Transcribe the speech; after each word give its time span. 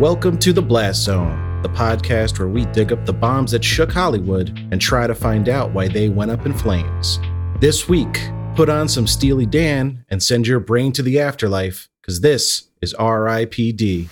Welcome 0.00 0.38
to 0.38 0.52
the 0.52 0.60
Blast 0.60 1.04
Zone, 1.04 1.62
the 1.62 1.68
podcast 1.68 2.40
where 2.40 2.48
we 2.48 2.64
dig 2.64 2.92
up 2.92 3.06
the 3.06 3.12
bombs 3.12 3.52
that 3.52 3.62
shook 3.62 3.92
Hollywood 3.92 4.48
and 4.72 4.80
try 4.80 5.06
to 5.06 5.14
find 5.14 5.48
out 5.48 5.70
why 5.70 5.86
they 5.86 6.08
went 6.08 6.32
up 6.32 6.46
in 6.46 6.52
flames. 6.52 7.20
This 7.60 7.88
week, 7.88 8.28
put 8.56 8.68
on 8.68 8.88
some 8.88 9.06
Steely 9.06 9.46
Dan 9.46 10.04
and 10.08 10.20
send 10.20 10.48
your 10.48 10.58
brain 10.58 10.90
to 10.94 11.02
the 11.04 11.20
afterlife, 11.20 11.88
because 12.02 12.22
this 12.22 12.70
is 12.82 12.92
RIPD. 12.98 14.08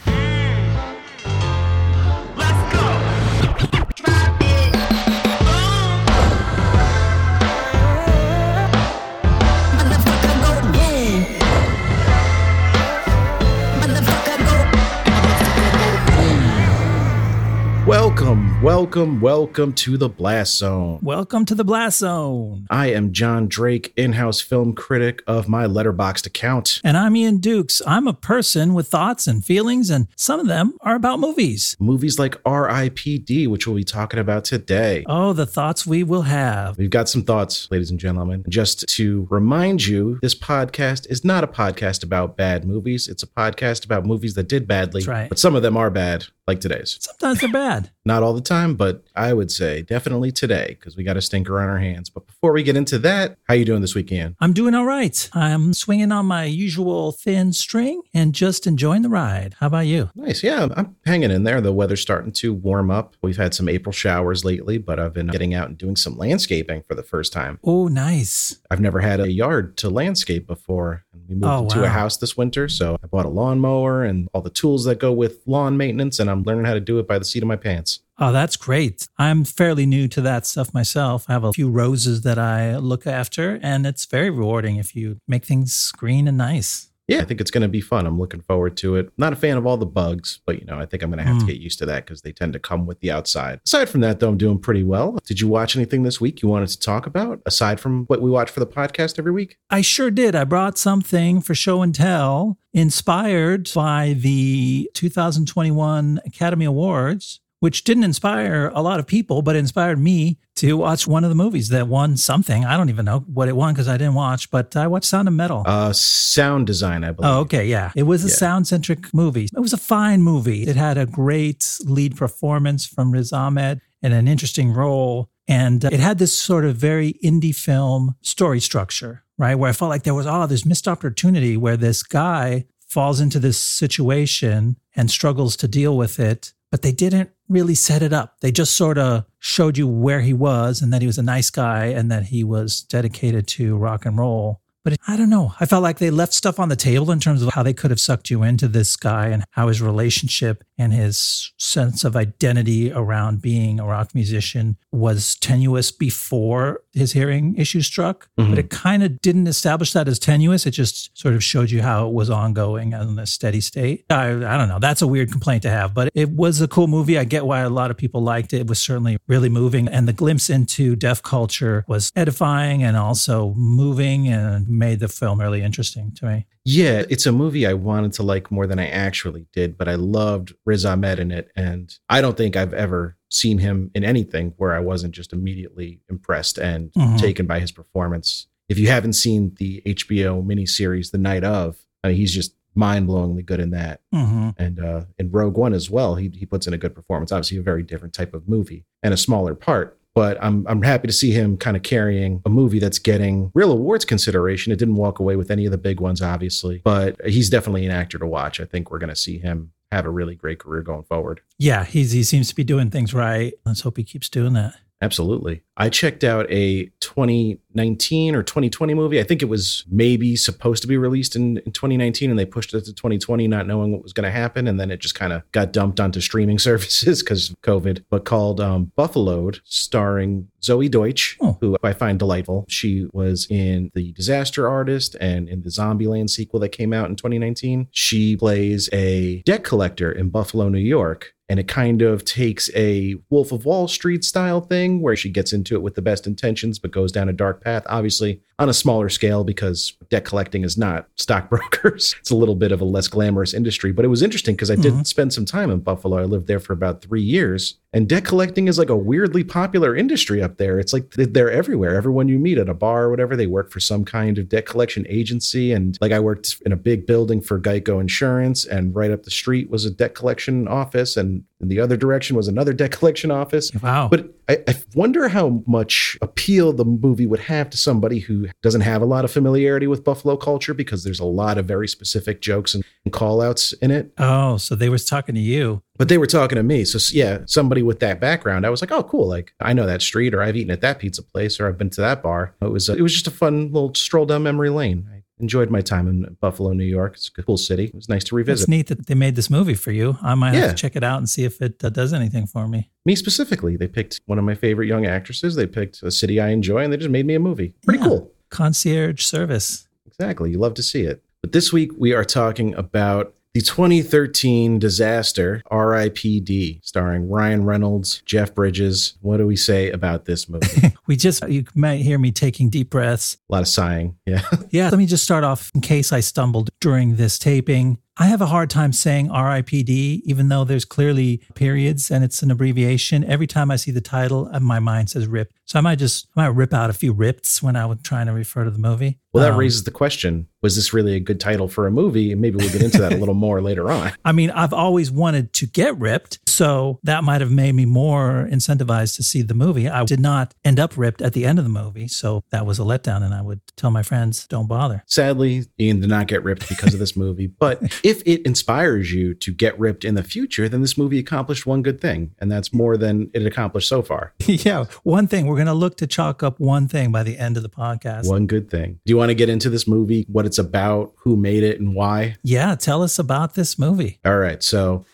Welcome, 18.62 19.21
welcome, 19.21 19.72
to 19.72 19.96
the 19.96 20.08
Blast 20.08 20.57
Zone. 20.57 21.00
Welcome 21.03 21.44
to 21.46 21.54
the 21.57 21.64
Blast 21.64 21.98
Zone. 21.98 22.68
I 22.70 22.93
am 22.93 23.12
John 23.12 23.48
Drake, 23.48 23.93
in 23.96 24.12
house 24.12 24.40
film 24.40 24.72
critic 24.72 25.20
of 25.26 25.48
my 25.48 25.66
letterboxd 25.66 26.26
account. 26.26 26.80
And 26.84 26.96
I'm 26.96 27.17
Ian 27.17 27.39
Dukes. 27.39 27.82
I'm 27.89 28.06
a 28.06 28.12
person 28.12 28.72
with 28.72 28.86
thoughts 28.86 29.26
and 29.26 29.44
feelings, 29.44 29.90
and 29.90 30.06
some 30.14 30.39
of 30.39 30.46
them 30.46 30.76
are 30.80 30.94
about 30.94 31.18
movies. 31.18 31.76
Movies 31.80 32.20
like 32.20 32.41
RIPD, 32.44 33.48
which 33.48 33.67
we'll 33.67 33.75
be 33.75 33.83
talking 33.83 34.20
about 34.20 34.44
today. 34.44 35.03
Oh, 35.08 35.33
the 35.33 35.44
thoughts 35.44 35.84
we 35.84 36.05
will 36.05 36.22
have. 36.22 36.78
We've 36.78 36.89
got 36.89 37.08
some 37.08 37.25
thoughts, 37.25 37.69
ladies 37.72 37.91
and 37.91 37.98
gentlemen. 37.98 38.44
Just 38.48 38.86
to 38.91 39.27
remind 39.28 39.84
you, 39.84 40.20
this 40.22 40.36
podcast 40.36 41.11
is 41.11 41.25
not 41.25 41.42
a 41.42 41.48
podcast 41.48 42.05
about 42.05 42.36
bad 42.36 42.64
movies. 42.64 43.08
It's 43.08 43.25
a 43.25 43.28
podcast 43.28 43.84
about 43.84 44.06
movies 44.06 44.34
that 44.34 44.47
did 44.47 44.69
badly. 44.69 45.00
That's 45.00 45.08
right. 45.08 45.28
But 45.28 45.41
some 45.41 45.56
of 45.56 45.62
them 45.62 45.77
are 45.77 45.91
bad, 45.91 46.27
like 46.47 46.61
today's. 46.61 46.98
Sometimes 47.01 47.41
they're 47.41 47.53
bad. 47.53 47.91
Not 48.05 48.25
all 48.25 48.34
the 48.34 48.41
time, 48.41 48.75
but 48.75 49.05
I 49.14 49.33
would 49.33 49.53
say 49.53 49.83
definitely 49.83 50.33
today 50.33 50.77
because 50.77 50.97
we 50.97 51.05
got 51.05 51.17
a 51.17 51.23
stinker 51.23 51.61
on 51.61 51.69
our 51.69 51.79
hands. 51.79 52.11
But 52.11 52.27
before 52.27 52.51
we 52.53 52.65
get 52.65 52.77
into 52.77 52.99
that, 52.99 53.37
how 53.45 53.55
you 53.55 53.65
doing 53.65 53.81
this 53.81 53.95
weekend? 53.95 54.34
I'm 54.41 54.53
doing 54.53 54.75
all 54.75 54.84
right. 54.84 55.31
I'm 55.34 55.73
swinging 55.73 56.11
on 56.11 56.27
my 56.27 56.45
usual 56.45 57.12
thin 57.12 57.53
string 57.53 58.03
and 58.12 58.34
just 58.34 58.67
enjoying 58.67 59.03
the 59.03 59.09
ride. 59.09 59.55
How 59.61 59.69
about 59.69 59.87
you? 59.87 60.11
Nice. 60.17 60.43
Yeah, 60.43 60.67
I'm 60.77 60.97
hanging 61.07 61.31
in 61.31 61.45
there. 61.45 61.61
The 61.61 61.73
weather's 61.73 62.01
starting 62.01 62.33
to 62.33 62.53
warm 62.53 62.91
up. 62.91 63.15
We've 63.23 63.37
had 63.37 63.55
some 63.55 63.69
April 63.69 63.93
showers 63.93 64.45
lately, 64.45 64.79
but 64.79 64.99
I've 64.99 65.15
been 65.15 65.29
getting 65.29 65.55
out 65.55 65.69
and 65.69 65.79
doing 65.79 65.95
some 65.95 66.19
landscaping 66.19 66.83
for 66.89 66.97
the 66.97 67.05
first 67.05 67.33
time. 67.33 67.61
Oh, 67.62 67.87
nice. 67.87 68.56
I've 68.69 68.81
never 68.81 68.99
had 68.99 69.21
a 69.21 69.31
yard 69.31 69.77
to 69.77 69.89
landscape 69.91 70.49
before. 70.49 71.05
And 71.12 71.23
we 71.29 71.34
moved 71.37 71.45
Oh, 71.47 71.62
into 71.62 71.84
a 71.84 71.89
house 71.89 72.17
this 72.17 72.37
winter, 72.37 72.69
so 72.69 72.97
I 73.03 73.06
bought 73.06 73.27
a 73.27 73.29
lawnmower 73.29 74.03
and 74.03 74.29
all 74.34 74.43
the 74.43 74.51
tools 74.51 74.84
that 74.87 74.99
go 74.99 75.12
with 75.12 75.39
lawn 75.47 75.77
maintenance, 75.77 76.19
and 76.19 76.29
I'm 76.33 76.42
learning 76.42 76.64
how 76.64 76.75
to 76.75 76.80
do 76.80 76.98
it 76.98 77.06
by 77.06 77.19
the 77.19 77.25
seat 77.25 77.42
of 77.42 77.48
my 77.48 77.56
pants. 77.56 78.00
Oh, 78.19 78.33
that's 78.33 78.56
great. 78.56 79.08
I'm 79.19 79.44
fairly 79.44 79.86
new 79.86 80.06
to 80.08 80.20
that 80.20 80.47
stuff 80.47 80.72
myself. 80.72 81.27
I 81.28 81.33
have 81.33 81.44
a 81.44 81.52
few 81.52 81.69
roses 81.69 82.22
that 82.22 82.38
I 82.38 82.77
look 82.77 83.06
after, 83.06 83.58
and 83.62 83.86
it's 83.86 84.05
very 84.06 84.30
rewarding 84.30 84.77
if 84.77 84.94
you 84.94 85.19
make 85.27 85.44
things 85.44 85.92
green 85.97 86.28
and 86.28 86.38
nice. 86.38 86.92
Yeah, 87.08 87.20
I 87.20 87.25
think 87.25 87.41
it's 87.41 87.50
going 87.50 87.62
to 87.62 87.69
be 87.69 87.81
fun. 87.81 88.06
I'm 88.06 88.19
looking 88.19 88.41
forward 88.42 88.77
to 88.78 88.95
it. 88.97 89.11
Not 89.19 89.33
a 89.33 89.36
fan 89.36 89.56
of 89.56 89.67
all 89.67 89.77
the 89.77 89.84
bugs, 89.86 90.41
but 90.47 90.61
you 90.61 90.64
know, 90.67 90.78
I 90.78 90.86
think 90.86 91.03
I'm 91.03 91.11
going 91.11 91.19
to 91.19 91.25
have 91.25 91.39
to 91.39 91.44
Mm. 91.44 91.48
get 91.48 91.56
used 91.59 91.78
to 91.81 91.86
that 91.86 92.05
because 92.06 92.22
they 92.22 92.33
tend 92.33 92.53
to 92.53 92.59
come 92.61 92.86
with 92.86 93.00
the 93.00 93.11
outside. 93.11 93.61
Aside 93.67 93.89
from 93.89 94.00
that, 94.03 94.20
though, 94.20 94.28
I'm 94.28 94.39
doing 94.39 94.59
pretty 94.59 94.84
well. 94.84 95.19
Did 95.27 95.41
you 95.41 95.48
watch 95.48 95.75
anything 95.77 96.05
this 96.05 96.20
week 96.20 96.42
you 96.42 96.48
wanted 96.48 96.69
to 96.69 96.78
talk 96.78 97.06
about 97.06 97.41
aside 97.44 97.81
from 97.81 98.05
what 98.06 98.22
we 98.22 98.31
watch 98.31 98.50
for 98.50 98.61
the 98.61 98.67
podcast 98.67 99.19
every 99.19 99.33
week? 99.33 99.59
I 99.69 99.81
sure 99.81 100.11
did. 100.12 100.34
I 100.36 100.44
brought 100.44 100.78
something 100.78 101.41
for 101.41 101.55
show 101.56 101.83
and 101.83 101.92
tell 101.94 102.56
inspired 102.72 103.69
by 103.75 104.14
the 104.19 104.89
2021 104.94 106.20
Academy 106.25 106.64
Awards, 106.64 107.41
which 107.63 107.85
didn't 107.85 108.03
inspire 108.03 108.73
a 108.75 108.83
lot 108.83 108.99
of 108.99 109.07
people, 109.07 109.41
but 109.41 109.55
inspired 109.55 109.97
me 109.97 110.37
to 110.57 110.77
watch 110.77 111.07
one 111.07 111.23
of 111.23 111.31
the 111.31 111.37
movies 111.37 111.69
that 111.69 111.87
won 111.87 112.17
something. 112.17 112.65
I 112.65 112.77
don't 112.77 112.89
even 112.89 113.05
know 113.05 113.21
what 113.21 113.49
it 113.49 113.55
won 113.55 113.73
because 113.73 113.87
I 113.87 113.97
didn't 113.97 114.15
watch, 114.15 114.50
but 114.50 114.75
I 114.75 114.89
watched 114.89 115.06
Sound 115.06 115.28
of 115.28 115.34
Metal. 115.34 115.62
Uh, 115.65 115.93
sound 115.93 116.67
design, 116.67 117.05
I 117.05 117.12
believe. 117.12 117.31
Oh, 117.31 117.39
okay. 117.43 117.65
Yeah. 117.69 117.93
It 117.95 118.03
was 118.03 118.25
a 118.25 118.28
Yeah. 118.28 118.34
sound 118.34 118.67
centric 118.67 119.15
movie. 119.15 119.45
It 119.56 119.61
was 119.61 119.72
a 119.72 119.77
fine 119.77 120.22
movie. 120.22 120.65
It 120.65 120.75
had 120.75 120.99
a 120.99 121.06
great 121.06 121.78
lead 121.84 122.17
performance 122.17 122.84
from 122.84 123.12
Riz 123.12 123.33
Ahmed 123.33 123.81
and 124.03 124.12
an 124.12 124.27
interesting 124.27 124.72
role. 124.72 125.31
And 125.47 125.84
uh, 125.84 125.91
it 125.93 126.01
had 126.01 126.19
this 126.19 126.37
sort 126.37 126.65
of 126.65 126.75
very 126.75 127.12
indie 127.22 127.55
film 127.55 128.17
story 128.22 128.59
structure, 128.59 129.22
right? 129.39 129.55
Where 129.55 129.71
I 129.71 129.72
felt 129.72 129.89
like 129.91 130.03
there 130.03 130.15
was, 130.15 130.27
oh, 130.27 130.49
this 130.49 130.67
missed 130.67 130.89
opportunity 130.89 131.56
where 131.56 131.77
this 131.77 132.03
guy 132.03 132.65
falls 132.89 133.21
into 133.21 133.39
this 133.39 133.56
situation 133.59 134.78
and 134.97 135.09
struggles 135.12 135.55
to 135.59 135.69
deal 135.69 135.97
with 135.97 136.19
it. 136.19 136.53
But 136.72 136.83
they 136.83 136.91
didn't 136.91 137.31
really 137.49 137.77
set 137.77 138.03
it 138.03 138.12
up. 138.12 138.41
They 138.41 138.50
just 138.50 138.75
sort 138.75 138.99
of 138.99 139.27
showed 139.38 139.78
you 139.78 139.87
where 139.87 140.22
he 140.22 140.33
was 140.33 140.83
and 140.83 140.93
that 140.93 141.03
he 141.03 141.06
was 141.06 141.19
a 141.19 141.22
nice 141.22 141.50
guy 141.50 141.87
and 141.87 142.10
that 142.10 142.25
he 142.25 142.43
was 142.43 142.81
dedicated 142.81 143.47
to 143.49 143.77
rock 143.77 144.06
and 144.06 144.19
roll. 144.19 144.62
But 144.84 144.97
I 145.06 145.16
don't 145.16 145.31
know. 145.31 145.55
I 145.60 145.66
felt 145.66 145.83
like 145.83 145.99
they 145.99 146.10
left 146.10 146.33
stuff 146.33 146.59
on 146.59 146.69
the 146.69 146.77
table 146.77 147.12
in 147.12 147.21
terms 147.21 147.43
of 147.43 147.53
how 147.53 147.62
they 147.62 147.75
could 147.75 147.91
have 147.91 148.00
sucked 148.00 148.31
you 148.31 148.43
into 148.43 148.66
this 148.66 148.97
guy 148.97 149.28
and 149.28 149.44
how 149.50 149.69
his 149.69 149.81
relationship 149.81 150.65
and 150.82 150.93
his 150.93 151.53
sense 151.59 152.03
of 152.04 152.16
identity 152.16 152.93
around 152.93 153.41
being 153.41 153.78
a 153.78 153.84
rock 153.87 154.15
musician 154.15 154.76
was 154.91 155.37
tenuous 155.37 155.91
before 155.91 156.81
his 156.93 157.12
hearing 157.12 157.54
issue 157.56 157.81
struck. 157.81 158.28
Mhm. 158.38 158.50
But 158.50 158.59
it 158.59 158.70
kind 158.70 159.03
of 159.03 159.21
didn't 159.21 159.47
establish 159.47 159.92
that 159.92 160.09
as 160.09 160.19
tenuous. 160.19 160.66
It 160.66 160.72
just 160.72 161.16
sort 161.16 161.34
of 161.34 161.42
showed 161.44 161.71
you 161.71 161.82
how 161.82 162.09
it 162.09 162.12
was 162.12 162.28
ongoing 162.31 162.92
and 162.92 163.10
in 163.10 163.19
a 163.19 163.26
steady 163.26 163.60
state. 163.60 164.04
I, 164.10 164.26
I 164.31 164.56
don't 164.59 164.69
know. 164.69 164.78
That's 164.81 165.03
a 165.03 165.06
weird 165.06 165.31
complaint 165.31 165.62
to 165.62 165.71
have, 165.71 165.94
but 165.94 166.10
it 166.15 166.31
was 166.31 166.60
a 166.60 166.69
cool 166.69 166.88
movie. 166.88 167.19
I 167.19 167.25
get 167.25 167.47
why 167.47 167.60
a 167.60 167.71
lot 167.71 167.91
of 167.91 167.97
people 167.97 168.22
liked 168.22 168.53
it. 168.53 168.60
It 168.62 168.66
was 168.66 168.81
certainly 168.81 169.19
really 169.28 169.48
moving. 169.48 169.88
And 169.88 170.09
the 170.09 170.12
glimpse 170.12 170.50
into 170.50 170.97
deaf 170.97 171.22
culture 171.22 171.84
was 171.87 172.10
edifying 172.16 172.82
and 172.82 172.97
also 172.97 173.54
moving 173.56 174.28
and 174.28 174.69
made 174.69 174.98
the 175.00 175.09
film 175.09 175.41
really 175.41 175.62
interesting 175.62 176.12
to 176.16 176.26
me. 176.26 176.47
Yeah, 176.65 177.03
it's 177.11 177.27
a 177.27 177.33
movie 177.33 177.67
I 177.67 177.73
wanted 177.75 178.12
to 178.15 178.23
like 178.23 178.50
more 178.53 178.67
than 178.69 178.78
I 178.78 178.87
actually 178.89 179.47
did, 179.53 179.77
but 179.77 179.89
I 179.89 179.97
loved 179.97 180.55
Riz 180.65 180.84
Ahmed 180.84 181.19
in 181.19 181.33
it. 181.33 181.50
And 181.56 181.93
I 182.09 182.21
don't 182.21 182.37
think 182.37 182.56
I've 182.56 182.73
ever 182.75 183.17
seen 183.31 183.59
him 183.59 183.91
in 183.95 184.05
anything 184.05 184.55
where 184.59 184.72
I 184.72 184.78
wasn't 184.81 185.12
just 185.15 185.33
immediately 185.33 186.01
impressed 186.09 186.59
and 186.59 186.93
Mhm. 186.93 187.19
taken 187.19 187.47
by 187.47 187.59
his 187.59 187.72
performance. 187.72 188.47
If 188.69 188.78
you 188.78 188.87
haven't 188.89 189.15
seen 189.15 189.55
the 189.59 189.83
HBO 189.84 190.41
miniseries 190.41 191.11
The 191.11 191.19
Night 191.19 191.43
of, 191.43 191.78
I 192.05 192.09
mean, 192.09 192.17
he's 192.17 192.33
just 192.33 192.55
mind 192.75 193.09
blowingly 193.09 193.45
good 193.45 193.61
in 193.61 193.71
that. 193.71 194.01
hmm 194.12 194.51
And 194.56 194.78
uh, 194.78 195.05
in 195.19 195.31
Rogue 195.31 195.56
One 195.56 195.75
as 195.75 195.91
well, 195.91 196.15
he, 196.15 196.28
he 196.28 196.47
puts 196.47 196.67
in 196.67 196.72
a 196.72 196.78
good 196.78 196.95
performance. 196.95 197.33
Obviously, 197.33 197.59
a 197.59 197.62
very 197.62 197.83
different 197.83 198.15
type 198.15 198.34
of 198.34 198.49
movie 198.49 198.84
and 199.03 199.12
a 199.12 199.17
smaller 199.17 199.55
part. 199.55 199.99
But 200.15 200.37
I'm 200.43 200.67
I'm 200.67 200.83
happy 200.83 201.06
to 201.06 201.12
see 201.12 201.31
him 201.31 201.56
kind 201.56 201.77
of 201.77 201.83
carrying 201.83 202.43
a 202.45 202.50
movie 202.50 202.78
that's 202.78 202.99
getting 202.99 203.50
real 203.55 203.73
awards 203.73 204.05
consideration. 204.05 204.73
It 204.73 204.78
didn't 204.78 204.97
walk 204.97 205.19
away 205.19 205.37
with 205.37 205.50
any 205.50 205.65
of 205.65 205.73
the 205.73 205.78
big 205.78 206.00
ones, 206.00 206.21
obviously, 206.21 206.83
but 206.84 207.17
he's 207.27 207.49
definitely 207.49 207.87
an 207.87 207.93
actor 207.93 208.19
to 208.19 208.27
watch. 208.27 208.61
I 208.61 208.65
think 208.65 208.91
we're 208.91 208.99
going 208.99 209.11
to 209.11 209.17
see 209.17 209.39
him 209.39 209.72
have 209.91 210.06
a 210.06 210.11
really 210.11 210.34
great 210.34 210.59
career 210.59 210.83
going 210.83 211.03
forward. 211.03 211.43
Yeah, 211.59 211.84
he's, 211.84 212.12
he 212.12 212.25
seems 212.25 212.49
to 212.49 212.55
be 212.55 212.65
doing 212.65 212.91
things 212.91 213.12
right. 213.12 213.53
Let's 213.67 213.83
hope 213.83 213.99
he 213.99 214.05
keeps 214.05 214.28
doing 214.31 214.55
that. 214.55 214.75
Absolutely. 215.03 215.62
I 215.82 215.88
checked 215.88 216.22
out 216.22 216.47
a 216.48 216.84
2019 217.00 218.37
or 218.37 218.44
2020 218.44 218.94
movie. 218.94 219.19
I 219.19 219.25
think 219.25 219.43
it 219.43 219.48
was 219.48 219.84
maybe 219.91 220.37
supposed 220.37 220.81
to 220.82 220.87
be 220.87 220.97
released 220.97 221.34
in, 221.34 221.59
in 221.59 221.72
2019 221.72 222.31
and 222.31 222.38
they 222.38 222.44
pushed 222.44 222.72
it 222.72 222.84
to 222.84 222.93
2020, 222.93 223.48
not 223.48 223.66
knowing 223.66 223.91
what 223.91 224.00
was 224.03 224.12
going 224.12 224.25
to 224.25 224.31
happen. 224.31 224.69
And 224.69 224.78
then 224.78 224.92
it 224.92 225.00
just 225.00 225.16
kind 225.16 225.32
of 225.32 225.42
got 225.50 225.72
dumped 225.72 225.98
onto 225.98 226.21
streaming 226.21 226.59
services 226.60 227.21
because 227.21 227.50
of 227.50 227.60
COVID, 227.62 228.04
but 228.10 228.25
called 228.25 228.60
um, 228.60 228.92
Buffaloed, 228.97 229.60
starring 229.65 230.48
Zoey 230.60 230.88
Deutch, 230.88 231.37
Oh. 231.41 231.59
who 231.60 231.76
I 231.82 231.92
find 231.92 232.16
delightful. 232.16 232.65
She 232.69 233.09
was 233.12 233.48
in 233.50 233.91
The 233.94 234.12
Disaster 234.12 234.69
Artist 234.69 235.16
and 235.21 235.48
in 235.48 235.62
the 235.62 235.71
Zombieland 235.71 236.31
sequel 236.31 236.60
that 236.60 236.69
came 236.69 236.92
out 236.92 237.10
in 237.10 237.16
2019. 237.16 237.88
She 237.91 238.37
plays 238.37 238.88
a 238.92 239.42
debt 239.42 239.65
collector 239.65 240.12
in 240.12 240.28
Buffalo, 240.28 240.69
New 240.69 240.78
York. 240.78 241.34
And 241.48 241.60
it 241.60 241.69
kind 241.69 242.01
of 242.01 242.24
takes 242.24 242.71
a 242.74 243.16
Wolf 243.28 243.53
of 243.53 243.66
Wall 243.66 243.86
Street 243.86 244.24
style 244.24 244.62
thing 244.62 245.03
where 245.03 245.16
she 245.16 245.28
gets 245.28 245.53
into 245.53 245.72
it 245.74 245.83
with 245.83 245.95
the 245.95 246.03
best 246.03 246.27
intentions, 246.27 246.78
but 246.78 246.91
goes 246.91 247.13
down 247.13 247.28
a 247.28 247.33
dark 247.33 247.63
path. 247.63 247.83
Obviously, 247.86 248.41
on 248.62 248.68
a 248.68 248.72
smaller 248.74 249.09
scale 249.09 249.44
because 249.44 249.92
debt 250.09 250.24
collecting 250.24 250.62
is 250.64 250.78
not 250.78 251.09
stockbrokers. 251.16 252.14
it's 252.20 252.30
a 252.30 252.36
little 252.36 252.54
bit 252.54 252.72
of 252.72 252.80
a 252.80 252.84
less 252.84 253.09
glamorous 253.09 253.53
industry. 253.53 253.92
But 253.92 254.04
it 254.04 254.09
was 254.09 254.22
interesting 254.22 254.54
because 254.54 254.70
I 254.70 254.76
did 254.76 254.92
Mhm. 254.94 255.06
spend 255.06 255.32
some 255.32 255.44
time 255.44 255.70
in 255.70 255.80
Buffalo. 255.80 256.18
I 256.18 256.24
lived 256.24 256.46
there 256.46 256.60
for 256.60 256.72
about 256.72 257.02
three 257.02 257.22
years. 257.22 257.74
And 257.94 258.08
debt 258.08 258.24
collecting 258.24 258.68
is 258.68 258.78
like 258.78 258.88
a 258.88 258.96
weirdly 258.96 259.44
popular 259.44 259.94
industry 259.94 260.42
up 260.42 260.56
there. 260.56 260.78
It's 260.78 260.94
like 260.94 261.10
they're 261.10 261.50
everywhere. 261.50 261.94
Everyone 261.94 262.26
you 262.26 262.38
meet 262.38 262.56
at 262.56 262.68
a 262.70 262.74
bar 262.74 263.04
or 263.04 263.10
whatever, 263.10 263.36
they 263.36 263.46
work 263.46 263.70
for 263.70 263.80
some 263.80 264.02
kind 264.04 264.38
of 264.38 264.48
debt 264.48 264.64
collection 264.64 265.04
agency. 265.10 265.72
And 265.72 265.98
like 266.00 266.10
I 266.12 266.18
worked 266.18 266.56
in 266.64 266.72
a 266.72 266.76
big 266.76 267.06
building 267.06 267.42
for 267.42 267.60
Geico 267.60 268.00
Insurance, 268.00 268.64
and 268.64 268.94
right 268.94 269.10
up 269.10 269.24
the 269.24 269.30
street 269.30 269.68
was 269.68 269.84
a 269.84 269.90
debt 269.90 270.14
collection 270.14 270.66
office, 270.68 271.18
and 271.18 271.44
in 271.60 271.68
the 271.68 271.80
other 271.80 271.98
direction 271.98 272.34
was 272.34 272.48
another 272.48 272.72
debt 272.80 272.92
collection 272.92 273.30
office. 273.30 273.70
Wow. 273.82 274.08
But 274.10 274.32
I, 274.48 274.58
I 274.66 274.74
wonder 274.94 275.28
how 275.28 275.62
much 275.66 276.16
appeal 276.22 276.72
the 276.72 276.86
movie 276.86 277.26
would 277.26 277.40
have 277.40 277.68
to 277.70 277.76
somebody 277.76 278.20
who 278.20 278.46
doesn't 278.62 278.82
have 278.82 279.02
a 279.02 279.04
lot 279.06 279.25
of 279.25 279.31
familiarity 279.31 279.87
with 279.87 280.04
Buffalo 280.04 280.37
culture 280.37 280.75
because 280.75 281.04
there's 281.04 281.20
a 281.20 281.25
lot 281.25 281.58
of 281.58 281.66
very 281.66 281.88
specific 281.88 282.40
jokes 282.40 282.75
and, 282.75 282.84
and 283.04 283.12
call 283.12 283.40
outs 283.40 283.72
in 283.75 283.90
it. 283.90 284.12
Oh, 284.19 284.56
so 284.56 284.75
they 284.75 284.88
was 284.88 285.04
talking 285.04 285.34
to 285.34 285.40
you. 285.40 285.82
But 285.96 286.08
they 286.08 286.19
were 286.19 286.26
talking 286.26 286.56
to 286.56 286.62
me. 286.62 286.84
So 286.84 286.99
yeah, 287.16 287.38
somebody 287.46 287.82
with 287.82 288.00
that 288.00 288.20
background, 288.20 288.66
I 288.66 288.70
was 288.70 288.81
like, 288.81 288.93
oh, 288.93 289.02
cool. 289.04 289.28
Like 289.28 289.52
I 289.60 289.72
know 289.72 289.87
that 289.87 290.02
street, 290.02 290.34
or 290.34 290.43
I've 290.43 290.56
eaten 290.56 290.70
at 290.70 290.81
that 290.81 290.99
pizza 290.99 291.22
place, 291.22 291.60
or 291.60 291.69
I've 291.69 291.78
been 291.78 291.90
to 291.90 292.00
that 292.00 292.22
bar. 292.22 292.54
It 292.60 292.70
was 292.70 292.88
a, 292.88 292.94
it 292.96 293.02
was 293.02 293.12
just 293.12 293.26
a 293.26 293.31
fun 293.31 293.72
little 293.72 293.94
stroll 293.94 294.26
down 294.26 294.43
memory 294.43 294.70
lane. 294.70 295.06
I 295.12 295.22
enjoyed 295.38 295.70
my 295.70 295.81
time 295.81 296.06
in 296.08 296.37
Buffalo, 296.40 296.72
New 296.72 296.84
York. 296.84 297.14
It's 297.16 297.31
a 297.37 297.43
cool 297.43 297.56
city. 297.56 297.84
It 297.87 297.94
was 297.94 298.08
nice 298.08 298.22
to 298.25 298.34
revisit. 298.37 298.62
It's 298.64 298.69
neat 298.69 298.87
that 298.88 299.06
they 299.06 299.14
made 299.14 299.34
this 299.37 299.50
movie 299.50 299.75
for 299.75 299.90
you. 299.90 300.16
I 300.22 300.34
might 300.34 300.55
have 300.55 300.70
to 300.70 300.76
check 300.76 300.94
it 300.96 301.02
out 301.02 301.19
and 301.19 301.28
see 301.28 301.44
if 301.44 301.60
it 301.60 301.82
uh, 301.84 301.88
does 301.90 302.12
anything 302.12 302.46
for 302.46 302.69
me. 302.69 302.90
me 303.05 303.14
specifically, 303.16 303.76
they 303.76 303.88
picked 303.88 304.20
one 304.26 304.38
of 304.38 304.44
my 304.44 304.55
favorite 304.55 304.87
young 304.87 305.05
actresses. 305.06 305.56
They 305.56 305.66
picked 305.66 306.02
a 306.02 306.10
city 306.10 306.40
I 306.40 306.48
enjoy, 306.50 306.78
and 306.84 306.93
they 306.93 306.96
just 306.96 307.10
made 307.10 307.26
me 307.26 307.34
a 307.34 307.40
movie. 307.40 307.75
Pretty 307.84 308.00
Yeah. 308.00 308.08
cool. 308.08 308.32
Concierge 308.52 309.25
service. 309.25 309.88
Exactly. 310.06 310.50
You 310.52 310.58
love 310.58 310.75
to 310.75 310.82
see 310.82 311.02
it. 311.02 311.22
But 311.40 311.50
this 311.52 311.72
week 311.72 311.90
we 311.99 312.12
are 312.12 312.25
talking 312.25 312.75
about 312.75 313.34
the 313.54 313.60
2013 313.60 314.78
disaster 314.78 315.62
RIPD, 315.70 316.81
starring 316.84 317.28
Ryan 317.28 317.64
Reynolds, 317.64 318.22
Jeff 318.25 318.54
Bridges. 318.54 319.14
What 319.20 319.38
do 319.38 319.46
we 319.46 319.56
say 319.56 319.90
about 319.90 320.25
this 320.26 320.49
movie? 320.49 320.94
We 321.08 321.16
just, 321.16 321.46
you 321.49 321.64
might 321.75 321.96
hear 321.96 322.16
me 322.16 322.31
taking 322.31 322.70
deep 322.70 322.88
breaths. 322.88 323.37
a 323.50 323.52
lot 323.52 323.62
of 323.62 323.69
sighing. 323.69 324.16
Yeah. 324.25 324.43
Yeah, 324.70 324.88
let 324.88 324.96
me 324.98 325.05
just 325.05 325.25
start 325.25 325.43
off 325.43 325.70
in 325.75 325.81
case 325.81 326.12
I 326.12 326.20
stumbled 326.20 326.70
during 326.81 327.16
this 327.16 327.38
taping. 327.40 327.98
I 328.18 328.26
have 328.26 328.42
a 328.42 328.46
hard 328.46 328.68
time 328.68 328.92
saying 328.92 329.28
RIPD, 329.28 330.20
even 330.24 330.48
though 330.48 330.64
there's 330.64 330.84
clearly 330.84 331.42
periods 331.54 332.10
and 332.10 332.22
it's 332.22 332.42
an 332.42 332.50
abbreviation. 332.50 333.24
Every 333.24 333.46
time 333.46 333.70
I 333.70 333.76
see 333.76 333.90
the 333.90 334.02
title, 334.02 334.50
uh, 334.52 334.60
my 334.60 334.78
mind 334.80 335.10
says 335.10 335.26
RIP. 335.26 335.50
So 335.64 335.78
I 335.78 335.82
might 335.82 335.98
just 335.98 336.26
I 336.36 336.42
might 336.42 336.54
rip 336.54 336.74
out 336.74 336.90
a 336.90 336.92
few 336.92 337.12
rips 337.14 337.62
when 337.62 337.74
I 337.76 337.86
was 337.86 337.98
trying 338.02 338.26
to 338.26 338.32
refer 338.32 338.64
to 338.64 338.70
the 338.70 338.78
movie. 338.78 339.18
Well, 339.32 339.42
that 339.44 339.52
Um, 339.54 339.58
raises 339.58 339.84
the 339.84 339.90
question 339.90 340.48
was 340.60 340.76
this 340.76 340.92
really 340.92 341.14
a 341.16 341.20
good 341.20 341.40
title 341.40 341.66
for 341.66 341.86
a 341.86 341.90
movie? 341.90 342.30
And 342.32 342.40
maybe 342.40 342.56
we'll 342.56 342.70
get 342.70 342.82
into 342.82 342.98
that 342.98 343.12
a 343.14 343.16
little 343.16 343.34
more 343.34 343.60
later 343.62 343.90
on. 343.90 344.12
I 344.24 344.30
mean, 344.32 344.50
I've 344.50 344.74
always 344.74 345.10
wanted 345.10 345.52
to 345.54 345.66
get 345.66 345.98
ripped, 345.98 346.38
so 346.46 347.00
that 347.02 347.24
might 347.24 347.40
have 347.40 347.50
made 347.50 347.74
me 347.74 347.84
more 347.86 348.46
incentivized 348.52 349.16
to 349.16 349.22
see 349.24 349.40
the 349.42 349.54
movie. 349.54 349.88
I 349.88 350.04
did 350.04 350.20
not 350.20 350.54
end 350.64 350.78
up 350.78 350.96
ripped 350.98 351.20
at 351.22 351.32
the 351.32 351.46
end 351.46 351.58
of 351.58 351.64
the 351.64 351.70
movie, 351.70 352.06
so 352.06 352.44
that 352.50 352.64
was 352.66 352.78
a 352.78 352.82
letdown, 352.82 353.22
and 353.24 353.32
I 353.34 353.40
would 353.42 353.60
tell 353.76 353.90
my 353.90 354.02
friends, 354.04 354.46
don't 354.46 354.68
bother. 354.68 355.02
Sadly, 355.06 355.64
Ian 355.80 356.00
did 356.00 356.10
not 356.10 356.28
get 356.28 356.44
ripped 356.44 356.68
because 356.68 356.92
of 356.94 357.00
this 357.00 357.16
movie. 357.16 357.46
But 357.48 357.82
if 358.02 358.22
it 358.26 358.44
inspires 358.44 359.12
you 359.12 359.34
to 359.34 359.52
get 359.52 359.78
ripped 359.78 360.04
in 360.04 360.14
the 360.14 360.22
future, 360.22 360.69
then 360.69 360.81
this 360.81 360.99
movie 360.99 361.19
accomplished 361.19 361.66
one 361.66 361.82
good 361.82 362.00
thing. 362.00 362.34
And 362.38 362.50
that's 362.50 362.72
more 362.72 362.96
than 362.96 363.31
it 363.34 363.46
accomplished 363.46 363.88
so 363.88 364.02
far. 364.02 364.34
yeah, 364.46 364.84
one 365.02 365.26
thing, 365.26 365.46
we're 365.46 365.56
going 365.56 365.66
to 365.66 365.75
look 365.75 365.96
to 365.99 366.06
chalk 366.06 366.43
up 366.43 366.58
one 366.60 366.88
thing 366.88 367.12
by 367.12 367.22
the 367.22 367.38
end 367.38 367.56
of 367.56 367.62
the 367.62 367.69
podcast. 367.69 368.28
One 368.28 368.46
good 368.46 368.70
thing. 368.70 369.00
Do 369.04 369.10
you 369.10 369.16
want 369.16 369.31
to 369.31 369.34
get 369.34 369.49
into 369.49 369.70
this 369.70 369.87
movie, 369.87 370.26
what 370.28 370.46
it's 370.46 370.58
about, 370.58 371.12
who 371.19 371.37
made 371.37 371.62
it, 371.62 371.81
and 371.81 371.94
why? 371.94 372.37
Yeah, 372.43 372.75
tell 372.75 373.02
us 373.02 373.19
about 373.19 373.54
this 373.54 373.78
movie. 373.78 374.19
All 374.25 374.38
right. 374.38 374.62
So 374.62 375.05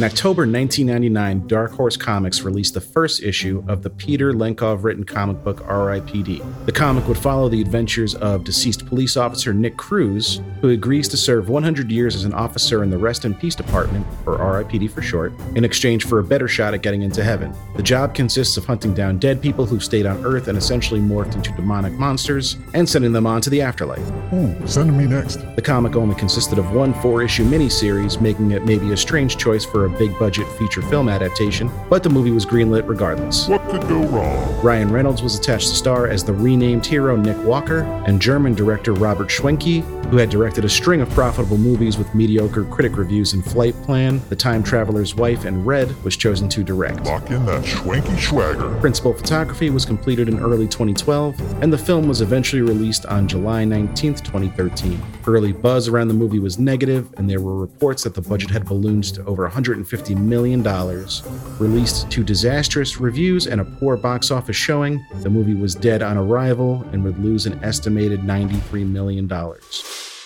in 0.00 0.04
October 0.04 0.42
1999, 0.46 1.46
Dark 1.46 1.72
Horse 1.72 1.96
Comics 1.96 2.40
released 2.40 2.72
the 2.72 2.80
first 2.80 3.22
issue 3.22 3.62
of 3.68 3.82
the 3.82 3.90
Peter 3.90 4.32
Lenkov 4.32 4.82
written 4.82 5.04
comic 5.04 5.44
book 5.44 5.58
RIPD. 5.66 6.64
The 6.64 6.72
comic 6.72 7.06
would 7.06 7.18
follow 7.18 7.50
the 7.50 7.60
adventures 7.60 8.14
of 8.14 8.44
deceased 8.44 8.86
police 8.86 9.18
officer 9.18 9.52
Nick 9.52 9.76
Cruz, 9.76 10.40
who 10.62 10.70
agrees 10.70 11.06
to 11.08 11.18
serve 11.18 11.50
100 11.50 11.90
years 11.90 12.14
as 12.14 12.24
an 12.24 12.32
officer 12.32 12.82
in 12.82 12.88
the 12.88 12.96
Rest 12.96 13.26
in 13.26 13.34
Peace 13.34 13.54
Department, 13.54 14.06
or 14.24 14.38
RIPD 14.38 14.90
for 14.90 15.02
short, 15.02 15.34
in 15.54 15.64
exchange 15.64 16.06
for 16.06 16.18
a 16.18 16.24
better 16.24 16.48
shot 16.48 16.72
at 16.72 16.80
getting 16.80 17.02
into 17.02 17.22
heaven. 17.22 17.52
The 17.76 17.82
job 17.82 18.14
consists 18.14 18.56
of 18.56 18.64
hunting 18.64 18.94
down 18.94 19.18
dead 19.18 19.42
people 19.42 19.66
who 19.66 19.80
stayed 19.80 20.06
on 20.06 20.24
Earth 20.24 20.48
and 20.48 20.56
essentially 20.56 21.00
morphed 21.00 21.34
into 21.34 21.52
demonic 21.52 21.92
monsters 21.94 22.56
and 22.72 22.88
sending 22.88 23.12
them 23.12 23.26
on 23.26 23.42
to 23.42 23.50
the 23.50 23.60
afterlife. 23.60 24.32
Ooh, 24.32 24.66
send 24.66 24.96
me 24.96 25.06
next. 25.06 25.40
The 25.56 25.62
comic 25.62 25.94
only 25.94 26.14
consisted 26.14 26.58
of 26.58 26.72
one 26.72 26.94
four 26.94 27.22
issue 27.22 27.44
miniseries, 27.44 28.18
making 28.18 28.52
it 28.52 28.64
maybe 28.64 28.92
a 28.92 28.96
strange 28.96 29.36
choice 29.36 29.59
for 29.64 29.84
a 29.84 29.90
big 29.90 30.18
budget 30.18 30.46
feature 30.58 30.82
film 30.82 31.08
adaptation, 31.08 31.70
but 31.88 32.02
the 32.02 32.10
movie 32.10 32.30
was 32.30 32.46
greenlit 32.46 32.88
regardless. 32.88 33.48
What 33.48 33.68
could 33.68 33.82
go 33.82 34.02
wrong? 34.06 34.60
Ryan 34.62 34.90
Reynolds 34.90 35.22
was 35.22 35.38
attached 35.38 35.68
to 35.68 35.74
star 35.74 36.06
as 36.06 36.24
the 36.24 36.32
renamed 36.32 36.84
hero 36.84 37.16
Nick 37.16 37.38
Walker, 37.44 37.80
and 38.06 38.20
German 38.20 38.54
director 38.54 38.92
Robert 38.92 39.28
Schwentke, 39.28 39.82
who 40.10 40.16
had 40.16 40.28
directed 40.28 40.64
a 40.64 40.68
string 40.68 41.00
of 41.00 41.10
profitable 41.10 41.58
movies 41.58 41.96
with 41.96 42.12
mediocre 42.14 42.64
critic 42.64 42.96
reviews 42.96 43.32
in 43.32 43.42
Flight 43.42 43.74
Plan, 43.82 44.20
The 44.28 44.36
Time 44.36 44.62
Traveler's 44.62 45.14
Wife, 45.14 45.44
and 45.44 45.64
Red, 45.64 45.94
was 46.02 46.16
chosen 46.16 46.48
to 46.48 46.64
direct. 46.64 47.04
Lock 47.04 47.30
in 47.30 47.46
that 47.46 47.64
schwanky 47.64 48.18
swagger. 48.18 48.74
Principal 48.80 49.14
photography 49.14 49.70
was 49.70 49.84
completed 49.84 50.28
in 50.28 50.40
early 50.40 50.66
2012, 50.66 51.62
and 51.62 51.72
the 51.72 51.78
film 51.78 52.08
was 52.08 52.20
eventually 52.20 52.62
released 52.62 53.06
on 53.06 53.28
July 53.28 53.64
19, 53.64 54.14
2013. 54.14 55.00
Early 55.26 55.52
buzz 55.52 55.86
around 55.86 56.08
the 56.08 56.14
movie 56.14 56.38
was 56.38 56.58
negative, 56.58 57.12
and 57.16 57.30
there 57.30 57.40
were 57.40 57.56
reports 57.56 58.02
that 58.02 58.14
the 58.14 58.22
budget 58.22 58.50
had 58.50 58.64
ballooned 58.64 59.04
to 59.14 59.24
over 59.24 59.48
$150 59.50 60.16
million. 60.16 60.62
Released 61.58 62.10
to 62.10 62.24
disastrous 62.24 63.00
reviews 63.00 63.46
and 63.46 63.60
a 63.60 63.64
poor 63.64 63.96
box 63.96 64.30
office 64.30 64.56
showing, 64.56 65.04
the 65.22 65.30
movie 65.30 65.54
was 65.54 65.74
dead 65.74 66.02
on 66.02 66.16
arrival 66.16 66.86
and 66.92 67.02
would 67.04 67.18
lose 67.18 67.46
an 67.46 67.62
estimated 67.64 68.20
$93 68.20 68.86
million. 68.88 69.30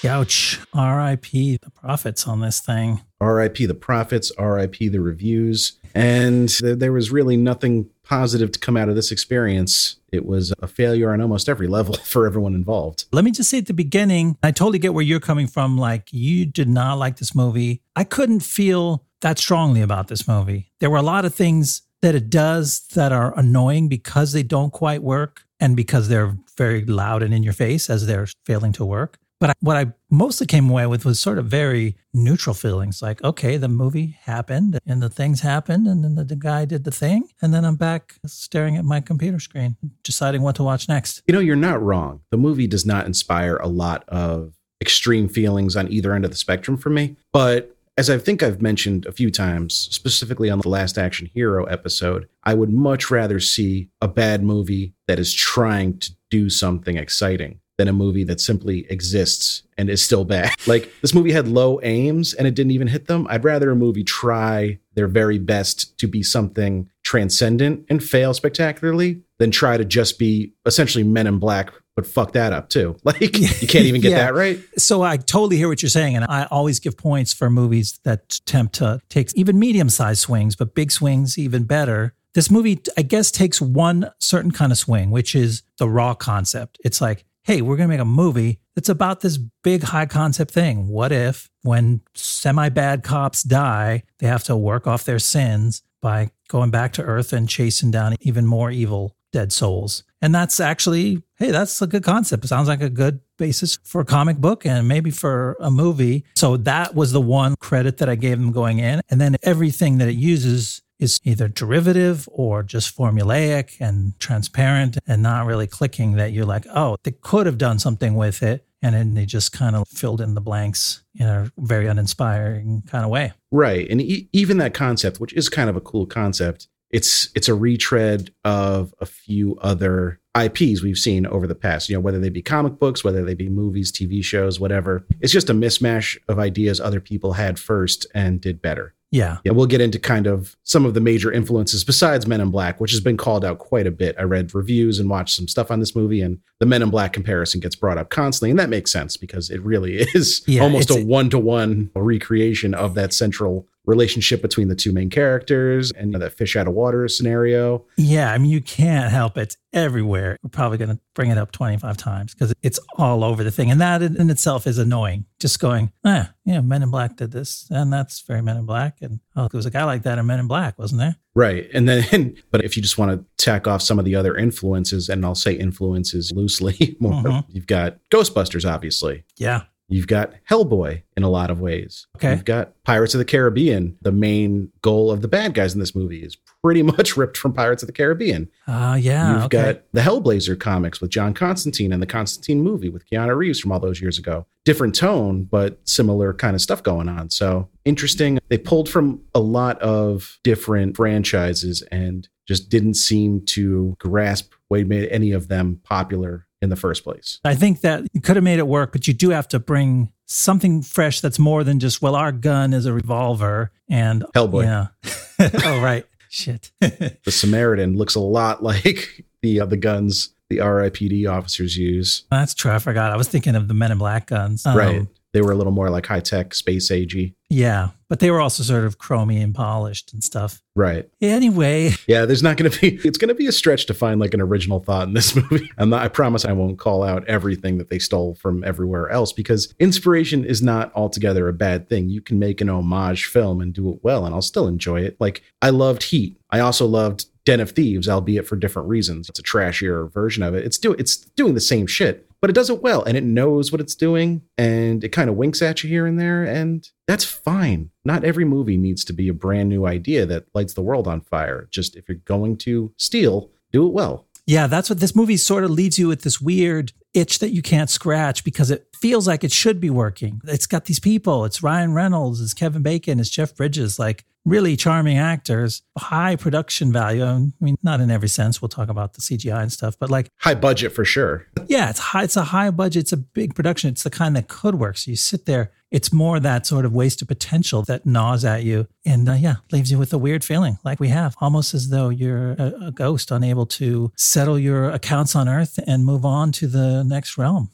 Ouch. 0.06 0.61
RIP 0.75 1.31
the 1.31 1.71
profits 1.75 2.29
on 2.29 2.41
this 2.41 2.61
thing. 2.61 3.03
RIP 3.21 3.56
the 3.56 3.75
profits, 3.75 4.31
RIP 4.38 4.76
the 4.79 4.99
reviews. 4.99 5.79
And 5.94 6.49
th- 6.49 6.79
there 6.79 6.93
was 6.93 7.11
really 7.11 7.37
nothing 7.37 7.88
positive 8.03 8.53
to 8.53 8.59
come 8.59 8.76
out 8.76 8.88
of 8.88 8.97
this 8.97 9.11
experience. 9.11 9.97
It 10.12 10.26
was 10.26 10.53
a 10.61 10.67
failure 10.67 11.12
on 11.12 11.21
almost 11.21 11.49
every 11.49 11.69
level 11.69 11.94
for 12.05 12.26
everyone 12.26 12.55
involved. 12.55 13.06
Let 13.12 13.25
me 13.25 13.31
just 13.31 13.49
say 13.49 13.59
at 13.59 13.67
the 13.67 13.75
beginning, 13.75 14.37
I 14.43 14.50
totally 14.50 14.79
get 14.79 14.93
where 14.93 15.05
you're 15.05 15.21
coming 15.21 15.47
from. 15.47 15.79
Like, 15.79 16.12
you 16.12 16.44
did 16.44 16.69
not 16.69 16.99
like 16.99 17.17
this 17.17 17.35
movie. 17.35 17.81
I 17.97 18.05
couldn't 18.05 18.41
feel 18.41 19.05
that 19.25 19.38
strongly 19.38 19.81
about 19.81 20.09
this 20.09 20.29
movie. 20.29 20.71
There 20.81 20.91
were 20.91 20.99
a 20.99 21.03
lot 21.03 21.25
of 21.25 21.35
things 21.35 21.81
that 22.03 22.15
it 22.15 22.29
does 22.29 22.87
that 22.94 23.11
are 23.11 23.37
annoying 23.38 23.88
because 23.88 24.32
they 24.32 24.43
don't 24.43 24.71
quite 24.71 25.03
work 25.03 25.44
and 25.59 25.75
because 25.75 26.09
they're 26.09 26.37
very 26.59 26.85
loud 26.85 27.23
and 27.23 27.32
in 27.32 27.43
your 27.43 27.55
face 27.55 27.88
as 27.88 28.06
they're 28.06 28.29
failing 28.44 28.73
to 28.73 28.85
work. 28.85 29.19
But 29.41 29.56
what 29.61 29.79
I 29.79 29.93
mostly 30.11 30.47
came 30.47 30.69
away 30.69 30.87
with 30.87 31.06
was 31.06 31.19
sort 31.19 31.38
of 31.38 31.47
very 31.47 31.97
neutral 32.12 32.55
feelings 32.55 33.00
like, 33.00 33.25
okay, 33.25 33.56
the 33.56 33.69
movie 33.69 34.19
happened 34.25 34.79
and 34.87 35.03
the 35.03 35.09
things 35.09 35.41
happened 35.41 35.87
and 35.87 36.05
then 36.05 36.17
the, 36.17 36.25
the 36.25 36.37
guy 36.37 36.67
did 36.67 36.85
the 36.85 36.91
thing. 36.91 37.29
And 37.41 37.55
then 37.55 37.65
I'm 37.65 37.76
back 37.76 38.17
staring 38.26 38.76
at 38.76 38.85
my 38.85 39.00
computer 39.00 39.41
screen, 39.41 39.76
deciding 40.03 40.43
what 40.43 40.56
to 40.56 40.62
watch 40.62 40.87
next. 40.87 41.23
You 41.26 41.32
know, 41.32 41.41
you're 41.41 41.56
not 41.56 41.82
wrong. 41.82 42.21
The 42.31 42.37
movie 42.37 42.67
does 42.67 42.85
not 42.85 43.06
inspire 43.06 43.56
a 43.56 43.69
lot 43.69 44.05
of 44.09 44.53
extreme 44.81 45.29
feelings 45.29 45.76
on 45.76 45.91
either 45.91 46.12
end 46.12 46.26
of 46.26 46.31
the 46.31 46.37
spectrum 46.37 46.76
for 46.76 46.91
me. 46.91 47.17
But 47.32 47.74
as 47.96 48.11
I 48.11 48.19
think 48.19 48.43
I've 48.43 48.61
mentioned 48.61 49.06
a 49.06 49.12
few 49.12 49.31
times, 49.31 49.88
specifically 49.91 50.50
on 50.50 50.58
the 50.61 50.69
Last 50.69 50.99
Action 50.99 51.31
Hero 51.32 51.64
episode, 51.67 52.28
I 52.42 52.54
would 52.54 52.73
much 52.73 53.11
rather 53.11 53.38
see 53.38 53.88
a 54.00 54.09
bad 54.09 54.42
movie 54.42 54.95
that 55.07 55.19
is 55.19 55.33
trying 55.33 55.99
to 55.99 56.12
do 56.30 56.50
something 56.50 56.97
exciting 56.97 57.61
than 57.78 57.88
a 57.88 57.92
movie 57.92 58.25
that 58.25 58.40
simply 58.40 58.87
exists 58.90 59.62
and 59.78 59.88
is 59.88 60.02
still 60.02 60.25
bad. 60.25 60.52
Like 60.66 60.90
this 61.02 61.14
movie 61.14 61.33
had 61.33 61.47
low 61.47 61.78
aims 61.83 62.33
and 62.33 62.49
it 62.49 62.54
didn't 62.54 62.73
even 62.73 62.88
hit 62.88 63.07
them. 63.07 63.26
I'd 63.28 63.45
rather 63.45 63.71
a 63.71 63.76
movie 63.76 64.02
try 64.02 64.78
their 64.95 65.07
very 65.07 65.38
best 65.38 65.99
to 65.99 66.09
be 66.09 66.23
something 66.23 66.88
transcendent 67.04 67.84
and 67.88 68.02
fail 68.02 68.34
spectacularly 68.34 69.23
than 69.38 69.50
try 69.50 69.76
to 69.76 69.84
just 69.84 70.18
be 70.18 70.52
essentially 70.66 71.04
Men 71.04 71.26
in 71.26 71.38
Black, 71.38 71.73
but 71.96 72.06
fuck 72.06 72.32
that 72.32 72.52
up 72.52 72.68
too. 72.68 72.96
Like 73.04 73.20
you 73.20 73.68
can't 73.68 73.84
even 73.87 74.00
get 74.00 74.11
Yeah. 74.12 74.25
that 74.25 74.34
right. 74.34 74.58
So 74.78 75.02
I 75.02 75.16
totally 75.16 75.56
hear 75.56 75.68
what 75.68 75.82
you're 75.82 75.90
saying, 75.90 76.16
and 76.16 76.25
I 76.25 76.46
always 76.50 76.80
give 76.80 76.96
points 76.96 77.32
for 77.32 77.50
movies 77.50 78.00
that 78.04 78.38
attempt 78.40 78.75
to 78.76 79.00
take 79.08 79.32
even 79.34 79.58
medium-sized 79.58 80.20
swings, 80.20 80.56
but 80.56 80.75
big 80.75 80.90
swings 80.90 81.38
even 81.38 81.64
better. 81.64 82.14
This 82.32 82.50
movie, 82.50 82.80
I 82.96 83.02
guess, 83.02 83.30
takes 83.30 83.61
one 83.61 84.11
certain 84.18 84.50
kind 84.50 84.73
of 84.73 84.78
swing, 84.78 85.12
which 85.12 85.37
is 85.37 85.62
the 85.78 85.88
raw 85.88 86.14
concept. 86.14 86.78
It's 86.84 87.00
like, 87.00 87.25
hey, 87.44 87.61
we're 87.62 87.76
going 87.76 87.88
to 87.88 87.94
make 87.94 88.00
a 88.00 88.04
movie 88.04 88.58
that's 88.75 88.88
about 88.88 89.20
this 89.20 89.38
big 89.62 89.82
high 89.84 90.06
concept 90.06 90.50
thing. 90.50 90.88
What 90.88 91.12
if, 91.12 91.49
when 91.62 92.00
semi 92.14 92.70
bad 92.70 93.04
cops 93.04 93.44
die, 93.44 94.02
they 94.18 94.26
have 94.26 94.42
to 94.44 94.56
work 94.56 94.88
off 94.88 95.04
their 95.04 95.20
sins 95.20 95.82
by 96.02 96.30
going 96.49 96.71
back 96.71 96.93
to 96.95 97.03
Earth 97.03 97.33
and 97.33 97.49
chasing 97.49 97.91
down 97.91 98.17
even 98.21 98.47
more 98.47 98.71
evil 98.71 99.17
dead 99.33 99.53
souls? 99.53 100.05
And 100.23 100.35
that's 100.35 100.61
actually, 100.61 101.23
hey, 101.37 101.51
that's 101.51 101.83
a 101.83 101.87
good 101.87 102.05
concept. 102.05 102.45
It 102.45 102.49
sounds 102.49 102.69
like 102.69 102.81
a 102.81 102.89
good 102.89 103.21
basis 103.37 103.79
for 103.83 104.01
a 104.01 104.05
comic 104.05 104.39
book 104.39 104.65
and 104.65 104.89
maybe 104.89 105.11
for 105.11 105.57
a 105.61 105.71
movie. 105.71 106.25
So 106.37 106.57
that 106.59 106.95
was 106.95 107.13
the 107.13 107.21
one 107.21 107.57
credit 107.57 107.99
that 107.99 108.09
I 108.09 108.15
gave 108.15 108.39
them 108.39 108.53
going 108.53 108.79
in. 108.79 109.01
And 109.11 109.21
then 109.21 109.37
everything 109.43 109.99
that 109.99 110.09
it 110.09 110.15
uses 110.15 110.83
is 110.99 111.19
either 111.25 111.49
derivative 111.49 112.29
or 112.33 112.63
just 112.63 112.97
formulaic 112.97 113.77
and 113.81 114.19
transparent 114.19 114.99
and 115.07 115.23
not 115.23 115.45
really 115.45 115.67
clicking 115.67 116.13
that 116.13 116.33
you're 116.33 116.45
like, 116.45 116.67
oh, 116.75 116.97
they 117.03 117.11
could 117.11 117.47
have 117.47 117.59
done 117.59 117.79
something 117.79 118.15
with 118.15 118.43
it. 118.43 118.67
And 118.81 118.95
then 118.95 119.15
they 119.15 119.27
just 119.27 119.53
kind 119.53 119.77
of 119.77 119.89
filled 119.89 120.21
in 120.21 120.35
the 120.35 120.41
blanks 120.41 121.03
in 121.15 121.27
a 121.27 121.51
very 121.59 121.87
uninspiring 121.87 122.83
kind 122.87 123.05
of 123.05 123.11
way. 123.11 123.33
Right. 123.54 123.88
And 123.88 124.00
e- 124.00 124.28
even 124.32 124.58
that 124.58 124.75
concept, 124.75 125.20
which 125.20 125.32
is 125.32 125.49
kind 125.49 125.70
of 125.70 125.76
a 125.76 125.80
cool 125.80 126.06
concept, 126.06 126.66
it's 126.90 127.28
it's 127.37 127.49
a 127.49 127.54
retread 127.54 128.34
of 128.44 128.92
a 129.00 129.06
few 129.06 129.56
other 129.61 130.20
IPs 130.37 130.82
we've 130.82 130.99
seen 130.99 131.25
over 131.25 131.46
the 131.46 131.54
past, 131.54 131.88
you 131.88 131.94
know, 131.94 132.00
whether 132.00 132.18
they 132.18 132.30
be 132.30 132.42
comic 132.42 132.80
books, 132.80 133.04
whether 133.04 133.25
they 133.25 133.34
be 133.34 133.49
movies, 133.49 133.92
TV 133.92 134.25
shows, 134.25 134.58
whatever. 134.58 135.06
It's 135.20 135.32
just 135.32 135.50
a 135.50 135.54
mismatch 135.54 136.18
of 136.28 136.40
ideas 136.40 136.80
other 136.80 137.00
people 137.00 137.34
had 137.34 137.61
first 137.61 138.08
and 138.12 138.40
did 138.40 138.61
better. 138.61 138.92
Yeah. 139.14 139.38
Yeah, 139.44 139.52
we'll 139.52 139.66
get 139.66 139.80
into 139.80 140.00
kind 140.00 140.26
of 140.26 140.56
some 140.64 140.85
of 140.85 140.94
the 140.94 141.00
major 141.00 141.30
influences 141.30 141.85
besides 141.85 142.26
Men 142.26 142.40
in 142.40 142.50
Black, 142.50 142.80
which 142.80 142.90
has 142.90 142.99
been 143.00 143.16
called 143.16 143.44
out 143.44 143.61
quite 143.61 143.87
a 143.87 143.92
bit. 143.92 144.16
I 144.18 144.23
read 144.25 144.52
reviews 144.52 144.99
and 144.99 145.09
watched 145.09 145.37
some 145.37 145.47
stuff 145.47 145.71
on 145.71 145.78
this 145.78 145.94
movie, 145.94 146.21
and 146.21 146.40
the 146.59 146.66
Men 146.66 146.83
in 146.83 146.90
Black 146.90 147.12
comparison 147.12 147.61
gets 147.61 147.76
brought 147.76 147.97
up 147.97 148.11
constantly. 148.11 148.50
And 148.50 148.59
that 148.59 148.71
makes 148.71 148.90
sense 148.90 149.16
because 149.16 149.50
it 149.50 149.62
really 149.62 149.99
is 150.14 150.42
Yeah, 150.49 150.62
almost 150.62 150.90
a 150.90 151.04
one 151.04 151.30
to 151.30 151.38
one 151.38 151.92
recreation 151.94 152.75
of 152.75 152.94
that 152.94 153.12
central 153.12 153.68
relationship 153.87 154.41
between 154.43 154.69
the 154.69 154.75
two 154.75 154.93
main 154.93 155.11
characters 155.11 155.91
and 155.93 156.07
you 156.09 156.12
know, 156.12 156.19
that 156.19 156.33
fish 156.33 156.57
out 156.57 156.67
of 156.67 156.75
water 156.75 157.07
scenario. 157.09 157.85
Yeah, 157.97 158.33
I 158.33 158.38
mean, 158.38 158.50
you 158.50 158.61
can't 158.61 159.11
help 159.12 159.37
it. 159.37 159.43
It's 159.43 159.57
everywhere. 159.73 160.38
We're 160.43 160.49
probably 160.50 160.79
going 160.79 160.91
to 160.91 160.99
bring 161.14 161.31
it 161.31 161.37
up 161.38 161.53
25 161.53 161.97
times 161.97 162.33
because 162.35 162.55
it's 162.62 162.79
all 162.97 163.23
over 163.25 163.45
the 163.45 163.50
thing. 163.50 163.71
And 163.71 163.81
that 163.81 164.03
in 164.03 164.31
itself 164.31 164.67
is 164.67 164.79
annoying. 164.79 165.26
Just 165.38 165.61
going, 165.61 165.93
ah, 166.05 166.33
yeah, 166.45 166.61
Men 166.62 166.83
in 166.83 166.91
Black 166.91 167.17
did 167.17 167.31
this, 167.33 167.67
and 167.71 167.93
that's 167.93 168.21
very 168.23 168.41
Men 168.41 168.57
in 168.57 168.64
Black. 168.67 168.99
And 169.03 169.21
oh, 169.37 169.49
there 169.49 169.59
was 169.59 169.67
a 169.67 169.71
guy 169.71 169.85
like 169.85 170.03
that 170.05 170.19
in 170.19 170.26
Men 170.26 170.38
in 170.41 170.47
Black, 170.47 170.79
wasn't 170.79 171.00
there? 171.00 171.17
Right. 171.35 171.69
And 171.75 171.87
then, 171.88 172.37
but 172.50 172.64
if 172.64 172.76
you 172.76 172.83
just 172.83 172.97
want 172.97 173.11
to 173.11 173.45
tack 173.45 173.67
off 173.67 173.83
some 173.83 173.99
of 173.99 174.05
the 174.07 174.14
other 174.14 174.35
influences, 174.37 175.09
and 175.11 175.25
I'll 175.25 175.35
say 175.35 175.53
influences 175.53 176.33
loosely 176.35 176.97
more, 177.00 177.12
Mhm. 177.23 177.45
you've 177.49 177.67
got 177.67 177.99
Ghostbusters, 178.11 178.69
obviously. 178.71 179.25
Yeah. 179.37 179.64
You've 179.88 180.07
got 180.07 180.33
Hellboy 180.50 181.03
in 181.17 181.23
a 181.23 181.29
lot 181.29 181.50
of 181.50 181.61
ways. 181.61 182.07
Okay. 182.17 182.33
You've 182.33 182.45
got 182.45 182.73
Pirates 182.85 183.14
of 183.14 183.19
the 183.19 183.25
Caribbean. 183.25 183.99
The 184.03 184.12
main 184.12 184.73
goal 184.83 185.11
of 185.11 185.21
the 185.21 185.29
bad 185.29 185.55
guys 185.55 185.75
in 185.75 185.81
this 185.81 185.95
movie 185.95 186.23
is 186.23 186.37
pretty 186.62 186.83
much 186.97 187.17
ripped 187.17 187.37
from 187.37 187.53
Pirates 187.53 187.83
of 187.83 187.87
the 187.87 187.93
Caribbean. 187.93 188.50
Uh, 188.67 188.99
yeah. 189.00 189.35
You've 189.35 189.45
okay. 189.45 189.73
got 189.73 189.83
the 189.93 190.00
Hellblazer 190.00 190.59
comics 190.59 191.00
with 191.00 191.11
John 191.11 191.35
Constantine 191.35 191.93
and 191.93 192.03
the 192.03 192.07
Constantine 192.07 192.62
movie 192.62 192.88
with 192.88 193.09
Keanu 193.09 193.37
Reeves 193.37 193.61
from 193.61 193.73
all 193.73 193.81
those 193.81 194.00
years 194.00 194.19
ago. 194.19 194.47
Different 194.64 194.95
tone, 194.95 195.45
but 195.45 195.79
similar 195.85 196.33
kind 196.33 196.55
of 196.55 196.62
stuff 196.62 196.83
going 196.83 197.09
on. 197.09 197.29
So 197.29 197.69
interesting. 197.85 198.38
They 198.49 198.59
pulled 198.59 198.88
from 198.88 199.21
a 199.35 199.41
lot 199.41 199.81
of 199.83 200.38
different 200.43 200.97
franchises 200.97 201.83
and 201.93 202.29
just 202.47 202.71
didn't 202.71 202.95
seem 202.95 203.45
to 203.47 203.95
grasp 203.99 204.53
what 204.69 204.87
made 204.87 205.09
any 205.11 205.33
of 205.33 205.49
them 205.49 205.81
popular 205.85 206.47
in 206.64 206.71
the 206.71 206.76
first 206.76 207.04
place. 207.04 207.38
I 207.44 207.54
think 207.54 207.83
that 207.83 208.02
you 208.12 208.21
could 208.21 208.35
have 208.35 208.42
made 208.42 208.59
it 208.59 208.66
work, 208.66 208.90
but 208.90 209.06
you 209.06 209.14
do 209.14 209.30
have 209.30 209.47
to 209.49 209.61
bring 209.61 210.11
something 210.26 210.83
fresh 210.83 211.21
that's 211.21 211.38
more 211.38 211.62
than 211.62 211.78
just, 211.78 212.02
well, 212.02 212.16
our 212.16 212.33
gun 212.33 212.73
is 212.73 212.87
a 212.87 212.92
revolver 212.92 213.71
and 213.88 214.25
Hellboy. 214.35 214.64
Yeah. 214.64 215.50
oh, 215.64 215.80
right. 215.80 216.04
Shit. 216.28 216.73
The 216.80 217.30
Samaritan 217.30 217.97
looks 217.97 218.16
a 218.16 218.21
lot 218.21 218.62
like 218.62 219.25
the 219.42 219.61
uh, 219.61 219.66
the 219.66 219.76
guns 219.76 220.30
the 220.50 220.59
RIPD 220.59 221.30
officers 221.30 221.76
use. 221.76 222.25
That's 222.30 222.54
true. 222.54 222.73
I 222.73 222.78
forgot. 222.78 223.12
I 223.12 223.16
was 223.16 223.28
thinking 223.28 223.54
of 223.54 223.68
the 223.68 223.75
Men 223.75 223.92
in 223.92 223.99
Black 223.99 224.26
guns. 224.26 224.66
Um, 224.66 224.76
right. 224.76 225.06
They 225.35 225.43
were 225.43 225.50
a 225.50 225.57
little 225.57 225.73
more 225.73 225.91
like 225.91 226.07
high 226.07 226.21
tech, 226.21 226.55
space 226.55 226.91
agey. 226.93 227.35
Yeah. 227.50 227.88
But 228.09 228.21
they 228.21 228.31
were 228.31 228.41
also 228.41 228.62
sort 228.62 228.85
of 228.85 228.99
chromy 228.99 229.43
and 229.43 229.53
polished 229.53 230.12
and 230.12 230.23
stuff. 230.23 230.62
Right. 230.76 231.11
Anyway, 231.21 231.91
Yeah, 232.07 232.25
there's 232.25 232.43
not 232.43 232.57
going 232.57 232.71
to 232.71 232.81
be. 232.81 233.00
It's 233.07 233.19
going 233.19 233.29
to 233.29 233.35
be 233.35 233.49
a 233.49 233.53
stretch 233.53 233.87
to 233.87 233.95
find 233.95 234.21
like 234.21 234.33
an 234.33 234.41
original 234.41 234.79
thought 234.79 235.09
in 235.09 235.14
this 235.14 235.35
movie. 235.50 235.69
I'm 235.76 235.91
not, 235.91 236.03
I 236.03 236.09
promise 236.09 236.45
I 236.45 236.53
won't 236.53 236.79
call 236.79 237.03
out 237.03 237.26
everything 237.26 237.79
that 237.79 237.91
they 237.91 237.99
stole 237.99 238.37
from 238.37 238.62
everywhere 238.62 239.11
else 239.11 239.33
because 239.33 239.75
inspiration 239.81 240.45
is 240.45 240.62
not 240.62 240.95
altogether 240.95 241.49
a 241.49 241.53
bad 241.53 241.88
thing. 241.88 242.09
You 242.09 242.21
can 242.21 242.38
make 242.38 242.61
an 242.61 242.71
homage 242.71 243.26
film 243.26 243.61
and 243.61 243.75
do 243.75 243.91
it 243.91 243.99
well, 244.03 244.25
and 244.25 244.35
I'll 244.35 244.41
still 244.43 244.69
enjoy 244.69 245.00
it. 245.00 245.17
Like 245.19 245.43
I 245.61 245.71
loved 245.71 246.05
Heat. 246.05 246.38
I 246.50 246.61
also 246.61 246.87
loved 246.87 247.26
Den 247.45 247.61
of 247.61 247.73
Thieves, 247.73 248.09
albeit 248.09 248.47
for 248.47 248.57
different 248.57 248.88
reasons. 248.88 249.29
It's 249.29 249.41
a 249.41 249.43
trashier 249.43 250.12
version 250.12 250.43
of 250.43 250.55
it. 250.55 250.64
It's 250.64 250.79
do 250.79 250.93
it's 250.93 251.17
doing 251.17 251.55
the 251.55 251.61
same 251.61 251.87
shit, 251.87 252.26
but 252.45 252.51
it 252.51 252.55
does 252.55 252.69
it 252.69 252.83
well, 252.83 253.03
and 253.05 253.17
it 253.17 253.25
knows 253.25 253.73
what 253.73 253.81
it's 253.81 253.95
doing, 253.95 254.43
and 254.59 255.03
it 255.03 255.09
kind 255.09 255.31
of 255.31 255.37
winks 255.37 255.63
at 255.63 255.83
you 255.83 255.89
here 255.89 256.05
and 256.05 256.21
there, 256.21 256.45
and 256.45 256.87
that's 257.07 257.25
fine. 257.25 257.89
Not 258.05 258.23
every 258.23 258.45
movie 258.45 258.77
needs 258.77 259.03
to 259.07 259.15
be 259.15 259.29
a 259.29 259.33
brand 259.33 259.71
new 259.71 259.87
idea 259.87 260.27
that 260.27 260.45
lights 260.55 260.75
the 260.75 260.83
world 260.83 261.09
on 261.09 261.23
fire. 261.23 261.67
Just 261.71 261.97
if 261.97 262.07
you're 262.07 262.19
going 262.19 262.59
to 262.59 262.93
steal, 262.99 263.51
do 263.73 263.87
it 263.87 263.95
well. 263.95 264.27
yeah, 264.47 264.67
that's 264.67 264.91
what 264.91 265.01
this 265.01 265.17
movie 265.17 265.39
sort 265.39 265.65
of 265.65 265.71
leaves 265.71 265.99
you 265.99 266.07
with 266.07 266.21
this 266.21 266.39
weird 266.39 266.93
itch 267.15 267.39
that 267.39 267.53
you 267.53 267.63
can't 267.63 267.89
scratch 267.89 268.45
because 268.45 268.71
it 268.71 268.89
feels 268.95 269.27
like 269.27 269.43
it 269.43 269.53
should 269.53 269.81
be 269.81 269.89
working. 269.89 270.43
It's 270.45 270.67
got 270.67 270.85
these 270.85 271.01
people. 271.01 271.47
It's 271.47 271.63
Ryan 271.63 271.95
Reynolds, 271.95 272.43
it's 272.43 272.53
Kevin 272.53 272.83
Bacon, 272.83 273.21
it's 273.21 273.31
Jeff 273.31 273.57
Bridges, 273.57 273.99
like 273.99 274.27
really 274.45 274.77
charming 274.77 275.19
actors, 275.19 275.83
high 275.97 276.37
production 276.37 276.93
value. 276.93 277.25
I 277.25 277.49
mean, 277.61 277.77
not 277.83 278.01
in 278.01 278.11
every 278.11 278.29
sense. 278.29 278.61
We'll 278.61 278.69
talk 278.69 278.89
about 278.89 279.15
the 279.15 279.21
CGI 279.21 279.63
and 279.63 279.73
stuff, 279.73 279.97
but 279.99 280.11
like 280.11 280.31
High 280.39 280.55
budget 280.55 280.93
for 280.93 281.05
sure. 281.05 281.47
Yeah, 281.67 281.91
it's 281.91 281.99
high. 281.99 282.25
It's 282.25 282.37
a 282.37 282.45
high 282.45 282.71
budget. 282.71 283.05
It's 283.05 283.13
a 283.13 283.17
big 283.17 283.55
production. 283.55 283.91
It's 283.91 284.03
the 284.03 284.11
kind 284.11 284.37
that 284.37 284.49
could 284.49 284.75
work. 284.77 284.99
So 284.99 285.11
you 285.11 285.17
sit 285.17 285.47
there. 285.47 285.73
It's 285.91 286.13
more 286.13 286.41
that 286.41 286.67
sort 286.67 286.85
of 286.85 286.93
wasted 286.93 287.29
potential 287.29 287.83
that 287.83 288.05
gnaws 288.05 288.45
at 288.45 288.65
you, 288.65 288.89
and 289.07 289.29
uh, 289.29 289.35
yeah, 289.35 289.57
leaves 289.71 289.93
you 289.93 289.99
with 289.99 290.13
a 290.13 290.19
weird 290.19 290.43
feeling, 290.43 290.79
like 290.83 290.99
we 290.99 291.09
have, 291.09 291.37
almost 291.41 291.73
as 291.73 291.89
though 291.91 292.09
you're 292.09 292.53
a, 292.53 292.87
a 292.87 292.91
ghost, 292.91 293.31
unable 293.31 293.65
to 293.67 294.11
settle 294.17 294.59
your 294.59 294.91
accounts 294.91 295.37
on 295.37 295.49
Earth 295.49 295.79
and 295.87 296.05
move 296.05 296.25
on 296.25 296.51
to 296.53 296.67
the 296.67 297.05
next 297.05 297.39
realm. 297.39 297.71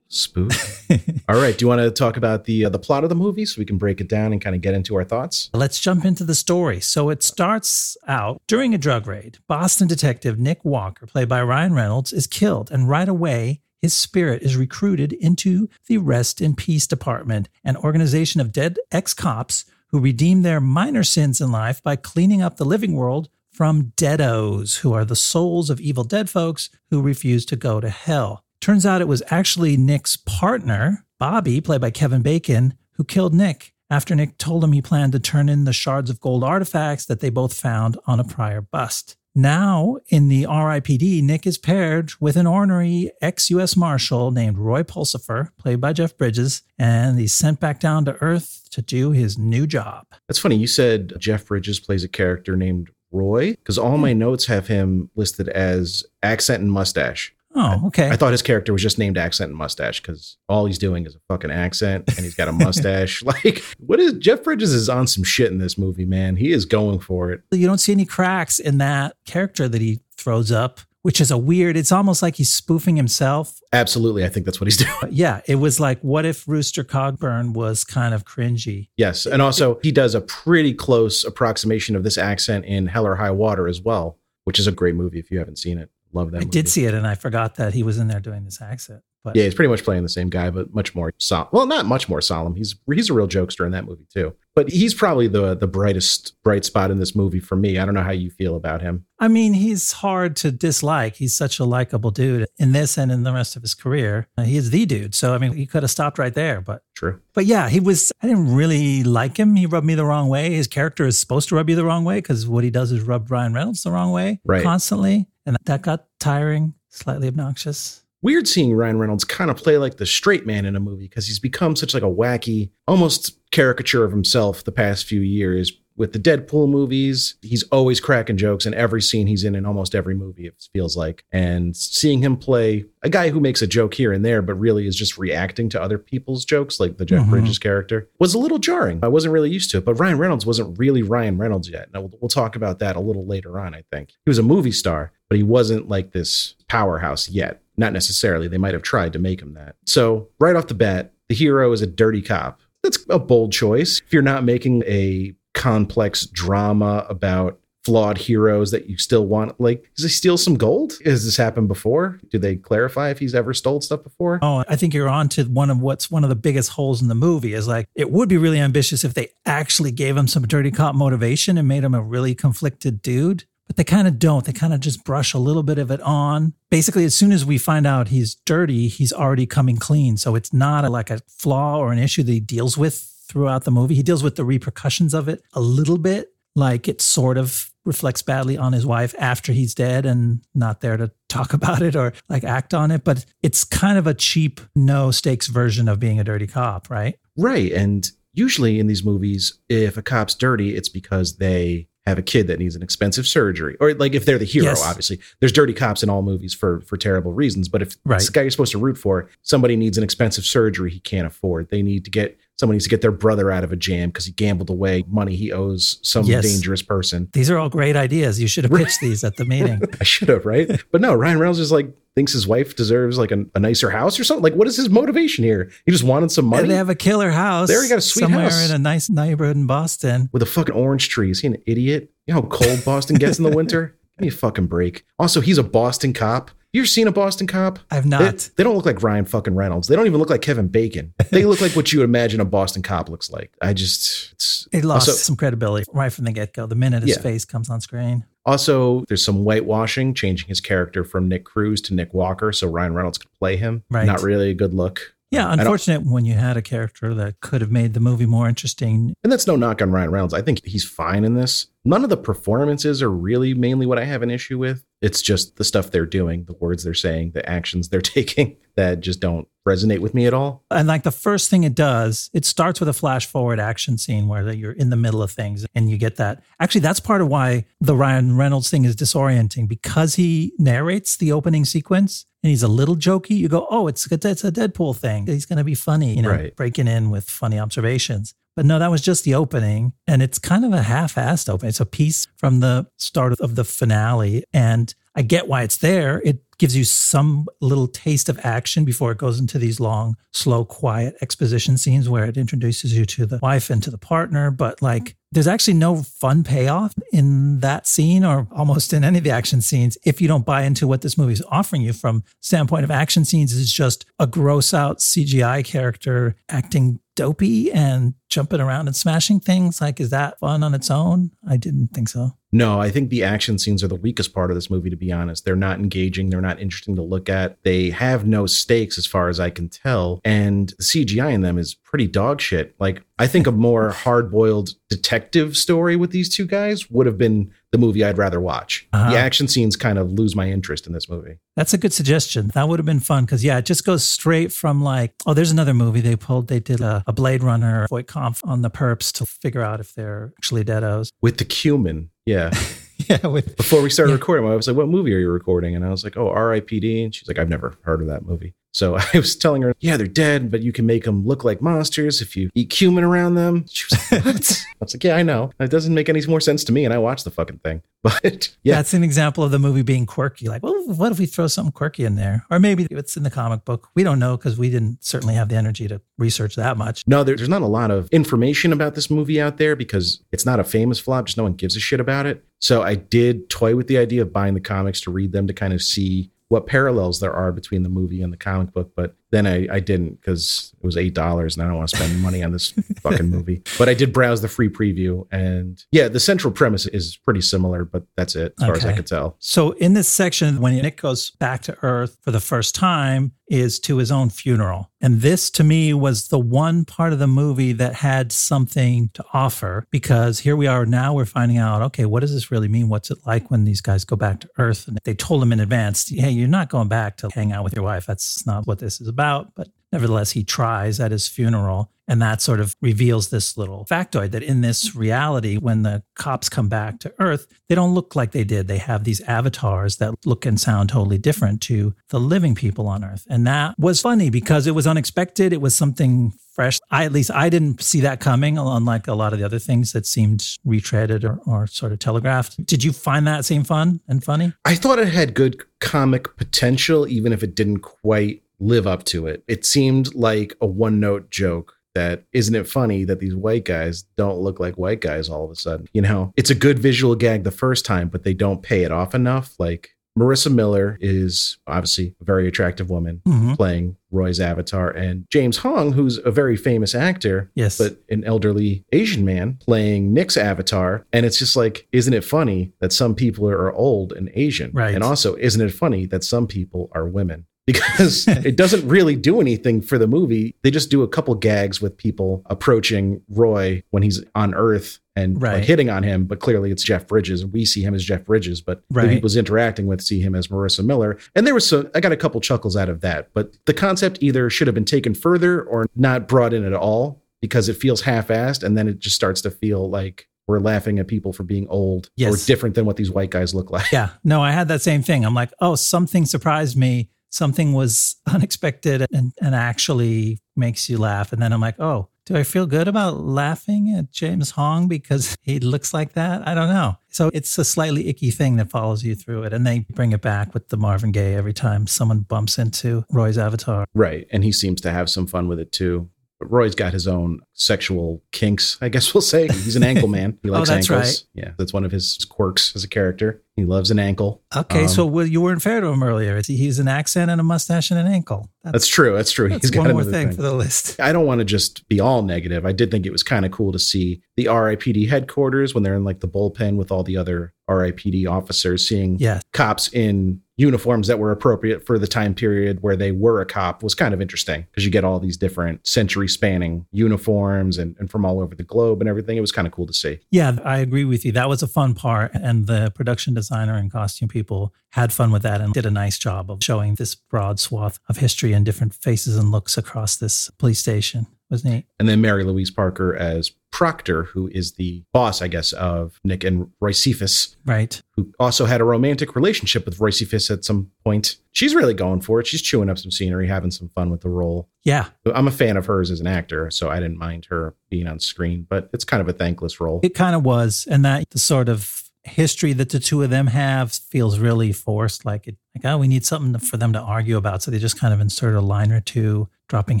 Spook. 0.12 0.50
All 1.28 1.40
right. 1.40 1.56
Do 1.56 1.64
you 1.64 1.68
want 1.68 1.80
to 1.80 1.90
talk 1.92 2.16
about 2.16 2.44
the 2.44 2.64
uh, 2.64 2.68
the 2.68 2.80
plot 2.80 3.04
of 3.04 3.10
the 3.10 3.14
movie 3.14 3.44
so 3.46 3.60
we 3.60 3.64
can 3.64 3.78
break 3.78 4.00
it 4.00 4.08
down 4.08 4.32
and 4.32 4.42
kind 4.42 4.56
of 4.56 4.60
get 4.60 4.74
into 4.74 4.96
our 4.96 5.04
thoughts? 5.04 5.50
Let's 5.54 5.80
jump 5.80 6.04
into 6.04 6.24
the 6.24 6.34
story. 6.34 6.80
So 6.80 7.10
it 7.10 7.22
starts 7.22 7.96
out 8.08 8.42
during 8.48 8.74
a 8.74 8.78
drug 8.78 9.06
raid. 9.06 9.38
Boston 9.46 9.86
detective 9.86 10.36
Nick 10.36 10.64
Walker, 10.64 11.06
played 11.06 11.28
by 11.28 11.40
Ryan 11.42 11.74
Reynolds, 11.74 12.12
is 12.12 12.26
killed, 12.26 12.72
and 12.72 12.88
right 12.88 13.08
away, 13.08 13.60
his 13.80 13.94
spirit 13.94 14.42
is 14.42 14.56
recruited 14.56 15.12
into 15.12 15.68
the 15.86 15.98
Rest 15.98 16.40
in 16.40 16.56
Peace 16.56 16.88
Department, 16.88 17.48
an 17.62 17.76
organization 17.76 18.40
of 18.40 18.50
dead 18.50 18.78
ex 18.90 19.14
cops 19.14 19.64
who 19.90 20.00
redeem 20.00 20.42
their 20.42 20.60
minor 20.60 21.04
sins 21.04 21.40
in 21.40 21.52
life 21.52 21.80
by 21.84 21.94
cleaning 21.94 22.42
up 22.42 22.56
the 22.56 22.64
living 22.64 22.94
world 22.94 23.28
from 23.52 23.92
deados, 23.96 24.78
who 24.78 24.92
are 24.92 25.04
the 25.04 25.14
souls 25.14 25.70
of 25.70 25.80
evil 25.80 26.02
dead 26.02 26.28
folks 26.28 26.68
who 26.90 27.00
refuse 27.00 27.46
to 27.46 27.54
go 27.54 27.80
to 27.80 27.90
hell. 27.90 28.44
Turns 28.60 28.84
out 28.84 29.00
it 29.00 29.08
was 29.08 29.22
actually 29.30 29.76
Nick's 29.76 30.16
partner, 30.16 31.06
Bobby, 31.18 31.60
played 31.60 31.80
by 31.80 31.90
Kevin 31.90 32.22
Bacon, 32.22 32.74
who 32.92 33.04
killed 33.04 33.34
Nick 33.34 33.72
after 33.90 34.14
Nick 34.14 34.38
told 34.38 34.62
him 34.62 34.72
he 34.72 34.80
planned 34.80 35.12
to 35.12 35.18
turn 35.18 35.48
in 35.48 35.64
the 35.64 35.72
shards 35.72 36.08
of 36.08 36.20
gold 36.20 36.44
artifacts 36.44 37.04
that 37.06 37.20
they 37.20 37.28
both 37.28 37.52
found 37.52 37.98
on 38.06 38.20
a 38.20 38.24
prior 38.24 38.60
bust. 38.60 39.16
Now, 39.34 39.98
in 40.08 40.28
the 40.28 40.44
RIPD, 40.44 41.22
Nick 41.22 41.46
is 41.46 41.58
paired 41.58 42.12
with 42.20 42.36
an 42.36 42.46
ornery 42.46 43.10
ex 43.20 43.50
US 43.50 43.76
Marshal 43.76 44.30
named 44.30 44.58
Roy 44.58 44.82
Pulsipher, 44.82 45.50
played 45.56 45.80
by 45.80 45.92
Jeff 45.92 46.16
Bridges, 46.16 46.62
and 46.78 47.18
he's 47.18 47.34
sent 47.34 47.60
back 47.60 47.80
down 47.80 48.04
to 48.04 48.20
Earth 48.20 48.68
to 48.70 48.82
do 48.82 49.12
his 49.12 49.38
new 49.38 49.66
job. 49.66 50.06
That's 50.28 50.38
funny. 50.38 50.56
You 50.56 50.66
said 50.66 51.14
Jeff 51.18 51.46
Bridges 51.46 51.78
plays 51.78 52.02
a 52.02 52.08
character 52.08 52.56
named 52.56 52.90
Roy 53.12 53.52
because 53.52 53.78
all 53.78 53.98
my 53.98 54.12
notes 54.12 54.46
have 54.46 54.66
him 54.66 55.10
listed 55.14 55.48
as 55.48 56.04
accent 56.22 56.62
and 56.62 56.72
mustache. 56.72 57.32
Oh, 57.54 57.82
okay. 57.88 58.08
I 58.08 58.16
thought 58.16 58.32
his 58.32 58.42
character 58.42 58.72
was 58.72 58.82
just 58.82 58.98
named 58.98 59.18
accent 59.18 59.48
and 59.48 59.58
mustache 59.58 60.00
because 60.00 60.36
all 60.48 60.66
he's 60.66 60.78
doing 60.78 61.04
is 61.04 61.16
a 61.16 61.18
fucking 61.28 61.50
accent 61.50 62.04
and 62.08 62.18
he's 62.18 62.34
got 62.34 62.48
a 62.48 62.52
mustache. 62.64 63.22
like, 63.24 63.62
what 63.78 63.98
is 63.98 64.12
Jeff 64.14 64.44
Bridges 64.44 64.72
is 64.72 64.88
on 64.88 65.06
some 65.06 65.24
shit 65.24 65.50
in 65.50 65.58
this 65.58 65.76
movie, 65.76 66.04
man. 66.04 66.36
He 66.36 66.52
is 66.52 66.64
going 66.64 67.00
for 67.00 67.30
it. 67.32 67.42
you 67.50 67.66
don't 67.66 67.78
see 67.78 67.92
any 67.92 68.04
cracks 68.06 68.58
in 68.58 68.78
that 68.78 69.16
character 69.26 69.68
that 69.68 69.80
he 69.80 70.00
throws 70.16 70.52
up, 70.52 70.80
which 71.02 71.20
is 71.20 71.30
a 71.30 71.38
weird, 71.38 71.76
it's 71.76 71.90
almost 71.90 72.22
like 72.22 72.36
he's 72.36 72.52
spoofing 72.52 72.94
himself. 72.96 73.58
Absolutely. 73.72 74.24
I 74.24 74.28
think 74.28 74.46
that's 74.46 74.60
what 74.60 74.66
he's 74.66 74.76
doing. 75.00 75.12
Yeah, 75.12 75.40
it 75.46 75.56
was 75.56 75.80
like, 75.80 75.98
what 76.02 76.24
if 76.24 76.46
Rooster 76.46 76.84
Cogburn 76.84 77.52
was 77.54 77.82
kind 77.84 78.14
of 78.14 78.24
cringy? 78.24 78.90
Yes. 78.96 79.26
And 79.26 79.42
also, 79.42 79.80
he 79.82 79.90
does 79.90 80.14
a 80.14 80.20
pretty 80.20 80.72
close 80.72 81.24
approximation 81.24 81.96
of 81.96 82.04
this 82.04 82.16
accent 82.16 82.64
in 82.66 82.86
Hell 82.86 83.06
or 83.06 83.16
High 83.16 83.30
Water 83.32 83.66
as 83.66 83.80
well, 83.80 84.18
which 84.44 84.58
is 84.60 84.66
a 84.68 84.72
great 84.72 84.94
movie 84.94 85.18
if 85.18 85.30
you 85.32 85.38
haven't 85.38 85.58
seen 85.58 85.78
it. 85.78 85.90
Love 86.12 86.30
that 86.32 86.38
I 86.38 86.40
movie. 86.40 86.50
did 86.50 86.68
see 86.68 86.84
it 86.86 86.94
and 86.94 87.06
I 87.06 87.14
forgot 87.14 87.54
that 87.56 87.74
he 87.74 87.82
was 87.82 87.98
in 87.98 88.08
there 88.08 88.20
doing 88.20 88.44
this 88.44 88.60
accent. 88.60 89.02
But 89.22 89.36
Yeah, 89.36 89.44
he's 89.44 89.54
pretty 89.54 89.68
much 89.68 89.84
playing 89.84 90.02
the 90.02 90.08
same 90.08 90.30
guy, 90.30 90.48
but 90.50 90.74
much 90.74 90.94
more 90.94 91.12
solemn. 91.18 91.48
Well, 91.52 91.66
not 91.66 91.84
much 91.86 92.08
more 92.08 92.20
solemn. 92.22 92.54
He's 92.54 92.74
he's 92.92 93.10
a 93.10 93.14
real 93.14 93.28
jokester 93.28 93.66
in 93.66 93.72
that 93.72 93.84
movie 93.84 94.06
too. 94.12 94.34
But 94.54 94.70
he's 94.70 94.94
probably 94.94 95.28
the 95.28 95.54
the 95.54 95.66
brightest 95.66 96.34
bright 96.42 96.64
spot 96.64 96.90
in 96.90 96.98
this 96.98 97.14
movie 97.14 97.38
for 97.40 97.54
me. 97.56 97.78
I 97.78 97.84
don't 97.84 97.94
know 97.94 98.02
how 98.02 98.12
you 98.12 98.30
feel 98.30 98.56
about 98.56 98.80
him. 98.80 99.04
I 99.18 99.28
mean, 99.28 99.52
he's 99.52 99.92
hard 99.92 100.36
to 100.36 100.50
dislike. 100.50 101.16
He's 101.16 101.36
such 101.36 101.58
a 101.58 101.64
likable 101.64 102.10
dude 102.10 102.46
in 102.58 102.72
this 102.72 102.96
and 102.96 103.12
in 103.12 103.22
the 103.22 103.32
rest 103.34 103.54
of 103.56 103.62
his 103.62 103.74
career. 103.74 104.26
Uh, 104.38 104.44
He 104.44 104.56
is 104.56 104.70
the 104.70 104.86
dude. 104.86 105.14
So, 105.14 105.34
I 105.34 105.38
mean, 105.38 105.52
he 105.52 105.66
could 105.66 105.82
have 105.82 105.90
stopped 105.90 106.18
right 106.18 106.32
there. 106.32 106.62
But, 106.62 106.82
True. 106.94 107.20
but 107.34 107.44
yeah, 107.44 107.68
he 107.68 107.80
was, 107.80 108.10
I 108.22 108.26
didn't 108.28 108.54
really 108.54 109.04
like 109.04 109.36
him. 109.36 109.56
He 109.56 109.66
rubbed 109.66 109.86
me 109.86 109.94
the 109.94 110.06
wrong 110.06 110.28
way. 110.30 110.54
His 110.54 110.66
character 110.66 111.06
is 111.06 111.20
supposed 111.20 111.50
to 111.50 111.54
rub 111.56 111.68
you 111.68 111.76
the 111.76 111.84
wrong 111.84 112.04
way 112.06 112.16
because 112.18 112.48
what 112.48 112.64
he 112.64 112.70
does 112.70 112.92
is 112.92 113.02
rub 113.02 113.30
Ryan 113.30 113.52
Reynolds 113.52 113.82
the 113.82 113.90
wrong 113.90 114.10
way 114.12 114.40
Right. 114.46 114.62
constantly. 114.62 115.28
And 115.44 115.58
that 115.66 115.82
got 115.82 116.06
tiring, 116.18 116.72
slightly 116.88 117.28
obnoxious. 117.28 117.99
Weird 118.22 118.46
seeing 118.48 118.74
Ryan 118.74 118.98
Reynolds 118.98 119.24
kind 119.24 119.50
of 119.50 119.56
play 119.56 119.78
like 119.78 119.96
the 119.96 120.06
straight 120.06 120.44
man 120.46 120.64
in 120.66 120.76
a 120.76 120.80
movie 120.80 121.08
because 121.08 121.26
he's 121.26 121.38
become 121.38 121.74
such 121.76 121.94
like 121.94 122.02
a 122.02 122.06
wacky, 122.06 122.70
almost 122.86 123.38
caricature 123.50 124.04
of 124.04 124.10
himself 124.12 124.62
the 124.64 124.72
past 124.72 125.06
few 125.06 125.20
years. 125.20 125.72
with 125.96 126.14
the 126.14 126.18
Deadpool 126.18 126.66
movies, 126.66 127.34
he's 127.42 127.62
always 127.64 128.00
cracking 128.00 128.38
jokes 128.38 128.64
in 128.64 128.72
every 128.72 129.02
scene 129.02 129.26
he's 129.26 129.44
in 129.44 129.54
in 129.54 129.66
almost 129.66 129.94
every 129.94 130.14
movie, 130.14 130.46
it 130.46 130.54
feels 130.72 130.96
like. 130.96 131.24
And 131.30 131.76
seeing 131.76 132.22
him 132.22 132.38
play 132.38 132.86
a 133.02 133.10
guy 133.10 133.28
who 133.28 133.38
makes 133.38 133.60
a 133.60 133.66
joke 133.66 133.92
here 133.92 134.10
and 134.10 134.24
there, 134.24 134.40
but 134.40 134.54
really 134.54 134.86
is 134.86 134.96
just 134.96 135.18
reacting 135.18 135.68
to 135.70 135.82
other 135.82 135.98
people's 135.98 136.46
jokes, 136.46 136.80
like 136.80 136.96
the 136.96 137.04
Jeff 137.04 137.26
Mhm. 137.26 137.30
Bridges 137.30 137.58
character, 137.58 138.08
was 138.18 138.32
a 138.32 138.38
little 138.38 138.58
jarring. 138.58 139.00
I 139.02 139.08
wasn't 139.08 139.34
really 139.34 139.50
used 139.50 139.70
to 139.72 139.78
it, 139.78 139.84
but 139.84 139.96
Ryan 140.00 140.16
Reynolds 140.16 140.46
wasn't 140.46 140.78
really 140.78 141.02
Ryan 141.02 141.36
Reynolds 141.36 141.68
yet. 141.68 141.92
Now, 141.92 142.00
we'll, 142.00 142.12
we'll 142.18 142.28
talk 142.30 142.56
about 142.56 142.78
that 142.78 142.96
a 142.96 143.00
little 143.00 143.26
later 143.26 143.60
on, 143.60 143.74
I 143.74 143.82
think. 143.92 144.10
He 144.24 144.30
was 144.30 144.38
a 144.38 144.42
movie 144.42 144.72
star, 144.72 145.12
but 145.28 145.36
he 145.36 145.42
wasn't 145.42 145.88
like 145.90 146.12
this 146.12 146.54
powerhouse 146.66 147.28
yet. 147.28 147.60
Not 147.80 147.94
necessarily. 147.94 148.46
They 148.46 148.58
might 148.58 148.74
have 148.74 148.82
tried 148.82 149.14
to 149.14 149.18
make 149.18 149.40
him 149.40 149.54
that. 149.54 149.74
So, 149.86 150.28
right 150.38 150.54
off 150.54 150.66
the 150.66 150.74
bat, 150.74 151.14
the 151.30 151.34
hero 151.34 151.72
is 151.72 151.80
a 151.80 151.86
dirty 151.86 152.20
cop. 152.20 152.60
That's 152.82 152.98
a 153.08 153.18
bold 153.18 153.52
choice. 153.52 154.02
If 154.04 154.12
you're 154.12 154.20
not 154.20 154.44
making 154.44 154.82
a 154.86 155.32
complex 155.54 156.26
drama 156.26 157.06
about 157.08 157.58
flawed 157.82 158.18
heroes 158.18 158.70
that 158.72 158.90
you 158.90 158.98
still 158.98 159.26
want, 159.26 159.58
like, 159.58 159.90
does 159.96 160.04
he 160.04 160.10
steal 160.10 160.36
some 160.36 160.56
gold? 160.56 160.92
Has 161.06 161.24
this 161.24 161.38
happened 161.38 161.68
before? 161.68 162.20
Do 162.30 162.38
they 162.38 162.56
clarify 162.56 163.08
if 163.08 163.18
he's 163.18 163.34
ever 163.34 163.54
stole 163.54 163.80
stuff 163.80 164.02
before? 164.02 164.38
Oh, 164.42 164.62
I 164.68 164.76
think 164.76 164.92
you're 164.92 165.08
on 165.08 165.30
to 165.30 165.44
one 165.44 165.70
of 165.70 165.80
what's 165.80 166.10
one 166.10 166.22
of 166.22 166.28
the 166.28 166.36
biggest 166.36 166.72
holes 166.72 167.00
in 167.00 167.08
the 167.08 167.14
movie 167.14 167.54
is 167.54 167.66
like 167.66 167.88
it 167.94 168.10
would 168.10 168.28
be 168.28 168.36
really 168.36 168.60
ambitious 168.60 169.04
if 169.04 169.14
they 169.14 169.30
actually 169.46 169.92
gave 169.92 170.18
him 170.18 170.28
some 170.28 170.42
dirty 170.42 170.70
cop 170.70 170.94
motivation 170.94 171.56
and 171.56 171.66
made 171.66 171.82
him 171.82 171.94
a 171.94 172.02
really 172.02 172.34
conflicted 172.34 173.00
dude. 173.00 173.44
But 173.70 173.76
they 173.76 173.84
kind 173.84 174.08
of 174.08 174.18
don't. 174.18 174.44
They 174.44 174.52
kind 174.52 174.74
of 174.74 174.80
just 174.80 175.04
brush 175.04 175.32
a 175.32 175.38
little 175.38 175.62
bit 175.62 175.78
of 175.78 175.92
it 175.92 176.00
on. 176.00 176.54
Basically, 176.72 177.04
as 177.04 177.14
soon 177.14 177.30
as 177.30 177.44
we 177.44 177.56
find 177.56 177.86
out 177.86 178.08
he's 178.08 178.34
dirty, 178.34 178.88
he's 178.88 179.12
already 179.12 179.46
coming 179.46 179.76
clean. 179.76 180.16
So 180.16 180.34
it's 180.34 180.52
not 180.52 180.84
a, 180.84 180.90
like 180.90 181.08
a 181.08 181.20
flaw 181.28 181.78
or 181.78 181.92
an 181.92 182.00
issue 182.00 182.24
that 182.24 182.32
he 182.32 182.40
deals 182.40 182.76
with 182.76 183.08
throughout 183.28 183.62
the 183.62 183.70
movie. 183.70 183.94
He 183.94 184.02
deals 184.02 184.24
with 184.24 184.34
the 184.34 184.44
repercussions 184.44 185.14
of 185.14 185.28
it 185.28 185.44
a 185.52 185.60
little 185.60 185.98
bit, 185.98 186.32
like 186.56 186.88
it 186.88 187.00
sort 187.00 187.38
of 187.38 187.70
reflects 187.84 188.22
badly 188.22 188.58
on 188.58 188.72
his 188.72 188.84
wife 188.84 189.14
after 189.20 189.52
he's 189.52 189.72
dead 189.72 190.04
and 190.04 190.40
not 190.52 190.80
there 190.80 190.96
to 190.96 191.12
talk 191.28 191.52
about 191.52 191.80
it 191.80 191.94
or 191.94 192.12
like 192.28 192.42
act 192.42 192.74
on 192.74 192.90
it. 192.90 193.04
But 193.04 193.24
it's 193.40 193.62
kind 193.62 193.98
of 193.98 194.08
a 194.08 194.14
cheap, 194.14 194.60
no 194.74 195.12
stakes 195.12 195.46
version 195.46 195.88
of 195.88 196.00
being 196.00 196.18
a 196.18 196.24
dirty 196.24 196.48
cop, 196.48 196.90
right? 196.90 197.14
Right. 197.36 197.70
And 197.70 198.10
usually 198.32 198.80
in 198.80 198.88
these 198.88 199.04
movies, 199.04 199.60
if 199.68 199.96
a 199.96 200.02
cop's 200.02 200.34
dirty, 200.34 200.74
it's 200.74 200.88
because 200.88 201.36
they 201.36 201.86
have 202.10 202.18
a 202.18 202.22
kid 202.22 202.46
that 202.48 202.58
needs 202.58 202.76
an 202.76 202.82
expensive 202.82 203.26
surgery. 203.26 203.76
Or 203.80 203.94
like 203.94 204.14
if 204.14 204.24
they're 204.26 204.38
the 204.38 204.44
hero, 204.44 204.66
Yes. 204.66 204.82
obviously. 204.84 205.18
There's 205.40 205.52
dirty 205.52 205.72
cops 205.72 206.02
in 206.02 206.10
all 206.10 206.22
movies 206.22 206.52
for 206.52 206.82
for 206.82 206.96
terrible 206.98 207.32
reasons. 207.32 207.68
But 207.68 207.80
if 207.82 207.96
Right. 208.04 208.20
the 208.20 208.30
guy 208.30 208.42
you're 208.42 208.50
supposed 208.50 208.72
to 208.72 208.78
root 208.78 208.98
for, 208.98 209.28
somebody 209.42 209.76
needs 209.76 209.96
an 209.96 210.04
expensive 210.04 210.44
surgery 210.44 210.90
he 210.90 211.00
can't 211.00 211.26
afford. 211.26 211.68
They 211.70 211.82
need 211.82 212.04
to 212.04 212.10
get 212.10 212.38
somebody 212.60 212.76
needs 212.76 212.84
to 212.84 212.90
get 212.90 213.00
their 213.00 213.10
brother 213.10 213.50
out 213.50 213.64
of 213.64 213.72
a 213.72 213.76
jam 213.76 214.10
because 214.10 214.26
he 214.26 214.32
gambled 214.32 214.70
away 214.70 215.02
money 215.08 215.34
he 215.34 215.50
owes 215.50 215.98
some 216.02 216.24
Yes. 216.26 216.44
dangerous 216.44 216.82
person. 216.82 217.28
These 217.32 217.50
are 217.50 217.58
all 217.58 217.68
great 217.70 217.96
ideas. 217.96 218.40
You 218.40 218.46
should 218.46 218.64
have 218.64 218.72
pitched 218.72 219.00
these 219.00 219.24
at 219.24 219.36
the 219.36 219.44
meeting. 219.44 219.80
I 220.00 220.04
should 220.04 220.28
have, 220.28 220.46
right? 220.46 220.68
but 220.92 221.00
no, 221.00 221.14
Ryan 221.14 221.38
Reynolds 221.38 221.58
just 221.58 221.72
like 221.72 221.92
thinks 222.14 222.32
his 222.32 222.46
wife 222.46 222.76
deserves 222.76 223.18
like 223.18 223.30
a, 223.30 223.44
a 223.54 223.60
nicer 223.60 223.88
house 223.90 224.18
or 224.20 224.24
something. 224.24 224.42
Like, 224.42 224.54
what 224.54 224.66
is 224.68 224.76
his 224.76 224.90
motivation 224.90 225.44
here? 225.44 225.70
He 225.86 225.92
just 225.92 226.04
wanted 226.04 226.30
some 226.32 226.44
money 226.44 226.62
And 226.62 226.70
they 226.70 226.74
have 226.76 226.88
a 226.88 226.94
killer 226.94 227.30
house. 227.30 227.68
There, 227.68 227.82
you 227.82 227.88
got 227.88 227.98
a 227.98 228.00
sweet 228.00 228.22
somewhere 228.22 228.44
house. 228.50 228.68
in 228.68 228.74
a 228.74 228.78
nice 228.78 229.08
neighborhood 229.08 229.56
in 229.56 229.66
Boston. 229.66 230.28
with 230.32 230.42
a 230.42 230.46
fucking 230.46 230.74
orange 230.74 231.08
tree. 231.08 231.30
Is 231.30 231.40
he 231.40 231.46
an 231.46 231.56
idiot? 231.66 232.10
You 232.26 232.34
know 232.34 232.42
how 232.42 232.48
cold 232.48 232.84
Boston 232.84 233.16
gets 233.16 233.38
in 233.38 233.44
the 233.44 233.56
winter? 233.56 233.96
Give 234.18 234.22
me 234.22 234.28
a 234.28 234.32
fucking 234.32 234.66
break. 234.66 235.04
Also, 235.18 235.40
he's 235.40 235.56
a 235.56 235.62
Boston 235.62 236.12
cop. 236.12 236.50
You 236.72 236.82
ever 236.82 236.86
seen 236.86 237.08
a 237.08 237.12
Boston 237.12 237.48
cop? 237.48 237.80
I've 237.90 238.06
not. 238.06 238.48
they 238.56 238.62
don't 238.62 238.76
look 238.76 238.86
like 238.86 239.02
Ryan 239.02 239.24
fucking 239.24 239.56
Reynolds. 239.56 239.88
They 239.88 239.96
don't 239.96 240.06
even 240.06 240.20
look 240.20 240.30
like 240.30 240.40
Kevin 240.42 240.68
Bacon. 240.68 241.12
They 241.30 241.44
look 241.44 241.60
like 241.60 241.72
what 241.74 241.92
you 241.92 241.98
would 241.98 242.04
imagine 242.04 242.40
a 242.40 242.44
Boston 242.44 242.82
cop 242.82 243.08
looks 243.08 243.28
like. 243.30 243.52
I 243.60 243.72
just, 243.72 244.32
it's 244.34 244.68
It 244.72 244.84
lost 244.84 245.08
Also- 245.08 245.18
some 245.18 245.34
credibility 245.36 245.84
right 245.92 246.12
from 246.12 246.26
the 246.26 246.32
get 246.32 246.52
go. 246.54 246.66
The 246.66 246.76
minute 246.76 247.02
his 247.02 247.16
Yeah. 247.16 247.22
face 247.22 247.44
comes 247.44 247.70
on 247.70 247.80
screen. 247.80 248.24
also 248.46 249.04
there's 249.08 249.24
some 249.24 249.42
whitewashing, 249.44 250.14
changing 250.14 250.48
his 250.48 250.60
character 250.60 251.04
from 251.04 251.28
Nick 251.28 251.44
Cruz 251.44 251.80
to 251.82 251.94
Nick 251.94 252.14
Walker, 252.14 252.52
so 252.52 252.68
Ryan 252.68 252.94
Reynolds 252.94 253.18
could 253.18 253.32
play 253.38 253.56
him. 253.56 253.82
Right. 253.90 254.06
Not 254.06 254.22
really 254.22 254.50
a 254.50 254.54
good 254.54 254.72
look. 254.72 255.14
Yeah, 255.32 255.52
unfortunate 255.52 256.04
when 256.04 256.24
you 256.24 256.34
had 256.34 256.56
a 256.56 256.62
character 256.62 257.14
that 257.14 257.38
could 257.40 257.60
have 257.60 257.70
made 257.70 257.94
the 257.94 258.00
movie 258.00 258.26
more 258.26 258.48
interesting. 258.48 259.14
And 259.22 259.30
that's 259.32 259.46
no 259.46 259.54
knock 259.56 259.80
on 259.82 259.92
Ryan 259.92 260.10
Reynolds. 260.10 260.34
I 260.34 260.42
think 260.42 260.64
he's 260.64 260.84
fine 260.84 261.22
in 261.24 261.34
this. 261.34 261.66
None 261.84 262.02
of 262.02 262.10
the 262.10 262.16
performances 262.16 263.00
are 263.02 263.10
really 263.10 263.54
mainly 263.54 263.86
what 263.86 263.98
I 263.98 264.04
have 264.04 264.22
an 264.22 264.30
issue 264.30 264.58
with. 264.58 264.84
It's 265.02 265.22
just 265.22 265.56
the 265.56 265.64
stuff 265.64 265.90
they're 265.90 266.06
doing, 266.06 266.44
the 266.44 266.52
words 266.52 266.84
they're 266.84 266.94
saying, 266.94 267.32
the 267.32 267.48
actions 267.48 267.88
they're 267.88 268.00
taking 268.18 268.56
that 268.76 269.00
just 269.00 269.20
don't 269.20 269.48
resonate 269.66 269.98
with 269.98 270.14
me 270.14 270.26
at 270.26 270.34
all. 270.34 270.64
And 270.70 270.88
like 270.88 271.02
the 271.02 271.10
first 271.10 271.50
thing 271.50 271.64
it 271.64 271.74
does, 271.74 272.30
it 272.32 272.44
starts 272.44 272.80
with 272.80 272.88
a 272.88 272.92
flash 272.92 273.26
forward 273.26 273.60
action 273.60 273.98
scene 273.98 274.28
where 274.28 274.50
you're 274.52 274.72
in 274.72 274.90
the 274.90 274.96
middle 274.96 275.22
of 275.22 275.30
things 275.30 275.66
and 275.74 275.90
you 275.90 275.96
get 275.98 276.16
that. 276.16 276.42
Actually, 276.58 276.80
that's 276.82 277.00
part 277.00 277.20
of 277.20 277.28
why 277.28 277.66
the 277.80 277.94
Ryan 277.96 278.36
Reynolds 278.36 278.70
thing 278.70 278.84
is 278.84 278.96
disorienting 278.96 279.68
because 279.68 280.14
he 280.16 280.52
narrates 280.58 281.16
the 281.16 281.32
opening 281.32 281.64
sequence 281.64 282.26
and 282.42 282.48
he's 282.50 282.62
a 282.62 282.68
little 282.68 282.96
jokey. 282.96 283.36
You 283.36 283.48
go, 283.48 283.66
oh, 283.70 283.86
it's 283.86 284.10
it's 284.10 284.44
a 284.44 284.52
Deadpool 284.52 284.96
thing. 284.96 285.26
He's 285.26 285.46
going 285.46 285.58
to 285.58 285.64
be 285.64 285.74
funny, 285.74 286.14
you 286.16 286.22
know, 286.22 286.30
Right. 286.30 286.56
breaking 286.56 286.88
in 286.88 287.10
with 287.10 287.28
funny 287.28 287.58
observations. 287.58 288.34
But 288.60 288.66
no, 288.66 288.78
that 288.78 288.90
was 288.90 289.00
just 289.00 289.24
the 289.24 289.36
opening. 289.36 289.94
And 290.06 290.20
it's 290.20 290.38
kind 290.38 290.66
of 290.66 290.74
a 290.74 290.82
half 290.82 291.14
assed 291.14 291.48
opening. 291.48 291.70
It's 291.70 291.80
a 291.80 291.86
piece 291.86 292.28
from 292.36 292.60
the 292.60 292.86
start 292.98 293.32
of 293.40 293.54
the 293.54 293.64
finale. 293.64 294.44
And 294.52 294.94
I 295.14 295.22
get 295.22 295.48
why 295.48 295.62
it's 295.62 295.78
there. 295.78 296.20
It 296.26 296.42
gives 296.58 296.76
you 296.76 296.84
some 296.84 297.46
little 297.62 297.88
taste 297.88 298.28
of 298.28 298.38
action 298.44 298.84
before 298.84 299.12
it 299.12 299.16
goes 299.16 299.40
into 299.40 299.58
these 299.58 299.80
long, 299.80 300.14
slow, 300.34 300.66
quiet 300.66 301.16
exposition 301.22 301.78
scenes 301.78 302.06
where 302.06 302.26
it 302.26 302.36
introduces 302.36 302.94
you 302.94 303.06
to 303.06 303.24
the 303.24 303.38
wife 303.42 303.70
and 303.70 303.82
to 303.82 303.90
the 303.90 303.96
partner. 303.96 304.50
But 304.50 304.82
like, 304.82 305.16
there's 305.32 305.46
actually 305.46 305.74
no 305.74 306.02
fun 306.02 306.44
payoff 306.44 306.92
in 307.14 307.60
that 307.60 307.86
scene 307.86 308.24
or 308.24 308.46
almost 308.52 308.92
in 308.92 309.04
any 309.04 309.18
of 309.18 309.24
the 309.24 309.30
action 309.30 309.62
scenes 309.62 309.96
if 310.04 310.20
you 310.20 310.28
don't 310.28 310.44
buy 310.44 310.64
into 310.64 310.86
what 310.86 311.00
this 311.00 311.16
movie 311.16 311.32
is 311.32 311.42
offering 311.48 311.80
you 311.80 311.94
from 311.94 312.24
standpoint 312.40 312.84
of 312.84 312.90
action 312.90 313.24
scenes 313.24 313.52
is 313.52 313.72
just 313.72 314.04
a 314.18 314.26
gross 314.26 314.74
out 314.74 314.98
CGI 314.98 315.64
character 315.64 316.34
acting 316.48 317.00
dopey 317.14 317.70
and 317.70 318.14
jumping 318.30 318.60
around 318.60 318.86
and 318.86 318.96
smashing 318.96 319.40
things. 319.40 319.80
Like, 319.80 320.00
is 320.00 320.10
that 320.10 320.38
fun 320.38 320.62
on 320.62 320.74
its 320.74 320.90
own? 320.90 321.32
I 321.46 321.56
didn't 321.56 321.88
think 321.88 322.08
so. 322.08 322.32
No, 322.52 322.80
I 322.80 322.90
think 322.90 323.10
the 323.10 323.22
action 323.22 323.58
scenes 323.58 323.84
are 323.84 323.88
the 323.88 323.94
weakest 323.94 324.34
part 324.34 324.50
of 324.50 324.56
this 324.56 324.70
movie, 324.70 324.90
to 324.90 324.96
be 324.96 325.12
honest. 325.12 325.44
They're 325.44 325.54
not 325.54 325.78
engaging. 325.78 326.30
They're 326.30 326.40
not 326.40 326.60
interesting 326.60 326.96
to 326.96 327.02
look 327.02 327.28
at. 327.28 327.62
They 327.62 327.90
have 327.90 328.26
no 328.26 328.46
stakes, 328.46 328.98
as 328.98 329.06
far 329.06 329.28
as 329.28 329.38
I 329.38 329.50
can 329.50 329.68
tell. 329.68 330.20
And 330.24 330.70
the 330.70 330.82
CGI 330.82 331.32
in 331.32 331.42
them 331.42 331.58
is 331.58 331.74
pretty 331.74 332.08
dog 332.08 332.40
shit. 332.40 332.74
Like, 332.80 333.02
I 333.20 333.28
think 333.28 333.46
a 333.46 333.52
more 333.52 333.90
hard 333.90 334.32
boiled 334.32 334.70
detective 334.88 335.56
story 335.56 335.94
with 335.94 336.10
these 336.10 336.34
two 336.34 336.46
guys 336.46 336.90
would 336.90 337.06
have 337.06 337.18
been 337.18 337.52
the 337.70 337.78
movie 337.78 338.02
I'd 338.02 338.18
rather 338.18 338.40
watch. 338.40 338.88
Uh-huh. 338.92 339.10
The 339.12 339.16
action 339.16 339.46
scenes 339.46 339.76
kind 339.76 339.96
of 339.96 340.10
lose 340.10 340.34
my 340.34 340.50
interest 340.50 340.88
in 340.88 340.92
this 340.92 341.08
movie. 341.08 341.38
That's 341.54 341.72
a 341.72 341.78
good 341.78 341.92
suggestion. 341.92 342.50
That 342.54 342.68
would 342.68 342.80
have 342.80 342.86
been 342.86 342.98
fun 342.98 343.26
because, 343.26 343.44
yeah, 343.44 343.58
it 343.58 343.66
just 343.66 343.84
goes 343.84 344.02
straight 344.02 344.52
from 344.52 344.82
like, 344.82 345.14
oh, 345.24 345.34
there's 345.34 345.52
another 345.52 345.74
movie 345.74 346.00
they 346.00 346.16
pulled. 346.16 346.48
They 346.48 346.58
did 346.58 346.80
a, 346.80 347.04
a 347.06 347.12
Blade 347.12 347.44
Runner 347.44 347.86
Voight 347.88 348.08
Kampff 348.20 348.40
on 348.44 348.62
the 348.62 348.70
perps 348.70 349.12
to 349.12 349.26
figure 349.26 349.62
out 349.62 349.80
if 349.80 349.94
they're 349.94 350.32
actually 350.38 350.64
deados. 350.64 351.12
With 351.22 351.38
the 351.38 351.44
cumin. 351.44 352.10
Yeah. 352.26 352.50
Yeah, 353.08 353.26
with 353.28 353.56
Before 353.56 353.80
we 353.80 353.88
started 353.88 354.10
Yeah. 354.12 354.16
recording, 354.18 354.46
I 354.46 354.54
was 354.54 354.68
like, 354.68 354.76
What 354.76 354.88
movie 354.88 355.14
are 355.14 355.18
you 355.18 355.30
recording? 355.30 355.74
And 355.74 355.86
I 355.86 355.88
was 355.88 356.04
like, 356.04 356.18
Oh, 356.18 356.30
RIPD. 356.32 357.02
And 357.02 357.14
she's 357.14 357.26
like, 357.26 357.38
I've 357.38 357.48
never 357.48 357.78
heard 357.80 358.02
of 358.02 358.08
that 358.08 358.26
movie. 358.26 358.54
So 358.72 358.96
I 359.14 359.18
was 359.18 359.36
telling 359.36 359.62
her, 359.62 359.74
Yeah, 359.80 359.96
they're 359.96 360.06
dead, 360.06 360.50
but 360.50 360.62
you 360.62 360.72
can 360.72 360.86
make 360.86 361.04
them 361.04 361.26
look 361.26 361.44
like 361.44 361.60
monsters 361.60 362.20
if 362.20 362.36
you 362.36 362.50
eat 362.54 362.70
cumin 362.70 363.04
around 363.04 363.34
them. 363.34 363.64
She 363.68 363.84
was 363.90 364.12
like, 364.12 364.24
What? 364.24 364.66
I 364.80 364.84
was 364.84 364.94
like, 364.94 365.04
Yeah, 365.04 365.16
I 365.16 365.22
know. 365.22 365.50
It 365.58 365.70
doesn't 365.70 365.94
make 365.94 366.08
any 366.08 366.24
more 366.26 366.40
sense 366.40 366.64
to 366.64 366.72
me. 366.72 366.84
And 366.84 366.94
I 366.94 366.98
watched 366.98 367.24
the 367.24 367.30
fucking 367.30 367.58
thing. 367.58 367.82
But 368.02 368.56
yeah, 368.62 368.76
That's 368.76 368.94
an 368.94 369.04
example 369.04 369.44
of 369.44 369.50
the 369.50 369.58
movie 369.58 369.82
being 369.82 370.06
quirky. 370.06 370.48
Like, 370.48 370.62
well, 370.62 370.74
what 370.86 371.12
if 371.12 371.18
we 371.18 371.26
throw 371.26 371.48
something 371.48 371.72
quirky 371.72 372.06
in 372.06 372.16
there? 372.16 372.46
Or 372.50 372.58
maybe 372.58 372.86
it's 372.90 373.14
in 373.14 373.24
the 373.24 373.30
comic 373.30 373.66
book. 373.66 373.88
We 373.94 374.02
don't 374.02 374.18
know 374.18 374.38
because 374.38 374.56
we 374.56 374.70
didn't 374.70 375.04
certainly 375.04 375.34
have 375.34 375.50
the 375.50 375.56
energy 375.56 375.86
to 375.88 376.00
research 376.16 376.56
that 376.56 376.78
much. 376.78 377.06
no, 377.06 377.22
there, 377.24 377.36
there's 377.36 377.50
not 377.50 377.60
a 377.60 377.66
lot 377.66 377.90
of 377.90 378.08
information 378.08 378.72
about 378.72 378.94
this 378.94 379.10
movie 379.10 379.38
out 379.38 379.58
there 379.58 379.76
because 379.76 380.22
it's 380.32 380.46
not 380.46 380.58
a 380.58 380.64
famous 380.64 380.98
flop. 380.98 381.26
Just 381.26 381.36
no 381.36 381.42
one 381.42 381.52
gives 381.52 381.76
a 381.76 381.80
shit 381.80 382.00
about 382.00 382.24
it. 382.24 382.42
So 382.58 382.80
I 382.82 382.94
did 382.94 383.50
toy 383.50 383.76
with 383.76 383.86
the 383.86 383.98
idea 383.98 384.22
of 384.22 384.32
buying 384.32 384.54
the 384.54 384.60
comics 384.60 385.02
to 385.02 385.10
read 385.10 385.32
them 385.32 385.46
to 385.46 385.52
kind 385.52 385.74
of 385.74 385.82
see 385.82 386.30
what 386.50 386.66
parallels 386.66 387.20
there 387.20 387.32
are 387.32 387.52
between 387.52 387.84
the 387.84 387.88
movie 387.88 388.22
and 388.22 388.32
the 388.32 388.36
comic 388.36 388.72
book. 388.72 388.92
But 388.94 389.14
then 389.30 389.46
I, 389.46 389.66
I 389.70 389.80
didn't 389.80 390.20
because 390.20 390.72
it 390.82 390.84
was 390.84 390.96
eight 390.96 391.14
dollars 391.14 391.56
and 391.56 391.62
I 391.64 391.68
don't 391.68 391.76
want 391.76 391.88
to 391.90 391.96
spend 391.96 392.20
money 392.20 392.42
on 392.42 392.52
this 392.52 392.72
fucking 393.02 393.28
movie. 393.30 393.62
But 393.78 393.88
I 393.88 393.94
did 393.94 394.12
browse 394.12 394.42
the 394.42 394.48
free 394.48 394.68
preview 394.68 395.26
and 395.32 395.82
yeah, 395.92 396.08
the 396.08 396.20
central 396.20 396.52
premise 396.52 396.86
is 396.86 397.16
pretty 397.16 397.40
similar, 397.40 397.84
but 397.84 398.04
that's 398.16 398.34
it 398.36 398.54
as 398.60 398.66
far 398.66 398.74
as 398.76 398.84
I 398.84 398.88
Okay. 398.88 398.96
could 398.96 399.06
tell. 399.06 399.36
So 399.38 399.72
in 399.72 399.94
this 399.94 400.08
section, 400.08 400.60
when 400.60 400.74
Nick 400.76 401.00
goes 401.00 401.30
back 401.30 401.62
to 401.62 401.76
Earth 401.82 402.18
for 402.22 402.30
the 402.30 402.40
first 402.40 402.74
time, 402.74 403.32
is 403.48 403.80
to 403.80 403.96
his 403.96 404.12
own 404.12 404.30
funeral. 404.30 404.92
And 405.00 405.22
this 405.22 405.50
to 405.50 405.64
me 405.64 405.92
was 405.92 406.28
the 406.28 406.38
one 406.38 406.84
part 406.84 407.12
of 407.12 407.18
the 407.18 407.26
movie 407.26 407.72
that 407.72 407.94
had 407.96 408.30
something 408.30 409.10
to 409.14 409.24
offer 409.32 409.86
because 409.90 410.38
here 410.38 410.54
we 410.54 410.68
are 410.68 410.86
now 410.86 411.14
we're 411.14 411.24
finding 411.24 411.58
out, 411.58 411.82
okay, 411.82 412.04
what 412.04 412.20
does 412.20 412.32
this 412.32 412.52
really 412.52 412.68
mean? 412.68 412.88
What's 412.88 413.10
it 413.10 413.18
like 413.26 413.50
when 413.50 413.64
these 413.64 413.80
guys 413.80 414.04
go 414.04 414.14
back 414.14 414.38
to 414.40 414.48
Earth? 414.58 414.86
And 414.86 415.00
they 415.02 415.14
told 415.14 415.42
him 415.42 415.52
in 415.52 415.58
advance, 415.58 416.08
hey, 416.08 416.30
you're 416.30 416.46
not 416.46 416.68
going 416.68 416.86
back 416.86 417.16
to 417.18 417.28
hang 417.34 417.50
out 417.50 417.64
with 417.64 417.74
your 417.74 417.84
wife. 417.84 418.06
That's 418.06 418.46
not 418.46 418.68
what 418.68 418.78
this 418.78 419.00
is 419.00 419.08
about. 419.08 419.19
Out, 419.20 419.52
but 419.54 419.68
nevertheless, 419.92 420.32
he 420.32 420.44
tries 420.44 421.00
at 421.00 421.10
his 421.10 421.28
funeral. 421.28 421.90
And 422.08 422.20
that 422.20 422.42
sort 422.42 422.58
of 422.58 422.74
reveals 422.80 423.30
this 423.30 423.56
little 423.56 423.86
factoid 423.88 424.32
that 424.32 424.42
in 424.42 424.62
this 424.62 424.96
reality, 424.96 425.56
when 425.56 425.82
the 425.82 426.02
cops 426.16 426.48
come 426.48 426.68
back 426.68 426.98
to 427.00 427.14
Earth, 427.20 427.46
they 427.68 427.76
don't 427.76 427.94
look 427.94 428.16
like 428.16 428.32
they 428.32 428.42
did. 428.42 428.66
They 428.66 428.78
have 428.78 429.04
these 429.04 429.20
avatars 429.20 429.98
that 429.98 430.14
look 430.26 430.44
and 430.44 430.60
sound 430.60 430.88
totally 430.88 431.18
different 431.18 431.60
to 431.62 431.94
the 432.08 432.18
living 432.18 432.56
people 432.56 432.88
on 432.88 433.04
Earth. 433.04 433.28
And 433.30 433.46
that 433.46 433.78
was 433.78 434.00
funny 434.00 434.28
because 434.28 434.66
it 434.66 434.74
was 434.74 434.88
unexpected. 434.88 435.52
It 435.52 435.60
was 435.60 435.76
something 435.76 436.32
fresh. 436.52 436.80
I, 436.90 437.04
at 437.04 437.12
least 437.12 437.30
I 437.30 437.48
didn't 437.48 437.80
see 437.80 438.00
that 438.00 438.18
coming, 438.18 438.58
unlike 438.58 439.06
a 439.06 439.14
lot 439.14 439.32
of 439.32 439.38
the 439.38 439.44
other 439.44 439.60
things 439.60 439.92
that 439.92 440.04
seemed 440.04 440.40
retreaded 440.66 441.22
or, 441.22 441.38
or 441.46 441.68
sort 441.68 441.92
of 441.92 442.00
telegraphed. 442.00 442.66
Did 442.66 442.82
you 442.82 442.92
find 442.92 443.24
that 443.28 443.44
seem 443.44 443.62
fun 443.62 444.00
and 444.08 444.24
funny? 444.24 444.52
I 444.64 444.74
thought 444.74 444.98
it 444.98 445.06
had 445.06 445.34
good 445.34 445.62
comic 445.78 446.36
potential, 446.36 447.06
even 447.06 447.32
if 447.32 447.44
it 447.44 447.54
didn't 447.54 447.82
quite 447.82 448.42
live 448.60 448.86
up 448.86 449.04
to 449.04 449.26
it. 449.26 449.42
It 449.48 449.64
seemed 449.64 450.14
like 450.14 450.54
a 450.60 450.66
one 450.66 451.00
note 451.00 451.30
joke 451.30 451.74
that 451.94 452.22
isn't 452.32 452.54
it 452.54 452.68
funny 452.68 453.04
that 453.04 453.18
these 453.18 453.34
white 453.34 453.64
guys 453.64 454.04
don't 454.16 454.38
look 454.38 454.60
like 454.60 454.78
white 454.78 455.00
guys 455.00 455.28
all 455.28 455.44
of 455.44 455.50
a 455.50 455.56
sudden? 455.56 455.88
You 455.92 456.02
know, 456.02 456.32
it's 456.36 456.50
a 456.50 456.54
good 456.54 456.78
visual 456.78 457.16
gag 457.16 457.42
the 457.44 457.50
first 457.50 457.84
time, 457.84 458.08
but 458.08 458.22
they 458.22 458.34
don't 458.34 458.62
pay 458.62 458.84
it 458.84 458.92
off 458.92 459.14
enough. 459.14 459.54
Like 459.58 459.90
Marisa 460.18 460.52
Miller 460.52 460.98
is 461.00 461.58
obviously 461.66 462.14
a 462.20 462.24
very 462.24 462.46
attractive 462.46 462.90
woman 462.90 463.22
Mhm. 463.26 463.56
playing 463.56 463.96
Roy's 464.12 464.40
avatar, 464.40 464.90
and 464.90 465.24
James 465.30 465.58
Hong, 465.58 465.92
who's 465.92 466.18
a 466.24 466.32
very 466.32 466.56
famous 466.56 466.94
actor, 466.96 467.50
Yes. 467.54 467.78
but 467.78 467.98
an 468.10 468.24
elderly 468.24 468.84
Asian 468.92 469.24
man 469.24 469.56
playing 469.60 470.12
Nick's 470.12 470.36
avatar. 470.36 471.06
And 471.12 471.24
it's 471.24 471.38
just 471.38 471.54
like, 471.56 471.86
isn't 471.92 472.12
it 472.12 472.24
funny 472.24 472.72
that 472.80 472.92
some 472.92 473.14
people 473.14 473.48
are 473.48 473.72
old 473.72 474.12
and 474.12 474.30
Asian? 474.34 474.72
Right. 474.74 474.94
And 474.94 475.04
also, 475.04 475.36
isn't 475.36 475.60
it 475.60 475.72
funny 475.72 476.06
that 476.06 476.24
some 476.24 476.46
people 476.48 476.90
are 476.92 477.06
women? 477.06 477.46
Because 477.72 478.26
it 478.28 478.56
doesn't 478.56 478.86
really 478.88 479.16
do 479.16 479.40
anything 479.40 479.80
for 479.80 479.98
the 479.98 480.06
movie. 480.06 480.54
They 480.62 480.70
just 480.70 480.90
do 480.90 481.02
a 481.02 481.08
couple 481.08 481.34
gags 481.34 481.80
with 481.80 481.96
people 481.96 482.42
approaching 482.46 483.22
Roy 483.28 483.82
when 483.90 484.02
he's 484.02 484.22
on 484.34 484.54
Earth 484.54 484.98
and 485.16 485.40
like, 485.40 485.64
hitting 485.64 485.90
on 485.90 486.02
him, 486.02 486.24
but 486.24 486.40
clearly 486.40 486.70
it's 486.70 486.82
Jeff 486.82 487.06
Bridges, 487.06 487.44
we 487.44 487.64
see 487.64 487.82
him 487.82 487.94
as 487.94 488.02
Jeff 488.04 488.24
Bridges, 488.24 488.60
but 488.60 488.82
Right. 488.90 489.08
the 489.08 489.14
people's 489.16 489.36
interacting 489.36 489.86
with 489.86 490.00
see 490.00 490.20
him 490.20 490.34
as 490.34 490.46
Marisa 490.48 490.84
Miller. 490.84 491.18
And 491.34 491.46
there 491.46 491.52
was 491.54 491.68
some, 491.68 491.90
I 491.94 492.00
got 492.00 492.12
a 492.12 492.16
couple 492.16 492.40
chuckles 492.40 492.76
out 492.76 492.88
of 492.88 493.00
that, 493.02 493.28
but 493.34 493.52
the 493.66 493.74
concept 493.74 494.18
either 494.22 494.48
should 494.50 494.66
have 494.66 494.74
been 494.74 494.84
taken 494.84 495.14
further 495.14 495.62
or 495.62 495.86
not 495.96 496.26
brought 496.28 496.54
in 496.54 496.64
at 496.64 496.72
all 496.74 497.22
because 497.42 497.68
it 497.68 497.74
feels 497.76 498.02
half-assed, 498.02 498.62
and 498.62 498.76
then 498.78 498.86
it 498.88 498.98
just 498.98 499.16
starts 499.16 499.40
to 499.42 499.50
feel 499.50 499.88
like 499.90 500.28
we're 500.46 500.58
laughing 500.60 500.98
at 500.98 501.06
people 501.06 501.32
for 501.32 501.42
being 501.42 501.66
old 501.68 502.10
Yes. 502.16 502.32
or 502.42 502.46
different 502.46 502.74
than 502.74 502.84
what 502.86 502.96
these 502.96 503.10
white 503.10 503.30
guys 503.30 503.54
look 503.54 503.70
like. 503.70 503.90
Yeah, 503.92 504.10
no, 504.24 504.42
I 504.42 504.52
had 504.52 504.68
that 504.68 504.82
same 504.82 505.02
thing. 505.02 505.24
I'm 505.24 505.34
like, 505.34 505.52
oh, 505.60 505.74
something 505.74 506.24
surprised 506.26 506.76
me. 506.76 507.08
Something 507.30 507.72
was 507.72 508.16
unexpected 508.32 509.06
and, 509.12 509.32
and 509.40 509.54
actually 509.54 510.40
makes 510.56 510.88
you 510.88 510.98
laugh. 510.98 511.32
And 511.32 511.40
then 511.40 511.52
I'm 511.52 511.60
like, 511.60 511.78
oh, 511.78 512.08
do 512.26 512.36
I 512.36 512.42
feel 512.44 512.66
good 512.66 512.86
about 512.86 513.20
laughing 513.20 513.94
at 513.96 514.12
James 514.12 514.52
Hong 514.52 514.86
because 514.86 515.36
he 515.42 515.58
looks 515.58 515.92
like 515.92 516.12
that? 516.12 516.46
I 516.46 516.54
don't 516.54 516.68
know. 516.68 516.96
So 517.08 517.30
it's 517.32 517.58
a 517.58 517.64
slightly 517.64 518.08
icky 518.08 518.30
thing 518.30 518.56
that 518.56 518.70
follows 518.70 519.02
you 519.02 519.14
through 519.14 519.44
it. 519.44 519.52
And 519.52 519.66
they 519.66 519.80
bring 519.90 520.12
it 520.12 520.20
back 520.20 520.54
with 520.54 520.68
the 520.68 520.76
Marvin 520.76 521.10
Gaye 521.10 521.34
every 521.34 521.52
time 521.52 521.86
someone 521.86 522.20
bumps 522.20 522.58
into 522.58 523.04
Roy's 523.10 523.38
avatar. 523.38 523.84
Right. 523.94 524.28
And 524.30 524.44
he 524.44 524.52
seems 524.52 524.80
to 524.82 524.92
have 524.92 525.10
some 525.10 525.26
fun 525.26 525.48
with 525.48 525.58
it 525.58 525.72
too. 525.72 526.08
But 526.40 526.50
Roy's 526.50 526.74
got 526.74 526.94
his 526.94 527.06
own 527.06 527.40
sexual 527.52 528.22
kinks, 528.32 528.78
I 528.80 528.88
guess 528.88 529.12
we'll 529.14 529.20
say. 529.20 529.46
He's 529.46 529.76
an 529.76 529.82
ankle 529.82 530.08
man. 530.08 530.38
He 530.42 530.48
Oh, 530.48 530.54
likes 530.54 530.70
that's 530.70 530.90
ankles. 530.90 531.26
Yeah, 531.34 531.50
that's 531.58 531.72
one 531.74 531.84
of 531.84 531.92
his 531.92 532.16
quirks 532.30 532.74
as 532.74 532.82
a 532.82 532.88
character. 532.88 533.42
He 533.56 533.66
loves 533.66 533.90
an 533.90 533.98
ankle. 533.98 534.42
Okay, 534.56 534.82
Um, 534.82 534.88
so 534.88 535.04
well, 535.04 535.26
you 535.26 535.42
weren't 535.42 535.60
fair 535.60 535.82
to 535.82 535.88
him 535.88 536.02
earlier. 536.02 536.40
He's 536.46 536.78
an 536.78 536.88
accent 536.88 537.30
and 537.30 537.42
a 537.42 537.44
mustache 537.44 537.90
and 537.90 538.00
an 538.00 538.06
ankle. 538.06 538.48
That's 538.64 538.86
true. 538.86 539.14
That's 539.14 539.32
true. 539.32 539.50
That's 539.50 539.64
He's 539.64 539.70
got 539.70 539.80
one 539.82 539.92
more 539.92 540.00
another 540.00 540.12
thing, 540.16 540.32
for 540.32 540.40
the 540.40 540.54
list. 540.54 540.98
I 541.00 541.12
don't 541.12 541.26
want 541.26 541.40
to 541.40 541.44
just 541.44 541.86
be 541.90 542.00
all 542.00 542.22
negative. 542.22 542.64
I 542.64 542.72
did 542.72 542.90
think 542.90 543.04
it 543.04 543.12
was 543.12 543.22
kind 543.22 543.44
of 543.44 543.52
cool 543.52 543.70
to 543.72 543.78
see 543.78 544.22
the 544.38 544.46
RIPD 544.46 545.10
headquarters 545.10 545.74
when 545.74 545.82
they're 545.82 545.94
in 545.94 546.04
like 546.04 546.20
the 546.20 546.28
bullpen 546.28 546.76
with 546.76 546.90
all 546.90 547.02
the 547.02 547.18
other 547.18 547.52
RIPD 547.68 548.26
officers, 548.26 548.88
seeing 548.88 549.18
Yes. 549.18 549.42
cops 549.52 549.88
in 549.92 550.40
uniforms 550.60 551.06
that 551.06 551.18
were 551.18 551.30
appropriate 551.30 551.86
for 551.86 551.98
the 551.98 552.06
time 552.06 552.34
period 552.34 552.82
where 552.82 552.94
they 552.94 553.10
were 553.10 553.40
a 553.40 553.46
cop 553.46 553.82
was 553.82 553.94
kind 553.94 554.12
of 554.12 554.20
interesting 554.20 554.66
because 554.70 554.84
you 554.84 554.90
get 554.90 555.04
all 555.04 555.18
these 555.18 555.38
different 555.38 555.86
century 555.86 556.28
spanning 556.28 556.84
uniforms 556.92 557.78
and, 557.78 557.96
and 557.98 558.10
from 558.10 558.26
all 558.26 558.40
over 558.40 558.54
the 558.54 558.62
globe 558.62 559.00
and 559.00 559.08
everything. 559.08 559.38
It 559.38 559.40
was 559.40 559.52
kind 559.52 559.66
of 559.66 559.72
cool 559.72 559.86
to 559.86 559.92
see. 559.94 560.20
Yeah, 560.30 560.58
I 560.62 560.78
agree 560.78 561.04
with 561.04 561.24
you. 561.24 561.32
That 561.32 561.48
was 561.48 561.62
a 561.62 561.66
fun 561.66 561.94
part. 561.94 562.32
And 562.34 562.66
the 562.66 562.92
production 562.94 563.32
designer 563.32 563.74
and 563.74 563.90
costume 563.90 564.28
people 564.28 564.74
had 564.90 565.12
fun 565.12 565.30
with 565.30 565.42
that 565.42 565.62
and 565.62 565.72
did 565.72 565.86
a 565.86 565.90
nice 565.90 566.18
job 566.18 566.50
of 566.50 566.62
showing 566.62 566.96
this 566.96 567.14
broad 567.14 567.58
swath 567.58 567.98
of 568.08 568.18
history 568.18 568.52
and 568.52 568.66
different 568.66 568.92
faces 568.92 569.36
and 569.36 569.50
looks 569.50 569.78
across 569.78 570.16
this 570.16 570.50
police 570.58 570.78
station. 570.78 571.26
It 571.50 571.54
was 571.54 571.64
neat. 571.64 571.84
And 571.98 572.08
then 572.08 572.20
Mary 572.20 572.44
Louise 572.44 572.70
Parker 572.70 573.14
as 573.16 573.50
Proctor, 573.72 574.24
who 574.24 574.48
is 574.52 574.72
the 574.72 575.02
boss, 575.12 575.42
I 575.42 575.48
guess, 575.48 575.72
of 575.72 576.20
Nick 576.22 576.44
and 576.44 576.70
Roy 576.80 576.92
Cephas, 576.92 577.56
Right. 577.64 578.00
who 578.16 578.32
also 578.38 578.66
had 578.66 578.80
a 578.80 578.84
romantic 578.84 579.34
relationship 579.34 579.84
with 579.84 579.98
Roy 579.98 580.10
Cephas 580.10 580.50
at 580.50 580.64
some 580.64 580.90
point. 581.04 581.36
She's 581.52 581.74
really 581.74 581.94
going 581.94 582.20
for 582.20 582.38
it. 582.40 582.46
She's 582.46 582.62
chewing 582.62 582.88
up 582.88 582.98
some 582.98 583.10
scenery, 583.10 583.48
having 583.48 583.70
some 583.72 583.88
fun 583.88 584.10
with 584.10 584.20
the 584.20 584.28
role. 584.28 584.68
Yeah. 584.84 585.06
I'm 585.26 585.48
a 585.48 585.52
fan 585.52 585.76
of 585.76 585.86
hers 585.86 586.10
as 586.10 586.20
an 586.20 586.26
actor, 586.28 586.70
so 586.70 586.88
I 586.88 587.00
didn't 587.00 587.18
mind 587.18 587.46
her 587.46 587.74
being 587.90 588.06
on 588.06 588.20
screen, 588.20 588.66
but 588.68 588.88
it's 588.92 589.04
kind 589.04 589.20
of 589.20 589.28
a 589.28 589.32
thankless 589.32 589.80
role. 589.80 590.00
It 590.02 590.14
kind 590.14 590.36
of 590.36 590.44
was. 590.44 590.86
And 590.90 591.04
that 591.04 591.28
the 591.30 591.38
sort 591.40 591.68
of 591.68 592.04
history 592.22 592.74
that 592.74 592.90
the 592.90 593.00
two 593.00 593.22
of 593.22 593.30
them 593.30 593.46
have 593.46 593.92
feels 593.92 594.38
really 594.38 594.72
forced. 594.72 595.24
Like 595.24 595.48
it, 595.48 595.56
like, 595.74 595.84
oh, 595.90 595.96
we 595.98 596.06
need 596.06 596.24
something 596.26 596.58
for 596.60 596.76
them 596.76 596.92
to 596.92 597.00
argue 597.00 597.36
about. 597.36 597.62
So 597.62 597.70
they 597.70 597.78
just 597.78 597.98
kind 597.98 598.12
of 598.12 598.20
insert 598.20 598.54
a 598.54 598.60
line 598.60 598.92
or 598.92 599.00
two, 599.00 599.48
dropping 599.70 600.00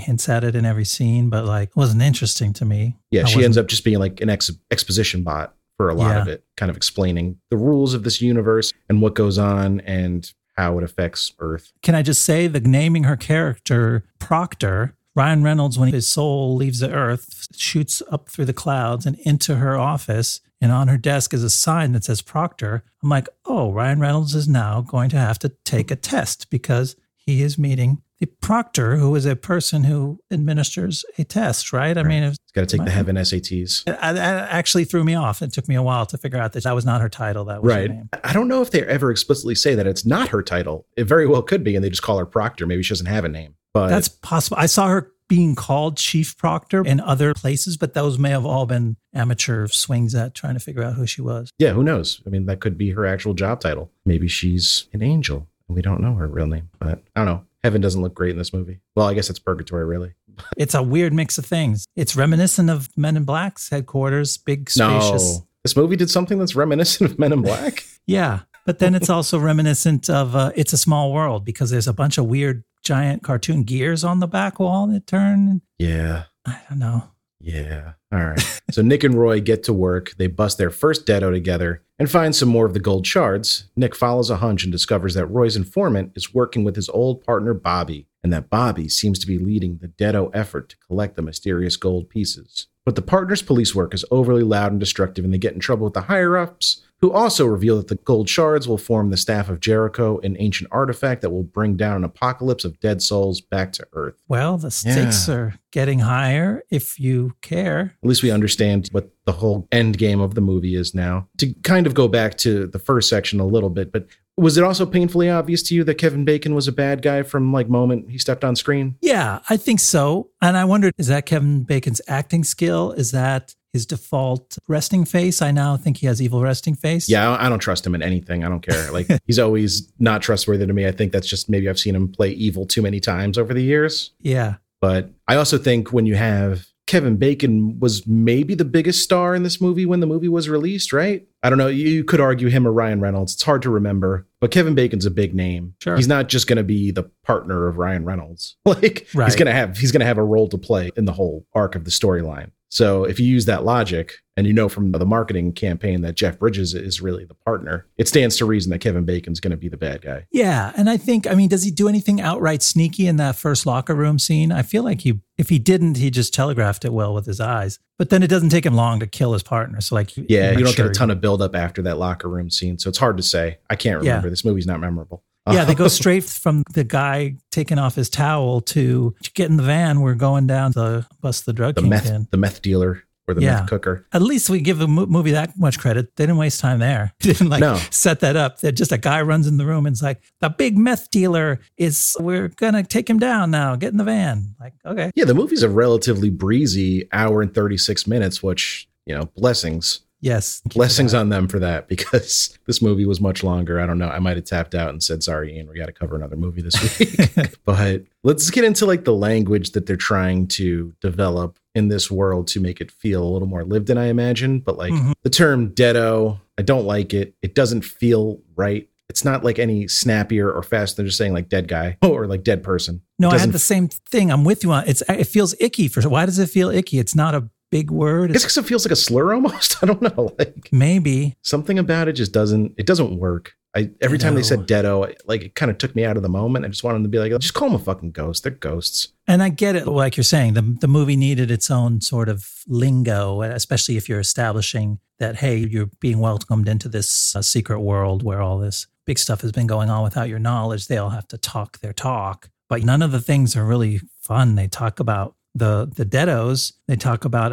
hints 0.00 0.28
at 0.28 0.44
it 0.44 0.54
in 0.54 0.66
every 0.66 0.84
scene, 0.84 1.30
but 1.30 1.46
like 1.46 1.68
it 1.70 1.76
wasn't 1.76 2.02
interesting 2.02 2.52
to 2.52 2.64
me. 2.66 2.96
Yeah, 3.10 3.22
I 3.22 3.24
she 3.24 3.36
wasn't- 3.36 3.44
ends 3.46 3.56
up 3.58 3.68
just 3.68 3.84
being 3.84 3.98
like 3.98 4.20
an 4.20 4.28
ex- 4.28 4.50
exposition 4.70 5.22
bot 5.22 5.54
for 5.78 5.88
a 5.88 5.94
lot 5.94 6.10
Yeah. 6.16 6.22
of 6.22 6.28
it, 6.28 6.44
kind 6.58 6.68
of 6.68 6.76
explaining 6.76 7.36
the 7.50 7.56
rules 7.56 7.94
of 7.94 8.02
this 8.02 8.20
universe 8.20 8.72
and 8.90 9.00
what 9.00 9.14
goes 9.14 9.38
on 9.38 9.80
and 9.80 10.30
how 10.56 10.76
it 10.76 10.84
affects 10.84 11.32
Earth. 11.38 11.72
Can 11.82 11.94
I 11.94 12.02
just 12.02 12.22
say 12.22 12.48
the 12.48 12.60
naming 12.60 13.04
her 13.04 13.16
character 13.16 14.04
Proctor, 14.18 14.94
Ryan 15.14 15.42
Reynolds, 15.42 15.78
when 15.78 15.92
his 15.92 16.06
soul 16.10 16.54
leaves 16.56 16.80
the 16.80 16.90
earth, 16.92 17.46
shoots 17.56 18.02
up 18.10 18.28
through 18.28 18.44
the 18.44 18.52
clouds 18.52 19.06
and 19.06 19.18
into 19.20 19.56
her 19.56 19.76
office. 19.78 20.40
And 20.60 20.70
on 20.72 20.88
her 20.88 20.98
desk 20.98 21.32
is 21.32 21.42
a 21.42 21.48
sign 21.50 21.92
that 21.92 22.04
says 22.04 22.20
Proctor. 22.20 22.84
I'm 23.02 23.08
like, 23.08 23.28
oh, 23.46 23.72
Ryan 23.72 23.98
Reynolds 24.00 24.34
is 24.34 24.46
now 24.46 24.82
going 24.82 25.08
to 25.10 25.16
have 25.16 25.38
to 25.40 25.48
take 25.64 25.90
a 25.90 25.96
test 25.96 26.50
because 26.50 26.96
he 27.16 27.42
is 27.42 27.56
meeting 27.58 28.02
the 28.20 28.26
proctor, 28.26 28.96
who 28.96 29.14
is 29.16 29.24
a 29.26 29.34
person 29.34 29.84
who 29.84 30.20
administers 30.30 31.04
a 31.18 31.24
test, 31.24 31.72
right? 31.72 31.96
I 31.96 32.02
mean, 32.02 32.22
It's 32.22 32.38
got 32.54 32.68
to 32.68 32.76
take 32.76 32.84
the 32.84 32.90
heaven 32.90 33.16
SATs. 33.16 33.82
it, 33.86 33.90
uh, 33.92 34.12
it 34.12 34.18
actually 34.18 34.84
threw 34.84 35.02
me 35.04 35.14
off. 35.14 35.40
It 35.42 35.52
took 35.52 35.66
me 35.68 35.74
a 35.74 35.82
while 35.82 36.04
to 36.06 36.18
figure 36.18 36.38
out 36.38 36.52
that 36.52 36.64
that 36.64 36.74
was 36.74 36.84
not 36.84 37.00
her 37.00 37.08
title. 37.08 37.46
That 37.46 37.62
was 37.62 37.72
her 37.72 37.80
Right. 37.80 37.90
name. 37.90 38.08
I 38.22 38.32
don't 38.32 38.46
know 38.48 38.60
if 38.62 38.70
they 38.70 38.82
ever 38.86 39.10
explicitly 39.10 39.54
say 39.54 39.74
that 39.74 39.86
it's 39.86 40.04
not 40.04 40.28
her 40.28 40.42
title. 40.42 40.86
It 40.96 41.04
very 41.04 41.26
well 41.26 41.42
could 41.42 41.64
be, 41.64 41.74
and 41.76 41.84
they 41.84 41.88
just 41.90 42.02
call 42.02 42.18
her 42.18 42.26
Proctor. 42.26 42.66
Maybe 42.66 42.82
she 42.82 42.90
doesn't 42.92 43.06
have 43.06 43.24
a 43.24 43.28
name. 43.28 43.54
But 43.72 43.88
That's 43.88 44.08
possible. 44.08 44.56
I 44.60 44.66
saw 44.66 44.88
her 44.88 45.12
being 45.28 45.54
called 45.54 45.96
chief 45.96 46.36
proctor 46.36 46.82
in 46.84 46.98
other 47.00 47.32
places, 47.34 47.76
but 47.76 47.94
those 47.94 48.18
may 48.18 48.30
have 48.30 48.44
all 48.44 48.66
been 48.66 48.96
amateur 49.14 49.68
swings 49.68 50.12
at 50.12 50.34
trying 50.34 50.54
to 50.54 50.60
figure 50.60 50.82
out 50.82 50.94
who 50.94 51.06
she 51.06 51.22
was. 51.22 51.50
yeah, 51.56 51.70
who 51.70 51.84
knows? 51.84 52.20
I 52.26 52.30
mean, 52.30 52.46
that 52.46 52.58
could 52.60 52.76
be 52.76 52.90
her 52.90 53.06
actual 53.06 53.32
job 53.34 53.60
title. 53.60 53.92
Maybe 54.04 54.26
she's 54.26 54.88
an 54.92 55.02
angel, 55.04 55.46
we 55.74 55.82
don't 55.82 56.00
know 56.00 56.14
her 56.14 56.26
real 56.26 56.46
name. 56.46 56.68
But 56.78 57.02
I 57.14 57.20
don't 57.20 57.26
know. 57.26 57.44
Heaven 57.62 57.80
doesn't 57.80 58.00
look 58.00 58.14
great 58.14 58.30
in 58.30 58.38
this 58.38 58.52
movie. 58.54 58.80
Well, 58.96 59.06
I 59.06 59.14
guess 59.14 59.28
it's 59.30 59.38
purgatory, 59.38 59.84
really. 59.84 60.14
It's 60.56 60.74
a 60.74 60.82
weird 60.82 61.12
mix 61.12 61.36
of 61.36 61.44
things. 61.44 61.84
It's 61.96 62.16
reminiscent 62.16 62.70
of 62.70 62.88
Men 62.96 63.16
in 63.18 63.24
Black's 63.24 63.68
headquarters, 63.68 64.38
big, 64.38 64.70
spacious. 64.70 65.36
No, 65.38 65.46
this 65.64 65.76
movie 65.76 65.96
did 65.96 66.08
something 66.08 66.38
that's 66.38 66.54
reminiscent 66.56 67.10
of 67.10 67.18
Men 67.18 67.32
in 67.32 67.42
Black. 67.42 67.84
Yeah. 68.06 68.40
But 68.66 68.78
then 68.78 68.94
it's 68.94 69.10
also 69.10 69.38
reminiscent 69.38 70.08
of 70.10 70.34
uh, 70.34 70.50
It's 70.56 70.72
a 70.72 70.78
Small 70.78 71.12
World 71.12 71.44
because 71.44 71.70
there's 71.70 71.86
a 71.88 71.92
bunch 71.92 72.16
of 72.18 72.24
weird 72.26 72.64
giant 72.82 73.22
cartoon 73.22 73.62
gears 73.64 74.02
on 74.02 74.20
the 74.20 74.26
back 74.26 74.58
wall 74.58 74.86
that 74.88 75.06
turn. 75.06 75.60
yeah. 75.78 76.24
I 76.46 76.58
don't 76.68 76.78
know. 76.78 77.04
Yeah. 77.40 77.92
All 78.12 78.24
right. 78.24 78.60
so 78.70 78.82
Nick 78.82 79.02
and 79.02 79.14
Roy 79.14 79.40
get 79.40 79.62
to 79.64 79.72
work. 79.72 80.12
They 80.18 80.26
bust 80.26 80.58
their 80.58 80.70
first 80.70 81.06
deado 81.06 81.32
together 81.32 81.82
and 81.98 82.10
find 82.10 82.36
some 82.36 82.48
more 82.48 82.66
of 82.66 82.74
the 82.74 82.80
gold 82.80 83.06
shards. 83.06 83.64
Nick 83.76 83.94
follows 83.94 84.30
a 84.30 84.36
hunch 84.36 84.62
and 84.62 84.72
discovers 84.72 85.14
that 85.14 85.26
Roy's 85.26 85.56
informant 85.56 86.12
is 86.14 86.34
working 86.34 86.64
with 86.64 86.76
his 86.76 86.88
old 86.90 87.24
partner 87.24 87.54
Bobby, 87.54 88.06
and 88.22 88.32
that 88.32 88.50
Bobby 88.50 88.88
seems 88.88 89.18
to 89.20 89.26
be 89.26 89.38
leading 89.38 89.78
the 89.78 89.88
deado 89.88 90.30
effort 90.34 90.68
to 90.70 90.76
collect 90.86 91.16
the 91.16 91.22
mysterious 91.22 91.76
gold 91.76 92.08
pieces. 92.08 92.68
But 92.84 92.96
the 92.96 93.02
partners' 93.02 93.42
police 93.42 93.74
work 93.74 93.94
is 93.94 94.04
overly 94.10 94.42
loud 94.42 94.72
and 94.72 94.80
destructive, 94.80 95.24
and 95.24 95.32
they 95.32 95.38
get 95.38 95.54
in 95.54 95.60
trouble 95.60 95.84
with 95.84 95.94
the 95.94 96.02
higher 96.02 96.36
ups, 96.36 96.82
who 97.00 97.12
also 97.12 97.46
reveal 97.46 97.76
that 97.78 97.88
the 97.88 97.94
gold 97.94 98.28
shards 98.28 98.68
will 98.68 98.78
form 98.78 99.10
the 99.10 99.16
Staff 99.16 99.48
of 99.48 99.60
Jericho, 99.60 100.18
an 100.18 100.36
ancient 100.38 100.68
artifact 100.70 101.22
that 101.22 101.30
will 101.30 101.42
bring 101.42 101.76
down 101.76 101.96
an 101.96 102.04
apocalypse 102.04 102.64
of 102.64 102.78
dead 102.80 103.00
souls 103.00 103.40
back 103.40 103.72
to 103.72 103.86
Earth. 103.94 104.14
Well, 104.28 104.58
the 104.58 104.70
stakes 104.70 105.28
are 105.28 105.54
getting 105.72 106.00
higher 106.00 106.62
if 106.70 107.00
you 107.00 107.34
care. 107.40 107.94
At 108.02 108.08
least 108.08 108.22
we 108.22 108.30
understand 108.30 108.88
what 108.92 109.10
the 109.24 109.32
whole 109.32 109.66
end 109.72 109.96
game 109.96 110.20
of 110.20 110.34
the 110.34 110.40
movie 110.40 110.74
is 110.74 110.94
now. 110.94 111.28
To 111.38 111.54
kind 111.62 111.86
of 111.86 111.94
go 111.94 112.08
back 112.08 112.36
to 112.38 112.66
the 112.66 112.78
first 112.78 113.08
section 113.08 113.40
a 113.40 113.46
little 113.46 113.70
bit, 113.70 113.92
but 113.92 114.06
Was 114.40 114.56
it 114.56 114.64
also 114.64 114.86
painfully 114.86 115.28
obvious 115.28 115.62
to 115.64 115.74
you 115.74 115.84
that 115.84 115.96
Kevin 115.96 116.24
Bacon 116.24 116.54
was 116.54 116.66
a 116.66 116.72
bad 116.72 117.02
guy 117.02 117.22
from 117.22 117.52
like 117.52 117.68
moment 117.68 118.10
he 118.10 118.16
stepped 118.16 118.42
on 118.42 118.56
screen? 118.56 118.96
Yeah, 119.02 119.40
I 119.50 119.58
think 119.58 119.80
so. 119.80 120.30
And 120.40 120.56
I 120.56 120.64
wondered, 120.64 120.94
is 120.96 121.08
that 121.08 121.26
Kevin 121.26 121.62
Bacon's 121.62 122.00
acting 122.08 122.44
skill? 122.44 122.92
Is 122.92 123.10
that 123.10 123.54
his 123.72 123.86
default 123.86 124.58
resting 124.68 125.04
face? 125.04 125.42
I 125.42 125.50
now 125.50 125.76
think 125.76 125.98
he 125.98 126.06
has 126.06 126.20
evil 126.20 126.42
resting 126.42 126.74
face. 126.74 127.08
Yeah, 127.08 127.36
I 127.38 127.48
don't, 127.48 127.58
trust 127.60 127.86
him 127.86 127.94
in 127.94 128.02
anything. 128.02 128.44
I 128.44 128.48
don't 128.48 128.60
care. 128.66 128.90
Like 128.90 129.06
he's 129.26 129.38
always 129.38 129.92
not 129.98 130.22
trustworthy 130.22 130.66
to 130.66 130.72
me. 130.72 130.86
I 130.86 130.92
think 130.92 131.12
that's 131.12 131.28
just 131.28 131.48
maybe 131.50 131.68
I've 131.68 131.78
seen 131.78 131.94
him 131.94 132.08
play 132.08 132.30
evil 132.30 132.66
too 132.66 132.82
many 132.82 133.00
times 133.00 133.36
over 133.38 133.52
the 133.54 133.62
years. 133.62 134.12
Yeah. 134.20 134.54
But 134.80 135.10
I 135.28 135.36
also 135.36 135.58
think 135.58 135.92
when 135.92 136.06
you 136.06 136.14
have 136.16 136.66
Kevin 136.86 137.16
Bacon 137.18 137.78
was 137.78 138.04
maybe 138.06 138.54
the 138.56 138.64
biggest 138.64 139.04
star 139.04 139.34
in 139.34 139.44
this 139.44 139.60
movie 139.60 139.86
when 139.86 140.00
the 140.00 140.06
movie 140.08 140.26
was 140.28 140.48
released, 140.48 140.92
right? 140.92 141.24
I 141.42 141.48
don't 141.48 141.58
know. 141.58 141.68
You 141.68 142.02
could 142.02 142.20
argue 142.20 142.48
him 142.48 142.66
or 142.66 142.72
Ryan 142.72 143.00
Reynolds. 143.00 143.34
It's 143.34 143.42
hard 143.44 143.62
to 143.62 143.70
remember, 143.70 144.26
but 144.40 144.50
Kevin 144.50 144.74
Bacon's 144.74 145.06
a 145.06 145.10
big 145.10 145.32
name. 145.34 145.74
Sure. 145.82 145.96
He's 145.96 146.08
not 146.08 146.28
just 146.28 146.48
going 146.48 146.56
to 146.56 146.64
be 146.64 146.90
the 146.90 147.04
partner 147.24 147.68
of 147.68 147.76
Ryan 147.76 148.04
Reynolds. 148.04 148.56
Like 148.64 149.06
Right. 149.14 149.26
he's 149.26 149.36
going 149.36 149.46
to 149.46 149.52
have 149.52 149.76
he's 149.76 149.92
going 149.92 150.00
to 150.00 150.06
have 150.06 150.18
a 150.18 150.24
role 150.24 150.48
to 150.48 150.58
play 150.58 150.90
in 150.96 151.04
the 151.04 151.12
whole 151.12 151.46
arc 151.54 151.76
of 151.76 151.84
the 151.84 151.90
storyline. 151.90 152.50
So 152.70 153.02
if 153.04 153.18
you 153.18 153.26
use 153.26 153.46
that 153.46 153.64
logic 153.64 154.14
and 154.36 154.46
you 154.46 154.52
know 154.52 154.68
from 154.68 154.92
the 154.92 155.04
marketing 155.04 155.52
campaign 155.52 156.02
that 156.02 156.14
Jeff 156.14 156.38
Bridges 156.38 156.72
is 156.72 157.00
really 157.02 157.24
the 157.24 157.34
partner, 157.34 157.86
it 157.98 158.06
stands 158.06 158.36
to 158.36 158.44
reason 158.44 158.70
that 158.70 158.78
Kevin 158.78 159.04
Bacon's 159.04 159.40
going 159.40 159.50
to 159.50 159.56
be 159.56 159.68
the 159.68 159.76
bad 159.76 160.02
guy. 160.02 160.24
Yeah. 160.30 160.72
And 160.76 160.88
I 160.88 160.96
think, 160.96 161.26
I 161.26 161.34
mean, 161.34 161.48
does 161.48 161.64
he 161.64 161.72
do 161.72 161.88
anything 161.88 162.20
outright 162.20 162.62
sneaky 162.62 163.08
in 163.08 163.16
that 163.16 163.34
first 163.34 163.66
locker 163.66 163.94
room 163.94 164.20
scene? 164.20 164.52
I 164.52 164.62
feel 164.62 164.84
like 164.84 165.00
he, 165.00 165.20
if 165.36 165.48
he 165.48 165.58
didn't, 165.58 165.96
he 165.96 166.10
just 166.12 166.32
telegraphed 166.32 166.84
it 166.84 166.92
well 166.92 167.12
with 167.12 167.26
his 167.26 167.40
eyes. 167.40 167.80
But 167.98 168.08
then 168.10 168.22
it 168.22 168.28
doesn't 168.28 168.50
take 168.50 168.64
him 168.64 168.74
long 168.74 169.00
to 169.00 169.06
kill 169.06 169.32
his 169.32 169.42
partner. 169.42 169.80
So, 169.80 169.96
like, 169.96 170.16
Yeah, 170.16 170.52
you 170.52 170.64
don't 170.64 170.76
get 170.76 170.86
a 170.86 170.90
ton 170.90 171.10
of 171.10 171.20
buildup 171.20 171.54
after 171.56 171.82
that 171.82 171.98
locker 171.98 172.28
room 172.28 172.50
scene, 172.50 172.78
so 172.78 172.88
it's 172.88 172.98
hard 172.98 173.16
to 173.16 173.22
say. 173.22 173.58
I 173.68 173.74
can't 173.76 174.02
Yeah. 174.04 174.12
remember. 174.12 174.30
This 174.30 174.44
movie's 174.44 174.66
not 174.66 174.80
memorable. 174.80 175.22
Yeah, 175.54 175.64
they 175.64 175.74
go 175.74 175.88
straight 176.00 176.24
from 176.24 176.62
the 176.72 176.84
guy 176.84 177.36
taking 177.50 177.78
off 177.78 177.94
his 177.94 178.08
towel 178.10 178.60
to 178.62 179.14
get 179.34 179.50
in 179.50 179.56
the 179.56 179.62
van. 179.62 180.00
We're 180.00 180.14
going 180.14 180.46
down 180.46 180.72
to 180.74 181.06
bust 181.20 181.46
the 181.46 181.52
drug 181.52 181.74
the 181.74 181.82
meth, 181.82 182.30
the 182.30 182.36
meth 182.36 182.62
dealer 182.62 183.02
or 183.28 183.34
the 183.34 183.42
Yeah. 183.42 183.60
meth 183.60 183.68
cooker. 183.68 184.06
At 184.12 184.22
least 184.22 184.50
we 184.50 184.60
give 184.60 184.78
the 184.78 184.88
mo- 184.88 185.06
movie 185.06 185.32
that 185.32 185.56
much 185.58 185.78
credit. 185.78 186.16
They 186.16 186.24
didn't 186.24 186.38
waste 186.38 186.60
time 186.60 186.78
there. 186.80 187.12
They 187.20 187.32
didn't 187.32 187.48
like 187.50 187.60
No. 187.60 187.76
set 187.90 188.20
that 188.20 188.34
up. 188.36 188.60
That 188.60 188.72
just 188.72 188.90
a 188.92 188.98
guy 188.98 189.20
runs 189.22 189.46
in 189.46 189.56
the 189.56 189.66
room 189.66 189.86
and 189.86 189.94
it's 189.94 190.02
like, 190.02 190.20
the 190.40 190.48
big 190.50 190.76
meth 190.78 191.10
dealer 191.10 191.60
is, 191.76 192.16
we're 192.18 192.48
going 192.48 192.74
to 192.74 192.82
take 192.82 193.08
him 193.08 193.18
down 193.18 193.50
now. 193.50 193.76
Get 193.76 193.92
in 193.92 193.98
the 193.98 194.04
van. 194.04 194.54
Like, 194.58 194.74
okay. 194.84 195.10
Yeah, 195.14 195.24
the 195.26 195.34
movie's 195.34 195.62
a 195.62 195.68
relatively 195.68 196.30
breezy 196.30 197.08
hour 197.12 197.40
and 197.42 197.54
thirty 197.54 197.76
six 197.76 198.06
minutes, 198.06 198.42
which 198.42 198.88
you 199.06 199.14
know, 199.16 199.24
blessings, 199.36 200.00
Yes. 200.22 200.60
blessings 200.66 201.14
on 201.14 201.30
them 201.30 201.48
for 201.48 201.58
that 201.60 201.88
because 201.88 202.58
this 202.66 202.82
movie 202.82 203.06
was 203.06 203.20
much 203.20 203.42
longer. 203.42 203.80
I 203.80 203.86
don't 203.86 203.98
know. 203.98 204.08
I 204.08 204.18
might 204.18 204.36
have 204.36 204.44
tapped 204.44 204.74
out 204.74 204.90
and 204.90 205.02
said, 205.02 205.22
"Sorry, 205.22 205.56
Ian, 205.56 205.68
we 205.68 205.76
got 205.78 205.86
to 205.86 205.92
cover 205.92 206.14
another 206.16 206.36
movie 206.36 206.60
this 206.62 206.98
week." 206.98 207.56
but 207.64 208.02
let's 208.22 208.50
get 208.50 208.64
into 208.64 208.84
like 208.86 209.04
the 209.04 209.14
language 209.14 209.70
that 209.72 209.86
they're 209.86 209.96
trying 209.96 210.46
to 210.48 210.92
develop 211.00 211.58
in 211.74 211.88
this 211.88 212.10
world 212.10 212.48
to 212.48 212.60
make 212.60 212.80
it 212.80 212.90
feel 212.90 213.22
a 213.22 213.30
little 213.30 213.48
more 213.48 213.64
lived 213.64 213.88
in. 213.90 213.96
I 213.98 214.06
imagine, 214.06 214.60
but 214.60 214.76
like 214.76 214.92
Mhm. 214.92 215.14
the 215.22 215.30
term 215.30 215.70
"deado," 215.70 216.40
I 216.58 216.62
don't 216.62 216.84
like 216.84 217.14
it. 217.14 217.34
It 217.42 217.54
doesn't 217.54 217.82
feel 217.84 218.40
right. 218.56 218.88
It's 219.08 219.24
not 219.24 219.42
like 219.42 219.58
any 219.58 219.88
snappier 219.88 220.50
or 220.52 220.62
faster 220.62 220.96
than 220.96 221.06
just 221.06 221.18
saying 221.18 221.32
like 221.32 221.48
"dead 221.48 221.66
guy" 221.66 221.96
or 222.02 222.26
like 222.26 222.44
"dead 222.44 222.62
person." 222.62 223.00
No, 223.18 223.30
I 223.30 223.38
had 223.38 223.52
the 223.52 223.58
same 223.58 223.88
thing. 223.88 224.30
I'm 224.30 224.44
with 224.44 224.64
you 224.64 224.72
on 224.72 224.84
it's. 224.86 225.02
It 225.08 225.24
feels 225.24 225.54
icky. 225.60 225.88
For 225.88 226.02
why 226.08 226.26
does 226.26 226.38
it 226.38 226.50
feel 226.50 226.68
icky? 226.68 226.98
It's 226.98 227.14
not 227.14 227.34
a 227.34 227.48
big 227.70 227.90
word. 227.90 228.30
I 228.30 228.32
guess 228.34 228.44
It's 228.44 228.54
because 228.54 228.64
it 228.64 228.68
feels 228.68 228.84
like 228.84 228.92
a 228.92 228.96
slur 228.96 229.34
almost. 229.34 229.76
I 229.82 229.86
don't 229.86 230.02
know. 230.02 230.34
Like 230.38 230.68
maybe. 230.72 231.36
something 231.42 231.78
about 231.78 232.08
it 232.08 232.14
just 232.14 232.32
doesn't. 232.32 232.74
It 232.76 232.86
doesn't 232.86 233.18
work. 233.18 233.54
I 233.74 233.90
every 234.00 234.18
time 234.18 234.34
they 234.34 234.42
said. 234.42 234.66
Deado, 234.66 235.14
like 235.26 235.42
it 235.42 235.54
kind 235.54 235.70
of 235.70 235.78
took 235.78 235.94
me 235.94 236.04
out 236.04 236.16
of 236.16 236.22
the 236.22 236.28
moment. 236.28 236.64
I 236.64 236.68
just 236.68 236.82
wanted 236.82 236.96
them 236.96 237.04
to 237.04 237.08
be 237.08 237.18
like, 237.18 237.32
just 237.40 237.54
call 237.54 237.68
them 237.68 237.80
a 237.80 237.84
fucking 237.84 238.10
ghost. 238.10 238.42
They're 238.42 238.52
ghosts. 238.52 239.08
And 239.28 239.42
I 239.42 239.48
get 239.48 239.76
it, 239.76 239.86
like 239.86 240.16
you're 240.16 240.24
saying, 240.24 240.54
the 240.54 240.76
the 240.80 240.88
movie 240.88 241.16
needed 241.16 241.50
its 241.50 241.70
own 241.70 242.00
sort 242.00 242.28
of 242.28 242.48
lingo, 242.66 243.42
especially 243.42 243.96
if 243.96 244.08
you're 244.08 244.20
establishing 244.20 244.98
that 245.18 245.36
hey, 245.36 245.56
you're 245.56 245.90
being 246.00 246.18
welcomed 246.18 246.68
into 246.68 246.88
this 246.88 247.36
uh, 247.36 247.42
secret 247.42 247.80
world 247.80 248.22
where 248.22 248.42
all 248.42 248.58
this 248.58 248.86
big 249.06 249.18
stuff 249.18 249.42
has 249.42 249.52
been 249.52 249.66
going 249.66 249.90
on 249.90 250.02
without 250.02 250.28
your 250.28 250.38
knowledge. 250.38 250.88
They 250.88 250.98
all 250.98 251.10
have 251.10 251.28
to 251.28 251.38
talk 251.38 251.78
their 251.78 251.92
talk, 251.92 252.50
but 252.68 252.82
none 252.82 253.02
of 253.02 253.12
the 253.12 253.20
things 253.20 253.56
are 253.56 253.64
really 253.64 254.00
fun. 254.20 254.56
They 254.56 254.66
talk 254.66 254.98
about 254.98 255.36
the 255.54 255.90
the 255.94 256.04
deados. 256.06 256.72
They 256.86 256.96
talk 256.96 257.24
about 257.24 257.52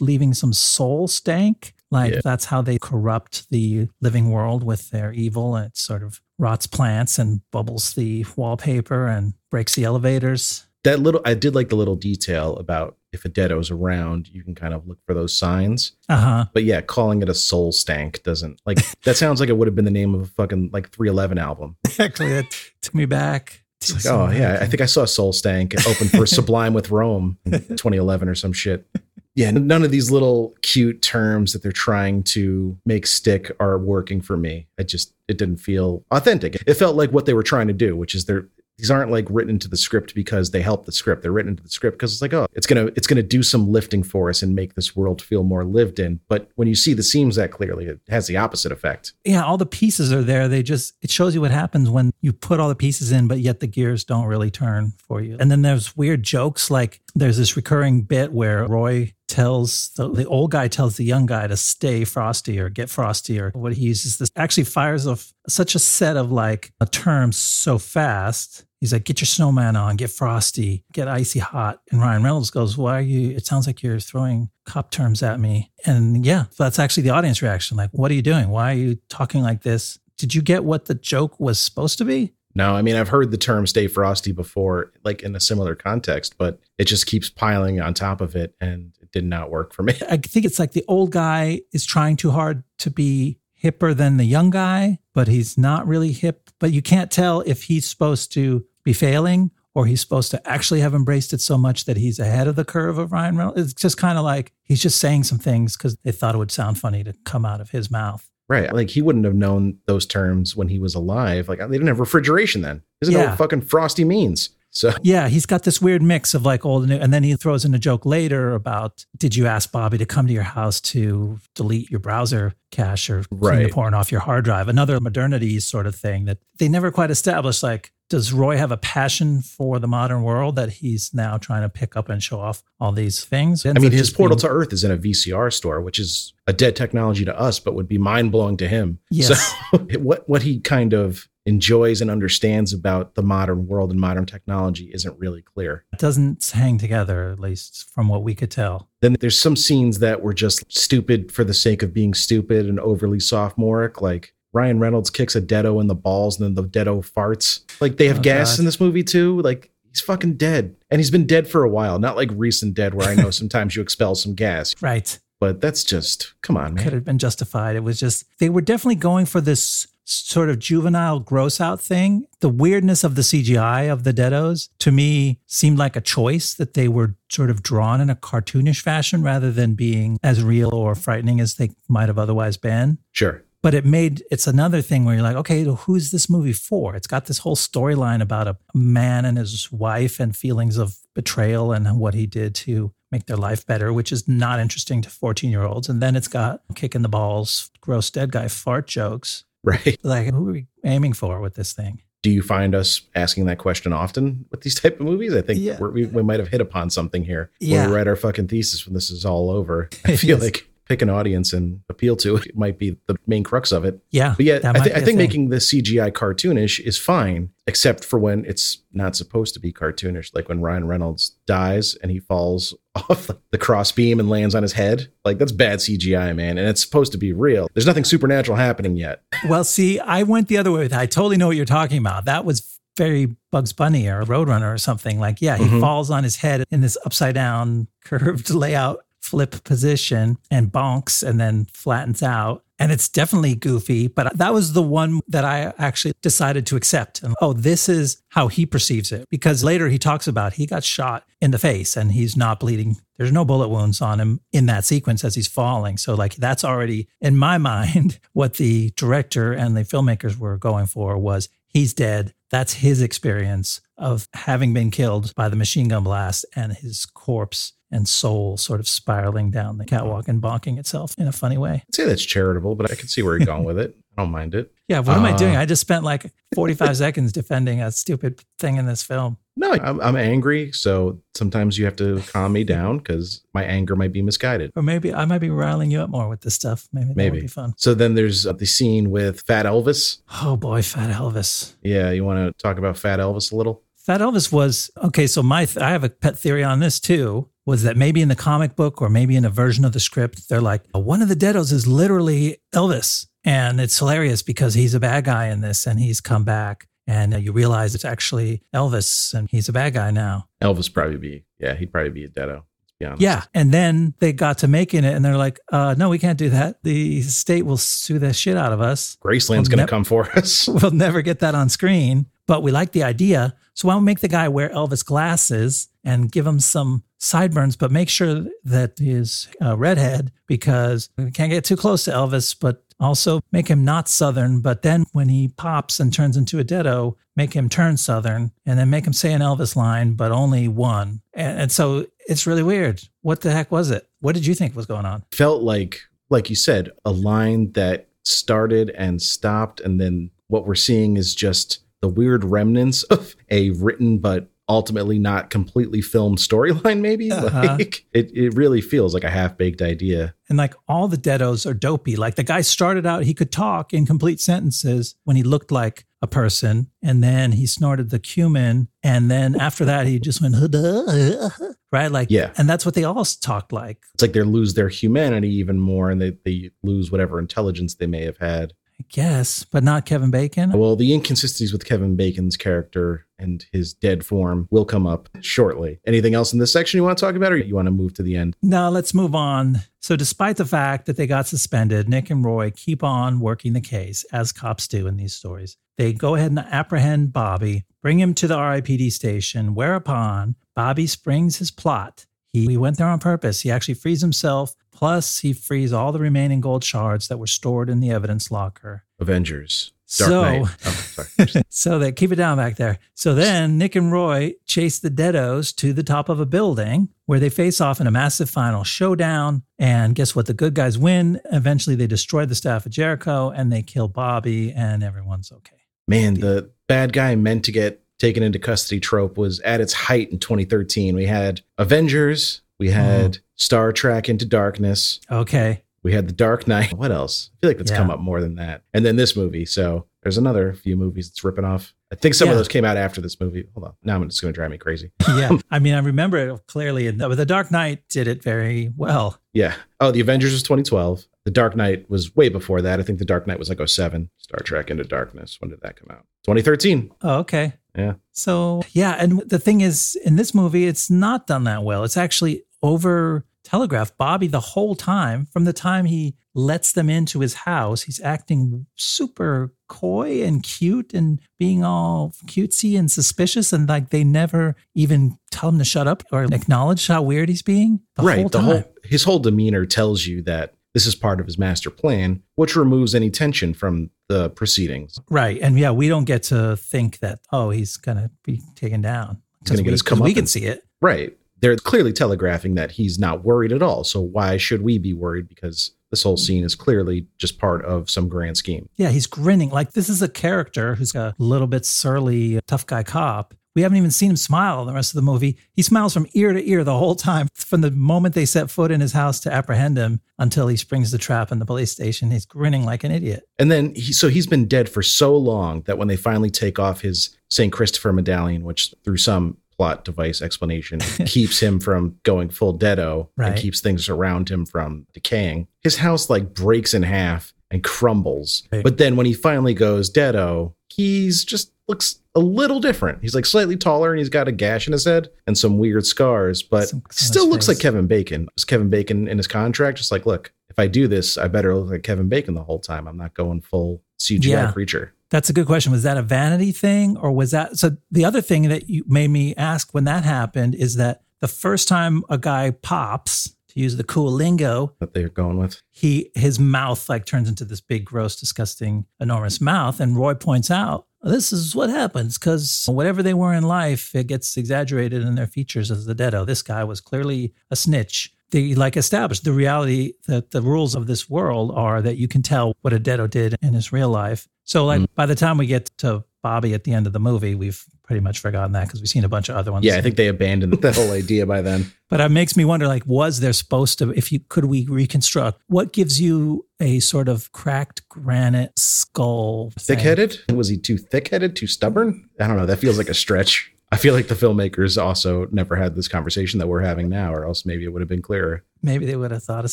leaving 0.00 0.34
some 0.34 0.52
soul 0.52 1.08
stank. 1.08 1.74
Like 1.90 2.12
Yeah. 2.14 2.20
that's 2.22 2.44
how 2.46 2.62
they 2.62 2.78
corrupt 2.78 3.50
the 3.50 3.88
living 4.00 4.30
world 4.30 4.62
with 4.62 4.90
their 4.90 5.12
evil. 5.12 5.56
And 5.56 5.66
it 5.66 5.76
sort 5.76 6.02
of 6.02 6.20
rots 6.38 6.66
plants 6.66 7.18
and 7.18 7.40
bubbles 7.50 7.94
the 7.94 8.24
wallpaper 8.36 9.06
and 9.06 9.34
breaks 9.50 9.74
the 9.74 9.84
elevators. 9.84 10.66
That 10.84 11.00
little, 11.00 11.20
I 11.26 11.34
did 11.34 11.54
like 11.54 11.68
the 11.68 11.76
little 11.76 11.96
detail 11.96 12.56
about 12.56 12.96
if 13.12 13.24
a 13.24 13.28
Deado's 13.28 13.70
around, 13.70 14.28
you 14.28 14.42
can 14.42 14.54
kind 14.54 14.72
of 14.72 14.86
look 14.86 14.98
for 15.04 15.12
those 15.14 15.36
signs. 15.36 15.92
Uh 16.08 16.16
huh. 16.16 16.44
But 16.54 16.64
yeah, 16.64 16.80
calling 16.80 17.20
it 17.22 17.28
a 17.28 17.34
soul 17.34 17.72
stank 17.72 18.22
doesn't 18.22 18.62
like 18.64 18.78
that. 19.02 19.16
Sounds 19.16 19.40
like 19.40 19.48
it 19.50 19.56
would 19.58 19.66
have 19.68 19.74
been 19.74 19.84
the 19.84 19.90
name 19.90 20.14
of 20.14 20.22
a 20.22 20.26
fucking 20.26 20.70
like 20.72 20.88
311 20.90 21.36
album. 21.38 21.76
Actually, 21.98 22.30
that 22.34 22.44
took 22.80 22.94
me 22.94 23.04
back. 23.04 23.59
It's 23.80 24.04
like, 24.04 24.14
oh 24.14 24.30
yeah, 24.30 24.58
I 24.60 24.66
think 24.66 24.82
I 24.82 24.86
saw 24.86 25.06
Soul 25.06 25.32
Stank 25.32 25.74
open 25.86 26.08
for 26.08 26.26
Sublime 26.26 26.74
with 26.74 26.90
Rome 26.90 27.38
in 27.46 27.52
2011 27.68 28.28
or 28.28 28.34
some 28.34 28.52
shit. 28.52 28.86
Yeah, 29.34 29.52
none 29.52 29.84
of 29.84 29.90
these 29.90 30.10
little 30.10 30.54
cute 30.60 31.00
terms 31.00 31.52
that 31.52 31.62
they're 31.62 31.72
trying 31.72 32.24
to 32.24 32.76
make 32.84 33.06
stick 33.06 33.50
are 33.58 33.78
working 33.78 34.20
for 34.20 34.36
me. 34.36 34.66
It 34.76 34.84
just 34.84 35.14
it 35.28 35.38
didn't 35.38 35.58
feel 35.58 36.04
authentic. 36.10 36.62
It 36.66 36.74
felt 36.74 36.96
like 36.96 37.10
what 37.10 37.26
they 37.26 37.32
were 37.32 37.42
trying 37.42 37.68
to 37.68 37.72
do, 37.72 37.96
which 37.96 38.14
is 38.14 38.26
they're 38.26 38.48
these 38.80 38.90
aren't 38.90 39.10
like 39.10 39.26
written 39.28 39.50
into 39.50 39.68
the 39.68 39.76
script 39.76 40.14
because 40.14 40.50
they 40.50 40.62
help 40.62 40.86
the 40.86 40.92
script. 40.92 41.22
They're 41.22 41.32
written 41.32 41.50
into 41.50 41.62
the 41.62 41.68
script 41.68 41.98
because 41.98 42.12
it's 42.12 42.22
like, 42.22 42.32
oh, 42.32 42.46
it's 42.54 42.66
gonna 42.66 42.86
it's 42.96 43.06
gonna 43.06 43.22
do 43.22 43.42
some 43.42 43.68
lifting 43.70 44.02
for 44.02 44.30
us 44.30 44.42
and 44.42 44.54
make 44.54 44.74
this 44.74 44.96
world 44.96 45.20
feel 45.22 45.44
more 45.44 45.64
lived 45.64 45.98
in. 45.98 46.20
But 46.28 46.50
when 46.56 46.68
you 46.68 46.74
see 46.74 46.94
the 46.94 47.02
seams 47.02 47.36
that 47.36 47.50
clearly, 47.50 47.86
it 47.86 48.00
has 48.08 48.26
the 48.26 48.36
opposite 48.36 48.72
effect. 48.72 49.12
yeah, 49.24 49.44
all 49.44 49.58
the 49.58 49.66
pieces 49.66 50.12
are 50.12 50.22
there. 50.22 50.48
They 50.48 50.62
just 50.62 50.94
it 51.02 51.10
shows 51.10 51.34
you 51.34 51.40
what 51.40 51.50
happens 51.50 51.90
when 51.90 52.12
you 52.20 52.32
put 52.32 52.60
all 52.60 52.68
the 52.68 52.74
pieces 52.74 53.12
in, 53.12 53.28
but 53.28 53.40
yet 53.40 53.60
the 53.60 53.66
gears 53.66 54.04
don't 54.04 54.26
really 54.26 54.50
turn 54.50 54.92
for 54.98 55.20
you. 55.20 55.36
And 55.38 55.50
then 55.50 55.62
there's 55.62 55.96
weird 55.96 56.22
jokes 56.22 56.70
like 56.70 57.00
there's 57.14 57.36
this 57.36 57.56
recurring 57.56 58.02
bit 58.02 58.32
where 58.32 58.66
Roy 58.66 59.12
tells 59.30 59.90
the, 59.90 60.10
the 60.10 60.26
old 60.26 60.50
guy 60.50 60.66
tells 60.66 60.96
the 60.96 61.04
young 61.04 61.24
guy 61.24 61.46
to 61.46 61.56
stay 61.56 62.04
frosty 62.04 62.58
or 62.58 62.68
get 62.68 62.90
frosty 62.90 63.40
or 63.40 63.50
what 63.54 63.72
he 63.72 63.82
uses 63.82 64.18
this 64.18 64.30
actually 64.34 64.64
fires 64.64 65.06
off 65.06 65.32
such 65.46 65.76
a 65.76 65.78
set 65.78 66.16
of 66.16 66.32
like 66.32 66.72
uh, 66.80 66.86
terms 66.90 67.36
so 67.36 67.78
fast. 67.78 68.64
He's 68.80 68.92
like, 68.92 69.04
get 69.04 69.20
your 69.20 69.26
snowman 69.26 69.76
on, 69.76 69.96
get 69.96 70.10
frosty, 70.10 70.84
get 70.92 71.06
icy 71.06 71.38
hot. 71.38 71.80
And 71.92 72.00
Ryan 72.00 72.24
Reynolds 72.24 72.50
goes, 72.50 72.76
Why 72.76 72.98
are 72.98 73.02
you? 73.02 73.30
It 73.36 73.46
sounds 73.46 73.66
like 73.66 73.82
you're 73.82 74.00
throwing 74.00 74.50
cop 74.66 74.90
terms 74.90 75.22
at 75.22 75.38
me. 75.38 75.70
And 75.86 76.26
yeah, 76.26 76.46
that's 76.58 76.78
actually 76.78 77.04
the 77.04 77.10
audience 77.10 77.40
reaction. 77.40 77.76
Like, 77.76 77.90
what 77.92 78.10
are 78.10 78.14
you 78.14 78.22
doing? 78.22 78.48
Why 78.48 78.72
are 78.72 78.76
you 78.76 78.98
talking 79.08 79.42
like 79.42 79.62
this? 79.62 79.98
Did 80.18 80.34
you 80.34 80.42
get 80.42 80.64
what 80.64 80.86
the 80.86 80.94
joke 80.94 81.38
was 81.38 81.60
supposed 81.60 81.98
to 81.98 82.04
be? 82.04 82.32
No, 82.54 82.74
I 82.74 82.82
mean 82.82 82.96
I've 82.96 83.08
heard 83.08 83.30
the 83.30 83.38
term 83.38 83.66
"stay 83.66 83.86
frosty" 83.86 84.32
before, 84.32 84.92
like 85.04 85.22
in 85.22 85.36
a 85.36 85.40
similar 85.40 85.74
context, 85.74 86.36
but 86.36 86.58
it 86.78 86.84
just 86.84 87.06
keeps 87.06 87.30
piling 87.30 87.80
on 87.80 87.94
top 87.94 88.20
of 88.20 88.34
it, 88.34 88.54
and 88.60 88.92
it 89.12 89.18
did 89.18 89.28
not 89.28 89.50
work 89.50 89.72
for 89.72 89.82
me. 89.82 89.94
I 90.08 90.16
think 90.16 90.44
it's 90.46 90.58
like 90.58 90.72
the 90.72 90.84
old 90.88 91.10
guy 91.10 91.60
is 91.72 91.84
trying 91.84 92.16
too 92.16 92.30
hard 92.30 92.64
to 92.78 92.90
be 92.90 93.38
hipper 93.62 93.94
than 93.96 94.16
the 94.16 94.24
young 94.24 94.50
guy, 94.50 94.98
but 95.14 95.28
he's 95.28 95.58
not 95.58 95.86
really 95.86 96.12
hip. 96.12 96.50
But 96.58 96.72
you 96.72 96.82
can't 96.82 97.10
tell 97.10 97.40
if 97.40 97.64
he's 97.64 97.88
supposed 97.88 98.32
to 98.32 98.64
be 98.84 98.92
failing 98.92 99.50
or 99.74 99.86
he's 99.86 100.00
supposed 100.00 100.30
to 100.32 100.48
actually 100.48 100.80
have 100.80 100.94
embraced 100.94 101.32
it 101.32 101.40
so 101.40 101.56
much 101.56 101.84
that 101.84 101.96
he's 101.96 102.18
ahead 102.18 102.48
of 102.48 102.56
the 102.56 102.64
curve 102.64 102.98
of 102.98 103.12
Ryan 103.12 103.36
Reynolds. 103.36 103.60
It's 103.60 103.74
just 103.74 103.96
kind 103.96 104.18
of 104.18 104.24
like 104.24 104.52
he's 104.62 104.80
just 104.80 104.98
saying 104.98 105.24
some 105.24 105.38
things 105.38 105.76
because 105.76 105.96
they 106.02 106.12
thought 106.12 106.34
it 106.34 106.38
would 106.38 106.50
sound 106.50 106.78
funny 106.78 107.04
to 107.04 107.14
come 107.24 107.44
out 107.44 107.60
of 107.60 107.70
his 107.70 107.90
mouth. 107.90 108.28
Right, 108.48 108.72
like 108.74 108.90
he 108.90 109.00
wouldn't 109.00 109.26
have 109.26 109.34
known 109.34 109.78
those 109.86 110.06
terms 110.06 110.56
when 110.56 110.68
he 110.68 110.80
was 110.80 110.96
alive. 110.96 111.48
Like 111.48 111.60
they 111.60 111.68
didn't 111.68 111.86
have 111.86 112.00
refrigeration 112.00 112.62
then. 112.62 112.82
He 113.00 113.06
doesn't 113.06 113.20
know 113.20 113.28
what 113.28 113.38
fucking 113.38 113.62
frosty 113.62 114.04
means. 114.04 114.50
So 114.70 114.92
Yeah, 115.02 115.28
he's 115.28 115.46
got 115.46 115.64
this 115.64 115.82
weird 115.82 116.02
mix 116.02 116.34
of 116.34 116.44
like 116.44 116.64
old 116.64 116.84
and 116.84 116.92
new. 116.92 116.98
And 116.98 117.12
then 117.12 117.22
he 117.22 117.34
throws 117.36 117.64
in 117.64 117.74
a 117.74 117.78
joke 117.78 118.06
later 118.06 118.54
about 118.54 119.04
Did 119.16 119.36
you 119.36 119.46
ask 119.46 119.70
Bobby 119.70 119.98
to 119.98 120.06
come 120.06 120.26
to 120.26 120.32
your 120.32 120.42
house 120.42 120.80
to 120.82 121.38
delete 121.54 121.90
your 121.90 122.00
browser 122.00 122.54
cache 122.70 123.10
or 123.10 123.24
clean 123.24 123.64
the 123.64 123.68
porn 123.68 123.94
off 123.94 124.12
your 124.12 124.20
hard 124.20 124.44
drive? 124.44 124.68
Another 124.68 125.00
modernity 125.00 125.60
sort 125.60 125.86
of 125.86 125.94
thing 125.94 126.24
that 126.26 126.38
they 126.58 126.68
never 126.68 126.90
quite 126.90 127.10
established. 127.10 127.62
Like, 127.62 127.92
does 128.10 128.32
Roy 128.32 128.56
have 128.56 128.72
a 128.72 128.76
passion 128.76 129.40
for 129.40 129.78
the 129.78 129.86
modern 129.86 130.22
world 130.22 130.56
that 130.56 130.70
he's 130.70 131.14
now 131.14 131.38
trying 131.38 131.62
to 131.62 131.68
pick 131.68 131.96
up 131.96 132.08
and 132.08 132.20
show 132.20 132.40
off 132.40 132.62
all 132.80 132.90
these 132.90 133.24
things? 133.24 133.64
I 133.64 133.72
mean, 133.74 133.92
his 133.92 134.10
portal 134.10 134.36
to 134.38 134.48
Earth 134.48 134.72
is 134.72 134.82
in 134.82 134.90
a 134.90 134.96
VCR 134.98 135.52
store, 135.52 135.80
which 135.80 135.98
is 135.98 136.34
a 136.46 136.52
dead 136.52 136.74
technology 136.74 137.24
to 137.24 137.38
us, 137.38 137.60
but 137.60 137.74
would 137.74 137.88
be 137.88 137.98
mind 137.98 138.32
blowing 138.32 138.56
to 138.58 138.68
him. 138.68 138.98
Yes. 139.10 139.54
So 139.70 139.78
what 139.98 140.28
what 140.28 140.42
he 140.42 140.58
kind 140.60 140.92
of 140.92 141.28
enjoys 141.50 142.00
and 142.00 142.10
understands 142.10 142.72
about 142.72 143.14
the 143.14 143.22
modern 143.22 143.66
world 143.66 143.90
and 143.90 144.00
modern 144.00 144.24
technology 144.24 144.90
isn't 144.94 145.18
really 145.18 145.42
clear. 145.42 145.84
It 145.92 145.98
doesn't 145.98 146.48
hang 146.54 146.78
together, 146.78 147.28
at 147.30 147.38
least 147.38 147.90
from 147.92 148.08
what 148.08 148.22
we 148.22 148.34
could 148.34 148.50
tell. 148.50 148.88
Then 149.02 149.16
there's 149.20 149.38
some 149.38 149.56
scenes 149.56 149.98
that 149.98 150.22
were 150.22 150.32
just 150.32 150.64
stupid 150.72 151.30
for 151.30 151.44
the 151.44 151.52
sake 151.54 151.82
of 151.82 151.92
being 151.92 152.14
stupid 152.14 152.66
and 152.66 152.80
overly 152.80 153.20
sophomoric. 153.20 154.00
Like 154.00 154.32
Ryan 154.52 154.78
Reynolds 154.78 155.10
kicks 155.10 155.36
a 155.36 155.42
deado 155.42 155.80
in 155.80 155.86
the 155.88 155.94
balls 155.94 156.40
and 156.40 156.46
then 156.46 156.54
the 156.62 156.68
deado 156.68 156.98
farts. 157.08 157.60
Like 157.80 157.98
they 157.98 158.08
have 158.08 158.18
Oh, 158.18 158.22
gas 158.22 158.52
God. 158.56 158.60
in 158.60 158.64
this 158.64 158.80
movie 158.80 159.04
too. 159.04 159.40
Like 159.42 159.70
he's 159.88 160.00
fucking 160.00 160.34
dead. 160.38 160.76
And 160.90 160.98
he's 161.00 161.10
been 161.10 161.26
dead 161.26 161.48
for 161.48 161.64
a 161.64 161.68
while. 161.68 161.98
Not 161.98 162.16
like 162.16 162.30
recent 162.34 162.74
dead 162.74 162.94
where 162.94 163.08
I 163.08 163.14
know 163.14 163.30
sometimes 163.42 163.76
you 163.76 163.82
expel 163.82 164.14
some 164.14 164.34
gas. 164.34 164.74
Right. 164.80 165.18
But 165.40 165.62
that's 165.62 165.84
just 165.84 166.34
come 166.42 166.56
on, 166.58 166.74
man. 166.74 166.84
Could 166.84 166.92
have 166.92 167.04
been 167.04 167.16
justified. 167.18 167.74
It 167.74 167.82
was 167.82 167.98
just, 167.98 168.26
they 168.40 168.50
were 168.50 168.60
definitely 168.60 168.96
going 168.96 169.24
for 169.24 169.40
this 169.40 169.86
sort 170.10 170.50
of 170.50 170.58
juvenile 170.58 171.20
gross 171.20 171.60
out 171.60 171.80
thing. 171.80 172.26
The 172.40 172.48
weirdness 172.48 173.04
of 173.04 173.14
the 173.14 173.22
CGI 173.22 173.90
of 173.92 174.04
the 174.04 174.12
deados 174.12 174.68
to 174.80 174.90
me 174.90 175.40
seemed 175.46 175.78
like 175.78 175.96
a 175.96 176.00
choice 176.00 176.54
that 176.54 176.74
they 176.74 176.88
were 176.88 177.14
sort 177.28 177.50
of 177.50 177.62
drawn 177.62 178.00
in 178.00 178.10
a 178.10 178.16
cartoonish 178.16 178.80
fashion 178.80 179.22
rather 179.22 179.52
than 179.52 179.74
being 179.74 180.18
as 180.22 180.42
real 180.42 180.74
or 180.74 180.94
frightening 180.94 181.40
as 181.40 181.54
they 181.54 181.70
might 181.88 182.08
have 182.08 182.18
otherwise 182.18 182.56
been. 182.56 182.98
Sure. 183.12 183.42
but 183.62 183.74
it 183.74 183.84
made 183.84 184.22
it's 184.30 184.46
another 184.46 184.80
thing 184.80 185.04
where 185.04 185.14
you're 185.14 185.22
like 185.22 185.36
okay 185.36 185.62
who's 185.64 186.10
this 186.10 186.30
movie 186.30 186.52
for 186.52 186.96
it's 186.96 187.06
got 187.06 187.26
this 187.26 187.38
whole 187.38 187.56
storyline 187.56 188.22
about 188.22 188.48
a 188.48 188.56
man 188.74 189.24
and 189.26 189.36
his 189.36 189.70
wife 189.70 190.18
and 190.18 190.34
feelings 190.34 190.78
of 190.78 190.96
betrayal 191.14 191.70
and 191.72 191.98
what 191.98 192.14
he 192.14 192.26
did 192.26 192.54
to 192.54 192.90
make 193.12 193.26
their 193.26 193.36
life 193.36 193.66
better 193.66 193.92
which 193.92 194.12
is 194.12 194.26
not 194.26 194.58
interesting 194.60 195.02
to 195.02 195.10
14 195.10 195.50
year 195.50 195.62
olds 195.64 195.88
and 195.90 196.00
then 196.02 196.16
it's 196.16 196.28
got 196.28 196.62
kicking 196.74 197.02
the 197.02 197.08
balls 197.08 197.70
gross 197.82 198.10
dead 198.10 198.32
guy 198.32 198.48
fart 198.48 198.86
jokes 198.86 199.44
Right. 199.64 199.98
like 200.02 200.28
who 200.32 200.48
are 200.48 200.52
we 200.52 200.66
aiming 200.84 201.12
for 201.12 201.40
with 201.40 201.54
this 201.54 201.72
thing 201.74 202.00
Do 202.22 202.30
you 202.30 202.42
find 202.42 202.74
us 202.74 203.02
asking 203.14 203.44
that 203.46 203.58
question 203.58 203.92
often 203.92 204.46
with 204.50 204.62
these 204.62 204.74
type 204.80 204.98
of 205.00 205.06
movies? 205.06 205.34
I 205.34 205.42
think 205.42 205.60
Yeah. 205.60 205.78
we're, 205.78 205.90
we 205.90 206.06
we 206.06 206.22
might 206.22 206.38
have 206.40 206.48
hit 206.48 206.60
upon 206.60 206.90
something 206.90 207.24
here. 207.24 207.50
Yeah. 207.60 207.82
When 207.82 207.90
we 207.90 207.96
write 207.96 208.08
our 208.08 208.16
fucking 208.16 208.48
thesis 208.48 208.86
when 208.86 208.94
this 208.94 209.10
is 209.10 209.24
all 209.24 209.50
over. 209.50 209.88
I 210.04 210.16
feel 210.16 210.36
Yes. 210.38 210.42
like 210.42 210.69
pick 210.90 211.02
an 211.02 211.08
audience 211.08 211.52
and 211.52 211.80
appeal 211.88 212.16
to 212.16 212.36
it 212.36 212.56
might 212.56 212.76
be 212.78 212.96
the 213.06 213.14
main 213.26 213.44
crux 213.44 213.70
of 213.70 213.84
it. 213.84 214.00
yeah 214.10 214.34
But 214.36 214.44
yeah, 214.44 214.58
I, 214.64 214.72
th- 214.80 214.96
I 214.96 215.00
think 215.00 215.16
making 215.18 215.48
the 215.50 215.56
CGI 215.58 216.10
cartoonish 216.10 216.80
is 216.80 216.98
fine, 216.98 217.50
except 217.66 218.04
for 218.04 218.18
when 218.18 218.44
it's 218.44 218.78
not 218.92 219.14
supposed 219.14 219.54
to 219.54 219.60
be 219.60 219.72
cartoonish. 219.72 220.34
Like 220.34 220.48
when 220.48 220.60
Ryan 220.60 220.86
Reynolds 220.88 221.30
dies 221.46 221.94
and 222.02 222.10
he 222.10 222.18
falls 222.18 222.74
off 222.96 223.30
the 223.52 223.58
crossbeam 223.58 224.18
and 224.18 224.28
lands 224.28 224.54
on 224.56 224.62
his 224.62 224.72
head. 224.72 225.06
Like 225.24 225.38
that's 225.38 225.52
bad 225.52 225.78
CGI, 225.78 226.34
man. 226.34 226.58
And 226.58 226.68
it's 226.68 226.82
supposed 226.82 227.12
to 227.12 227.18
be 227.18 227.32
real. 227.32 227.68
There's 227.74 227.86
nothing 227.86 228.04
supernatural 228.04 228.56
happening 228.56 228.96
yet. 228.96 229.22
well 229.48 229.62
see 229.64 229.98
i 230.00 230.22
went 230.24 230.48
the 230.48 230.58
other 230.58 230.72
way 230.72 230.80
with 230.80 230.90
that. 230.90 231.00
i 231.00 231.06
totally 231.06 231.36
know 231.36 231.46
what 231.46 231.56
you're 231.56 231.64
talking 231.64 231.98
about 231.98 232.24
that 232.26 232.44
was 232.44 232.78
very 232.98 233.34
bugs 233.52 233.72
bunny 233.72 234.06
or 234.08 234.22
roadrunner 234.24 234.74
or 234.74 234.76
something 234.78 235.18
like 235.20 235.40
yeah 235.40 235.56
he 235.56 235.64
Mhm. 235.64 235.80
falls 235.80 236.10
on 236.10 236.24
his 236.24 236.36
head 236.36 236.64
in 236.70 236.80
this 236.82 236.98
upside 237.06 237.34
down 237.36 237.86
curved 238.04 238.50
layout 238.50 239.04
flip 239.30 239.62
position 239.62 240.36
and 240.50 240.72
bonks 240.72 241.22
and 241.26 241.38
then 241.38 241.66
flattens 241.72 242.20
out. 242.20 242.64
And 242.80 242.90
it's 242.90 243.08
definitely 243.08 243.54
goofy 243.54 244.08
but 244.08 244.36
that 244.38 244.52
was 244.52 244.72
the 244.72 244.82
one 244.82 245.20
that 245.28 245.44
i 245.44 245.72
actually 245.78 246.14
decided 246.20 246.66
to 246.66 246.76
accept. 246.76 247.22
And 247.22 247.36
oh 247.40 247.52
this 247.52 247.88
is 247.88 248.22
how 248.30 248.48
he 248.48 248.66
perceives 248.66 249.12
it. 249.12 249.28
Because 249.30 249.62
later 249.62 249.88
he 249.88 249.98
talks 249.98 250.26
about 250.26 250.54
he 250.54 250.66
got 250.66 250.82
shot 250.82 251.24
in 251.40 251.52
the 251.52 251.58
face 251.58 251.96
and 251.96 252.10
he's 252.12 252.36
not 252.36 252.58
bleeding. 252.58 252.96
There's 253.18 253.30
no 253.30 253.44
bullet 253.44 253.68
wounds 253.68 254.00
on 254.00 254.18
him 254.18 254.40
in 254.52 254.66
that 254.66 254.84
sequence 254.84 255.24
as 255.24 255.36
he's 255.36 255.46
falling. 255.46 255.96
So 255.96 256.14
like 256.14 256.34
that's 256.34 256.64
already 256.64 257.08
in 257.20 257.36
my 257.36 257.58
mind 257.70 258.18
what 258.32 258.54
the 258.54 258.90
director 258.96 259.52
and 259.52 259.76
the 259.76 259.84
filmmakers 259.84 260.36
were 260.36 260.58
going 260.58 260.86
for 260.86 261.16
was 261.16 261.48
he's 261.72 261.94
dead 261.94 262.34
that's 262.50 262.74
his 262.74 263.00
experience 263.00 263.80
of 263.96 264.28
having 264.34 264.74
been 264.74 264.90
killed 264.90 265.34
by 265.34 265.48
the 265.48 265.56
machine 265.56 265.88
gun 265.88 266.02
blast 266.02 266.44
and 266.56 266.72
his 266.72 267.06
corpse 267.06 267.72
and 267.92 268.08
soul 268.08 268.56
sort 268.56 268.80
of 268.80 268.88
spiraling 268.88 269.50
down 269.50 269.78
the 269.78 269.84
catwalk 269.84 270.22
mm-hmm. 270.22 270.30
and 270.32 270.42
bonking 270.42 270.78
itself 270.78 271.14
in 271.18 271.26
a 271.26 271.32
funny 271.32 271.58
way. 271.58 271.82
I'd 271.88 271.94
say 271.94 272.04
that's 272.04 272.24
charitable, 272.24 272.74
but 272.74 272.90
I 272.90 272.94
can 272.94 273.08
see 273.08 273.22
where 273.22 273.36
you're 273.36 273.46
going 273.46 273.64
with 273.64 273.78
it. 273.78 273.96
I 274.20 274.24
don't 274.24 274.32
mind 274.32 274.54
it. 274.54 274.70
Yeah, 274.86 274.98
what 275.00 275.16
am 275.16 275.24
I 275.24 275.32
Uh, 275.32 275.36
doing? 275.38 275.56
I 275.56 275.64
just 275.66 275.80
spent 275.80 276.04
like 276.04 276.32
45 276.54 276.96
seconds 276.96 277.32
defending 277.32 277.80
a 277.80 277.90
stupid 277.92 278.42
thing 278.58 278.76
in 278.76 278.86
this 278.86 279.02
film. 279.02 279.38
No, 279.56 279.72
I'm, 279.72 280.00
I'm 280.00 280.16
angry. 280.16 280.72
So 280.72 281.20
sometimes 281.34 281.78
you 281.78 281.84
have 281.84 281.96
to 281.96 282.20
calm 282.32 282.52
me 282.52 282.64
down 282.64 282.98
because 282.98 283.42
my 283.54 283.62
anger 283.64 283.94
might 283.96 284.12
be 284.12 284.20
misguided. 284.20 284.72
Or 284.76 284.82
maybe 284.82 285.14
I 285.14 285.24
might 285.26 285.38
be 285.38 285.48
riling 285.50 285.90
you 285.90 286.00
up 286.00 286.10
more 286.10 286.28
with 286.28 286.40
this 286.42 286.54
stuff. 286.54 286.88
Maybe 286.92 287.08
that 287.08 287.16
Maybe. 287.16 287.36
would 287.38 287.42
be 287.42 287.46
fun. 287.48 287.72
So 287.76 287.94
then 287.94 288.14
there's 288.14 288.46
uh, 288.46 288.52
the 288.52 288.66
scene 288.66 289.10
with 289.10 289.42
Fat 289.42 289.64
Elvis. 289.66 290.18
Oh 290.42 290.56
boy, 290.56 290.82
Fat 290.82 291.10
Elvis. 291.14 291.74
Yeah, 291.82 292.10
you 292.10 292.24
want 292.24 292.38
to 292.56 292.62
talk 292.62 292.76
about 292.78 292.98
Fat 292.98 293.20
Elvis 293.20 293.52
a 293.52 293.56
little? 293.56 293.82
Fat 293.96 294.20
Elvis 294.20 294.50
was 294.50 294.90
okay. 295.04 295.26
So 295.26 295.42
my, 295.42 295.64
th- 295.66 295.78
I 295.78 295.90
have 295.90 296.04
a 296.04 296.10
pet 296.10 296.38
theory 296.38 296.64
on 296.64 296.80
this 296.80 296.98
too. 297.00 297.48
Was 297.66 297.82
that 297.84 297.96
maybe 297.96 298.20
in 298.22 298.28
the 298.28 298.34
comic 298.36 298.74
book 298.74 299.00
or 299.00 299.08
maybe 299.08 299.36
in 299.36 299.44
a 299.44 299.50
version 299.50 299.84
of 299.84 299.92
the 299.92 300.00
script, 300.00 300.48
they're 300.48 300.60
like 300.62 300.82
one 300.92 301.22
of 301.22 301.28
the 301.28 301.36
Deados 301.36 301.70
is 301.72 301.86
literally 301.86 302.56
Elvis, 302.74 303.26
and 303.44 303.80
it's 303.80 303.98
hilarious 303.98 304.42
because 304.42 304.74
he's 304.74 304.94
a 304.94 305.00
bad 305.00 305.24
guy 305.24 305.46
in 305.48 305.60
this, 305.60 305.86
and 305.86 305.98
he's 306.00 306.20
come 306.20 306.44
back, 306.44 306.88
and 307.06 307.32
you 307.42 307.52
realize 307.52 307.94
it's 307.94 308.04
actually 308.04 308.62
Elvis, 308.74 309.34
and 309.34 309.48
he's 309.50 309.68
a 309.68 309.72
bad 309.72 309.94
guy 309.94 310.10
now. 310.10 310.46
Elvis 310.62 310.92
probably 310.92 311.16
be, 311.16 311.44
yeah, 311.58 311.74
he'd 311.74 311.92
probably 311.92 312.10
be 312.10 312.24
a 312.24 312.28
deado. 312.28 312.62
Let's 312.62 312.94
be 312.98 313.06
honest. 313.06 313.22
Yeah, 313.22 313.44
and 313.54 313.72
then 313.72 314.14
they 314.18 314.32
got 314.32 314.58
to 314.58 314.68
making 314.68 315.04
it, 315.04 315.14
and 315.14 315.24
they're 315.24 315.36
like, 315.36 315.58
uh, 315.72 315.94
"No, 315.96 316.08
we 316.10 316.18
can't 316.18 316.38
do 316.38 316.50
that. 316.50 316.82
The 316.82 317.22
state 317.22 317.64
will 317.64 317.76
sue 317.78 318.18
the 318.18 318.32
shit 318.32 318.56
out 318.56 318.72
of 318.72 318.80
us." 318.80 319.16
Graceland's 319.24 319.68
Well, 319.70 319.76
going 319.76 319.86
to 319.86 319.90
come 319.90 320.04
for 320.04 320.30
us. 320.36 320.68
we'll 320.68 320.90
never 320.90 321.22
get 321.22 321.38
that 321.40 321.54
on 321.54 321.68
screen, 321.68 322.26
but 322.46 322.62
we 322.62 322.70
like 322.70 322.92
the 322.92 323.02
idea. 323.02 323.54
So 323.74 323.88
why 323.88 323.94
don't 323.94 324.02
we 324.02 324.06
make 324.06 324.20
the 324.20 324.28
guy 324.28 324.48
wear 324.48 324.68
Elvis 324.68 325.02
glasses 325.04 325.88
and 326.04 326.30
give 326.30 326.46
him 326.46 326.60
some 326.60 327.02
sideburns, 327.16 327.76
but 327.76 327.90
make 327.90 328.08
sure 328.10 328.44
that 328.64 328.98
he's 328.98 329.48
a 329.60 329.74
redhead 329.76 330.32
because 330.46 331.08
we 331.16 331.30
can't 331.30 331.50
get 331.50 331.64
too 331.64 331.76
close 331.76 332.04
to 332.04 332.10
Elvis, 332.10 332.54
but 332.58 332.82
also 333.00 333.40
make 333.52 333.68
him 333.68 333.84
not 333.84 334.08
Southern. 334.08 334.60
But 334.60 334.82
then 334.82 335.06
when 335.12 335.28
he 335.28 335.48
pops 335.48 336.00
and 336.00 336.12
turns 336.12 336.36
into 336.36 336.58
a 336.58 336.64
deado, 336.64 337.16
make 337.36 337.54
him 337.54 337.68
turn 337.68 337.96
Southern 337.96 338.52
and 338.66 338.78
then 338.78 338.90
make 338.90 339.06
him 339.06 339.12
say 339.12 339.32
an 339.32 339.40
Elvis 339.40 339.76
line, 339.76 340.14
but 340.14 340.32
only 340.32 340.68
one. 340.68 341.22
And, 341.32 341.62
and 341.62 341.72
so 341.72 342.06
it's 342.28 342.46
really 342.46 342.62
weird. 342.62 343.02
What 343.22 343.40
the 343.40 343.50
heck 343.50 343.70
was 343.70 343.90
it? 343.90 344.08
What 344.20 344.34
did 344.34 344.46
you 344.46 344.54
think 344.54 344.76
was 344.76 344.86
going 344.86 345.06
on? 345.06 345.24
Felt 345.32 345.62
like, 345.62 346.00
like 346.28 346.50
you 346.50 346.56
said, 346.56 346.90
a 347.04 347.10
line 347.10 347.72
that 347.72 348.08
started 348.24 348.90
and 348.90 349.20
stopped. 349.20 349.80
And 349.80 350.00
then 350.00 350.30
what 350.48 350.66
we're 350.66 350.74
seeing 350.74 351.16
is 351.16 351.34
just 351.34 351.80
the 352.02 352.08
weird 352.08 352.44
remnants 352.44 353.02
of 353.04 353.34
a 353.50 353.70
written 353.70 354.18
but 354.18 354.49
ultimately 354.70 355.18
not 355.18 355.50
completely 355.50 356.00
filmed 356.00 356.38
storyline, 356.38 357.00
maybe. 357.00 357.30
Uh-huh. 357.30 357.76
Like 357.78 358.06
it, 358.12 358.30
it 358.32 358.54
really 358.54 358.80
feels 358.80 359.12
like 359.12 359.24
a 359.24 359.30
half 359.30 359.58
baked 359.58 359.82
idea. 359.82 360.34
And 360.48 360.56
like 360.56 360.74
all 360.88 361.08
the 361.08 361.16
deados 361.16 361.68
are 361.68 361.74
dopey. 361.74 362.16
Like 362.16 362.36
the 362.36 362.44
guy 362.44 362.60
started 362.60 363.04
out, 363.04 363.24
he 363.24 363.34
could 363.34 363.50
talk 363.50 363.92
in 363.92 364.06
complete 364.06 364.40
sentences 364.40 365.16
when 365.24 365.36
he 365.36 365.42
looked 365.42 365.72
like 365.72 366.06
a 366.22 366.26
person. 366.26 366.88
And 367.02 367.22
then 367.22 367.52
he 367.52 367.66
snorted 367.66 368.10
the 368.10 368.18
cumin. 368.18 368.88
And 369.02 369.30
then 369.30 369.58
after 369.58 369.84
that, 369.86 370.06
he 370.06 370.20
just 370.20 370.40
went, 370.40 370.54
right? 371.92 372.12
Like, 372.12 372.30
Yeah. 372.30 372.52
And 372.56 372.68
that's 372.68 372.84
what 372.84 372.94
they 372.94 373.04
all 373.04 373.24
talked 373.24 373.72
like. 373.72 373.98
It's 374.14 374.22
like 374.22 374.32
they 374.32 374.42
lose 374.42 374.74
their 374.74 374.88
humanity 374.88 375.52
even 375.56 375.80
more 375.80 376.10
and 376.10 376.20
they, 376.20 376.36
they 376.44 376.70
lose 376.82 377.10
whatever 377.10 377.38
intelligence 377.38 377.96
they 377.96 378.06
may 378.06 378.24
have 378.24 378.38
had. 378.38 378.74
I 379.00 379.04
guess, 379.08 379.64
but 379.64 379.82
not 379.82 380.04
Kevin 380.04 380.30
Bacon. 380.30 380.72
Well, 380.72 380.94
the 380.94 381.14
inconsistencies 381.14 381.72
with 381.72 381.86
Kevin 381.86 382.16
Bacon's 382.16 382.58
character 382.58 383.26
and 383.38 383.64
his 383.72 383.94
dead 383.94 384.26
form 384.26 384.68
will 384.70 384.84
come 384.84 385.06
up 385.06 385.30
shortly. 385.40 386.00
Anything 386.06 386.34
else 386.34 386.52
in 386.52 386.58
this 386.58 386.70
section 386.70 386.98
you 386.98 387.04
want 387.04 387.16
to 387.16 387.24
talk 387.24 387.34
about, 387.34 387.50
or 387.50 387.56
you 387.56 387.74
want 387.74 387.86
to 387.86 387.92
move 387.92 388.12
to 388.14 388.22
the 388.22 388.36
end? 388.36 388.56
Now 388.60 388.90
let's 388.90 389.14
move 389.14 389.34
on. 389.34 389.78
So, 390.00 390.16
despite 390.16 390.58
the 390.58 390.66
fact 390.66 391.06
that 391.06 391.16
they 391.16 391.26
got 391.26 391.46
suspended, 391.46 392.10
Nick 392.10 392.28
and 392.28 392.44
Roy 392.44 392.72
keep 392.72 393.02
on 393.02 393.40
working 393.40 393.72
the 393.72 393.80
case 393.80 394.22
as 394.32 394.52
cops 394.52 394.86
do 394.86 395.06
in 395.06 395.16
these 395.16 395.34
stories. 395.34 395.78
They 395.96 396.12
go 396.12 396.34
ahead 396.34 396.50
and 396.50 396.58
apprehend 396.58 397.32
Bobby, 397.32 397.86
bring 398.02 398.20
him 398.20 398.34
to 398.34 398.46
the 398.46 398.58
RIPD 398.58 399.12
station, 399.12 399.74
whereupon 399.74 400.56
Bobby 400.76 401.06
springs 401.06 401.56
his 401.56 401.70
plot. 401.70 402.26
He, 402.52 402.66
he 402.66 402.76
went 402.76 402.98
there 402.98 403.08
on 403.08 403.18
purpose. 403.18 403.60
He 403.60 403.70
actually 403.70 403.94
frees 403.94 404.20
himself, 404.20 404.74
plus, 404.92 405.38
he 405.40 405.52
frees 405.52 405.92
all 405.92 406.12
the 406.12 406.18
remaining 406.18 406.60
gold 406.60 406.84
shards 406.84 407.28
that 407.28 407.38
were 407.38 407.46
stored 407.46 407.88
in 407.88 408.00
the 408.00 408.10
evidence 408.10 408.50
locker. 408.50 409.04
Avengers. 409.18 409.92
Dark 410.18 410.30
So-. 410.30 410.68
Oh. 410.86 411.62
So 411.68 411.98
they 411.98 412.12
keep 412.12 412.32
it 412.32 412.36
down 412.36 412.56
back 412.56 412.76
there. 412.76 412.98
So 413.14 413.34
then 413.34 413.78
Nick 413.78 413.94
and 413.94 414.10
Roy 414.10 414.54
chase 414.66 414.98
the 414.98 415.10
Deados 415.10 415.74
to 415.76 415.92
the 415.92 416.02
top 416.02 416.28
of 416.28 416.40
a 416.40 416.46
building 416.46 417.08
where 417.26 417.38
they 417.38 417.48
face 417.50 417.80
off 417.80 418.00
in 418.00 418.06
a 418.06 418.10
massive 418.10 418.50
final 418.50 418.84
showdown. 418.84 419.62
And 419.78 420.14
guess 420.14 420.34
what? 420.34 420.46
The 420.46 420.54
good 420.54 420.74
guys 420.74 420.98
win. 420.98 421.40
Eventually, 421.52 421.94
they 421.96 422.06
destroy 422.06 422.46
the 422.46 422.54
staff 422.54 422.86
of 422.86 422.92
Jericho 422.92 423.50
and 423.50 423.70
they 423.72 423.82
kill 423.82 424.08
Bobby, 424.08 424.72
and 424.72 425.02
everyone's 425.02 425.52
okay. 425.52 425.76
Man, 426.08 426.34
the 426.34 426.70
bad 426.88 427.12
guy 427.12 427.34
meant 427.36 427.64
to 427.66 427.72
get 427.72 428.02
taken 428.20 428.42
into 428.44 428.58
custody 428.60 429.00
trope 429.00 429.36
was 429.36 429.58
at 429.60 429.80
its 429.80 429.92
height 429.92 430.30
in 430.30 430.38
2013. 430.38 431.16
We 431.16 431.26
had 431.26 431.62
Avengers, 431.78 432.62
we 432.78 432.90
had 432.90 433.32
mm-hmm. 433.32 433.42
Star 433.56 433.92
Trek 433.92 434.28
Into 434.28 434.46
Darkness, 434.46 435.20
Okay. 435.30 435.82
we 436.04 436.12
had 436.12 436.28
The 436.28 436.32
Dark 436.32 436.68
Knight. 436.68 436.92
What 436.92 437.10
else? 437.10 437.50
I 437.54 437.60
feel 437.60 437.70
like 437.70 437.78
that's 437.78 437.90
Yeah. 437.90 437.96
come 437.96 438.10
up 438.10 438.20
more 438.20 438.40
than 438.40 438.54
that. 438.56 438.82
And 438.94 439.04
then 439.04 439.16
this 439.16 439.34
movie. 439.36 439.64
So 439.66 440.06
there's 440.22 440.38
another 440.38 440.72
few 440.74 440.96
movies 440.96 441.28
that's 441.30 441.42
ripping 441.42 441.64
off. 441.64 441.94
I 442.12 442.16
think 442.16 442.34
some 442.34 442.46
Yeah. 442.46 442.52
of 442.52 442.58
those 442.58 442.68
came 442.68 442.84
out 442.84 442.96
after 442.96 443.20
this 443.20 443.40
movie. 443.40 443.64
Hold 443.74 443.86
on. 443.88 443.92
Now 444.02 444.16
I'm 444.16 444.28
just 444.28 444.42
going 444.42 444.52
to 444.52 444.56
drive 444.56 444.70
me 444.70 444.78
crazy. 444.78 445.10
Yeah. 445.28 445.48
Um, 445.48 445.60
I 445.70 445.78
mean, 445.78 445.94
I 445.94 445.98
remember 446.00 446.36
it 446.38 446.60
clearly. 446.66 447.10
But 447.12 447.34
The 447.36 447.46
Dark 447.46 447.70
Knight 447.70 448.02
did 448.08 448.28
it 448.28 448.42
very 448.42 448.92
well. 448.96 449.38
Yeah. 449.54 449.74
Oh, 450.00 450.10
The 450.10 450.20
Avengers 450.20 450.52
was 450.52 450.62
2012. 450.62 451.26
The 451.44 451.50
Dark 451.50 451.74
Knight 451.76 452.10
was 452.10 452.34
way 452.36 452.48
before 452.48 452.82
that. 452.82 453.00
I 453.00 453.02
think 453.02 453.18
The 453.18 453.24
Dark 453.24 453.46
Knight 453.46 453.58
was 453.58 453.68
like 453.70 453.80
07. 453.86 454.28
Star 454.38 454.60
Trek 454.62 454.90
Into 454.90 455.04
Darkness. 455.04 455.56
When 455.60 455.70
did 455.70 455.80
that 455.82 455.96
come 455.96 456.08
out? 456.10 456.26
2013. 456.44 457.12
Oh, 457.22 457.38
okay. 457.38 457.74
Yeah. 457.96 458.14
So, 458.32 458.82
yeah. 458.92 459.16
And 459.18 459.40
the 459.40 459.58
thing 459.58 459.80
is, 459.80 460.16
in 460.24 460.36
this 460.36 460.54
movie, 460.54 460.86
it's 460.86 461.10
not 461.10 461.46
done 461.46 461.64
that 461.64 461.82
well. 461.82 462.04
It's 462.04 462.16
actually 462.16 462.64
over 462.82 463.44
telegraphed. 463.64 464.16
Bobby, 464.16 464.46
the 464.46 464.60
whole 464.60 464.94
time, 464.94 465.46
from 465.46 465.64
the 465.64 465.72
time 465.72 466.04
he 466.06 466.36
lets 466.54 466.92
them 466.92 467.08
into 467.08 467.40
his 467.40 467.54
house, 467.54 468.02
he's 468.02 468.20
acting 468.20 468.86
super 468.96 469.72
coy 469.88 470.42
and 470.42 470.62
cute 470.62 471.14
and 471.14 471.40
being 471.58 471.84
all 471.84 472.34
cutesy 472.46 472.98
and 472.98 473.10
suspicious. 473.10 473.72
And 473.72 473.88
like 473.88 474.10
they 474.10 474.24
never 474.24 474.76
even 474.94 475.38
tell 475.50 475.68
him 475.68 475.78
to 475.78 475.84
shut 475.84 476.08
up 476.08 476.22
or 476.32 476.44
acknowledge 476.44 477.06
how 477.06 477.22
weird 477.22 477.48
he's 477.48 477.62
being. 477.62 478.00
The 478.16 478.22
right. 478.22 478.38
Whole 478.38 478.48
the 478.48 478.60
whole 478.60 478.84
his 479.04 479.24
whole 479.24 479.38
demeanor 479.38 479.86
tells 479.86 480.26
you 480.26 480.42
that 480.42 480.74
this 480.94 481.06
is 481.06 481.14
part 481.14 481.40
of 481.40 481.46
his 481.46 481.58
master 481.58 481.90
plan, 481.90 482.42
which 482.56 482.76
removes 482.76 483.14
any 483.14 483.30
tension 483.30 483.74
from 483.74 484.10
the 484.28 484.50
proceedings. 484.50 485.18
Right. 485.30 485.58
And 485.60 485.78
yeah, 485.78 485.90
we 485.90 486.08
don't 486.08 486.24
get 486.24 486.42
to 486.44 486.76
think 486.76 487.18
that, 487.18 487.40
oh, 487.52 487.70
he's 487.70 487.96
going 487.96 488.18
to 488.18 488.30
be 488.44 488.62
taken 488.74 489.00
down. 489.00 489.42
He's 489.60 489.70
gonna 489.70 489.82
get 489.82 489.86
we, 489.86 489.92
his 489.92 490.02
'cause 490.02 490.20
we 490.20 490.34
can 490.34 490.46
see 490.46 490.64
it. 490.64 490.84
Right. 491.00 491.36
They're 491.60 491.76
clearly 491.76 492.12
telegraphing 492.12 492.74
that 492.76 492.92
he's 492.92 493.18
not 493.18 493.44
worried 493.44 493.72
at 493.72 493.82
all. 493.82 494.04
So 494.04 494.20
why 494.20 494.56
should 494.56 494.82
we 494.82 494.96
be 494.98 495.12
worried? 495.12 495.48
Because 495.48 495.92
this 496.10 496.22
whole 496.22 496.38
scene 496.38 496.64
is 496.64 496.74
clearly 496.74 497.26
just 497.38 497.58
part 497.58 497.84
of 497.84 498.08
some 498.08 498.28
grand 498.28 498.56
scheme. 498.56 498.88
Yeah, 498.96 499.10
he's 499.10 499.26
grinning. 499.26 499.68
Like 499.70 499.92
this 499.92 500.08
is 500.08 500.22
a 500.22 500.28
character 500.28 500.94
who's 500.94 501.14
a 501.14 501.34
little 501.38 501.66
bit 501.66 501.84
surly, 501.84 502.58
tough 502.66 502.86
guy 502.86 503.02
cop. 503.02 503.54
We 503.76 503.82
haven't 503.82 503.98
even 503.98 504.10
seen 504.10 504.30
him 504.30 504.36
smile 504.36 504.84
the 504.84 504.92
rest 504.92 505.12
of 505.12 505.16
the 505.16 505.22
movie. 505.22 505.56
He 505.72 505.82
smiles 505.82 506.12
from 506.12 506.26
ear 506.34 506.52
to 506.52 506.68
ear 506.68 506.82
the 506.84 506.98
whole 506.98 507.14
time, 507.14 507.48
from 507.54 507.80
the 507.82 507.90
moment 507.90 508.34
they 508.34 508.44
set 508.46 508.70
foot 508.70 508.90
in 508.90 509.00
his 509.00 509.12
house 509.12 509.40
to 509.40 509.52
apprehend 509.52 509.96
him 509.96 510.20
until 510.38 510.66
he 510.68 510.76
springs 510.76 511.10
the 511.10 511.18
trap 511.18 511.52
in 511.52 511.58
the 511.60 511.66
police 511.66 511.92
station. 511.92 512.30
He's 512.30 512.46
grinning 512.46 512.84
like 512.84 513.04
an 513.04 513.12
idiot. 513.12 513.44
And 513.58 513.70
then 513.70 513.94
he, 513.94 514.12
so 514.12 514.28
he's 514.28 514.46
been 514.46 514.66
dead 514.66 514.88
for 514.88 515.02
so 515.02 515.36
long 515.36 515.82
that 515.82 515.98
when 515.98 516.08
they 516.08 516.16
finally 516.16 516.50
take 516.50 516.78
off 516.78 517.00
his 517.00 517.36
St. 517.48 517.72
Christopher 517.72 518.12
medallion, 518.12 518.64
which 518.64 518.94
through 519.04 519.16
some 519.18 519.56
plot 519.76 520.04
device 520.04 520.42
explanation 520.42 521.00
keeps 521.26 521.58
him 521.60 521.80
from 521.80 522.16
going 522.22 522.50
full 522.50 522.76
deado 522.78 523.28
Right. 523.36 523.52
and 523.52 523.56
keeps 523.58 523.80
things 523.80 524.08
around 524.08 524.48
him 524.50 524.66
from 524.66 525.06
decaying, 525.14 525.68
his 525.82 525.96
house 525.96 526.28
like 526.28 526.52
breaks 526.54 526.92
in 526.92 527.02
half 527.02 527.54
and 527.70 527.82
crumbles. 527.82 528.64
Right. 528.72 528.82
But 528.82 528.98
then 528.98 529.16
when 529.16 529.26
he 529.26 529.32
finally 529.32 529.74
goes 529.74 530.12
deado, 530.12 530.74
he's 530.88 531.44
just 531.44 531.72
looks 531.88 532.19
a 532.34 532.40
little 532.40 532.80
different. 532.80 533.20
He's 533.22 533.34
like 533.34 533.44
slightly 533.46 533.76
taller 533.76 534.10
and 534.10 534.18
he's 534.18 534.28
got 534.28 534.46
a 534.48 534.52
gash 534.52 534.86
in 534.86 534.92
his 534.92 535.04
head 535.04 535.28
and 535.46 535.56
some 535.58 535.78
weird 535.78 536.06
scars, 536.06 536.62
but 536.62 536.88
Some- 536.88 537.02
still 537.10 537.48
looks 537.48 537.66
like. 537.68 537.78
Kevin 537.80 538.06
Bacon. 538.06 538.48
Is 538.56 538.64
Kevin 538.64 538.88
Bacon 538.90 539.26
in 539.26 539.36
his 539.38 539.46
contract 539.46 539.98
just 539.98 540.12
like, 540.12 540.26
look, 540.26 540.52
if 540.68 540.78
I 540.78 540.86
do 540.86 541.08
this, 541.08 541.36
I 541.38 541.48
better 541.48 541.74
look 541.74 541.90
like 541.90 542.02
Kevin 542.02 542.28
Bacon 542.28 542.54
the 542.54 542.62
whole 542.62 542.78
time. 542.78 543.08
I'm 543.08 543.16
not 543.16 543.34
going 543.34 543.60
full 543.60 544.02
CGI 544.20 544.44
Yeah. 544.50 544.72
creature. 544.72 545.12
That's 545.30 545.48
a 545.48 545.52
good 545.52 545.66
question. 545.66 545.92
Was 545.92 546.02
that 546.04 546.16
a 546.16 546.22
vanity 546.22 546.72
thing 546.72 547.16
or 547.16 547.32
was 547.32 547.50
that 547.52 547.78
so 547.78 547.96
the 548.10 548.24
other 548.24 548.40
thing 548.40 548.68
that 548.68 548.88
you 548.90 549.04
made 549.06 549.28
me 549.28 549.54
ask 549.56 549.94
when 549.94 550.04
that 550.04 550.24
happened 550.24 550.74
is 550.74 550.96
that 550.96 551.22
the 551.40 551.48
first 551.48 551.88
time 551.88 552.22
a 552.28 552.36
guy 552.36 552.70
pops, 552.70 553.54
to 553.70 553.80
use 553.80 553.96
the 553.96 554.04
cool 554.04 554.30
lingo, 554.30 554.94
that 555.00 555.14
they're 555.14 555.28
going 555.28 555.58
with. 555.58 555.80
he 555.90 556.30
his 556.34 556.58
mouth 556.58 557.08
like 557.08 557.24
turns 557.24 557.48
into 557.48 557.64
this 557.64 557.80
big 557.80 558.04
gross 558.04 558.36
disgusting 558.36 559.06
enormous 559.18 559.60
mouth. 559.60 560.00
And 560.00 560.16
roy 560.16 560.34
points 560.34 560.70
out 560.70 561.06
this 561.22 561.52
is 561.52 561.76
what 561.76 561.90
happens 561.90 562.38
because 562.38 562.84
whatever 562.86 563.22
they 563.22 563.34
were 563.34 563.52
in 563.52 563.64
life 563.64 564.14
it 564.14 564.26
gets 564.26 564.56
exaggerated 564.56 565.22
in 565.22 565.34
their 565.34 565.46
features 565.46 565.90
as 565.90 566.06
the 566.06 566.14
deado. 566.14 566.46
This 566.46 566.62
guy 566.62 566.84
was 566.84 567.00
clearly 567.00 567.54
a 567.70 567.76
snitch. 567.76 568.32
They 568.50 568.74
like 568.74 568.96
established 568.96 569.44
the 569.44 569.52
reality 569.52 570.14
that 570.26 570.50
the 570.50 570.62
rules 570.62 570.94
of 570.94 571.06
this 571.06 571.30
world 571.30 571.72
are 571.74 572.02
that 572.02 572.16
you 572.16 572.26
can 572.26 572.42
tell 572.42 572.74
what 572.80 572.92
a 572.92 572.98
deado 572.98 573.30
did 573.30 573.54
in 573.62 573.74
his 573.74 573.92
real 573.92 574.08
life. 574.08 574.48
So 574.64 574.84
like 574.84 575.02
mm. 575.02 575.08
by 575.14 575.26
the 575.26 575.34
time 575.34 575.58
we 575.58 575.66
get 575.66 575.90
to 575.98 576.24
bobby 576.42 576.72
at 576.72 576.84
the 576.84 576.94
end 576.94 577.06
of 577.06 577.12
the 577.12 577.20
movie 577.20 577.54
we've 577.54 577.84
pretty 578.10 578.20
much 578.20 578.40
forgotten 578.40 578.72
that 578.72 578.88
because 578.88 579.00
we've 579.00 579.08
seen 579.08 579.22
a 579.22 579.28
bunch 579.28 579.48
of 579.48 579.54
other 579.54 579.70
ones 579.70 579.84
Yeah, 579.84 579.96
I 579.96 580.00
think 580.00 580.16
they 580.16 580.26
abandoned 580.26 580.72
that 580.72 580.96
whole 580.96 581.12
idea 581.12 581.46
by 581.46 581.62
then. 581.62 581.92
but 582.08 582.20
it 582.20 582.28
makes 582.30 582.56
me 582.56 582.64
wonder, 582.64 582.88
like, 582.88 583.06
was 583.06 583.38
there 583.38 583.52
supposed 583.52 584.00
to, 584.00 584.10
if 584.10 584.32
you 584.32 584.40
could 584.40 584.64
we 584.64 584.84
reconstruct 584.86 585.62
what 585.68 585.92
gives 585.92 586.20
you 586.20 586.66
a 586.80 586.98
sort 586.98 587.28
of 587.28 587.52
cracked 587.52 588.08
granite 588.08 588.76
skull? 588.76 589.70
Thick 589.78 590.00
headed? 590.00 590.40
Was 590.52 590.66
he 590.66 590.76
too 590.76 590.98
thick 590.98 591.28
headed, 591.28 591.54
too 591.54 591.68
stubborn? 591.68 592.28
I 592.40 592.48
don't 592.48 592.56
know. 592.56 592.66
That 592.66 592.78
feels 592.78 592.98
like 592.98 593.08
a 593.08 593.14
stretch. 593.14 593.72
I 593.92 593.96
feel 593.96 594.14
like 594.14 594.28
the 594.28 594.36
filmmakers 594.36 595.00
also 595.02 595.48
never 595.50 595.74
had 595.74 595.96
this 595.96 596.06
conversation 596.06 596.60
that 596.60 596.68
we're 596.68 596.80
having 596.80 597.08
now, 597.08 597.34
or 597.34 597.44
else 597.44 597.66
maybe 597.66 597.84
it 597.84 597.92
would 597.92 598.00
have 598.00 598.08
been 598.08 598.22
clearer. 598.22 598.64
Maybe 598.82 599.04
they 599.04 599.16
would 599.16 599.32
have 599.32 599.42
thought 599.42 599.64
of 599.64 599.72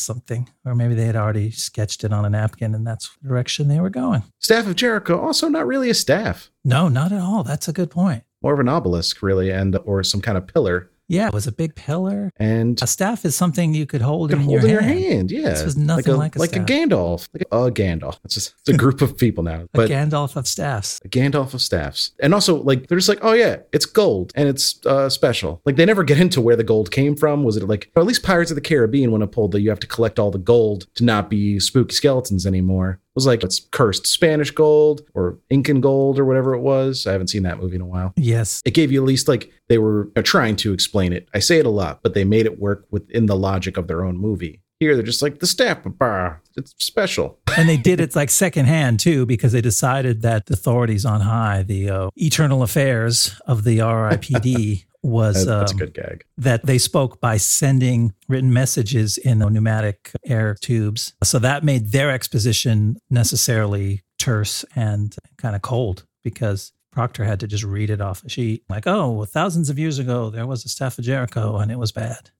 something, 0.00 0.48
or 0.64 0.74
maybe 0.74 0.94
they 0.94 1.04
had 1.04 1.14
already 1.14 1.52
sketched 1.52 2.02
it 2.02 2.12
on 2.12 2.24
a 2.24 2.30
napkin, 2.30 2.74
and 2.74 2.84
that's 2.84 3.16
the 3.22 3.28
direction 3.28 3.68
they 3.68 3.78
were 3.78 3.90
going. 3.90 4.24
Staff 4.40 4.66
of 4.66 4.74
Jericho, 4.74 5.20
also 5.20 5.48
not 5.48 5.68
really 5.68 5.88
a 5.88 5.94
staff, 5.94 6.50
No, 6.64 6.88
not 6.88 7.12
at 7.12 7.20
all. 7.20 7.44
That's 7.44 7.68
a 7.68 7.72
good 7.72 7.90
point. 7.90 8.24
More 8.42 8.54
of 8.54 8.60
an 8.60 8.68
obelisk, 8.68 9.22
really, 9.22 9.50
and 9.50 9.76
or 9.84 10.02
some 10.02 10.20
kind 10.20 10.38
of 10.38 10.46
pillar. 10.46 10.90
Yeah, 11.10 11.28
it 11.28 11.32
was 11.32 11.46
a 11.46 11.52
big 11.52 11.74
pillar. 11.74 12.30
And 12.36 12.78
A 12.82 12.86
staff 12.86 13.24
is 13.24 13.34
something 13.34 13.72
you 13.72 13.86
could 13.86 14.02
hold 14.02 14.30
you 14.30 14.36
can 14.36 14.42
in, 14.42 14.48
hold 14.50 14.62
your, 14.70 14.80
in 14.82 14.88
your 14.88 15.08
hand. 15.10 15.30
Yeah. 15.30 15.48
This 15.48 15.64
was 15.64 15.74
nothing 15.74 16.18
like 16.18 16.36
a 16.36 16.38
like 16.38 16.50
staff. 16.50 16.68
a 16.68 16.70
Gandalf. 16.70 17.28
Like 17.32 17.42
a, 17.50 17.72
Gandalf. 17.72 18.18
It's 18.26 18.34
just 18.34 18.54
it's 18.60 18.68
a 18.68 18.76
group 18.76 19.00
of 19.00 19.16
people 19.16 19.42
now. 19.42 19.62
A 19.62 19.68
But 19.72 19.88
Gandalf 19.88 20.36
of 20.36 20.46
staffs. 20.46 21.00
a 21.02 21.08
Gandalf 21.08 21.54
of 21.54 21.62
staffs. 21.62 22.12
And 22.20 22.34
also, 22.34 22.62
like, 22.62 22.88
they're 22.88 22.98
just 22.98 23.08
like, 23.08 23.20
oh, 23.22 23.32
yeah, 23.32 23.56
it's 23.72 23.86
gold 23.86 24.32
and 24.34 24.50
it's 24.50 24.84
uh, 24.84 25.08
special. 25.08 25.62
Like, 25.64 25.76
they 25.76 25.86
never 25.86 26.04
get 26.04 26.20
into 26.20 26.42
where 26.42 26.56
the 26.56 26.62
gold 26.62 26.90
came 26.90 27.16
from. 27.16 27.42
Was 27.42 27.56
it 27.56 27.66
like, 27.66 27.90
or 27.96 28.02
at 28.02 28.06
least 28.06 28.22
Pirates 28.22 28.50
of 28.50 28.56
the 28.56 28.60
Caribbean, 28.60 29.10
when 29.10 29.22
it 29.22 29.32
pulled 29.32 29.52
that 29.52 29.62
you 29.62 29.70
have 29.70 29.80
to 29.80 29.86
collect 29.86 30.18
all 30.18 30.30
the 30.30 30.36
gold 30.36 30.88
to 30.96 31.04
not 31.04 31.30
be 31.30 31.58
spooky 31.58 31.94
skeletons 31.94 32.44
anymore. 32.44 33.00
Was 33.18 33.26
like, 33.26 33.42
it's 33.42 33.58
cursed 33.72 34.06
Spanish 34.06 34.52
gold 34.52 35.00
or 35.12 35.38
Incan 35.50 35.80
gold 35.80 36.20
or 36.20 36.24
whatever 36.24 36.54
it 36.54 36.60
was. 36.60 37.04
I 37.04 37.10
haven't 37.10 37.28
seen 37.28 37.42
that 37.42 37.58
movie 37.58 37.74
in 37.74 37.80
a 37.80 37.86
while. 37.86 38.12
Yes. 38.16 38.62
It 38.64 38.74
gave 38.74 38.92
you 38.92 39.02
at 39.02 39.06
least 39.06 39.26
like 39.26 39.52
they 39.68 39.78
were 39.78 40.08
uh, 40.14 40.22
trying 40.22 40.54
to 40.56 40.72
explain 40.72 41.12
it. 41.12 41.28
I 41.34 41.40
say 41.40 41.58
it 41.58 41.66
a 41.66 41.70
lot, 41.70 42.00
but 42.02 42.14
they 42.14 42.22
made 42.22 42.46
it 42.46 42.60
work 42.60 42.86
within 42.92 43.26
the 43.26 43.34
logic 43.34 43.76
of 43.76 43.88
their 43.88 44.04
own 44.04 44.16
movie. 44.16 44.60
Here, 44.78 44.94
they're 44.94 45.04
just 45.04 45.20
like, 45.20 45.40
the 45.40 45.46
staff, 45.48 45.78
bah, 45.84 46.36
it's 46.56 46.72
special. 46.78 47.40
and 47.56 47.68
they 47.68 47.76
did 47.76 47.98
it 48.00 48.14
like 48.14 48.30
secondhand 48.30 49.00
too 49.00 49.26
because 49.26 49.50
they 49.50 49.60
decided 49.60 50.22
that 50.22 50.46
the 50.46 50.54
authorities 50.54 51.04
on 51.04 51.22
high 51.22 51.64
the 51.64 51.90
uh, 51.90 52.10
eternal 52.14 52.62
affairs 52.62 53.40
of 53.46 53.64
the 53.64 53.78
ripd 53.78 54.84
was 55.02 55.44
That- 55.44 55.58
that's 55.60 55.72
a 55.72 55.74
um, 55.74 55.78
good 55.78 55.94
gag. 55.94 56.24
that 56.36 56.66
they 56.66 56.78
spoke 56.78 57.20
by 57.20 57.36
sending 57.36 58.14
written 58.28 58.52
messages 58.52 59.16
in 59.16 59.38
pneumatic 59.38 60.12
air 60.24 60.56
tubes. 60.60 61.12
So 61.22 61.38
that 61.38 61.62
made 61.64 61.92
their 61.92 62.10
exposition 62.10 62.98
necessarily 63.10 64.02
terse 64.18 64.64
and 64.74 65.14
kind 65.36 65.54
of 65.54 65.62
cold 65.62 66.04
because 66.24 66.72
proctor 66.90 67.24
had 67.24 67.38
to 67.40 67.46
just 67.46 67.62
read 67.62 67.90
it 67.90 68.00
off. 68.00 68.24
A 68.24 68.28
sheet 68.28 68.64
like 68.68 68.86
oh 68.86 69.12
well, 69.12 69.26
thousands 69.26 69.70
of 69.70 69.78
years 69.78 69.98
ago 70.00 70.30
there 70.30 70.46
was 70.46 70.64
a 70.64 70.68
staff 70.68 70.98
of 70.98 71.04
jericho 71.04 71.56
and 71.58 71.70
it 71.70 71.78
was 71.78 71.92
bad 71.92 72.30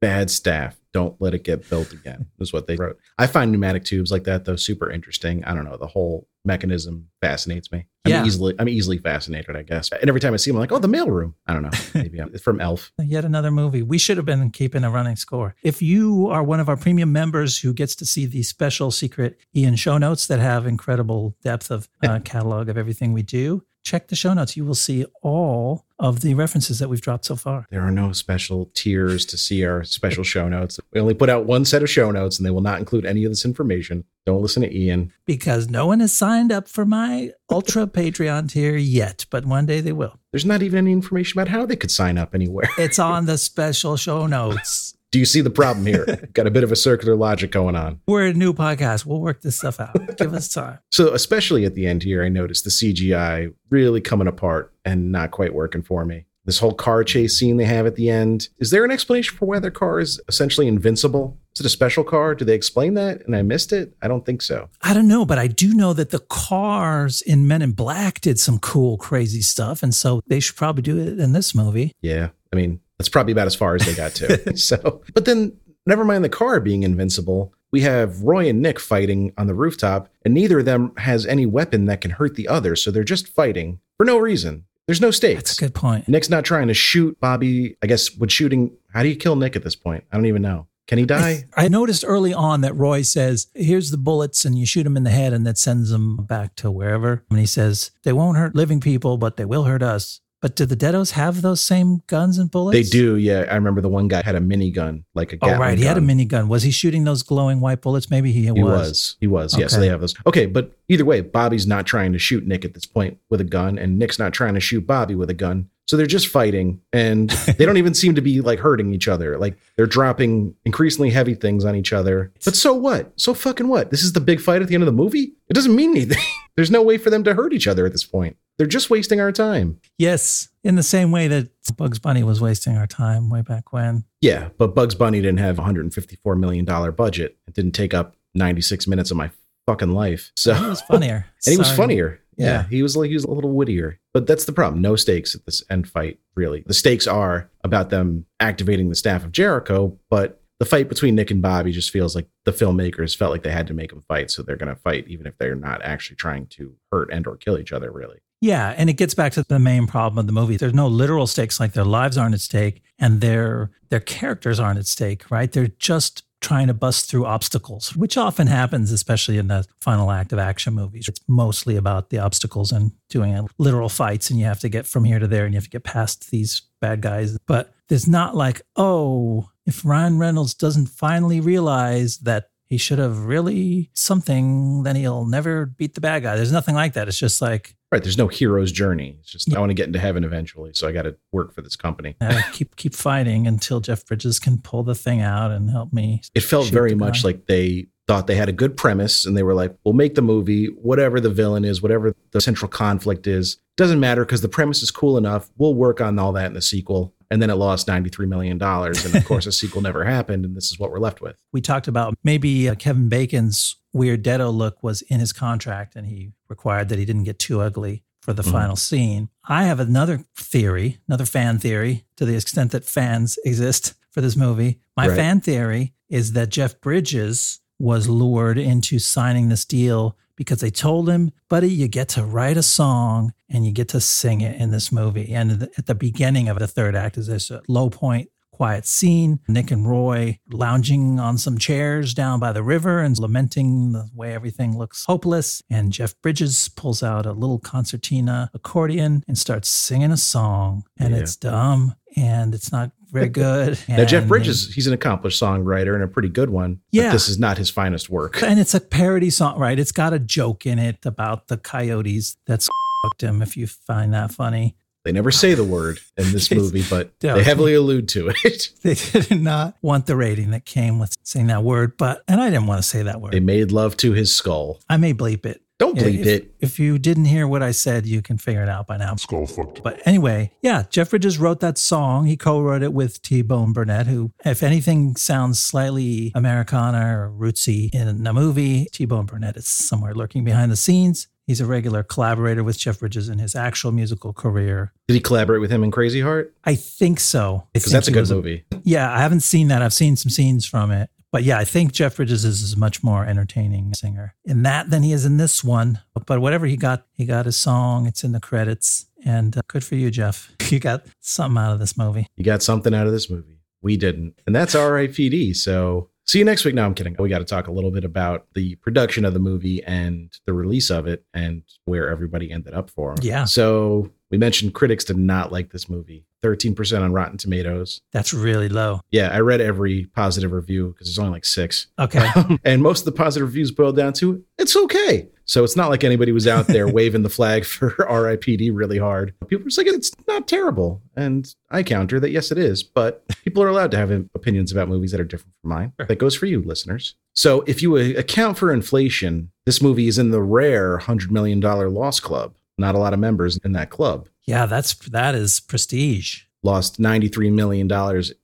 bad 0.00 0.30
staff. 0.30 0.76
Don't 0.92 1.20
let 1.20 1.34
it 1.34 1.44
get 1.44 1.68
built 1.68 1.92
again, 1.92 2.26
is 2.40 2.52
what 2.54 2.66
they 2.66 2.76
wrote. 2.76 2.98
I 3.18 3.26
find 3.26 3.52
pneumatic 3.52 3.84
tubes 3.84 4.10
like 4.10 4.24
that 4.24 4.44
though 4.46 4.56
super 4.56 4.90
interesting. 4.90 5.44
I 5.44 5.54
don't 5.54 5.64
know. 5.66 5.76
The 5.76 5.86
whole 5.86 6.26
mechanism 6.44 7.08
fascinates 7.20 7.70
me. 7.70 7.86
I'm 8.06 8.12
Yeah. 8.12 8.24
easily 8.24 8.54
I'm 8.58 8.68
easily 8.68 8.96
fascinated, 8.98 9.56
I 9.56 9.62
guess. 9.62 9.90
And 9.92 10.08
every 10.08 10.20
time 10.20 10.32
I 10.32 10.36
see 10.36 10.50
them, 10.50 10.56
I'm 10.56 10.60
like, 10.60 10.72
oh, 10.72 10.78
the 10.78 10.88
mailroom. 10.88 11.34
I 11.46 11.52
don't 11.52 11.62
know. 11.62 11.70
Maybe 11.94 12.18
I'm, 12.18 12.28
it's 12.32 12.42
from 12.42 12.60
Elf. 12.60 12.92
Yet 13.02 13.24
another 13.26 13.50
movie. 13.50 13.82
We 13.82 13.98
should 13.98 14.16
have 14.16 14.24
been 14.26 14.50
keeping 14.50 14.84
a 14.84 14.90
running 14.90 15.16
score. 15.16 15.54
If 15.62 15.82
you 15.82 16.28
are 16.28 16.42
one 16.42 16.60
of 16.60 16.68
our 16.70 16.76
premium 16.76 17.12
members 17.12 17.58
who 17.58 17.74
gets 17.74 17.94
to 17.96 18.06
see 18.06 18.24
the 18.24 18.42
special 18.42 18.90
secret 18.90 19.38
Ian 19.54 19.76
show 19.76 19.98
notes 19.98 20.26
that 20.28 20.38
have 20.38 20.66
incredible 20.66 21.36
depth 21.42 21.70
of 21.70 21.88
uh, 22.02 22.20
catalog 22.24 22.68
of 22.70 22.78
everything 22.78 23.12
we 23.12 23.22
do, 23.22 23.64
check 23.86 24.08
the 24.08 24.16
show 24.16 24.34
notes. 24.34 24.56
You 24.56 24.64
will 24.64 24.74
see 24.74 25.06
all 25.22 25.86
of 25.98 26.20
the 26.20 26.34
references 26.34 26.78
that 26.80 26.88
we've 26.88 27.00
dropped 27.00 27.24
so 27.24 27.36
far. 27.36 27.66
There 27.70 27.80
are 27.80 27.92
no 27.92 28.12
special 28.12 28.70
tiers 28.74 29.24
to 29.26 29.38
see 29.38 29.64
our 29.64 29.84
special 29.84 30.24
show 30.24 30.48
notes. 30.48 30.78
We 30.92 31.00
only 31.00 31.14
put 31.14 31.30
out 31.30 31.46
one 31.46 31.64
set 31.64 31.82
of 31.82 31.88
show 31.88 32.10
notes 32.10 32.38
and 32.38 32.44
they 32.44 32.50
will 32.50 32.60
not 32.60 32.80
include 32.80 33.06
any 33.06 33.24
of 33.24 33.30
this 33.30 33.44
information. 33.44 34.04
Don't 34.26 34.42
listen 34.42 34.62
to 34.62 34.76
Ian. 34.76 35.12
Because 35.24 35.70
no 35.70 35.86
one 35.86 36.00
has 36.00 36.12
signed 36.12 36.50
up 36.50 36.68
for 36.68 36.84
my 36.84 37.30
ultra 37.48 37.86
Patreon 37.86 38.50
tier 38.50 38.76
yet, 38.76 39.24
but 39.30 39.46
one 39.46 39.66
day 39.66 39.80
they 39.80 39.92
will. 39.92 40.18
There's 40.32 40.44
not 40.44 40.62
even 40.62 40.78
any 40.78 40.92
information 40.92 41.40
about 41.40 41.50
how 41.50 41.64
they 41.64 41.76
could 41.76 41.92
sign 41.92 42.18
up 42.18 42.34
anywhere. 42.34 42.68
It's 42.76 42.98
on 42.98 43.26
the 43.26 43.38
special 43.38 43.96
show 43.96 44.26
notes. 44.26 44.95
Do 45.12 45.18
you 45.18 45.24
see 45.24 45.40
the 45.40 45.50
problem 45.50 45.86
here? 45.86 46.04
Got 46.32 46.46
a 46.46 46.50
bit 46.50 46.64
of 46.64 46.72
a 46.72 46.76
circular 46.76 47.14
logic 47.14 47.52
going 47.52 47.76
on. 47.76 48.00
We're 48.06 48.26
a 48.26 48.32
new 48.32 48.52
podcast. 48.52 49.06
We'll 49.06 49.20
work 49.20 49.42
this 49.42 49.56
stuff 49.56 49.80
out. 49.80 49.94
Give 50.18 50.34
us 50.34 50.48
time. 50.48 50.78
So, 50.90 51.14
especially 51.14 51.64
at 51.64 51.74
the 51.74 51.86
end 51.86 52.02
here, 52.02 52.24
I 52.24 52.28
noticed 52.28 52.64
the 52.64 52.70
CGI 52.70 53.54
really 53.70 54.00
coming 54.00 54.26
apart 54.26 54.74
and 54.84 55.12
not 55.12 55.30
quite 55.30 55.54
working 55.54 55.82
for 55.82 56.04
me. 56.04 56.26
This 56.44 56.60
whole 56.60 56.74
car 56.74 57.02
chase 57.02 57.36
scene 57.36 57.56
they 57.56 57.64
have 57.64 57.86
at 57.86 57.96
the 57.96 58.08
end. 58.08 58.48
Is 58.58 58.70
there 58.70 58.84
an 58.84 58.92
explanation 58.92 59.36
for 59.36 59.46
why 59.46 59.58
their 59.58 59.72
car 59.72 59.98
is 59.98 60.20
essentially 60.28 60.68
invincible? 60.68 61.36
Is 61.56 61.60
it 61.60 61.66
a 61.66 61.70
special 61.70 62.04
car? 62.04 62.34
Do 62.34 62.44
they 62.44 62.54
explain 62.54 62.94
that? 62.94 63.26
And 63.26 63.34
I 63.34 63.42
missed 63.42 63.72
it? 63.72 63.96
I 64.00 64.06
don't 64.06 64.24
think 64.24 64.42
so. 64.42 64.68
I 64.82 64.94
don't 64.94 65.08
know, 65.08 65.24
but 65.24 65.38
I 65.38 65.48
do 65.48 65.74
know 65.74 65.92
that 65.94 66.10
the 66.10 66.20
cars 66.20 67.20
in 67.22 67.48
Men 67.48 67.62
in 67.62 67.72
Black 67.72 68.20
did 68.20 68.38
some 68.38 68.58
cool, 68.60 68.96
crazy 68.96 69.40
stuff. 69.42 69.82
And 69.82 69.92
so 69.92 70.20
they 70.28 70.38
should 70.38 70.54
probably 70.56 70.82
do 70.82 70.98
it 70.98 71.18
in 71.18 71.32
this 71.32 71.52
movie. 71.54 71.92
Yeah. 72.00 72.28
I 72.52 72.56
mean, 72.56 72.80
that's 72.98 73.08
probably 73.08 73.32
about 73.32 73.46
as 73.46 73.54
far 73.54 73.74
as 73.74 73.84
they 73.84 73.94
got 73.94 74.14
to. 74.16 74.56
so, 74.58 75.02
but 75.14 75.24
then 75.24 75.56
never 75.86 76.04
mind 76.04 76.24
the 76.24 76.28
car 76.28 76.60
being 76.60 76.82
invincible. 76.82 77.52
We 77.72 77.80
have 77.82 78.22
Roy 78.22 78.48
and 78.48 78.62
Nick 78.62 78.78
fighting 78.78 79.32
on 79.36 79.46
the 79.46 79.54
rooftop, 79.54 80.08
and 80.24 80.32
neither 80.34 80.60
of 80.60 80.64
them 80.64 80.92
has 80.98 81.26
any 81.26 81.46
weapon 81.46 81.86
that 81.86 82.00
can 82.00 82.12
hurt 82.12 82.34
the 82.36 82.48
other. 82.48 82.76
So 82.76 82.90
they're 82.90 83.04
just 83.04 83.28
fighting 83.28 83.80
for 83.96 84.04
no 84.06 84.18
reason. 84.18 84.64
There's 84.86 85.00
no 85.00 85.10
stakes. 85.10 85.42
That's 85.42 85.58
a 85.58 85.64
good 85.64 85.74
point. 85.74 86.08
Nick's 86.08 86.30
not 86.30 86.44
trying 86.44 86.68
to 86.68 86.74
shoot 86.74 87.18
Bobby. 87.18 87.76
I 87.82 87.88
guess 87.88 88.16
when 88.16 88.28
shooting, 88.28 88.70
how 88.92 89.02
do 89.02 89.08
you 89.08 89.16
kill 89.16 89.34
Nick 89.34 89.56
at 89.56 89.64
this 89.64 89.74
point? 89.74 90.04
I 90.12 90.16
don't 90.16 90.26
even 90.26 90.42
know. 90.42 90.68
Can 90.86 90.98
he 90.98 91.04
die? 91.04 91.46
I 91.56 91.66
noticed 91.66 92.04
early 92.06 92.32
on 92.32 92.60
that 92.60 92.76
Roy 92.76 93.02
says, 93.02 93.48
Here's 93.54 93.90
the 93.90 93.98
bullets, 93.98 94.44
and 94.44 94.56
you 94.56 94.64
shoot 94.64 94.86
him 94.86 94.96
in 94.96 95.02
the 95.02 95.10
head, 95.10 95.32
and 95.32 95.44
that 95.44 95.58
sends 95.58 95.90
him 95.90 96.16
back 96.16 96.54
to 96.56 96.70
wherever. 96.70 97.24
And 97.28 97.40
he 97.40 97.46
says, 97.46 97.90
They 98.04 98.12
won't 98.12 98.38
hurt 98.38 98.54
living 98.54 98.80
people, 98.80 99.18
but 99.18 99.36
they 99.36 99.44
will 99.44 99.64
hurt 99.64 99.82
us. 99.82 100.20
But 100.42 100.54
do 100.54 100.66
the 100.66 100.76
Deados 100.76 101.12
have 101.12 101.40
those 101.42 101.60
same 101.60 102.02
guns 102.06 102.36
and 102.38 102.50
bullets? 102.50 102.74
They 102.76 102.82
do, 102.82 103.16
yeah. 103.16 103.46
I 103.50 103.54
remember 103.54 103.80
the 103.80 103.88
one 103.88 104.06
guy 104.06 104.22
had 104.22 104.34
a 104.34 104.40
minigun, 104.40 105.04
like 105.14 105.32
a 105.32 105.38
Oh, 105.40 105.56
right. 105.56 105.78
He 105.78 105.84
had 105.84 105.96
a 105.96 106.00
gun. 106.00 106.08
minigun. 106.08 106.48
Was 106.48 106.62
he 106.62 106.70
shooting 106.70 107.04
those 107.04 107.22
glowing 107.22 107.60
white 107.60 107.80
bullets? 107.80 108.10
Maybe 108.10 108.32
he, 108.32 108.42
He 108.42 108.50
was. 108.52 108.62
was. 108.88 109.16
He 109.20 109.26
was. 109.26 109.58
Yeah. 109.58 109.68
So 109.68 109.80
they 109.80 109.88
have 109.88 110.00
those. 110.02 110.14
Okay. 110.26 110.44
But 110.46 110.72
either 110.88 111.04
way, 111.04 111.22
Bobby's 111.22 111.66
not 111.66 111.86
trying 111.86 112.12
to 112.12 112.18
shoot 112.18 112.46
Nick 112.46 112.64
at 112.64 112.74
this 112.74 112.84
point 112.84 113.18
with 113.30 113.40
a 113.40 113.44
gun, 113.44 113.78
and 113.78 113.98
Nick's 113.98 114.18
not 114.18 114.32
trying 114.34 114.54
to 114.54 114.60
shoot 114.60 114.86
Bobby 114.86 115.14
with 115.14 115.30
a 115.30 115.34
gun. 115.34 115.70
So 115.88 115.96
they're 115.96 116.06
just 116.06 116.26
fighting, 116.28 116.80
and 116.92 117.30
they 117.58 117.64
don't 117.64 117.76
even 117.76 117.94
seem 117.94 118.14
to 118.16 118.20
be 118.20 118.40
like 118.40 118.58
hurting 118.58 118.92
each 118.92 119.08
other. 119.08 119.38
Like 119.38 119.56
they're 119.76 119.86
dropping 119.86 120.54
increasingly 120.64 121.10
heavy 121.10 121.34
things 121.34 121.64
on 121.64 121.74
each 121.76 121.92
other. 121.92 122.32
But 122.44 122.56
so 122.56 122.74
what? 122.74 123.12
So 123.18 123.32
fucking 123.34 123.68
what? 123.68 123.90
This 123.90 124.02
is 124.02 124.12
the 124.12 124.20
big 124.20 124.40
fight 124.40 124.60
at 124.62 124.68
the 124.68 124.74
end 124.74 124.82
of 124.82 124.86
the 124.86 124.92
movie? 124.92 125.32
It 125.48 125.54
doesn't 125.54 125.74
mean 125.74 125.92
anything. 125.92 126.22
There's 126.56 126.70
no 126.70 126.82
way 126.82 126.98
for 126.98 127.08
them 127.10 127.22
to 127.24 127.34
hurt 127.34 127.52
each 127.52 127.66
other 127.68 127.86
at 127.86 127.92
this 127.92 128.04
point. 128.04 128.36
They're 128.58 128.66
just 128.66 128.88
wasting 128.90 129.20
our 129.20 129.32
time. 129.32 129.80
Yes. 129.98 130.48
In 130.64 130.76
the 130.76 130.82
same 130.82 131.10
way 131.10 131.28
that 131.28 131.48
Bugs 131.76 131.98
Bunny 131.98 132.22
was 132.22 132.40
wasting 132.40 132.76
our 132.76 132.86
time 132.86 133.28
way 133.28 133.42
back 133.42 133.72
when. 133.72 134.04
Yeah, 134.20 134.48
but 134.56 134.74
Bugs 134.74 134.94
Bunny 134.94 135.20
didn't 135.20 135.38
have 135.38 135.58
a 135.58 135.62
$154 135.62 136.38
million 136.38 136.64
budget. 136.92 137.36
It 137.46 137.54
didn't 137.54 137.72
take 137.72 137.92
up 137.94 138.16
96 138.34 138.86
minutes 138.86 139.10
of 139.10 139.16
my 139.16 139.30
fucking 139.66 139.92
life. 139.92 140.32
So 140.36 140.54
He 140.54 140.66
was 140.66 140.80
funnier. 140.82 141.26
and 141.46 141.52
he 141.52 141.58
was 141.58 141.70
funnier. 141.70 142.20
Yeah. 142.36 142.46
Yeah. 142.46 142.68
he 142.68 142.82
was 142.82 142.96
like 142.96 143.08
he 143.08 143.14
was 143.14 143.24
a 143.24 143.30
little 143.30 143.52
wittier. 143.52 143.98
But 144.12 144.26
that's 144.26 144.44
the 144.44 144.52
problem. 144.52 144.82
No 144.82 144.96
stakes 144.96 145.34
at 145.34 145.44
this 145.46 145.62
end 145.70 145.88
fight, 145.88 146.18
really. 146.34 146.64
The 146.66 146.74
stakes 146.74 147.06
are 147.06 147.50
about 147.64 147.90
them 147.90 148.26
activating 148.40 148.88
the 148.88 148.94
staff 148.94 149.24
of 149.24 149.32
Jericho, 149.32 149.98
but 150.10 150.40
the 150.58 150.64
fight 150.66 150.88
between 150.88 151.14
Nick 151.14 151.30
and 151.30 151.42
Bobby 151.42 151.70
just 151.72 151.90
feels 151.90 152.14
like 152.14 152.28
the 152.44 152.52
filmmakers 152.52 153.14
felt 153.16 153.30
like 153.32 153.42
they 153.42 153.50
had 153.50 153.66
to 153.66 153.74
make 153.74 153.90
them 153.90 154.02
fight, 154.08 154.30
so 154.30 154.42
they're 154.42 154.56
going 154.56 154.74
to 154.74 154.80
fight 154.80 155.06
even 155.06 155.26
if 155.26 155.36
they're 155.36 155.54
not 155.54 155.82
actually 155.82 156.16
trying 156.16 156.46
to 156.48 156.74
hurt 156.90 157.10
and 157.12 157.26
or 157.26 157.36
kill 157.36 157.58
each 157.58 157.72
other. 157.72 157.90
Really, 157.90 158.20
Yeah, 158.40 158.74
and 158.76 158.90
it 158.90 158.94
gets 158.94 159.14
back 159.14 159.32
to 159.32 159.42
the 159.42 159.58
main 159.58 159.86
problem 159.86 160.18
of 160.18 160.26
the 160.26 160.32
movie. 160.32 160.56
There's 160.56 160.74
no 160.74 160.88
literal 160.88 161.26
stakes, 161.26 161.58
like 161.58 161.72
their 161.72 161.84
lives 161.84 162.18
aren't 162.18 162.34
at 162.34 162.40
stake, 162.40 162.82
and 162.98 163.20
their 163.20 163.70
their 163.88 164.00
characters 164.00 164.60
aren't 164.60 164.78
at 164.78 164.86
stake, 164.86 165.30
right? 165.30 165.50
They're 165.50 165.68
just 165.78 166.22
trying 166.42 166.66
to 166.66 166.74
bust 166.74 167.10
through 167.10 167.24
obstacles, 167.24 167.96
which 167.96 168.16
often 168.16 168.46
happens, 168.46 168.92
especially 168.92 169.38
in 169.38 169.48
the 169.48 169.66
final 169.80 170.10
act 170.10 170.32
of 170.32 170.38
action 170.38 170.74
movies. 170.74 171.08
It's 171.08 171.20
mostly 171.26 171.76
about 171.76 172.10
the 172.10 172.18
obstacles 172.18 172.72
and 172.72 172.92
doing 173.08 173.48
literal 173.58 173.88
fights, 173.88 174.30
and 174.30 174.38
you 174.38 174.44
have 174.44 174.60
to 174.60 174.68
get 174.68 174.86
from 174.86 175.04
here 175.04 175.18
to 175.18 175.26
there, 175.26 175.44
and 175.44 175.54
you 175.54 175.58
have 175.58 175.64
to 175.64 175.70
get 175.70 175.84
past 175.84 176.30
these 176.30 176.62
bad 176.80 177.00
guys. 177.00 177.38
But 177.46 177.72
there's 177.88 178.06
not 178.06 178.36
like, 178.36 178.62
oh, 178.76 179.48
if 179.64 179.84
Ryan 179.84 180.18
Reynolds 180.18 180.54
doesn't 180.54 180.86
finally 180.86 181.40
realize 181.40 182.18
that 182.18 182.50
he 182.68 182.76
should 182.76 182.98
have 182.98 183.26
really 183.26 183.90
something, 183.94 184.82
then 184.82 184.96
he'll 184.96 185.24
never 185.24 185.66
beat 185.66 185.94
the 185.94 186.00
bad 186.00 186.22
guy. 186.22 186.36
There's 186.36 186.52
nothing 186.52 186.74
like 186.74 186.94
that. 186.94 187.08
It's 187.08 187.18
just 187.18 187.40
like, 187.40 187.76
right? 187.92 188.02
There's 188.02 188.18
no 188.18 188.28
hero's 188.28 188.72
journey. 188.72 189.16
It's 189.20 189.30
just 189.30 189.54
I 189.54 189.60
want 189.60 189.70
to 189.70 189.74
get 189.74 189.86
into 189.86 189.98
heaven 189.98 190.24
eventually, 190.24 190.72
so 190.74 190.88
I 190.88 190.92
got 190.92 191.02
to 191.02 191.16
work 191.32 191.54
for 191.54 191.62
this 191.62 191.76
company. 191.76 192.16
keep 192.52 192.76
keep 192.76 192.94
fighting 192.94 193.46
until 193.46 193.80
Jeff 193.80 194.04
Bridges 194.04 194.38
can 194.38 194.58
pull 194.58 194.82
the 194.82 194.94
thing 194.94 195.20
out 195.20 195.50
and 195.50 195.70
help 195.70 195.92
me. 195.92 196.22
It 196.34 196.40
felt 196.40 196.68
very 196.68 196.94
much 196.94 197.22
guy. 197.22 197.28
like 197.28 197.46
they 197.46 197.86
thought 198.06 198.26
they 198.26 198.36
had 198.36 198.48
a 198.48 198.52
good 198.52 198.76
premise 198.76 199.26
and 199.26 199.36
they 199.36 199.42
were 199.42 199.54
like, 199.54 199.76
we'll 199.84 199.94
make 199.94 200.14
the 200.14 200.22
movie, 200.22 200.66
whatever 200.66 201.18
the 201.20 201.30
villain 201.30 201.64
is, 201.64 201.82
whatever 201.82 202.14
the 202.30 202.40
central 202.40 202.68
conflict 202.68 203.26
is, 203.26 203.58
doesn't 203.76 203.98
matter 203.98 204.24
because 204.24 204.42
the 204.42 204.48
premise 204.48 204.82
is 204.82 204.90
cool 204.90 205.18
enough. 205.18 205.50
We'll 205.58 205.74
work 205.74 206.00
on 206.00 206.18
all 206.18 206.32
that 206.32 206.46
in 206.46 206.52
the 206.54 206.62
sequel. 206.62 207.14
And 207.30 207.42
then 207.42 207.50
it 207.50 207.54
lost 207.54 207.86
$93 207.88 208.28
million. 208.28 208.60
And 208.62 209.14
of 209.16 209.24
course, 209.24 209.46
a 209.46 209.52
sequel 209.52 209.82
never 209.82 210.04
happened. 210.04 210.44
And 210.44 210.56
this 210.56 210.70
is 210.70 210.78
what 210.78 210.90
we're 210.90 210.98
left 211.00 211.20
with. 211.20 211.36
We 211.52 211.60
talked 211.60 211.88
about 211.88 212.14
maybe 212.22 212.68
uh, 212.68 212.74
Kevin 212.76 213.08
Bacon's 213.08 213.76
weird 213.92 214.22
Deado 214.22 214.52
look 214.54 214.82
was 214.82 215.02
in 215.02 215.20
his 215.20 215.32
contract, 215.32 215.96
and 215.96 216.06
he 216.06 216.32
required 216.48 216.88
that 216.90 216.98
he 216.98 217.04
didn't 217.04 217.24
get 217.24 217.38
too 217.38 217.60
ugly 217.60 218.04
for 218.20 218.32
the 218.32 218.42
Mhm. 218.42 218.52
final 218.52 218.76
scene. 218.76 219.28
I 219.44 219.64
have 219.64 219.80
another 219.80 220.24
theory, 220.36 220.98
another 221.08 221.26
fan 221.26 221.58
theory, 221.58 222.04
to 222.16 222.24
the 222.26 222.34
extent 222.36 222.72
that 222.72 222.84
fans 222.84 223.38
exist 223.44 223.94
for 224.10 224.20
this 224.20 224.36
movie. 224.36 224.80
My 224.96 225.08
Right. 225.08 225.16
fan 225.16 225.40
theory 225.40 225.94
is 226.08 226.32
that 226.32 226.50
Jeff 226.50 226.80
Bridges 226.80 227.60
was 227.78 228.08
lured 228.08 228.58
into 228.58 228.98
signing 228.98 229.48
this 229.48 229.64
deal 229.64 230.16
because 230.36 230.60
they 230.60 230.70
told 230.70 231.08
him, 231.08 231.32
buddy, 231.48 231.68
you 231.70 231.88
get 231.88 232.08
to 232.10 232.24
write 232.24 232.56
a 232.56 232.62
song 232.62 233.32
and 233.48 233.64
you 233.66 233.72
get 233.72 233.88
to 233.90 234.00
sing 234.00 234.40
it 234.40 234.60
in 234.60 234.70
this 234.70 234.92
movie. 234.92 235.32
And 235.32 235.62
at 235.78 235.86
the 235.86 235.94
beginning 235.94 236.48
of 236.48 236.58
the 236.58 236.66
third 236.66 236.94
act 236.94 237.16
is 237.16 237.26
this 237.26 237.50
low 237.68 237.88
point, 237.90 238.28
quiet 238.52 238.86
scene. 238.86 239.38
Nick 239.48 239.70
and 239.70 239.86
Roy 239.88 240.38
lounging 240.50 241.20
on 241.20 241.36
some 241.38 241.58
chairs 241.58 242.14
down 242.14 242.40
by 242.40 242.52
the 242.52 242.62
river 242.62 243.00
and 243.00 243.18
lamenting 243.18 243.92
the 243.92 244.08
way 244.14 244.32
everything 244.34 244.78
looks 244.78 245.04
hopeless. 245.04 245.62
And 245.68 245.92
Jeff 245.92 246.14
Bridges 246.22 246.68
pulls 246.70 247.02
out 247.02 247.26
a 247.26 247.32
little 247.32 247.58
concertina 247.58 248.50
accordion 248.54 249.24
and 249.28 249.36
starts 249.36 249.68
singing 249.70 250.10
a 250.10 250.16
song. 250.16 250.84
And 250.98 251.14
Yeah. 251.14 251.20
it's 251.20 251.36
dumb 251.36 251.96
and 252.16 252.54
it's 252.54 252.72
not 252.72 252.92
very 253.10 253.28
good. 253.28 253.78
Now, 253.88 254.04
Jeff 254.04 254.26
Bridges, 254.28 254.74
he's 254.74 254.86
an 254.86 254.92
accomplished 254.92 255.40
songwriter 255.40 255.94
and 255.94 256.02
a 256.02 256.08
pretty 256.08 256.28
good 256.28 256.50
one. 256.50 256.74
But 256.92 257.02
Yeah. 257.02 257.12
this 257.12 257.28
is 257.28 257.38
not 257.38 257.58
his 257.58 257.70
finest 257.70 258.10
work. 258.10 258.42
And 258.46 258.58
it's 258.60 258.74
a 258.74 258.80
parody 258.80 259.30
song, 259.30 259.58
right? 259.58 259.78
It's 259.78 259.92
got 259.92 260.12
a 260.12 260.18
joke 260.18 260.66
in 260.66 260.78
it 260.78 261.04
about 261.06 261.48
the 261.48 261.56
coyotes 261.56 262.36
that's 262.46 262.68
fucked 263.02 263.22
him 263.22 263.42
if 263.42 263.56
you 263.56 263.66
find 263.66 264.12
that 264.14 264.30
funny. 264.32 264.76
They 265.04 265.12
never 265.12 265.30
say 265.30 265.54
the 265.54 265.62
word 265.62 266.00
in 266.16 266.32
this 266.32 266.50
movie, 266.50 266.82
but 266.90 267.12
they 267.20 267.44
heavily 267.44 267.74
allude 267.74 268.08
to 268.10 268.32
it. 268.44 268.70
They 268.82 268.94
did 268.94 269.40
not 269.40 269.76
want 269.80 270.06
the 270.06 270.16
rating 270.16 270.50
that 270.50 270.64
came 270.64 270.98
with 270.98 271.14
saying 271.22 271.46
that 271.46 271.62
word, 271.62 271.96
but 271.96 272.22
and 272.26 272.40
I 272.40 272.50
didn't 272.50 272.66
want 272.66 272.82
to 272.82 272.88
say 272.88 273.02
that 273.04 273.20
word. 273.20 273.32
they 273.32 273.38
made 273.40 273.70
love 273.70 273.96
to 273.98 274.12
his 274.14 274.32
skull. 274.36 274.80
I 274.88 274.96
may 274.96 275.14
bleep 275.14 275.46
it. 275.46 275.62
Don't 275.78 275.96
Yeah, 275.96 276.04
bleep 276.04 276.20
if, 276.20 276.26
it. 276.26 276.54
If 276.60 276.78
you 276.78 276.98
didn't 276.98 277.26
hear 277.26 277.46
what 277.46 277.62
I 277.62 277.70
said, 277.70 278.06
you 278.06 278.22
can 278.22 278.38
figure 278.38 278.62
it 278.62 278.68
out 278.68 278.86
by 278.86 278.96
now. 278.96 279.16
Skull 279.16 279.46
fucked. 279.46 279.82
But 279.82 280.00
anyway, 280.06 280.52
yeah, 280.62 280.84
Jeff 280.88 281.10
Bridges 281.10 281.38
wrote 281.38 281.60
that 281.60 281.76
song. 281.76 282.26
He 282.26 282.36
co-wrote 282.36 282.82
it 282.82 282.92
with 282.92 283.20
T 283.22 283.42
Bone 283.42 283.72
Burnett, 283.72 284.06
who, 284.06 284.32
if 284.44 284.62
anything 284.62 285.16
sounds 285.16 285.60
slightly 285.60 286.32
Americana 286.34 287.18
or 287.18 287.30
rootsy 287.30 287.94
in 287.94 288.26
a 288.26 288.32
movie, 288.32 288.86
T 288.92 289.04
Bone 289.04 289.26
Burnett 289.26 289.56
is 289.56 289.68
somewhere 289.68 290.14
lurking 290.14 290.44
behind 290.44 290.72
the 290.72 290.76
scenes. 290.76 291.28
He's 291.46 291.60
a 291.60 291.66
regular 291.66 292.02
collaborator 292.02 292.64
with 292.64 292.76
Jeff 292.76 292.98
Bridges 292.98 293.28
in 293.28 293.38
his 293.38 293.54
actual 293.54 293.92
musical 293.92 294.32
career. 294.32 294.92
Did 295.06 295.14
he 295.14 295.20
collaborate 295.20 295.60
with 295.60 295.70
him 295.70 295.84
in 295.84 295.92
Crazy 295.92 296.20
Heart? 296.20 296.52
I 296.64 296.74
think 296.74 297.20
so. 297.20 297.68
Because 297.72 297.92
that's 297.92 298.08
a 298.08 298.10
good 298.10 298.20
was 298.20 298.32
movie. 298.32 298.64
Yeah, 298.82 299.12
I 299.12 299.20
haven't 299.20 299.40
seen 299.40 299.68
that. 299.68 299.80
I've 299.80 299.92
seen 299.92 300.16
some 300.16 300.30
scenes 300.30 300.66
from 300.66 300.90
it. 300.90 301.08
But 301.36 301.44
yeah, 301.44 301.58
I 301.58 301.64
think 301.64 301.92
Jeff 301.92 302.16
Bridges 302.16 302.46
is 302.46 302.72
a 302.72 302.78
much 302.78 303.04
more 303.04 303.26
entertaining 303.26 303.92
singer 303.92 304.34
in 304.46 304.62
that 304.62 304.88
than 304.88 305.02
he 305.02 305.12
is 305.12 305.26
in 305.26 305.36
this 305.36 305.62
one. 305.62 306.00
But 306.24 306.40
whatever 306.40 306.64
he 306.64 306.78
got, 306.78 307.04
he 307.12 307.26
got 307.26 307.44
his 307.44 307.58
song. 307.58 308.06
It's 308.06 308.24
in 308.24 308.32
the 308.32 308.40
credits. 308.40 309.04
And 309.22 309.54
uh, 309.54 309.60
good 309.68 309.84
for 309.84 309.96
you, 309.96 310.10
Jeff. 310.10 310.50
You 310.70 310.80
got 310.80 311.04
something 311.20 311.62
out 311.62 311.74
of 311.74 311.78
this 311.78 311.98
movie. 311.98 312.26
You 312.36 312.44
got 312.44 312.62
something 312.62 312.94
out 312.94 313.06
of 313.06 313.12
this 313.12 313.28
movie. 313.28 313.60
We 313.82 313.98
didn't. 313.98 314.40
And 314.46 314.56
that's 314.56 314.74
RIPD. 314.74 315.54
So 315.56 316.08
see 316.24 316.38
you 316.38 316.46
next 316.46 316.64
week. 316.64 316.74
No, 316.74 316.86
I'm 316.86 316.94
kidding. 316.94 317.14
We 317.18 317.28
got 317.28 317.40
to 317.40 317.44
talk 317.44 317.66
a 317.66 317.72
little 317.72 317.90
bit 317.90 318.04
about 318.04 318.46
the 318.54 318.76
production 318.76 319.26
of 319.26 319.34
the 319.34 319.38
movie 319.38 319.84
and 319.84 320.32
the 320.46 320.54
release 320.54 320.88
of 320.88 321.06
it 321.06 321.26
and 321.34 321.64
where 321.84 322.08
everybody 322.08 322.50
ended 322.50 322.72
up 322.72 322.88
for. 322.88 323.14
Yeah. 323.20 323.44
So 323.44 324.10
we 324.30 324.38
mentioned 324.38 324.72
critics 324.72 325.04
did 325.04 325.18
not 325.18 325.52
like 325.52 325.70
this 325.70 325.86
movie. 325.86 326.24
13% 326.46 327.02
on 327.02 327.12
Rotten 327.12 327.38
Tomatoes. 327.38 328.00
That's 328.12 328.32
really 328.32 328.68
low. 328.68 329.00
Yeah, 329.10 329.28
I 329.28 329.40
read 329.40 329.60
every 329.60 330.06
positive 330.06 330.52
review 330.52 330.88
because 330.88 331.08
there's 331.08 331.18
only 331.18 331.32
like 331.32 331.44
six. 331.44 331.88
Okay. 331.98 332.28
and 332.64 332.82
most 332.82 333.00
of 333.00 333.04
the 333.06 333.12
positive 333.12 333.48
reviews 333.48 333.70
boil 333.70 333.92
down 333.92 334.12
to 334.14 334.44
it's 334.58 334.76
okay. 334.76 335.28
So 335.44 335.62
it's 335.62 335.76
not 335.76 335.90
like 335.90 336.02
anybody 336.02 336.32
was 336.32 336.46
out 336.46 336.66
there 336.66 336.88
waving 336.92 337.22
the 337.22 337.28
flag 337.28 337.64
for 337.64 337.90
RIPD 338.10 338.70
really 338.72 338.98
hard. 338.98 339.32
People 339.46 339.62
are 339.62 339.68
just 339.68 339.78
like, 339.78 339.86
it's 339.86 340.10
not 340.26 340.48
terrible. 340.48 341.00
And 341.16 341.52
I 341.70 341.82
counter 341.82 342.18
that, 342.20 342.30
yes, 342.30 342.50
it 342.50 342.58
is. 342.58 342.82
But 342.82 343.26
people 343.44 343.62
are 343.62 343.68
allowed 343.68 343.92
to 343.92 343.96
have 343.96 344.10
opinions 344.10 344.72
about 344.72 344.88
movies 344.88 345.12
that 345.12 345.20
are 345.20 345.24
different 345.24 345.54
from 345.62 345.70
mine. 345.70 345.92
That 345.98 346.18
goes 346.18 346.34
for 346.34 346.46
you, 346.46 346.62
listeners. 346.62 347.14
So 347.34 347.62
if 347.66 347.80
you 347.80 347.96
uh, 347.96 348.18
account 348.18 348.58
for 348.58 348.72
inflation, 348.72 349.50
this 349.66 349.80
movie 349.80 350.08
is 350.08 350.18
in 350.18 350.30
the 350.30 350.42
rare 350.42 350.98
$100 350.98 351.30
million 351.30 351.60
loss 351.60 352.18
club. 352.18 352.54
Not 352.78 352.94
a 352.94 352.98
lot 352.98 353.12
of 353.12 353.18
members 353.18 353.56
in 353.58 353.72
that 353.72 353.90
club. 353.90 354.28
Yeah, 354.46 354.66
that's 354.66 354.94
that 355.08 355.34
is 355.34 355.60
prestige. 355.60 356.42
Lost 356.62 356.98
$93 357.00 357.52
million 357.52 357.90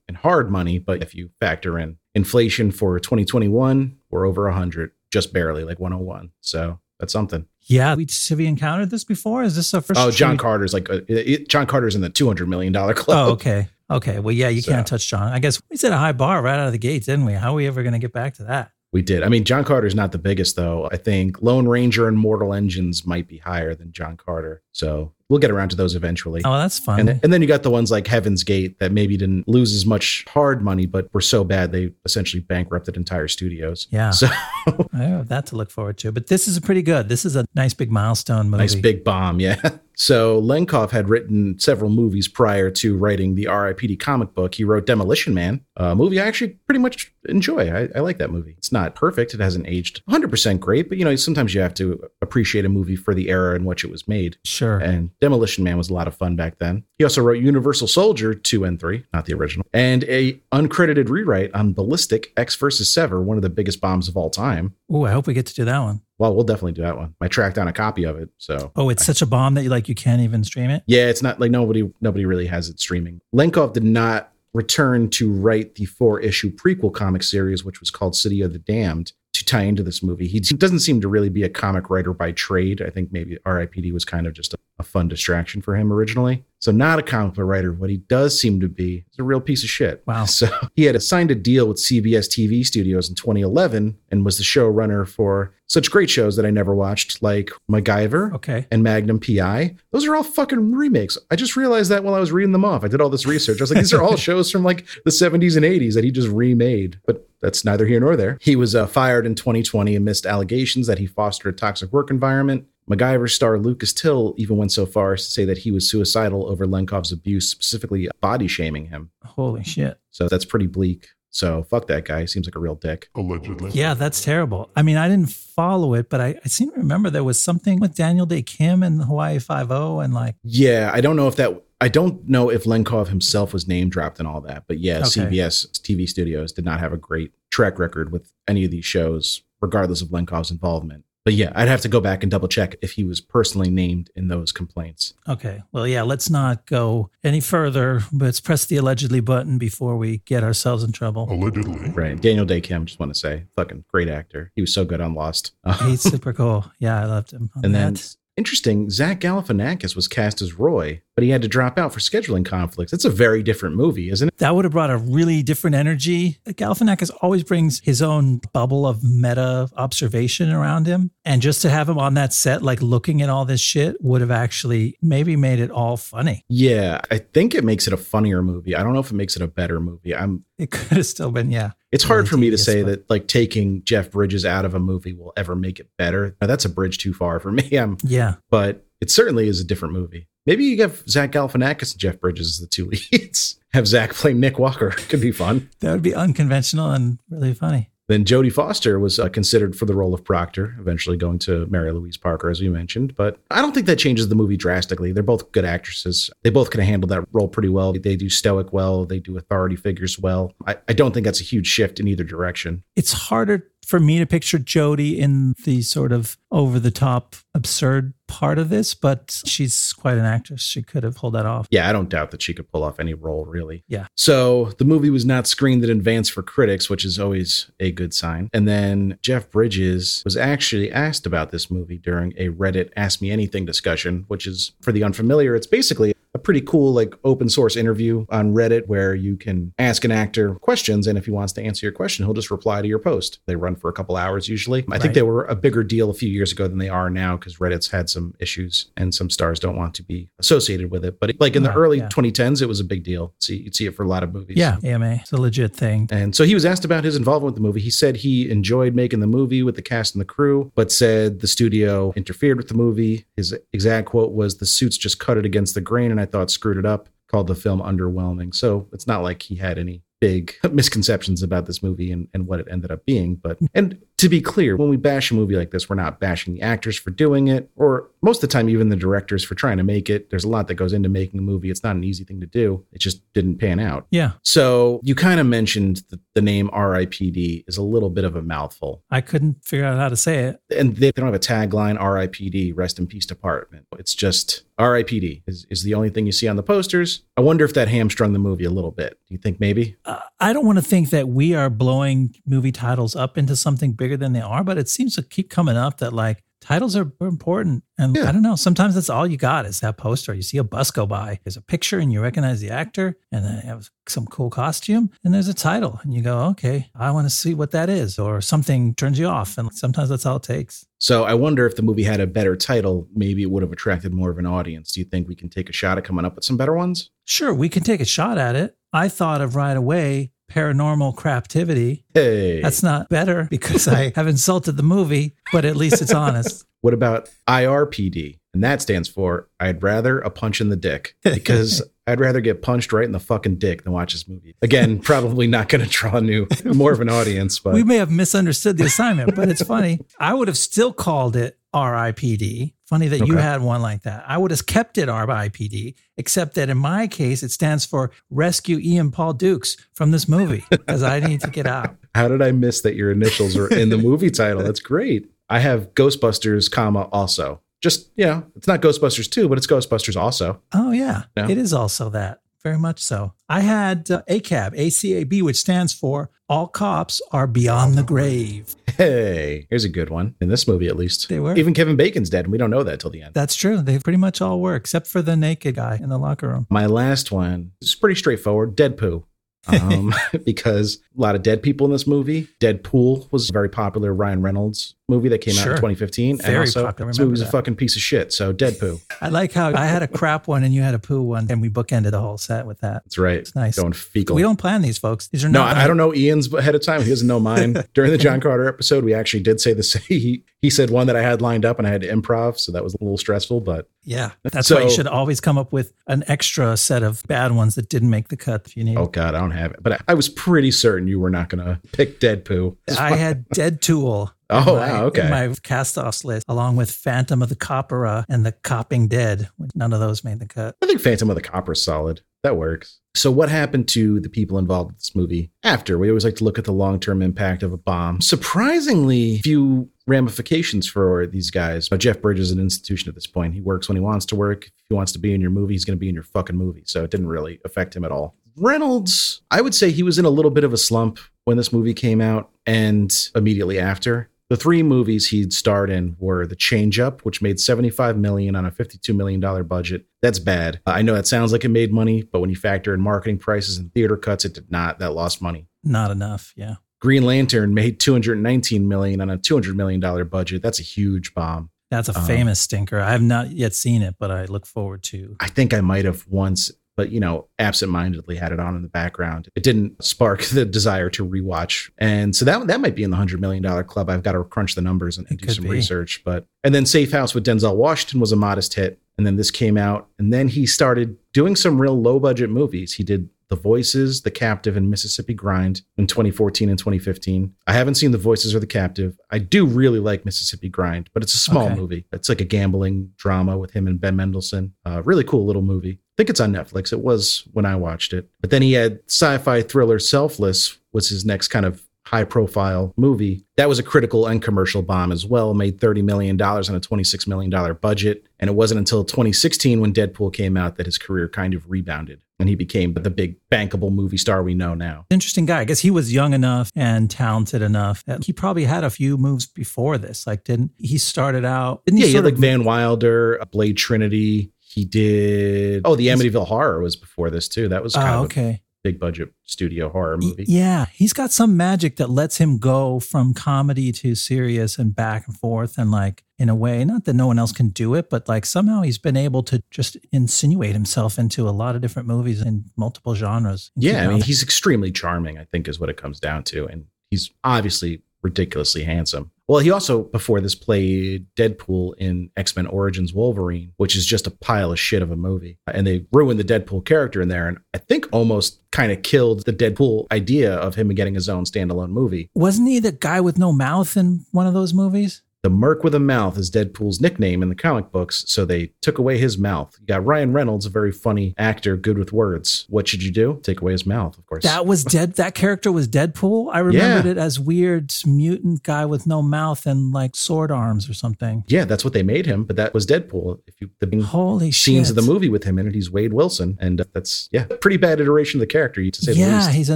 in 0.07 0.15
hard 0.15 0.49
money. 0.51 0.79
But 0.79 1.01
if 1.01 1.13
you 1.13 1.29
factor 1.39 1.77
in 1.77 1.97
inflation 2.15 2.71
for 2.71 2.99
2021, 2.99 3.97
we're 4.09 4.25
over 4.25 4.43
100, 4.45 4.91
just 5.11 5.33
barely, 5.33 5.63
like 5.63 5.79
101. 5.79 6.31
So 6.39 6.79
that's 6.99 7.11
something. 7.11 7.45
Yeah. 7.63 7.95
We, 7.95 8.07
have 8.29 8.37
we 8.37 8.45
encountered 8.45 8.91
this 8.91 9.03
before? 9.03 9.43
Is 9.43 9.55
this 9.55 9.73
a 9.73 9.81
first? 9.81 9.99
Oh, 9.99 10.11
John 10.11 10.37
Carter's 10.37 10.73
like, 10.73 10.89
uh, 10.89 11.01
it, 11.07 11.49
John 11.49 11.65
Carter's 11.65 11.95
in 11.95 12.01
the 12.01 12.09
$200 12.09 12.47
million 12.47 12.71
club. 12.73 13.27
Oh, 13.29 13.31
okay. 13.33 13.67
Okay. 13.89 14.19
Well, 14.19 14.33
yeah, 14.33 14.49
you 14.49 14.61
So- 14.61 14.71
can't 14.71 14.87
touch 14.87 15.07
John. 15.07 15.33
I 15.33 15.39
guess 15.39 15.61
we 15.69 15.75
set 15.75 15.91
a 15.91 15.97
high 15.97 16.13
bar 16.13 16.41
right 16.41 16.59
out 16.59 16.67
of 16.67 16.71
the 16.71 16.77
gate, 16.77 17.05
didn't 17.05 17.25
we? 17.25 17.33
How 17.33 17.51
are 17.51 17.55
we 17.55 17.67
ever 17.67 17.83
going 17.83 17.93
to 17.93 17.99
get 17.99 18.13
back 18.13 18.35
to 18.35 18.43
that? 18.45 18.71
We 18.93 19.01
did. 19.01 19.23
I 19.23 19.27
mean, 19.27 19.43
John 19.43 19.63
Carter's 19.63 19.95
not 19.95 20.11
the 20.11 20.19
biggest, 20.19 20.55
though. 20.55 20.87
I 20.91 20.97
think 20.97 21.41
Lone 21.41 21.67
Ranger 21.67 22.07
and 22.07 22.15
Mortal 22.17 22.53
Engines 22.53 23.07
might 23.07 23.27
be 23.27 23.39
higher 23.39 23.73
than 23.73 23.91
John 23.91 24.17
Carter. 24.17 24.61
So 24.71 25.13
we'll 25.29 25.39
get 25.39 25.51
around 25.51 25.69
to 25.69 25.75
those 25.75 25.95
eventually. 25.95 26.41
Oh, 26.43 26.57
that's 26.57 26.79
fun. 26.79 26.99
And, 26.99 27.19
and 27.23 27.33
then 27.33 27.41
you 27.41 27.47
got 27.47 27.63
the 27.63 27.69
ones 27.69 27.91
like 27.91 28.07
Heaven's 28.07 28.43
Gate 28.43 28.79
that 28.79 28.91
maybe 28.91 29.17
didn't 29.17 29.47
lose 29.47 29.73
as 29.73 29.85
much 29.85 30.25
hard 30.27 30.61
money, 30.61 30.85
but 30.85 31.13
were 31.13 31.21
so 31.21 31.43
bad 31.43 31.71
they 31.71 31.91
essentially 32.05 32.41
bankrupted 32.41 32.97
entire 32.97 33.27
studios. 33.27 33.87
Yeah. 33.89 34.11
So 34.11 34.27
I 34.93 35.03
have 35.03 35.29
that 35.29 35.47
to 35.47 35.55
look 35.55 35.71
forward 35.71 35.97
to. 35.99 36.11
But 36.11 36.27
this 36.27 36.47
is 36.47 36.57
a 36.57 36.61
pretty 36.61 36.81
good. 36.81 37.09
This 37.09 37.25
is 37.25 37.35
a 37.35 37.45
nice 37.55 37.73
big 37.73 37.91
milestone 37.91 38.49
movie. 38.49 38.63
nice 38.63 38.75
big 38.75 39.03
bomb, 39.03 39.39
yeah. 39.39 39.59
So 39.95 40.41
Lenkov 40.41 40.89
had 40.89 41.09
written 41.09 41.59
several 41.59 41.89
movies 41.89 42.27
prior 42.27 42.71
to 42.71 42.97
writing 42.97 43.35
the 43.35 43.47
R.I.P.D. 43.47 43.97
comic 43.97 44.33
book. 44.33 44.55
He 44.55 44.63
wrote 44.63 44.85
Demolition 44.85 45.33
Man, 45.33 45.61
a 45.77 45.95
movie 45.95 46.19
I 46.19 46.25
actually 46.25 46.57
pretty 46.67 46.79
much 46.79 47.13
enjoy. 47.25 47.69
I, 47.69 47.89
I 47.95 47.99
like 47.99 48.17
that 48.17 48.31
movie. 48.31 48.55
It's 48.57 48.71
not 48.71 48.95
perfect; 48.95 49.33
it 49.33 49.39
hasn't 49.39 49.67
aged 49.67 50.01
100 50.05 50.29
percent 50.29 50.61
great, 50.61 50.89
but 50.89 50.97
you 50.97 51.05
know 51.05 51.15
sometimes 51.15 51.53
you 51.53 51.61
have 51.61 51.73
to 51.75 52.03
appreciate 52.21 52.65
a 52.65 52.69
movie 52.69 52.95
for 52.95 53.13
the 53.13 53.29
era 53.29 53.55
in 53.55 53.65
which 53.65 53.83
it 53.83 53.91
was 53.91 54.07
made. 54.07 54.37
Sure. 54.43 54.79
And 54.79 55.11
Demolition 55.23 55.63
Man 55.63 55.77
was 55.77 55.89
a 55.89 55.93
lot 55.93 56.09
of 56.09 56.13
fun 56.17 56.35
back 56.35 56.59
then. 56.59 56.83
He 56.97 57.05
also 57.05 57.21
wrote 57.21 57.39
Universal 57.41 57.87
Soldier 57.87 58.33
2 58.35 58.65
and 58.65 58.77
3, 58.77 59.05
not 59.13 59.25
the 59.25 59.33
original, 59.33 59.65
and 59.71 60.03
a 60.03 60.33
uncredited 60.51 61.07
rewrite 61.07 61.49
on 61.55 61.71
Ballistic 61.71 62.33
Ecks 62.35 62.57
versus 62.57 62.89
Sever, 62.93 63.21
one 63.21 63.37
of 63.37 63.41
the 63.41 63.49
biggest 63.49 63.79
bombs 63.79 64.09
of 64.09 64.17
all 64.17 64.29
time. 64.29 64.73
Oh, 64.91 65.05
I 65.05 65.11
hope 65.11 65.25
we 65.25 65.33
get 65.33 65.45
to 65.45 65.53
do 65.53 65.63
that 65.63 65.79
one. 65.79 66.01
Well, 66.17 66.35
we'll 66.35 66.43
definitely 66.43 66.73
do 66.73 66.81
that 66.81 66.97
one. 66.97 67.15
I 67.21 67.29
tracked 67.29 67.55
down 67.55 67.69
a 67.69 67.73
copy 67.73 68.03
of 68.03 68.17
it, 68.19 68.31
so 68.37 68.73
Oh, 68.75 68.89
it's 68.89 69.05
such 69.05 69.21
a 69.21 69.25
bomb 69.25 69.53
that 69.53 69.63
you 69.63 69.69
like 69.69 69.87
you 69.87 69.95
can't 69.95 70.21
even 70.21 70.43
stream 70.43 70.69
it. 70.69 70.83
yeah, 70.87 71.07
it's 71.07 71.23
not 71.23 71.39
like 71.39 71.51
nobody 71.51 71.89
nobody 72.01 72.25
really 72.25 72.47
has 72.47 72.67
it 72.67 72.81
streaming. 72.81 73.21
Lenkov 73.33 73.71
did 73.71 73.85
not 73.85 74.29
return 74.53 75.09
to 75.11 75.31
write 75.31 75.75
the 75.75 75.85
four 75.85 76.19
issue 76.19 76.51
prequel 76.53 76.93
comic 76.93 77.23
series, 77.23 77.63
which 77.63 77.79
was 77.79 77.89
called 77.89 78.13
City 78.13 78.41
of 78.41 78.51
the 78.51 78.59
Damned, 78.59 79.13
to 79.43 79.51
tie 79.51 79.63
into 79.63 79.83
this 79.83 80.01
movie. 80.01 80.27
He 80.27 80.39
doesn't 80.39 80.79
seem 80.79 81.01
to 81.01 81.07
really 81.07 81.29
be 81.29 81.43
a 81.43 81.49
comic 81.49 81.89
writer 81.89 82.13
by 82.13 82.31
trade. 82.31 82.81
I 82.81 82.89
think 82.89 83.11
maybe 83.11 83.37
R.I.P.D. 83.45 83.91
was 83.91 84.05
kind 84.05 84.25
of 84.27 84.33
just 84.33 84.53
a, 84.53 84.57
a 84.79 84.83
fun 84.83 85.07
distraction 85.07 85.61
for 85.61 85.75
him 85.75 85.91
originally. 85.91 86.43
So 86.59 86.71
not 86.71 86.97
a 86.97 87.03
comic 87.03 87.33
book 87.33 87.45
writer. 87.45 87.73
What 87.73 87.89
he 87.89 87.97
does 87.97 88.39
seem 88.39 88.61
to 88.61 88.69
be 88.69 89.03
is 89.11 89.19
a 89.19 89.23
real 89.23 89.41
piece 89.41 89.63
of 89.63 89.69
shit. 89.69 90.01
Wow. 90.07 90.25
So 90.25 90.47
he 90.75 90.85
had 90.85 91.01
signed 91.03 91.29
a 91.31 91.35
deal 91.35 91.67
with 91.67 91.77
CBS 91.77 92.27
TV 92.29 92.65
studios 92.65 93.09
in 93.09 93.15
2011 93.15 93.97
and 94.09 94.23
was 94.25 94.37
the 94.37 94.43
showrunner 94.43 95.05
for 95.07 95.53
such 95.67 95.91
great 95.91 96.09
shows 96.09 96.35
that 96.35 96.45
I 96.45 96.51
never 96.51 96.73
watched, 96.75 97.21
like 97.21 97.51
MacGyver 97.69 98.33
Okay. 98.35 98.67
and 98.71 98.83
Magnum 98.83 99.19
PI. 99.19 99.75
Those 99.91 100.05
are 100.05 100.15
all 100.15 100.23
fucking 100.23 100.73
remakes. 100.73 101.17
I 101.31 101.35
just 101.35 101.55
realized 101.55 101.89
that 101.91 102.03
while 102.03 102.13
I 102.13 102.19
was 102.19 102.31
reading 102.31 102.51
them 102.51 102.63
off. 102.65 102.83
I 102.83 102.87
did 102.87 103.01
all 103.01 103.09
this 103.09 103.25
research. 103.25 103.59
I 103.59 103.63
was 103.63 103.71
like, 103.71 103.79
these 103.79 103.93
are 103.93 104.03
all 104.03 104.15
shows 104.17 104.51
from 104.51 104.63
like 104.63 104.85
the 105.03 105.11
70s 105.11 105.55
and 105.57 105.65
80s 105.65 105.95
that 105.95 106.03
he 106.03 106.11
just 106.11 106.27
remade. 106.29 106.99
But 107.05 107.27
that's 107.43 107.65
neither 107.65 107.85
here 107.85 107.99
nor 107.99 108.15
there. 108.15 108.37
He 108.41 108.55
was 108.55 108.73
uh, 108.73 108.87
fired 108.87 109.25
in 109.25 109.35
2020 109.35 109.95
amidst 109.95 110.25
allegations 110.25 110.87
that 110.87 110.97
he 110.97 111.05
fostered 111.05 111.53
a 111.53 111.57
toxic 111.57 111.91
work 111.91 112.09
environment. 112.09 112.65
MacGyver 112.89 113.29
star 113.29 113.59
Lucas 113.59 113.93
Till 113.93 114.33
even 114.37 114.57
went 114.57 114.71
so 114.71 114.85
far 114.85 115.13
as 115.13 115.25
to 115.25 115.31
say 115.31 115.45
that 115.45 115.59
he 115.59 115.71
was 115.71 115.89
suicidal 115.89 116.49
over 116.49 116.65
Lenkov's 116.65 117.11
abuse, 117.11 117.49
specifically 117.49 118.09
body 118.21 118.47
shaming 118.47 118.87
him. 118.87 119.11
Holy 119.23 119.63
shit. 119.63 119.99
So 120.11 120.27
that's 120.27 120.45
pretty 120.45 120.67
bleak. 120.67 121.09
So 121.33 121.63
fuck 121.63 121.87
that 121.87 122.05
guy. 122.05 122.25
Seems 122.25 122.47
like 122.47 122.55
a 122.55 122.59
real 122.59 122.75
dick. 122.75 123.09
Allegedly. 123.15 123.71
Yeah, 123.71 123.95
that's 123.95 124.23
terrible. 124.23 124.69
I 124.75 124.83
mean, 124.83 124.97
I 124.97 125.09
didn't 125.09 125.31
follow 125.31 125.95
it, 125.95 126.09
but 126.09 126.21
I, 126.21 126.35
I 126.45 126.47
seem 126.47 126.69
to 126.71 126.77
remember 126.77 127.09
there 127.09 127.23
was 127.23 127.41
something 127.41 127.79
with 127.79 127.95
Daniel 127.95 128.25
Dae 128.27 128.43
Kim 128.43 128.83
and 128.83 129.03
Hawaii 129.03 129.39
Five 129.39 129.71
O, 129.71 129.99
and 129.99 130.13
like, 130.13 130.35
Yeah, 130.43 130.91
I 130.93 131.01
don't 131.01 131.15
know 131.15 131.27
if 131.27 131.35
that. 131.37 131.61
I 131.83 131.89
don't 131.89 132.27
know 132.29 132.49
if 132.49 132.63
Lenkov 132.63 133.09
himself 133.09 133.51
was 133.53 133.67
name 133.67 133.89
dropped 133.89 134.19
and 134.19 134.27
all 134.27 134.39
that, 134.41 134.63
but 134.67 134.79
yeah, 134.79 134.99
Okay. 134.99 135.21
CBS 135.27 135.69
TV 135.81 136.07
studios 136.07 136.51
did 136.53 136.63
not 136.65 136.79
have 136.79 136.93
a 136.93 136.97
great 136.97 137.33
track 137.51 137.77
record 137.77 138.11
with 138.11 138.31
any 138.47 138.63
of 138.63 138.71
these 138.71 138.85
shows, 138.85 139.43
regardless 139.61 140.01
of 140.01 140.07
Lenkov's 140.07 140.49
involvement. 140.49 141.03
But 141.25 141.33
yeah, 141.35 141.51
I'd 141.55 141.67
have 141.69 141.79
to 141.81 141.87
go 141.89 142.01
back 142.01 142.21
and 142.23 142.29
double 142.29 142.47
check 142.49 142.75
if 142.81 142.91
he 142.93 143.03
was 143.05 143.21
personally 143.21 143.69
named 143.69 144.09
in 144.15 144.27
those 144.27 144.51
complaints. 144.51 145.13
okay, 145.27 145.61
well, 145.71 145.87
yeah, 145.87 146.01
let's 146.03 146.29
not 146.29 146.65
go 146.65 147.09
any 147.23 147.39
further. 147.39 148.01
Let's 148.11 148.41
press 148.41 148.65
the 148.65 148.75
allegedly 148.77 149.21
button 149.21 149.57
before 149.57 149.95
we 149.97 150.17
get 150.25 150.43
ourselves 150.43 150.83
in 150.83 150.91
trouble. 150.93 151.27
Allegedly. 151.31 151.91
Right. 151.91 152.19
Daniel 152.21 152.45
Dae 152.45 152.59
Kim, 152.61 152.85
just 152.85 152.99
want 152.99 153.13
to 153.13 153.19
say, 153.19 153.43
fucking 153.55 153.85
great 153.89 154.09
actor. 154.09 154.51
He 154.55 154.61
was 154.61 154.73
so 154.73 154.83
good 154.83 154.99
on 155.01 155.15
Lost. 155.15 155.51
He's 155.83 156.01
super 156.13 156.31
cool. 156.33 156.69
Yeah, 156.79 157.01
I 157.01 157.05
loved 157.05 157.31
him. 157.31 157.49
on 157.55 157.63
and 157.65 157.73
then 157.75 157.93
that. 157.93 158.15
Interesting, 158.37 158.89
Zach 158.89 159.19
Galifianakis 159.19 159.95
was 159.95 160.07
cast 160.07 160.41
as 160.41 160.53
Roy, 160.53 161.01
but 161.15 161.23
he 161.23 161.29
had 161.29 161.41
to 161.41 161.47
drop 161.47 161.77
out 161.77 161.93
for 161.93 161.99
scheduling 161.99 162.45
conflicts. 162.45 162.91
That's 162.91 163.05
a 163.05 163.09
very 163.09 163.43
different 163.43 163.75
movie, 163.75 164.09
isn't 164.09 164.27
it? 164.27 164.37
that 164.37 164.55
would 164.55 164.65
have 164.65 164.71
brought 164.71 164.89
a 164.89 164.97
really 164.97 165.43
different 165.43 165.75
energy. 165.75 166.37
Galifianakis 166.47 167.11
always 167.21 167.43
brings 167.43 167.79
his 167.81 168.01
own 168.01 168.41
bubble 168.51 168.85
of 168.85 169.03
meta 169.03 169.69
observation 169.77 170.51
around 170.51 170.87
him, 170.87 171.11
and 171.23 171.41
just 171.41 171.61
to 171.61 171.69
have 171.69 171.87
him 171.87 171.97
on 171.97 172.15
that 172.15 172.33
set, 172.33 172.61
like 172.61 172.81
looking 172.81 173.21
at 173.21 173.29
all 173.29 173.45
this 173.45 173.61
shit, 173.61 173.95
would 174.01 174.21
have 174.21 174.31
actually 174.31 174.97
maybe 175.01 175.35
made 175.35 175.59
it 175.59 175.71
all 175.71 175.97
funny. 175.97 176.43
Yeah, 176.49 177.01
I 177.11 177.19
think 177.19 177.55
it 177.55 177.63
makes 177.63 177.87
it 177.87 177.93
a 177.93 177.97
funnier 177.97 178.41
movie. 178.41 178.75
I 178.75 178.83
don't 178.83 178.93
know 178.93 178.99
if 178.99 179.11
it 179.11 179.15
makes 179.15 179.35
it 179.35 179.41
a 179.41 179.47
better 179.47 179.79
movie. 179.79 180.15
I'm 180.15 180.43
It 180.57 180.71
could 180.71 180.97
have 180.97 181.05
still 181.05 181.31
been, 181.31 181.51
yeah. 181.51 181.71
It's 181.93 182.03
hard 182.03 182.27
for 182.27 182.35
me 182.37 182.49
to 182.49 182.57
say 182.57 182.81
that 182.83 183.09
like 183.09 183.27
taking 183.27 183.83
Jeff 183.83 184.11
Bridges 184.11 184.45
out 184.45 184.65
of 184.65 184.73
a 184.75 184.79
movie 184.79 185.13
will 185.13 185.31
ever 185.37 185.55
make 185.55 185.79
it 185.79 185.89
better. 185.97 186.35
Now, 186.41 186.47
that's 186.47 186.65
a 186.65 186.69
bridge 186.69 186.97
too 186.97 187.13
far 187.13 187.39
for 187.39 187.51
me. 187.59 187.75
I'm, 187.77 187.97
Yeah. 188.03 188.35
but 188.49 188.85
it 188.99 189.09
certainly 189.11 189.47
is 189.47 189.59
a 189.59 189.63
different 189.63 189.93
movie. 189.93 190.27
Maybe 190.45 190.65
you 190.65 190.81
have 190.81 191.03
Zach 191.07 191.31
Galifianakis 191.31 191.93
and 191.93 191.99
Jeff 191.99 192.19
Bridges 192.19 192.47
as 192.49 192.59
the 192.59 192.67
two 192.67 192.85
leads. 193.11 193.57
have 193.73 193.87
Zach 193.87 194.13
play 194.13 194.33
Nick 194.33 194.59
Walker. 194.59 194.89
Could 195.09 195.21
be 195.21 195.31
fun. 195.31 195.69
That 195.79 195.91
would 195.93 196.01
be 196.01 196.13
unconventional 196.15 196.91
and 196.91 197.19
really 197.29 197.53
funny. 197.53 197.89
Then 198.07 198.25
Jodie 198.25 198.51
Foster 198.51 198.99
was 198.99 199.17
uh, 199.17 199.29
considered 199.29 199.75
for 199.75 199.85
the 199.85 199.95
role 199.95 200.13
of 200.13 200.23
Proctor, 200.23 200.75
eventually 200.79 201.15
going 201.15 201.39
to 201.39 201.65
Mary 201.67 201.91
Louise 201.91 202.17
Parker, 202.17 202.49
as 202.49 202.59
we 202.59 202.67
mentioned. 202.67 203.15
But 203.15 203.39
I 203.49 203.61
don't 203.61 203.73
think 203.73 203.85
that 203.87 203.97
changes 203.97 204.27
the 204.27 204.35
movie 204.35 204.57
drastically. 204.57 205.11
They're 205.13 205.23
both 205.23 205.51
good 205.53 205.65
actresses. 205.65 206.29
They 206.43 206.49
both 206.49 206.69
can 206.69 206.81
handle 206.81 207.07
that 207.07 207.25
role 207.31 207.47
pretty 207.47 207.69
well. 207.69 207.93
They 207.93 208.15
do 208.15 208.29
stoic 208.29 208.73
well. 208.73 209.05
They 209.05 209.19
do 209.19 209.37
authority 209.37 209.77
figures 209.77 210.19
well. 210.19 210.53
I, 210.67 210.75
I 210.89 210.93
don't 210.93 211.13
think 211.13 211.25
that's 211.25 211.41
a 211.41 211.45
huge 211.45 211.67
shift 211.67 211.99
in 211.99 212.07
either 212.07 212.23
direction. 212.23 212.83
It's 212.95 213.13
harder 213.13 213.69
for 213.85 213.99
me 213.99 214.19
to 214.19 214.25
picture 214.25 214.57
Jodie 214.57 215.17
in 215.17 215.53
the 215.63 215.81
sort 215.81 216.11
of 216.11 216.37
over 216.51 216.79
the 216.79 216.91
top 216.91 217.35
absurd 217.53 218.13
part 218.33 218.57
of 218.57 218.69
this, 218.69 218.95
but 218.95 219.43
she's 219.45 219.93
quite 219.93 220.17
an 220.17 220.25
actress. 220.25 220.61
She 220.61 220.81
could 220.81 221.03
have 221.03 221.15
pulled 221.15 221.35
that 221.35 221.45
off. 221.45 221.67
Yeah, 221.69 221.87
I 221.87 221.93
don't 221.93 222.09
doubt 222.09 222.31
that 222.31 222.41
she 222.41 222.55
could 222.55 222.67
pull 222.71 222.83
off 222.83 222.99
any 222.99 223.13
role, 223.13 223.45
really. 223.45 223.83
Yeah. 223.87 224.07
So 224.17 224.71
the 224.79 224.85
movie 224.85 225.11
was 225.11 225.23
not 225.23 225.45
screened 225.45 225.83
in 225.83 225.91
advance 225.91 226.29
for 226.29 226.41
critics, 226.41 226.89
which 226.89 227.05
is 227.05 227.19
always 227.19 227.69
a 227.79 227.91
good 227.91 228.11
sign. 228.11 228.49
And 228.51 228.67
then 228.67 229.19
Jeff 229.21 229.51
Bridges 229.51 230.23
was 230.25 230.35
actually 230.35 230.91
asked 230.91 231.27
about 231.27 231.51
this 231.51 231.69
movie 231.69 231.99
during 231.99 232.33
a 232.35 232.49
Reddit 232.49 232.89
Ask 232.95 233.21
Me 233.21 233.29
Anything 233.29 233.65
discussion, 233.65 234.25
which 234.29 234.47
is, 234.47 234.71
for 234.81 234.91
the 234.91 235.03
unfamiliar, 235.03 235.55
it's 235.55 235.67
basically 235.67 236.15
a 236.33 236.39
pretty 236.39 236.61
cool, 236.61 236.93
like, 236.93 237.13
open 237.23 237.49
source 237.49 237.75
interview 237.75 238.25
on 238.29 238.53
Reddit 238.53 238.87
where 238.87 239.13
you 239.13 239.35
can 239.35 239.73
ask 239.77 240.03
an 240.03 240.11
actor 240.11 240.55
questions. 240.55 241.05
And 241.07 241.17
if 241.17 241.25
he 241.25 241.31
wants 241.31 241.53
to 241.53 241.61
answer 241.63 241.85
your 241.85 241.93
question, 241.93 242.25
he'll 242.25 242.33
just 242.33 242.49
reply 242.51 242.81
to 242.81 242.87
your 242.87 242.99
post. 242.99 243.39
They 243.45 243.55
run 243.55 243.75
for 243.75 243.89
a 243.89 243.93
couple 243.93 244.15
hours 244.15 244.47
usually. 244.49 244.85
I 244.91 244.99
think 244.99 245.13
they 245.13 245.21
were 245.21 245.45
a 245.45 245.55
bigger 245.55 245.83
deal 245.83 246.09
a 246.09 246.13
few 246.13 246.29
years 246.29 246.51
ago 246.51 246.67
than 246.67 246.77
they 246.77 246.89
are 246.89 247.09
now 247.09 247.37
because 247.37 247.57
Reddit's 247.57 247.89
had 247.89 248.09
some 248.09 248.33
issues 248.39 248.91
and 248.97 249.13
some 249.13 249.29
stars 249.29 249.59
don't 249.59 249.75
want 249.75 249.93
to 249.95 250.03
be 250.03 250.29
associated 250.39 250.91
with 250.91 251.05
it. 251.05 251.19
But 251.19 251.39
like 251.39 251.55
in 251.55 251.63
the 251.63 251.69
Right, 251.69 251.77
early 251.77 251.97
yeah. 251.99 252.09
2010s, 252.09 252.61
it 252.61 252.67
was 252.67 252.79
a 252.79 252.83
big 252.83 253.03
deal. 253.03 253.33
See, 253.39 253.57
you'd 253.57 253.75
see 253.75 253.85
it 253.85 253.95
for 253.95 254.03
a 254.03 254.07
lot 254.07 254.23
of 254.23 254.33
movies. 254.33 254.57
Yeah, 254.57 254.77
AMA. 254.83 255.15
It's 255.21 255.31
a 255.31 255.37
legit 255.37 255.75
thing. 255.75 256.07
And 256.11 256.35
so 256.35 256.43
he 256.43 256.53
was 256.53 256.65
asked 256.65 256.85
about 256.85 257.03
his 257.03 257.15
involvement 257.15 257.53
with 257.53 257.55
the 257.55 257.61
movie. 257.61 257.81
He 257.81 257.89
said 257.89 258.17
he 258.17 258.49
enjoyed 258.49 258.93
making 258.95 259.21
the 259.21 259.27
movie 259.27 259.63
with 259.63 259.75
the 259.75 259.81
cast 259.81 260.13
and 260.13 260.21
the 260.21 260.25
crew, 260.25 260.71
but 260.75 260.91
said 260.91 261.39
the 261.39 261.47
studio 261.47 262.13
interfered 262.15 262.57
with 262.57 262.67
the 262.67 262.73
movie. 262.73 263.25
His 263.35 263.55
exact 263.71 264.07
quote 264.07 264.33
was, 264.33 264.57
The 264.57 264.65
suits 264.65 264.97
just 264.97 265.19
cut 265.19 265.37
it 265.37 265.45
against 265.45 265.73
the 265.73 265.81
grain 265.81 266.11
and 266.11 266.19
I 266.19 266.22
thought 266.25 266.51
screwed 266.51 266.77
it 266.77 266.85
up, 266.85 267.09
called 267.27 267.47
the 267.47 267.55
film 267.55 267.81
underwhelming. 267.81 268.53
So 268.53 268.87
it's 268.93 269.07
not 269.07 269.23
like 269.23 269.41
he 269.41 269.55
had 269.55 269.77
any 269.77 270.01
big 270.19 270.55
misconceptions 270.71 271.43
about 271.43 271.65
this 271.65 271.83
movie 271.83 272.11
and, 272.11 272.27
and 272.33 272.47
what 272.47 272.59
it 272.59 272.67
ended 272.69 272.91
up 272.91 273.05
being. 273.05 273.35
But, 273.35 273.57
and 273.73 274.01
to 274.23 274.29
be 274.29 274.41
clear, 274.41 274.75
when 274.75 274.89
we 274.89 274.97
bash 274.97 275.31
a 275.31 275.35
movie 275.35 275.55
like 275.55 275.71
this, 275.71 275.89
we're 275.89 275.95
not 275.95 276.19
bashing 276.19 276.53
the 276.53 276.61
actors 276.61 276.97
for 276.97 277.11
doing 277.11 277.47
it, 277.47 277.69
or 277.75 278.09
most 278.21 278.37
of 278.37 278.49
the 278.49 278.53
time, 278.53 278.69
even 278.69 278.89
the 278.89 278.95
directors 278.95 279.43
for 279.43 279.53
trying 279.53 279.77
to 279.77 279.83
make 279.83 280.09
it. 280.09 280.29
There's 280.29 280.45
a 280.45 280.49
lot 280.49 280.67
that 280.69 280.75
goes 280.75 280.93
into 280.93 281.09
making 281.09 281.39
a 281.39 281.43
movie. 281.43 281.69
It's 281.69 281.83
not 281.83 281.95
an 281.95 282.03
easy 282.03 282.23
thing 282.23 282.39
to 282.39 282.47
do. 282.47 282.85
It 282.91 282.99
just 282.99 283.21
didn't 283.33 283.57
pan 283.57 283.79
out. 283.79 284.07
Yeah, 284.11 284.31
So 284.43 285.01
you 285.03 285.13
kind 285.13 285.39
of 285.39 285.45
mentioned 285.45 286.03
that 286.09 286.19
the 286.33 286.41
name 286.41 286.69
RIPD 286.69 287.65
is 287.67 287.77
a 287.77 287.83
little 287.83 288.09
bit 288.09 288.23
of 288.23 288.35
a 288.35 288.41
mouthful. 288.41 289.03
I 289.11 289.21
couldn't 289.21 289.63
figure 289.63 289.85
out 289.85 289.97
how 289.97 290.09
to 290.09 290.15
say 290.15 290.45
it. 290.45 290.61
And 290.75 290.95
they 290.95 291.11
don't 291.11 291.25
have 291.25 291.35
a 291.35 291.39
tagline 291.39 291.99
RIPD, 291.99 292.73
Rest 292.75 292.99
in 292.99 293.07
Peace 293.07 293.25
Department. 293.25 293.85
It's 293.99 294.15
just 294.15 294.63
RIPD 294.79 295.43
is, 295.45 295.67
is 295.69 295.83
the 295.83 295.93
only 295.93 296.09
thing 296.09 296.25
you 296.25 296.31
see 296.31 296.47
on 296.47 296.55
the 296.55 296.63
posters. 296.63 297.23
I 297.37 297.41
wonder 297.41 297.65
if 297.65 297.73
that 297.73 297.87
hamstrung 297.87 298.33
the 298.33 298.39
movie 298.39 298.65
a 298.65 298.71
little 298.71 298.91
bit. 298.91 299.19
Do 299.27 299.33
you 299.33 299.37
think 299.37 299.59
maybe? 299.59 299.97
Uh, 300.05 300.19
I 300.39 300.53
don't 300.53 300.65
want 300.65 300.77
to 300.77 300.83
think 300.83 301.11
that 301.11 301.27
we 301.27 301.53
are 301.53 301.69
blowing 301.69 302.35
movie 302.45 302.71
titles 302.71 303.15
up 303.15 303.37
into 303.37 303.55
something 303.55 303.91
bigger 303.93 304.12
than 304.17 304.33
they 304.33 304.41
are, 304.41 304.63
but 304.63 304.77
it 304.77 304.89
seems 304.89 305.15
to 305.15 305.23
keep 305.23 305.49
coming 305.49 305.77
up 305.77 305.97
that 305.99 306.13
like 306.13 306.43
Titles 306.63 306.95
are 306.95 307.11
important. 307.19 307.83
And 307.97 308.15
Yeah. 308.15 308.29
I 308.29 308.31
don't 308.31 308.41
know, 308.41 308.55
sometimes 308.55 308.95
that's 308.95 309.09
all 309.09 309.27
you 309.27 309.35
got 309.35 309.65
is 309.65 309.81
that 309.81 309.97
poster. 309.97 310.33
You 310.33 310.41
see 310.41 310.57
a 310.57 310.63
bus 310.63 310.91
go 310.91 311.05
by, 311.05 311.39
there's 311.43 311.57
a 311.57 311.61
picture 311.61 311.99
and 311.99 312.09
you 312.09 312.21
recognize 312.21 312.61
the 312.61 312.69
actor 312.69 313.17
and 313.33 313.43
they 313.43 313.67
have 313.67 313.89
some 314.07 314.25
cool 314.27 314.49
costume 314.49 315.09
and 315.25 315.33
there's 315.33 315.49
a 315.49 315.53
title 315.53 315.99
and 316.03 316.13
you 316.13 316.21
go, 316.21 316.37
okay, 316.51 316.87
I 316.95 317.11
want 317.11 317.25
to 317.27 317.35
see 317.35 317.53
what 317.53 317.71
that 317.71 317.89
is. 317.89 318.17
Or 318.17 318.39
something 318.39 318.95
turns 318.95 319.19
you 319.19 319.25
off. 319.27 319.57
And 319.57 319.73
sometimes 319.73 320.07
that's 320.07 320.25
all 320.25 320.37
it 320.37 320.43
takes. 320.43 320.85
So 320.99 321.25
I 321.25 321.33
wonder 321.33 321.65
if 321.65 321.75
the 321.75 321.81
movie 321.81 322.03
had 322.03 322.21
a 322.21 322.27
better 322.27 322.55
title, 322.55 323.09
maybe 323.13 323.41
it 323.43 323.51
would 323.51 323.61
have 323.61 323.73
attracted 323.73 324.13
more 324.13 324.29
of 324.31 324.37
an 324.37 324.45
audience. 324.45 324.93
Do 324.93 325.01
you 325.01 325.05
think 325.05 325.27
we 325.27 325.35
can 325.35 325.49
take 325.49 325.69
a 325.69 325.73
shot 325.73 325.97
at 325.97 326.05
coming 326.05 326.23
up 326.23 326.35
with 326.35 326.45
some 326.45 326.55
better 326.55 326.73
ones? 326.73 327.09
Sure, 327.25 327.53
we 327.53 327.67
can 327.67 327.83
take 327.83 327.99
a 327.99 328.05
shot 328.05 328.37
at 328.37 328.55
it. 328.55 328.77
I 328.93 329.09
thought 329.09 329.41
of 329.41 329.57
right 329.57 329.75
away 329.75 330.31
paranormal 330.53 331.15
craptivity. 331.15 332.03
Hey, 332.13 332.61
That's 332.61 332.83
not 332.83 333.09
better 333.09 333.47
because 333.49 333.87
I 333.87 334.11
have 334.15 334.27
insulted 334.27 334.73
the 334.77 334.83
movie, 334.83 335.35
but 335.51 335.65
at 335.65 335.75
least 335.75 336.01
it's 336.01 336.13
honest. 336.13 336.65
what 336.81 336.93
about 336.93 337.29
IRPD? 337.47 338.39
And 338.53 338.63
that 338.63 338.83
stands 338.83 339.09
for 339.09 339.49
I'd 339.59 339.81
rather 339.81 340.19
a 340.19 340.29
punch 340.29 340.61
in 340.61 340.69
the 340.69 340.75
dick 340.75 341.15
because 341.23 341.81
I'd 342.07 342.19
rather 342.19 342.39
get 342.39 342.61
punched 342.61 342.93
right 342.93 343.05
in 343.05 343.11
the 343.11 343.19
fucking 343.19 343.55
dick 343.57 343.83
than 343.83 343.93
watch 343.93 344.13
this 344.13 344.27
movie. 344.27 344.55
Again, 344.61 344.99
probably 345.01 345.47
not 345.47 345.69
going 345.69 345.83
to 345.83 345.89
draw 345.89 346.19
new, 346.19 346.45
more 346.63 346.91
of 346.91 347.01
an 347.01 347.09
audience, 347.09 347.57
but 347.57 347.73
We 347.73 347.83
may 347.83 347.95
have 347.95 348.11
misunderstood 348.11 348.77
the 348.77 348.83
assignment, 348.85 349.35
but 349.35 349.49
it's 349.49 349.63
funny. 349.63 350.01
I 350.19 350.35
would 350.35 350.47
have 350.47 350.57
still 350.57 350.93
called 350.93 351.35
it 351.35 351.57
RIPD. 351.73 352.73
Funny 352.85 353.07
that 353.07 353.25
you 353.27 353.37
had 353.37 353.61
one 353.61 353.81
like 353.81 354.03
that. 354.03 354.23
I 354.27 354.37
would 354.37 354.51
have 354.51 354.65
kept 354.65 354.97
it 354.97 355.09
RIPD, 355.09 355.95
except 356.17 356.55
that 356.55 356.69
in 356.69 356.77
my 356.77 357.07
case, 357.07 357.41
it 357.41 357.51
stands 357.51 357.85
for 357.85 358.11
Rescue 358.29 358.77
Ian 358.79 359.11
Paul 359.11 359.33
Dukes 359.33 359.77
from 359.93 360.11
this 360.11 360.27
movie 360.27 360.63
because 360.69 361.01
I 361.01 361.19
need 361.19 361.41
to 361.41 361.49
get 361.49 361.65
out. 361.65 361.95
how 362.15 362.27
did 362.27 362.41
I 362.41 362.51
miss 362.51 362.81
that 362.81 362.95
your 362.95 363.11
initials 363.11 363.57
are 363.57 363.67
in 363.73 363.89
the 363.89 363.97
movie 363.97 364.29
title? 364.29 364.61
That's 364.61 364.79
great. 364.79 365.29
I 365.49 365.59
have 365.59 365.93
Ghostbusters, 365.95 366.71
comma 366.71 367.09
also. 367.11 367.61
Just 367.81 368.09
you 368.15 368.25
know, 368.25 368.43
it's 368.55 368.67
not 368.67 368.81
Ghostbusters 368.81 369.29
two, 369.29 369.49
but 369.49 369.57
it's 369.57 369.67
Ghostbusters 369.67 370.15
also. 370.15 370.61
Oh, 370.73 370.91
yeah. 370.91 371.23
Yeah. 371.35 371.49
It 371.49 371.57
is 371.57 371.73
also 371.73 372.09
that. 372.11 372.41
Very 372.63 372.77
much 372.77 373.01
so. 373.01 373.33
I 373.53 373.59
had 373.59 374.09
uh, 374.09 374.23
ACAB, 374.27 374.75
ACAB, 374.75 375.43
which 375.43 375.57
stands 375.57 375.93
for 375.93 376.31
All 376.49 376.65
Cops 376.65 377.21
Are 377.31 377.45
Beyond 377.45 377.93
the 377.93 378.01
Grave. 378.01 378.75
Hey, 378.97 379.67
here's 379.69 379.83
a 379.83 379.89
good 379.89 380.09
one 380.09 380.33
in 380.41 380.49
this 380.49 380.67
movie 380.67 380.87
at 380.87 380.95
least. 380.95 381.29
They 381.29 381.39
were. 381.39 381.55
Even 381.55 381.75
Kevin 381.75 381.95
Bacon's 381.95 382.31
dead, 382.31 382.45
and 382.45 382.51
we 382.51 382.57
don't 382.57 382.71
know 382.71 382.81
that 382.81 382.99
till 382.99 383.11
the 383.11 383.21
end. 383.21 383.35
That's 383.35 383.53
true. 383.53 383.83
They 383.83 383.99
pretty 383.99 384.17
much 384.17 384.41
all 384.41 384.59
were, 384.59 384.75
except 384.75 385.05
for 385.05 385.21
the 385.21 385.35
naked 385.35 385.75
guy 385.75 385.99
in 386.01 386.09
the 386.09 386.17
locker 386.17 386.47
room. 386.47 386.65
My 386.71 386.87
last 386.87 387.31
one 387.31 387.73
is 387.79 387.93
pretty 387.93 388.15
straightforward. 388.15 388.75
Deadpoo. 388.75 389.23
Um, 389.67 390.13
because 390.45 390.99
a 391.17 391.21
lot 391.21 391.35
of 391.35 391.43
dead 391.43 391.63
people 391.63 391.85
in 391.85 391.91
this 391.91 392.07
movie. 392.07 392.47
Deadpool 392.59 393.31
was 393.31 393.49
a 393.49 393.53
very 393.53 393.69
popular 393.69 394.13
Ryan 394.13 394.41
Reynolds 394.41 394.95
movie 395.07 395.29
that 395.29 395.39
came 395.39 395.57
out 395.57 395.67
in 395.67 395.73
2015. 395.73 396.37
Very 396.37 396.49
and 396.49 396.57
also, 396.59 396.85
popular. 396.85 397.11
This 397.11 397.19
Remember 397.19 397.37
movie's 397.37 397.47
a 397.47 397.51
fucking 397.51 397.75
piece 397.75 397.95
of 397.95 398.01
shit. 398.01 398.33
So 398.33 398.53
Deadpoo. 398.53 399.01
I 399.21 399.29
like 399.29 399.53
how 399.53 399.73
I 399.73 399.85
had 399.85 400.03
a 400.03 400.07
crap 400.07 400.47
one 400.47 400.63
and 400.63 400.73
you 400.73 400.81
had 400.81 400.93
a 400.93 400.99
poo 400.99 401.21
one, 401.21 401.47
and 401.49 401.61
we 401.61 401.69
bookended 401.69 402.11
the 402.11 402.21
whole 402.21 402.37
set 402.37 402.65
with 402.65 402.79
that. 402.81 403.03
That's 403.05 403.17
right. 403.17 403.37
It's 403.37 403.55
nice. 403.55 403.77
Going 403.77 403.93
fecal. 403.93 404.35
We 404.35 404.41
don't 404.41 404.57
plan 404.57 404.81
these, 404.81 404.97
folks. 404.97 405.27
These 405.27 405.45
are 405.45 405.49
no, 405.49 405.63
not. 405.63 405.77
I 405.77 405.83
I 405.83 405.87
don't 405.87 405.97
know 405.97 406.13
Ian's 406.13 406.53
ahead 406.53 406.75
of 406.75 406.81
time. 406.81 407.03
He 407.03 407.09
doesn't 407.09 407.27
know 407.27 407.39
mine. 407.39 407.75
During 407.93 408.11
the 408.11 408.17
John 408.17 408.39
Carter 408.39 408.67
episode, 408.67 409.03
we 409.03 409.13
actually 409.13 409.43
did 409.43 409.59
say 409.59 409.73
the 409.73 409.83
same. 409.83 410.03
He, 410.07 410.43
he 410.63 410.69
said 410.71 410.89
one 410.89 411.05
that 411.07 411.15
I 411.15 411.21
had 411.21 411.41
lined 411.41 411.65
up 411.65 411.77
and 411.77 411.85
I 411.87 411.91
had 411.91 412.01
to 412.01 412.07
improv. 412.07 412.57
So 412.57 412.71
that 412.71 412.83
was 412.83 412.95
a 412.95 412.97
little 413.03 413.17
stressful, 413.17 413.59
but 413.61 413.87
Yeah, 414.03 414.31
that's 414.43 414.71
why 414.71 414.81
you 414.81 414.89
should 414.89 415.05
always 415.07 415.39
come 415.39 415.57
up 415.59 415.71
with 415.71 415.93
an 416.07 416.23
extra 416.27 416.75
set 416.77 417.03
of 417.03 417.21
bad 417.27 417.51
ones 417.51 417.75
that 417.75 417.89
didn't 417.89 418.09
make 418.09 418.29
the 418.29 418.37
cut 418.37 418.63
if 418.65 418.75
you 418.75 418.83
need. 418.83 418.97
oh 418.97 419.05
God, 419.07 419.35
I 419.35 419.39
don't 419.41 419.51
have 419.51 419.71
it. 419.71 419.83
But 419.83 419.93
I, 419.93 419.99
I 420.07 420.13
was 420.15 420.29
pretty 420.29 420.71
certain 420.71 421.07
you 421.07 421.19
were 421.19 421.29
not 421.29 421.49
going 421.49 421.63
to 421.63 421.79
pick 421.91 422.19
Deadpoo. 422.19 422.75
I 422.97 423.15
had 423.15 423.47
Dead 423.49 423.81
Tool. 423.81 424.31
Oh, 424.49 424.59
in 424.59 424.65
my- 424.65 424.91
wow, 424.91 425.03
okay. 425.05 425.29
My 425.29 425.53
cast-offs 425.63 426.23
list, 426.23 426.45
along 426.47 426.75
with 426.77 426.91
Phantom 426.91 427.41
of 427.41 427.49
the 427.49 427.55
Copera 427.55 428.23
and 428.29 428.45
the 428.45 428.51
Copping 428.53 429.07
Dead. 429.07 429.49
None 429.75 429.91
of 429.93 429.99
those 429.99 430.23
made 430.23 430.39
the 430.39 430.47
cut. 430.47 430.75
I 430.81 430.85
think 430.87 431.01
Phantom 431.01 431.29
of 431.29 431.35
the 431.35 431.41
Copper 431.41 431.73
is 431.73 431.83
solid. 431.83 432.21
That 432.43 432.55
works. 432.55 432.99
So, 433.15 433.29
what 433.29 433.49
happened 433.49 433.87
to 433.89 434.19
the 434.19 434.29
people 434.29 434.57
involved 434.57 434.91
with 434.91 434.99
this 434.99 435.15
movie 435.15 435.51
after? 435.63 435.99
We 435.99 436.09
always 436.09 436.25
like 436.25 436.35
to 436.37 436.43
look 436.43 436.57
at 436.57 436.65
the 436.65 436.71
long 436.71 436.99
term 436.99 437.21
impact 437.21 437.61
of 437.61 437.71
a 437.71 437.77
bomb. 437.77 438.21
Surprisingly, 438.21 439.39
few 439.39 439.89
ramifications 440.07 440.87
for 440.87 441.27
these 441.27 441.51
guys. 441.51 441.89
Jeff 441.89 442.21
Bridges 442.21 442.47
is 442.47 442.51
an 442.51 442.59
institution 442.59 443.09
at 443.09 443.15
this 443.15 443.27
point. 443.27 443.53
He 443.53 443.61
works 443.61 443.87
when 443.87 443.95
he 443.95 444.01
wants 444.01 444.25
to 444.27 444.35
work. 444.35 444.65
If 444.65 444.71
he 444.89 444.95
wants 444.95 445.11
to 445.11 445.19
be 445.19 445.33
in 445.33 445.41
your 445.41 445.51
movie, 445.51 445.75
he's 445.75 445.85
going 445.85 445.97
to 445.97 445.99
be 445.99 446.09
in 446.09 446.15
your 446.15 446.23
fucking 446.23 446.57
movie. 446.57 446.83
So, 446.87 447.03
it 447.03 447.11
didn't 447.11 447.27
really 447.27 447.59
affect 447.63 447.95
him 447.95 448.03
at 448.03 448.11
all. 448.11 448.35
Reynolds, 448.55 449.41
I 449.51 449.61
would 449.61 449.75
say 449.75 449.91
he 449.91 450.03
was 450.03 450.17
in 450.17 450.25
a 450.25 450.29
little 450.29 450.51
bit 450.51 450.63
of 450.63 450.73
a 450.73 450.77
slump 450.77 451.19
when 451.45 451.57
this 451.57 451.71
movie 451.71 451.93
came 451.93 452.19
out 452.21 452.49
and 452.65 453.13
immediately 453.35 453.79
after. 453.79 454.29
The 454.53 454.57
three 454.57 454.83
movies 454.83 455.29
he'd 455.29 455.51
starred 455.51 455.89
in 455.89 456.15
were 456.19 456.45
The 456.45 456.55
Change 456.55 456.99
Up, 456.99 457.21
which 457.21 457.41
made 457.41 457.59
75 457.59 458.15
million 458.19 458.55
on 458.55 458.67
a 458.67 458.71
52 458.71 459.11
million 459.11 459.39
dollar 459.39 459.63
budget. 459.63 460.05
That's 460.21 460.37
bad. 460.37 460.79
I 460.85 461.01
know 461.01 461.15
that 461.15 461.25
sounds 461.25 461.51
like 461.51 461.65
it 461.65 461.69
made 461.69 461.91
money, 461.91 462.21
but 462.21 462.39
when 462.39 462.51
you 462.51 462.55
factor 462.55 462.93
in 462.93 463.01
marketing 463.01 463.39
prices 463.39 463.79
and 463.79 463.91
theater 463.95 464.15
cuts, 464.15 464.45
it 464.45 464.53
did 464.53 464.69
not. 464.71 464.99
That 464.99 465.13
lost 465.13 465.41
money. 465.41 465.65
Not 465.83 466.11
enough. 466.11 466.53
Yeah. 466.55 466.75
Green 467.01 467.23
Lantern 467.23 467.73
made 467.73 467.99
219 467.99 468.87
million 468.87 469.21
on 469.21 469.31
a 469.31 469.39
200 469.39 469.75
million 469.75 469.99
dollar 469.99 470.23
budget. 470.23 470.61
That's 470.61 470.79
a 470.79 470.83
huge 470.83 471.33
bomb. 471.33 471.71
That's 471.89 472.09
a 472.09 472.15
Um, 472.19 472.23
famous 472.23 472.59
stinker. 472.59 472.99
I 472.99 473.11
have 473.11 473.23
not 473.23 473.49
yet 473.49 473.73
seen 473.73 474.03
it, 474.03 474.17
but 474.19 474.29
I 474.29 474.45
look 474.45 474.67
forward 474.67 475.01
to. 475.05 475.35
I 475.39 475.47
think 475.47 475.73
I 475.73 475.81
might 475.81 476.05
have 476.05 476.27
once, 476.27 476.71
but 476.95 477.11
you 477.11 477.19
know, 477.19 477.47
absentmindedly 477.59 478.35
had 478.35 478.51
it 478.51 478.59
on 478.59 478.75
in 478.75 478.81
the 478.81 478.87
background. 478.87 479.49
It 479.55 479.63
didn't 479.63 480.03
spark 480.03 480.43
the 480.53 480.65
desire 480.65 481.09
to 481.11 481.25
rewatch, 481.25 481.89
and 481.97 482.35
so 482.35 482.45
that 482.45 482.67
that 482.67 482.79
might 482.81 482.95
be 482.95 483.03
in 483.03 483.09
the 483.11 483.17
hundred 483.17 483.41
million 483.41 483.63
dollar 483.63 483.83
club. 483.83 484.09
I've 484.09 484.23
got 484.23 484.33
to 484.33 484.43
crunch 484.43 484.75
the 484.75 484.81
numbers 484.81 485.17
and, 485.17 485.27
and 485.29 485.39
do 485.39 485.49
some 485.49 485.63
be. 485.63 485.69
research. 485.69 486.21
But 486.23 486.45
and 486.63 486.73
then 486.73 486.85
Safe 486.85 487.11
House 487.11 487.33
with 487.33 487.45
Denzel 487.45 487.75
Washington 487.75 488.19
was 488.19 488.31
a 488.31 488.35
modest 488.35 488.73
hit, 488.75 488.99
and 489.17 489.25
then 489.27 489.35
this 489.35 489.51
came 489.51 489.77
out, 489.77 490.07
and 490.19 490.31
then 490.31 490.47
he 490.47 490.65
started 490.65 491.17
doing 491.33 491.55
some 491.55 491.79
real 491.79 491.99
low 491.99 492.19
budget 492.19 492.49
movies. 492.49 492.93
He 492.93 493.03
did. 493.03 493.29
The 493.49 493.57
Voices, 493.57 494.21
The 494.23 494.31
Captive, 494.31 494.75
and 494.77 494.89
Mississippi 494.89 495.35
Grind 495.35 495.83
in 495.97 496.07
2014 496.07 496.69
and 496.69 496.79
2015. 496.79 497.53
I 497.67 497.73
haven't 497.73 497.95
seen 497.95 498.09
The 498.09 498.17
Voices 498.17 498.55
or 498.55 498.59
The 498.59 498.65
Captive. 498.65 499.15
I 499.29 499.37
do 499.37 499.67
really 499.67 499.99
like 499.99 500.25
Mississippi 500.25 500.69
Grind, 500.69 501.11
but 501.13 501.21
it's 501.21 501.35
a 501.35 501.37
small 501.37 501.65
Okay. 501.67 501.75
movie. 501.75 502.05
It's 502.11 502.29
like 502.29 502.41
a 502.41 502.45
gambling 502.45 503.11
drama 503.15 503.55
with 503.59 503.69
him 503.71 503.85
and 503.85 504.01
Ben 504.01 504.15
Mendelsohn. 504.15 504.73
Uh, 504.85 505.03
really 505.03 505.23
cool 505.23 505.45
little 505.45 505.61
movie. 505.61 505.99
I 506.13 506.15
think 506.17 506.29
it's 506.29 506.39
on 506.39 506.53
Netflix. 506.53 506.93
It 506.93 506.99
was 506.99 507.47
when 507.53 507.65
I 507.65 507.75
watched 507.75 508.13
it. 508.13 508.29
But 508.39 508.51
then 508.51 508.61
he 508.61 508.73
had 508.73 508.99
sci-fi 509.07 509.63
thriller 509.63 509.97
Selfless 509.97 510.77
was 510.91 511.09
his 511.09 511.25
next 511.25 511.47
kind 511.47 511.65
of 511.65 511.83
high 512.05 512.23
profile 512.23 512.93
movie. 512.97 513.43
That 513.55 513.69
was 513.69 513.79
a 513.79 513.83
critical 513.83 514.27
and 514.27 514.41
commercial 514.41 514.83
bomb 514.83 515.11
as 515.11 515.25
well, 515.25 515.53
made 515.53 515.79
$30 515.79 516.03
million 516.03 516.39
on 516.39 516.59
a 516.59 516.79
$26 516.79 517.27
million 517.27 517.77
budget. 517.81 518.25
And 518.39 518.49
it 518.49 518.53
wasn't 518.53 518.79
until 518.79 519.03
2016 519.03 519.81
when 519.81 519.93
Deadpool 519.93 520.33
came 520.33 520.55
out 520.55 520.75
that 520.75 520.85
his 520.85 520.99
career 520.99 521.27
kind 521.27 521.53
of 521.55 521.67
rebounded 521.69 522.21
and 522.39 522.49
he 522.49 522.55
became 522.55 522.93
the 522.93 523.09
big 523.09 523.37
bankable 523.49 523.91
movie 523.91 524.17
star 524.17 524.43
we 524.43 524.53
know 524.53 524.73
now. 524.73 525.05
Interesting 525.09 525.45
guy. 525.45 525.61
I 525.61 525.63
guess 525.63 525.79
he 525.79 525.91
was 525.91 526.13
young 526.13 526.33
enough 526.33 526.71
and 526.75 527.09
talented 527.09 527.61
enough 527.61 528.03
that 528.05 528.25
he 528.25 528.33
probably 528.33 528.65
had 528.65 528.83
a 528.83 528.89
few 528.89 529.17
moves 529.17 529.45
before 529.45 529.97
this. 529.97 530.27
Like, 530.27 530.43
didn't 530.43 530.71
he 530.77 530.97
started 530.97 531.45
out? 531.45 531.85
Didn't 531.85 531.99
Yeah, 531.99 532.07
he 532.07 532.11
sort 532.11 532.25
like 532.25 532.33
of 532.33 532.39
Van 532.39 532.63
Wilder, 532.63 533.41
Blade 533.51 533.77
Trinity. 533.77 534.51
He 534.73 534.85
did. 534.85 535.81
Oh, 535.85 535.95
the 535.95 536.07
Amityville 536.07 536.47
Horror 536.47 536.81
was 536.81 536.95
before 536.95 537.29
this 537.29 537.47
too. 537.47 537.67
That 537.69 537.83
was 537.83 537.95
ah, 537.95 538.01
kind 538.01 538.15
Oh, 538.15 538.17
of 538.17 538.23
a 538.23 538.25
okay. 538.25 538.61
big 538.83 538.99
budget 538.99 539.29
studio 539.43 539.89
horror 539.89 540.17
movie. 540.17 540.45
Yeah, 540.47 540.87
he's 540.93 541.13
got 541.13 541.31
some 541.31 541.55
magic 541.55 541.97
that 541.97 542.09
lets 542.09 542.37
him 542.37 542.57
go 542.57 542.99
from 542.99 543.33
comedy 543.33 543.91
to 543.93 544.15
serious 544.15 544.77
and 544.77 544.95
back 544.95 545.27
and 545.27 545.37
forth 545.37 545.77
and 545.77 545.91
like 545.91 546.23
in 546.39 546.49
a 546.49 546.55
way, 546.55 546.83
not 546.83 547.05
that 547.05 547.13
no 547.13 547.27
one 547.27 547.39
else 547.39 547.51
can 547.51 547.69
do 547.69 547.93
it, 547.93 548.09
but 548.09 548.27
like 548.27 548.45
somehow 548.45 548.81
he's 548.81 548.97
been 548.97 549.15
able 549.15 549.43
to 549.43 549.63
just 549.71 549.95
insinuate 550.11 550.73
himself 550.73 551.17
into 551.17 551.47
a 551.47 551.51
lot 551.51 551.75
of 551.75 551.81
different 551.81 552.07
movies 552.07 552.41
in 552.41 552.65
multiple 552.75 553.15
genres. 553.15 553.71
Yeah, 553.75 554.03
I 554.03 554.07
mean, 554.07 554.21
he's 554.21 554.43
extremely 554.43 554.91
charming, 554.91 555.37
I 555.37 555.45
think, 555.45 555.67
is 555.67 555.79
what 555.79 555.89
it 555.89 555.95
comes 555.97 556.19
down 556.19 556.43
to. 556.45 556.65
And 556.67 556.85
he's 557.11 557.31
obviously 557.43 558.01
ridiculously 558.21 558.83
handsome. 558.83 559.31
Well, 559.47 559.59
he 559.59 559.71
also, 559.71 560.03
before 560.03 560.39
this, 560.39 560.55
played 560.55 561.27
Deadpool 561.35 561.95
in 561.97 562.29
X 562.37 562.55
Men 562.55 562.65
Origins 562.67 563.13
Wolverine, 563.13 563.73
which 563.77 563.95
is 563.95 564.05
just 564.05 564.27
a 564.27 564.31
pile 564.31 564.71
of 564.71 564.79
shit 564.79 565.01
of 565.01 565.11
a 565.11 565.15
movie. 565.15 565.57
And 565.67 565.85
they 565.85 566.05
ruined 566.11 566.39
the 566.39 566.43
Deadpool 566.43 566.85
character 566.85 567.21
in 567.21 567.27
there. 567.27 567.47
And 567.47 567.57
I 567.73 567.77
think 567.77 568.07
almost 568.11 568.61
kind 568.71 568.91
of 568.91 569.03
killed 569.03 569.45
the 569.45 569.53
Deadpool 569.53 570.07
idea 570.11 570.53
of 570.53 570.75
him 570.75 570.89
getting 570.89 571.15
his 571.15 571.27
own 571.27 571.43
standalone 571.43 571.89
movie. 571.89 572.29
wasn't 572.35 572.69
he 572.69 572.79
the 572.79 572.91
guy 572.91 573.19
with 573.19 573.37
no 573.37 573.51
mouth 573.51 573.97
in 573.97 574.25
one 574.31 574.47
of 574.47 574.53
those 574.53 574.73
movies? 574.73 575.21
The 575.43 575.49
Merc 575.49 575.83
with 575.83 575.93
a 575.93 575.99
Mouth 575.99 576.37
is 576.37 576.49
Deadpool's 576.49 577.01
nickname 577.01 577.43
in 577.43 577.49
the 577.49 577.55
comic 577.55 577.91
books, 577.91 578.23
so 578.27 578.45
they 578.45 578.67
took 578.81 578.97
away 578.97 579.17
his 579.17 579.37
mouth. 579.37 579.75
You 579.81 579.85
got 579.87 580.05
Ryan 580.05 580.31
Reynolds, 580.31 580.65
a 580.65 580.69
very 580.69 580.93
funny 580.93 581.33
actor, 581.37 581.75
good 581.75 581.97
with 581.97 582.13
words. 582.13 582.65
What 582.69 582.87
should 582.87 583.03
you 583.03 583.11
do? 583.11 583.41
Take 583.43 583.59
away 583.59 583.73
his 583.73 583.85
mouth, 583.85 584.17
of 584.17 584.25
course. 584.25 584.45
That 584.45 584.65
was 584.65 584.85
dead. 584.85 585.15
That 585.15 585.35
character 585.35 585.69
was 585.69 585.89
Deadpool. 585.89 586.49
I 586.53 586.59
remembered 586.59 587.03
Yeah. 587.05 587.11
it 587.11 587.17
as 587.17 587.41
weird 587.41 587.93
mutant 588.05 588.63
guy 588.63 588.85
with 588.85 589.05
no 589.05 589.21
mouth 589.21 589.65
and 589.65 589.91
like 589.91 590.15
sword 590.15 590.49
arms 590.49 590.89
or 590.89 590.93
something. 590.93 591.43
yeah, 591.49 591.65
that's 591.65 591.83
what 591.83 591.91
they 591.91 592.03
made 592.03 592.25
him, 592.25 592.45
but 592.45 592.55
that 592.55 592.73
was 592.73 592.87
Deadpool. 592.87 593.41
If 593.45 593.59
you 593.59 593.69
the 593.81 594.01
Holy 594.01 594.49
scenes 594.53 594.87
shit. 594.87 594.97
of 594.97 595.05
the 595.05 595.11
movie 595.11 595.27
with 595.27 595.43
him 595.43 595.59
in 595.59 595.67
it, 595.67 595.73
he's 595.75 595.91
Wade 595.91 596.13
Wilson, 596.13 596.57
and 596.61 596.79
uh, 596.79 596.85
that's 596.93 597.27
yeah, 597.33 597.47
pretty 597.59 597.75
bad 597.75 597.99
iteration 597.99 598.37
of 598.39 598.47
the 598.47 598.47
character, 598.47 598.89
to 598.89 599.01
say 599.01 599.11
the 599.11 599.19
yeah, 599.19 599.51
he's 599.51 599.69
a 599.69 599.75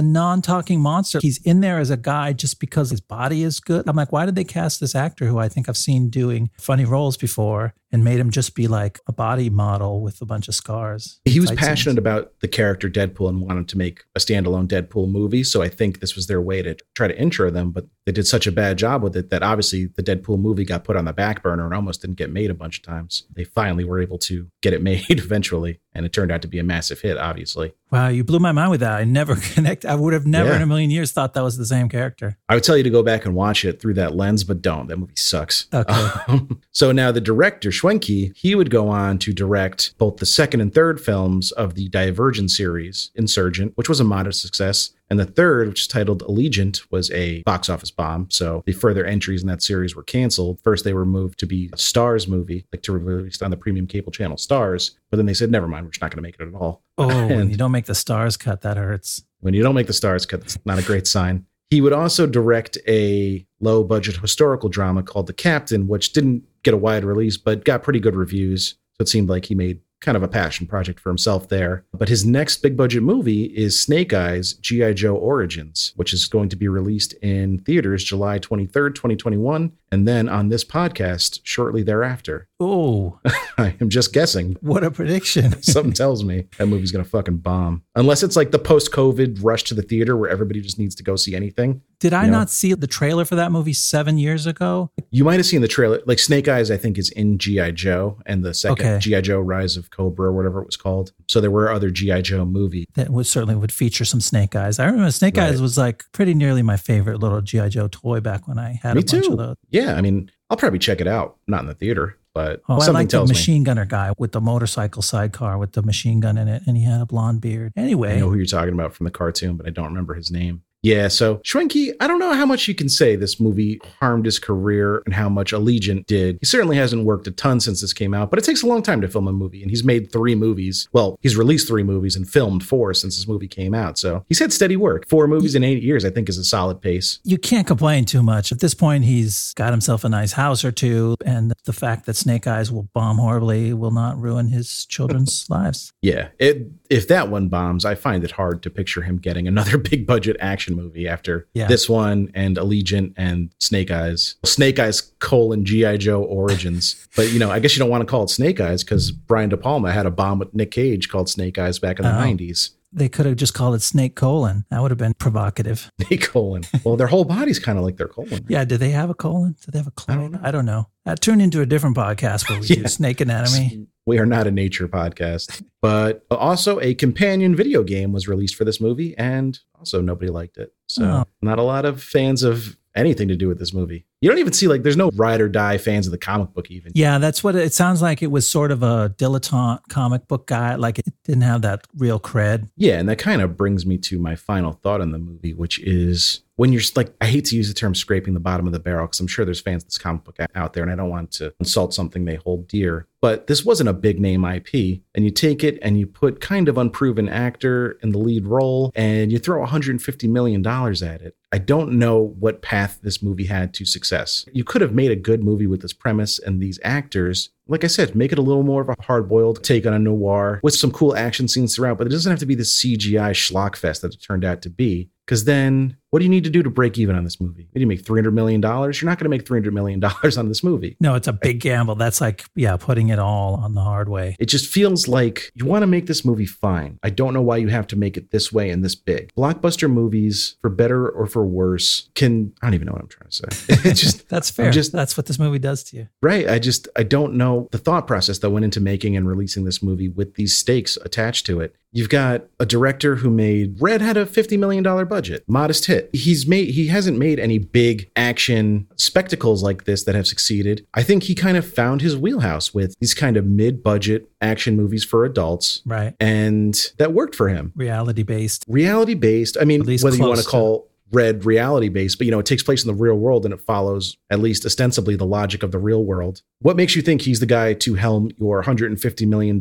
non-talking 0.00 0.80
monster. 0.80 1.18
He's 1.20 1.36
in 1.42 1.60
there 1.60 1.78
as 1.78 1.90
a 1.90 1.98
guy 1.98 2.32
just 2.32 2.58
because 2.58 2.88
his 2.88 3.02
body 3.02 3.42
is 3.42 3.60
good. 3.60 3.86
I'm 3.86 3.96
like, 3.96 4.12
why 4.12 4.24
did 4.24 4.34
they 4.34 4.44
cast 4.44 4.80
this 4.80 4.94
actor 4.94 5.26
who 5.26 5.36
I 5.36 5.48
think 5.50 5.57
think 5.58 5.68
I've 5.68 5.76
seen 5.76 6.08
doing 6.08 6.50
funny 6.56 6.84
roles 6.84 7.16
before 7.16 7.74
and 7.90 8.04
made 8.04 8.18
him 8.18 8.30
just 8.30 8.54
be 8.54 8.68
like 8.68 9.00
a 9.06 9.12
body 9.12 9.48
model 9.50 10.02
with 10.02 10.20
a 10.20 10.26
bunch 10.26 10.46
of 10.48 10.54
scars. 10.54 11.20
He 11.24 11.40
was 11.40 11.50
passionate 11.52 11.78
scenes. 11.94 11.98
about 11.98 12.38
the 12.40 12.48
character 12.48 12.88
Deadpool 12.90 13.28
and 13.28 13.40
wanted 13.40 13.68
to 13.68 13.78
make 13.78 14.04
a 14.14 14.18
standalone 14.18 14.66
Deadpool 14.68 15.08
movie. 15.10 15.42
So 15.44 15.62
I 15.62 15.68
think 15.68 16.00
this 16.00 16.14
was 16.14 16.26
their 16.26 16.40
way 16.40 16.60
to 16.62 16.76
try 16.94 17.08
to 17.08 17.18
intro 17.18 17.50
them, 17.50 17.70
but 17.70 17.86
they 18.04 18.12
did 18.12 18.26
such 18.26 18.46
a 18.46 18.52
bad 18.52 18.78
job 18.78 19.02
with 19.02 19.16
it 19.16 19.30
that 19.30 19.42
obviously 19.42 19.86
the 19.86 20.02
Deadpool 20.02 20.38
movie 20.38 20.64
got 20.64 20.84
put 20.84 20.96
on 20.96 21.04
the 21.06 21.12
back 21.12 21.42
burner 21.42 21.64
and 21.64 21.74
almost 21.74 22.02
didn't 22.02 22.16
get 22.16 22.30
made 22.30 22.50
a 22.50 22.54
bunch 22.54 22.78
of 22.78 22.84
times. 22.84 23.24
They 23.34 23.44
finally 23.44 23.84
were 23.84 24.00
able 24.00 24.18
to 24.18 24.48
get 24.62 24.72
it 24.72 24.82
made 24.88 25.04
eventually, 25.08 25.80
and 25.94 26.04
it 26.06 26.12
turned 26.12 26.30
out 26.32 26.42
to 26.42 26.48
be 26.48 26.58
a 26.58 26.64
massive 26.64 27.00
hit, 27.00 27.16
obviously. 27.18 27.72
Wow, 27.90 28.08
you 28.08 28.22
blew 28.22 28.38
my 28.38 28.52
mind 28.52 28.70
with 28.70 28.80
that. 28.80 28.92
I 28.92 29.04
never 29.04 29.34
connect. 29.54 29.84
I 29.86 29.94
would 29.94 30.12
have 30.12 30.26
never 30.26 30.50
Yeah. 30.50 30.56
in 30.56 30.62
a 30.62 30.66
million 30.66 30.90
years 30.90 31.12
thought 31.12 31.32
that 31.34 31.42
was 31.42 31.56
the 31.56 31.66
same 31.66 31.88
character. 31.88 32.36
I 32.48 32.54
would 32.54 32.64
tell 32.64 32.76
you 32.76 32.82
to 32.82 32.90
go 32.90 33.02
back 33.02 33.24
and 33.24 33.34
watch 33.34 33.64
it 33.64 33.80
through 33.80 33.94
that 33.94 34.14
lens, 34.14 34.44
but 34.44 34.60
don't. 34.62 34.88
That 34.88 34.98
movie 34.98 35.16
sucks. 35.16 35.66
Okay. 35.72 36.08
Um, 36.28 36.60
so 36.72 36.92
now 36.92 37.10
the 37.12 37.20
director, 37.20 37.70
Schwentke, 37.78 38.36
he 38.36 38.54
would 38.54 38.70
go 38.70 38.88
on 38.88 39.18
to 39.18 39.32
direct 39.32 39.96
both 39.98 40.16
the 40.16 40.26
second 40.26 40.60
and 40.60 40.72
third 40.74 41.00
films 41.00 41.52
of 41.52 41.74
the 41.74 41.88
Divergent 41.88 42.50
series, 42.50 43.10
Insurgent, 43.14 43.72
which 43.76 43.88
was 43.88 44.00
a 44.00 44.04
modest 44.04 44.42
success. 44.42 44.90
And 45.10 45.18
the 45.18 45.24
third, 45.24 45.68
which 45.68 45.82
is 45.82 45.86
titled 45.86 46.22
Allegiant, 46.24 46.82
was 46.90 47.10
a 47.12 47.42
box 47.44 47.68
office 47.70 47.90
bomb. 47.90 48.28
So 48.30 48.62
the 48.66 48.72
further 48.72 49.04
entries 49.06 49.40
in 49.42 49.48
that 49.48 49.62
series 49.62 49.96
were 49.96 50.02
canceled. 50.02 50.60
First, 50.62 50.84
they 50.84 50.92
were 50.92 51.06
moved 51.06 51.38
to 51.38 51.46
be 51.46 51.70
a 51.72 51.76
Starz 51.76 52.28
movie, 52.28 52.66
like 52.72 52.82
to 52.82 52.92
be 52.98 53.04
released 53.04 53.42
on 53.42 53.50
the 53.50 53.56
premium 53.56 53.86
cable 53.86 54.12
channel 54.12 54.36
Starz. 54.36 54.90
But 55.10 55.16
then 55.16 55.26
they 55.26 55.32
said, 55.34 55.50
never 55.50 55.66
mind, 55.68 55.86
we're 55.86 55.92
just 55.92 56.02
not 56.02 56.10
going 56.10 56.18
to 56.18 56.22
make 56.28 56.34
it 56.38 56.46
at 56.46 56.54
all. 56.54 56.82
Oh, 56.98 57.06
when 57.28 57.30
And- 57.40 57.50
you 57.50 57.56
don't 57.56 57.72
make 57.72 57.86
the 57.86 57.94
stars 57.94 58.36
cut, 58.36 58.60
that 58.62 58.76
hurts. 58.76 59.24
when 59.40 59.54
you 59.54 59.62
don't 59.62 59.74
make 59.74 59.86
the 59.86 59.92
stars 59.94 60.26
cut, 60.26 60.40
that's 60.40 60.58
not 60.66 60.78
a 60.78 60.82
great 60.82 61.06
sign. 61.06 61.46
He 61.70 61.80
would 61.80 61.92
also 61.92 62.26
direct 62.26 62.78
a 62.88 63.46
low 63.60 63.84
budget 63.84 64.16
historical 64.16 64.68
drama 64.68 65.02
called 65.02 65.26
The 65.26 65.34
Captain, 65.34 65.86
which 65.86 66.12
didn't 66.12 66.44
get 66.62 66.74
a 66.74 66.78
wide 66.78 67.04
release, 67.04 67.36
but 67.36 67.64
got 67.64 67.82
pretty 67.82 68.00
good 68.00 68.16
reviews. 68.16 68.70
So 68.94 69.02
it 69.02 69.08
seemed 69.08 69.28
like 69.28 69.44
he 69.44 69.54
made 69.54 69.80
kind 70.00 70.16
of 70.16 70.22
a 70.22 70.28
passion 70.28 70.66
project 70.66 71.00
for 71.00 71.10
himself 71.10 71.48
there. 71.48 71.84
But 71.92 72.08
his 72.08 72.24
next 72.24 72.58
big 72.58 72.76
budget 72.76 73.02
movie 73.02 73.44
is 73.44 73.80
Snake 73.80 74.12
Eyes 74.12 74.54
G.I. 74.54 74.92
Joe 74.92 75.16
Origins, 75.16 75.92
which 75.96 76.12
is 76.12 76.26
going 76.26 76.48
to 76.50 76.56
be 76.56 76.68
released 76.68 77.14
in 77.14 77.58
theaters 77.60 78.04
July 78.04 78.38
23rd, 78.38 78.94
2021, 78.94 79.72
and 79.90 80.06
then 80.06 80.28
on 80.28 80.48
this 80.48 80.64
podcast 80.64 81.40
shortly 81.42 81.82
thereafter. 81.82 82.46
Oh, 82.60 83.18
I 83.58 83.74
am 83.80 83.88
just 83.88 84.12
guessing. 84.12 84.56
what 84.60 84.84
a 84.84 84.90
prediction. 84.90 85.60
Something 85.62 85.92
tells 85.92 86.24
me 86.24 86.46
that 86.58 86.66
movie's 86.66 86.92
gonna 86.92 87.04
fucking 87.04 87.38
bomb. 87.38 87.82
Unless 87.94 88.22
it's 88.22 88.36
like 88.36 88.50
the 88.50 88.58
post-COVID 88.58 89.38
rush 89.42 89.64
to 89.64 89.74
the 89.74 89.82
theater 89.82 90.16
where 90.16 90.30
everybody 90.30 90.60
just 90.60 90.78
needs 90.78 90.94
to 90.96 91.02
go 91.02 91.16
see 91.16 91.34
anything. 91.34 91.82
Did 92.00 92.12
I 92.12 92.24
You 92.26 92.30
know? 92.30 92.38
not 92.38 92.50
see 92.50 92.72
the 92.74 92.86
trailer 92.86 93.24
for 93.24 93.34
that 93.34 93.50
movie 93.50 93.72
seven 93.72 94.18
years 94.18 94.46
ago? 94.46 94.90
You 95.10 95.24
might 95.24 95.36
have 95.36 95.46
seen 95.46 95.62
the 95.62 95.68
trailer. 95.68 96.00
Like 96.06 96.18
Snake 96.20 96.46
Eyes, 96.46 96.70
I 96.70 96.76
think 96.76 96.96
is 96.96 97.10
in 97.10 97.38
GI 97.38 97.72
Joe, 97.72 98.18
and 98.24 98.44
the 98.44 98.54
second 98.54 98.86
Okay. 98.86 98.98
GI 99.00 99.22
Joe: 99.22 99.40
Rise 99.40 99.76
of 99.76 99.90
Cobra, 99.90 100.28
or 100.28 100.32
whatever 100.32 100.60
it 100.60 100.66
was 100.66 100.76
called. 100.76 101.12
So 101.28 101.40
there 101.40 101.50
were 101.50 101.72
other 101.72 101.90
GI 101.90 102.22
Joe 102.22 102.44
movies. 102.44 102.86
That 102.94 103.10
would 103.10 103.26
certainly 103.26 103.56
would 103.56 103.72
feature 103.72 104.04
some 104.04 104.20
Snake 104.20 104.54
Eyes. 104.54 104.78
I 104.78 104.86
remember 104.86 105.10
Snake 105.10 105.36
Right. 105.36 105.50
Eyes 105.50 105.60
was 105.60 105.76
like 105.76 106.04
pretty 106.12 106.34
nearly 106.34 106.62
my 106.62 106.76
favorite 106.76 107.18
little 107.18 107.40
GI 107.40 107.70
Joe 107.70 107.88
toy 107.88 108.20
back 108.20 108.46
when 108.46 108.58
I 108.58 108.78
had 108.82 108.94
Me 108.94 109.00
a 109.02 109.04
bunch 109.04 109.26
too. 109.26 109.32
of 109.32 109.38
those. 109.38 109.56
Yeah, 109.70 109.94
I 109.96 110.00
mean, 110.00 110.30
I'll 110.50 110.56
probably 110.56 110.78
check 110.78 111.00
it 111.00 111.08
out. 111.08 111.36
Not 111.48 111.62
in 111.62 111.66
the 111.66 111.74
theater, 111.74 112.16
but 112.32 112.62
Oh, 112.68 112.80
I 112.80 112.86
like 112.90 113.08
the 113.08 113.12
tells 113.12 113.30
me. 113.30 113.34
machine 113.34 113.64
gunner 113.64 113.84
guy 113.86 114.12
with 114.18 114.30
the 114.32 114.40
motorcycle 114.40 115.02
sidecar 115.02 115.58
with 115.58 115.72
the 115.72 115.82
machine 115.82 116.20
gun 116.20 116.38
in 116.38 116.46
it, 116.46 116.62
and 116.66 116.76
he 116.76 116.84
had 116.84 117.00
a 117.00 117.06
blonde 117.06 117.40
beard. 117.40 117.72
Anyway, 117.76 118.14
I 118.14 118.20
know 118.20 118.30
who 118.30 118.36
you're 118.36 118.46
talking 118.46 118.72
about 118.74 118.94
from 118.94 119.04
the 119.04 119.10
cartoon, 119.10 119.56
but 119.56 119.66
I 119.66 119.70
don't 119.70 119.86
remember 119.86 120.14
his 120.14 120.30
name. 120.30 120.62
Yeah, 120.82 121.08
so 121.08 121.36
Schwentke, 121.38 121.92
I 122.00 122.06
don't 122.06 122.20
know 122.20 122.34
how 122.34 122.46
much 122.46 122.68
you 122.68 122.74
can 122.74 122.88
say 122.88 123.16
this 123.16 123.40
movie 123.40 123.80
harmed 124.00 124.24
his 124.24 124.38
career 124.38 125.02
and 125.06 125.14
how 125.14 125.28
much 125.28 125.52
Allegiant 125.52 126.06
did. 126.06 126.38
He 126.40 126.46
certainly 126.46 126.76
hasn't 126.76 127.04
worked 127.04 127.26
a 127.26 127.32
ton 127.32 127.58
since 127.60 127.80
this 127.80 127.92
came 127.92 128.14
out, 128.14 128.30
but 128.30 128.38
it 128.38 128.44
takes 128.44 128.62
a 128.62 128.66
long 128.66 128.82
time 128.82 129.00
to 129.00 129.08
film 129.08 129.26
a 129.26 129.32
movie, 129.32 129.62
and 129.62 129.70
he's 129.70 129.82
made 129.84 130.12
three 130.12 130.34
movies. 130.36 130.88
Well, 130.92 131.18
he's 131.20 131.36
released 131.36 131.66
three 131.66 131.82
movies 131.82 132.14
and 132.14 132.28
filmed 132.28 132.64
four 132.64 132.94
since 132.94 133.16
this 133.16 133.26
movie 133.26 133.48
came 133.48 133.74
out, 133.74 133.98
so 133.98 134.24
he's 134.28 134.38
had 134.38 134.52
steady 134.52 134.76
work. 134.76 135.08
Four 135.08 135.26
movies 135.26 135.54
in 135.54 135.64
eight 135.64 135.82
years, 135.82 136.04
I 136.04 136.10
think, 136.10 136.28
is 136.28 136.38
a 136.38 136.44
solid 136.44 136.80
pace. 136.80 137.18
you 137.24 137.38
can't 137.38 137.66
complain 137.66 138.04
too 138.04 138.22
much. 138.22 138.52
At 138.52 138.60
this 138.60 138.74
point, 138.74 139.04
he's 139.04 139.52
got 139.54 139.72
himself 139.72 140.04
a 140.04 140.08
nice 140.08 140.32
house 140.32 140.64
or 140.64 140.70
two, 140.70 141.16
and 141.24 141.52
the 141.64 141.72
fact 141.72 142.06
that 142.06 142.14
Snake 142.16 142.46
Eyes 142.46 142.70
will 142.70 142.88
bomb 142.94 143.18
horribly 143.18 143.72
will 143.74 143.90
not 143.90 144.16
ruin 144.18 144.48
his 144.48 144.86
children's 144.86 145.46
lives. 145.50 145.92
Yeah, 146.02 146.28
it, 146.38 146.68
if 146.90 147.08
that 147.08 147.28
one 147.28 147.48
bombs, 147.48 147.84
I 147.84 147.94
find 147.94 148.24
it 148.24 148.30
hard 148.32 148.62
to 148.62 148.70
picture 148.70 149.02
him 149.02 149.18
getting 149.18 149.46
another 149.46 149.76
big 149.90 150.06
budget 150.06 150.36
action 150.40 150.74
movie 150.74 151.06
after 151.08 151.46
Yeah. 151.54 151.66
this 151.68 151.88
one 151.88 152.30
and 152.34 152.56
Allegiant 152.56 153.14
and 153.16 153.50
Snake 153.60 153.90
Eyes. 153.90 154.36
Snake 154.44 154.78
Eyes 154.78 155.00
colon 155.18 155.64
GI 155.64 155.98
Joe 155.98 156.22
Origins, 156.22 157.06
but 157.16 157.30
you 157.32 157.38
know, 157.38 157.50
I 157.50 157.58
guess 157.60 157.74
you 157.76 157.80
don't 157.80 157.90
want 157.90 158.02
to 158.02 158.06
call 158.10 158.24
it 158.24 158.30
Snake 158.30 158.60
Eyes 158.60 158.82
because 158.84 159.10
Brian 159.10 159.50
De 159.50 159.56
Palma 159.56 159.92
had 159.92 160.06
a 160.06 160.10
bomb 160.10 160.38
with 160.38 160.54
Nick 160.54 160.70
Cage 160.70 161.08
called 161.08 161.28
Snake 161.28 161.58
Eyes 161.58 161.78
back 161.78 161.98
in 161.98 162.04
the 162.04 162.10
Oh. 162.14 162.18
nineties. 162.20 162.70
They 162.90 163.10
could 163.10 163.26
have 163.26 163.36
just 163.36 163.52
called 163.52 163.74
it 163.74 163.82
Snake 163.82 164.14
Colon. 164.14 164.64
That 164.70 164.80
would 164.80 164.90
have 164.90 164.96
been 164.96 165.12
provocative. 165.12 165.92
Snake 166.00 166.22
colon. 166.22 166.62
Well, 166.84 166.96
their 166.96 167.06
whole 167.06 167.24
body's 167.26 167.58
kind 167.58 167.76
of 167.78 167.84
like 167.84 167.98
their 167.98 168.08
colon. 168.08 168.46
Yeah, 168.48 168.64
do 168.64 168.78
they 168.78 168.88
have 168.92 169.10
a 169.10 169.14
colon? 169.14 169.56
Do 169.60 169.70
they 169.70 169.78
have 169.78 169.86
a 169.88 169.90
colon? 169.90 170.20
don't 170.22 170.32
know. 170.32 170.40
I 170.42 170.50
don't 170.50 170.64
know. 170.64 170.88
Uh, 171.04 171.14
turned 171.14 171.42
into 171.42 171.60
a 171.60 171.66
different 171.66 171.96
podcast 171.98 172.48
where 172.48 172.58
we 172.58 172.66
Yeah. 172.66 172.76
do 172.76 172.88
snake 172.88 173.20
anatomy. 173.20 173.88
We 174.08 174.18
are 174.18 174.24
not 174.26 174.46
a 174.46 174.50
nature 174.50 174.88
podcast, 174.88 175.62
but 175.82 176.24
also 176.30 176.80
a 176.80 176.94
companion 176.94 177.54
video 177.54 177.82
game 177.82 178.10
was 178.10 178.26
released 178.26 178.54
for 178.56 178.64
this 178.64 178.80
movie, 178.80 179.14
and 179.18 179.58
also 179.78 180.00
nobody 180.00 180.30
liked 180.30 180.56
it. 180.56 180.72
So, 180.88 181.04
Oh. 181.04 181.24
not 181.42 181.58
a 181.58 181.62
lot 181.62 181.84
of 181.84 182.02
fans 182.02 182.42
of 182.42 182.78
anything 182.96 183.28
to 183.28 183.36
do 183.36 183.48
with 183.48 183.58
this 183.58 183.74
movie. 183.74 184.06
You 184.22 184.30
don't 184.30 184.38
even 184.38 184.54
see 184.54 184.66
like 184.66 184.82
there's 184.82 184.96
no 184.96 185.10
ride 185.14 185.42
or 185.42 185.48
die 185.50 185.76
fans 185.76 186.06
of 186.06 186.10
the 186.10 186.18
comic 186.18 186.54
book 186.54 186.70
even. 186.70 186.90
Yeah, 186.94 187.18
that's 187.18 187.44
what 187.44 187.54
it, 187.54 187.62
it 187.64 187.74
sounds 187.74 188.00
like. 188.00 188.22
It 188.22 188.30
was 188.30 188.48
sort 188.50 188.72
of 188.72 188.82
a 188.82 189.14
dilettante 189.18 189.80
comic 189.90 190.26
book 190.26 190.46
guy. 190.46 190.74
Like 190.76 190.98
it 190.98 191.04
didn't 191.24 191.42
have 191.42 191.60
that 191.62 191.86
real 191.96 192.18
cred. 192.18 192.70
Yeah, 192.78 192.98
and 192.98 193.08
that 193.10 193.18
kind 193.18 193.42
of 193.42 193.58
brings 193.58 193.84
me 193.84 193.98
to 193.98 194.18
my 194.18 194.34
final 194.36 194.72
thought 194.72 195.02
on 195.02 195.12
the 195.12 195.18
movie, 195.18 195.52
which 195.52 195.78
is 195.80 196.40
when 196.58 196.72
you're 196.72 196.82
like, 196.96 197.14
I 197.20 197.26
hate 197.26 197.44
to 197.46 197.56
use 197.56 197.68
the 197.68 197.74
term 197.74 197.94
scraping 197.94 198.34
the 198.34 198.40
bottom 198.40 198.66
of 198.66 198.72
the 198.72 198.80
barrel 198.80 199.06
because 199.06 199.20
I'm 199.20 199.28
sure 199.28 199.44
there's 199.44 199.60
fans 199.60 199.84
of 199.84 199.90
this 199.90 199.96
comic 199.96 200.24
book 200.24 200.36
out 200.56 200.72
there, 200.72 200.82
and 200.82 200.90
I 200.90 200.96
don't 200.96 201.08
want 201.08 201.30
to 201.32 201.54
insult 201.60 201.94
something 201.94 202.24
they 202.24 202.34
hold 202.34 202.66
dear. 202.66 203.06
But 203.20 203.46
this 203.46 203.64
wasn't 203.64 203.88
a 203.90 203.92
big 203.92 204.18
name 204.18 204.44
IP, 204.44 205.02
and 205.14 205.24
you 205.24 205.30
take 205.30 205.62
it 205.62 205.78
and 205.82 206.00
you 206.00 206.08
put 206.08 206.40
kind 206.40 206.68
of 206.68 206.76
unproven 206.76 207.28
actor 207.28 207.92
in 208.02 208.10
the 208.10 208.18
lead 208.18 208.44
role, 208.44 208.90
and 208.96 209.30
you 209.30 209.38
throw 209.38 209.60
150 209.60 210.26
million 210.26 210.60
dollars 210.60 211.00
at 211.00 211.22
it. 211.22 211.36
I 211.52 211.58
don't 211.58 211.92
know 211.92 212.34
what 212.40 212.60
path 212.60 212.98
this 213.02 213.22
movie 213.22 213.46
had 213.46 213.72
to 213.74 213.84
success. 213.84 214.44
You 214.52 214.64
could 214.64 214.82
have 214.82 214.92
made 214.92 215.12
a 215.12 215.16
good 215.16 215.44
movie 215.44 215.68
with 215.68 215.80
this 215.80 215.92
premise 215.92 216.40
and 216.40 216.60
these 216.60 216.80
actors. 216.82 217.50
Like 217.68 217.84
I 217.84 217.86
said, 217.86 218.16
make 218.16 218.32
it 218.32 218.38
a 218.38 218.42
little 218.42 218.64
more 218.64 218.82
of 218.82 218.88
a 218.88 218.96
hard 219.00 219.28
boiled 219.28 219.62
take 219.62 219.86
on 219.86 219.94
a 219.94 219.98
noir 219.98 220.58
with 220.64 220.74
some 220.74 220.90
cool 220.90 221.16
action 221.16 221.46
scenes 221.46 221.76
throughout, 221.76 221.98
but 221.98 222.08
it 222.08 222.10
doesn't 222.10 222.30
have 222.30 222.40
to 222.40 222.46
be 222.46 222.56
the 222.56 222.64
CGI 222.64 223.30
schlock 223.30 223.76
fest 223.76 224.02
that 224.02 224.12
it 224.12 224.22
turned 224.22 224.44
out 224.44 224.60
to 224.62 224.70
be. 224.70 225.08
Because 225.24 225.44
then, 225.44 225.97
what 226.10 226.20
do 226.20 226.24
you 226.24 226.28
need 226.30 226.44
to 226.44 226.50
do 226.50 226.62
to 226.62 226.70
break 226.70 226.96
even 226.98 227.16
on 227.16 227.24
this 227.24 227.40
movie? 227.40 227.68
Did 227.74 227.80
you 227.80 227.86
make 227.86 228.02
$300 228.02 228.32
million? 228.32 228.60
You're 228.62 228.80
not 228.80 229.18
going 229.18 229.24
to 229.24 229.28
make 229.28 229.44
$300 229.44 229.72
million 229.72 230.02
on 230.04 230.48
this 230.48 230.62
movie. 230.64 230.96
No, 231.00 231.14
it's 231.14 231.28
a 231.28 231.32
big 231.32 231.60
gamble. 231.60 231.94
That's 231.96 232.20
like, 232.20 232.44
yeah, 232.54 232.76
putting 232.76 233.08
it 233.10 233.18
all 233.18 233.54
on 233.56 233.74
the 233.74 233.82
hard 233.82 234.08
way. 234.08 234.36
It 234.38 234.46
just 234.46 234.66
feels 234.72 235.06
like 235.08 235.50
you 235.54 235.64
want 235.66 235.82
to 235.82 235.86
make 235.86 236.06
this 236.06 236.24
movie 236.24 236.46
fine. 236.46 236.98
I 237.02 237.10
don't 237.10 237.34
know 237.34 237.42
why 237.42 237.58
you 237.58 237.68
have 237.68 237.86
to 237.88 237.96
make 237.96 238.16
it 238.16 238.30
this 238.30 238.52
way 238.52 238.70
and 238.70 238.84
this 238.84 238.94
big. 238.94 239.32
Blockbuster 239.36 239.90
movies, 239.90 240.56
for 240.62 240.70
better 240.70 241.08
or 241.08 241.26
for 241.26 241.44
worse, 241.46 242.08
can 242.14 242.52
I 242.62 242.66
don't 242.66 242.74
even 242.74 242.86
know 242.86 242.92
what 242.92 243.02
I'm 243.02 243.08
trying 243.08 243.30
to 243.30 243.36
say. 243.36 243.74
It's 243.88 244.00
just 244.00 244.28
That's 244.30 244.50
fair. 244.50 244.70
just- 244.70 244.92
That's 244.92 245.16
what 245.16 245.26
this 245.26 245.38
movie 245.38 245.58
does 245.58 245.82
to 245.84 245.96
you. 245.96 246.08
right. 246.22 246.48
I 246.48 246.58
just 246.58 246.88
I 246.96 247.02
don't 247.02 247.34
know 247.34 247.68
the 247.70 247.78
thought 247.78 248.06
process 248.06 248.38
that 248.38 248.50
went 248.50 248.64
into 248.64 248.80
making 248.80 249.16
and 249.16 249.28
releasing 249.28 249.64
this 249.64 249.82
movie 249.82 250.08
with 250.08 250.34
these 250.34 250.56
stakes 250.56 250.96
attached 251.04 251.46
to 251.46 251.60
it. 251.60 251.74
You've 251.92 252.10
got 252.10 252.44
a 252.60 252.66
director 252.66 253.16
who 253.16 253.30
made 253.30 253.76
Red 253.80 254.02
had 254.02 254.18
a 254.18 254.26
$50 254.26 254.58
million 254.58 254.82
budget, 255.06 255.42
modest 255.48 255.86
hit. 255.86 255.97
He's 256.12 256.46
made 256.46 256.70
he 256.70 256.86
hasn't 256.88 257.18
made 257.18 257.38
any 257.38 257.58
big 257.58 258.10
action 258.16 258.86
spectacles 258.96 259.62
like 259.62 259.84
this 259.84 260.04
that 260.04 260.14
have 260.14 260.26
succeeded. 260.26 260.86
I 260.94 261.02
think 261.02 261.24
he 261.24 261.34
kind 261.34 261.56
of 261.56 261.66
found 261.70 262.00
his 262.02 262.16
wheelhouse 262.16 262.72
with 262.74 262.94
these 263.00 263.14
kind 263.14 263.36
of 263.36 263.44
mid-budget 263.46 264.28
action 264.40 264.76
movies 264.76 265.04
for 265.04 265.24
adults 265.24 265.82
Right. 265.84 266.14
and 266.20 266.74
that 266.98 267.12
worked 267.12 267.34
for 267.34 267.48
him. 267.48 267.72
Reality 267.76 268.22
based. 268.22 268.64
Reality 268.68 269.14
based. 269.14 269.56
I 269.60 269.64
mean, 269.64 269.80
whether 269.84 270.16
you 270.16 270.22
want 270.22 270.38
to 270.38 270.44
to- 270.44 270.48
call 270.50 270.87
red 271.12 271.44
reality 271.44 271.88
based, 271.88 272.18
but 272.18 272.26
you 272.26 272.30
know, 272.30 272.38
it 272.38 272.46
takes 272.46 272.62
place 272.62 272.84
in 272.84 272.88
the 272.88 273.00
real 273.00 273.16
world 273.16 273.44
and 273.44 273.54
it 273.54 273.60
follows 273.60 274.16
at 274.30 274.40
least 274.40 274.66
ostensibly 274.66 275.16
the 275.16 275.26
logic 275.26 275.62
of 275.62 275.72
the 275.72 275.78
real 275.78 276.04
world. 276.04 276.42
What 276.60 276.76
makes 276.76 276.96
you 276.96 277.02
think 277.02 277.22
he's 277.22 277.40
the 277.40 277.46
guy 277.46 277.74
to 277.74 277.94
helm 277.94 278.30
your 278.36 278.62
$150 278.62 279.28
million 279.28 279.58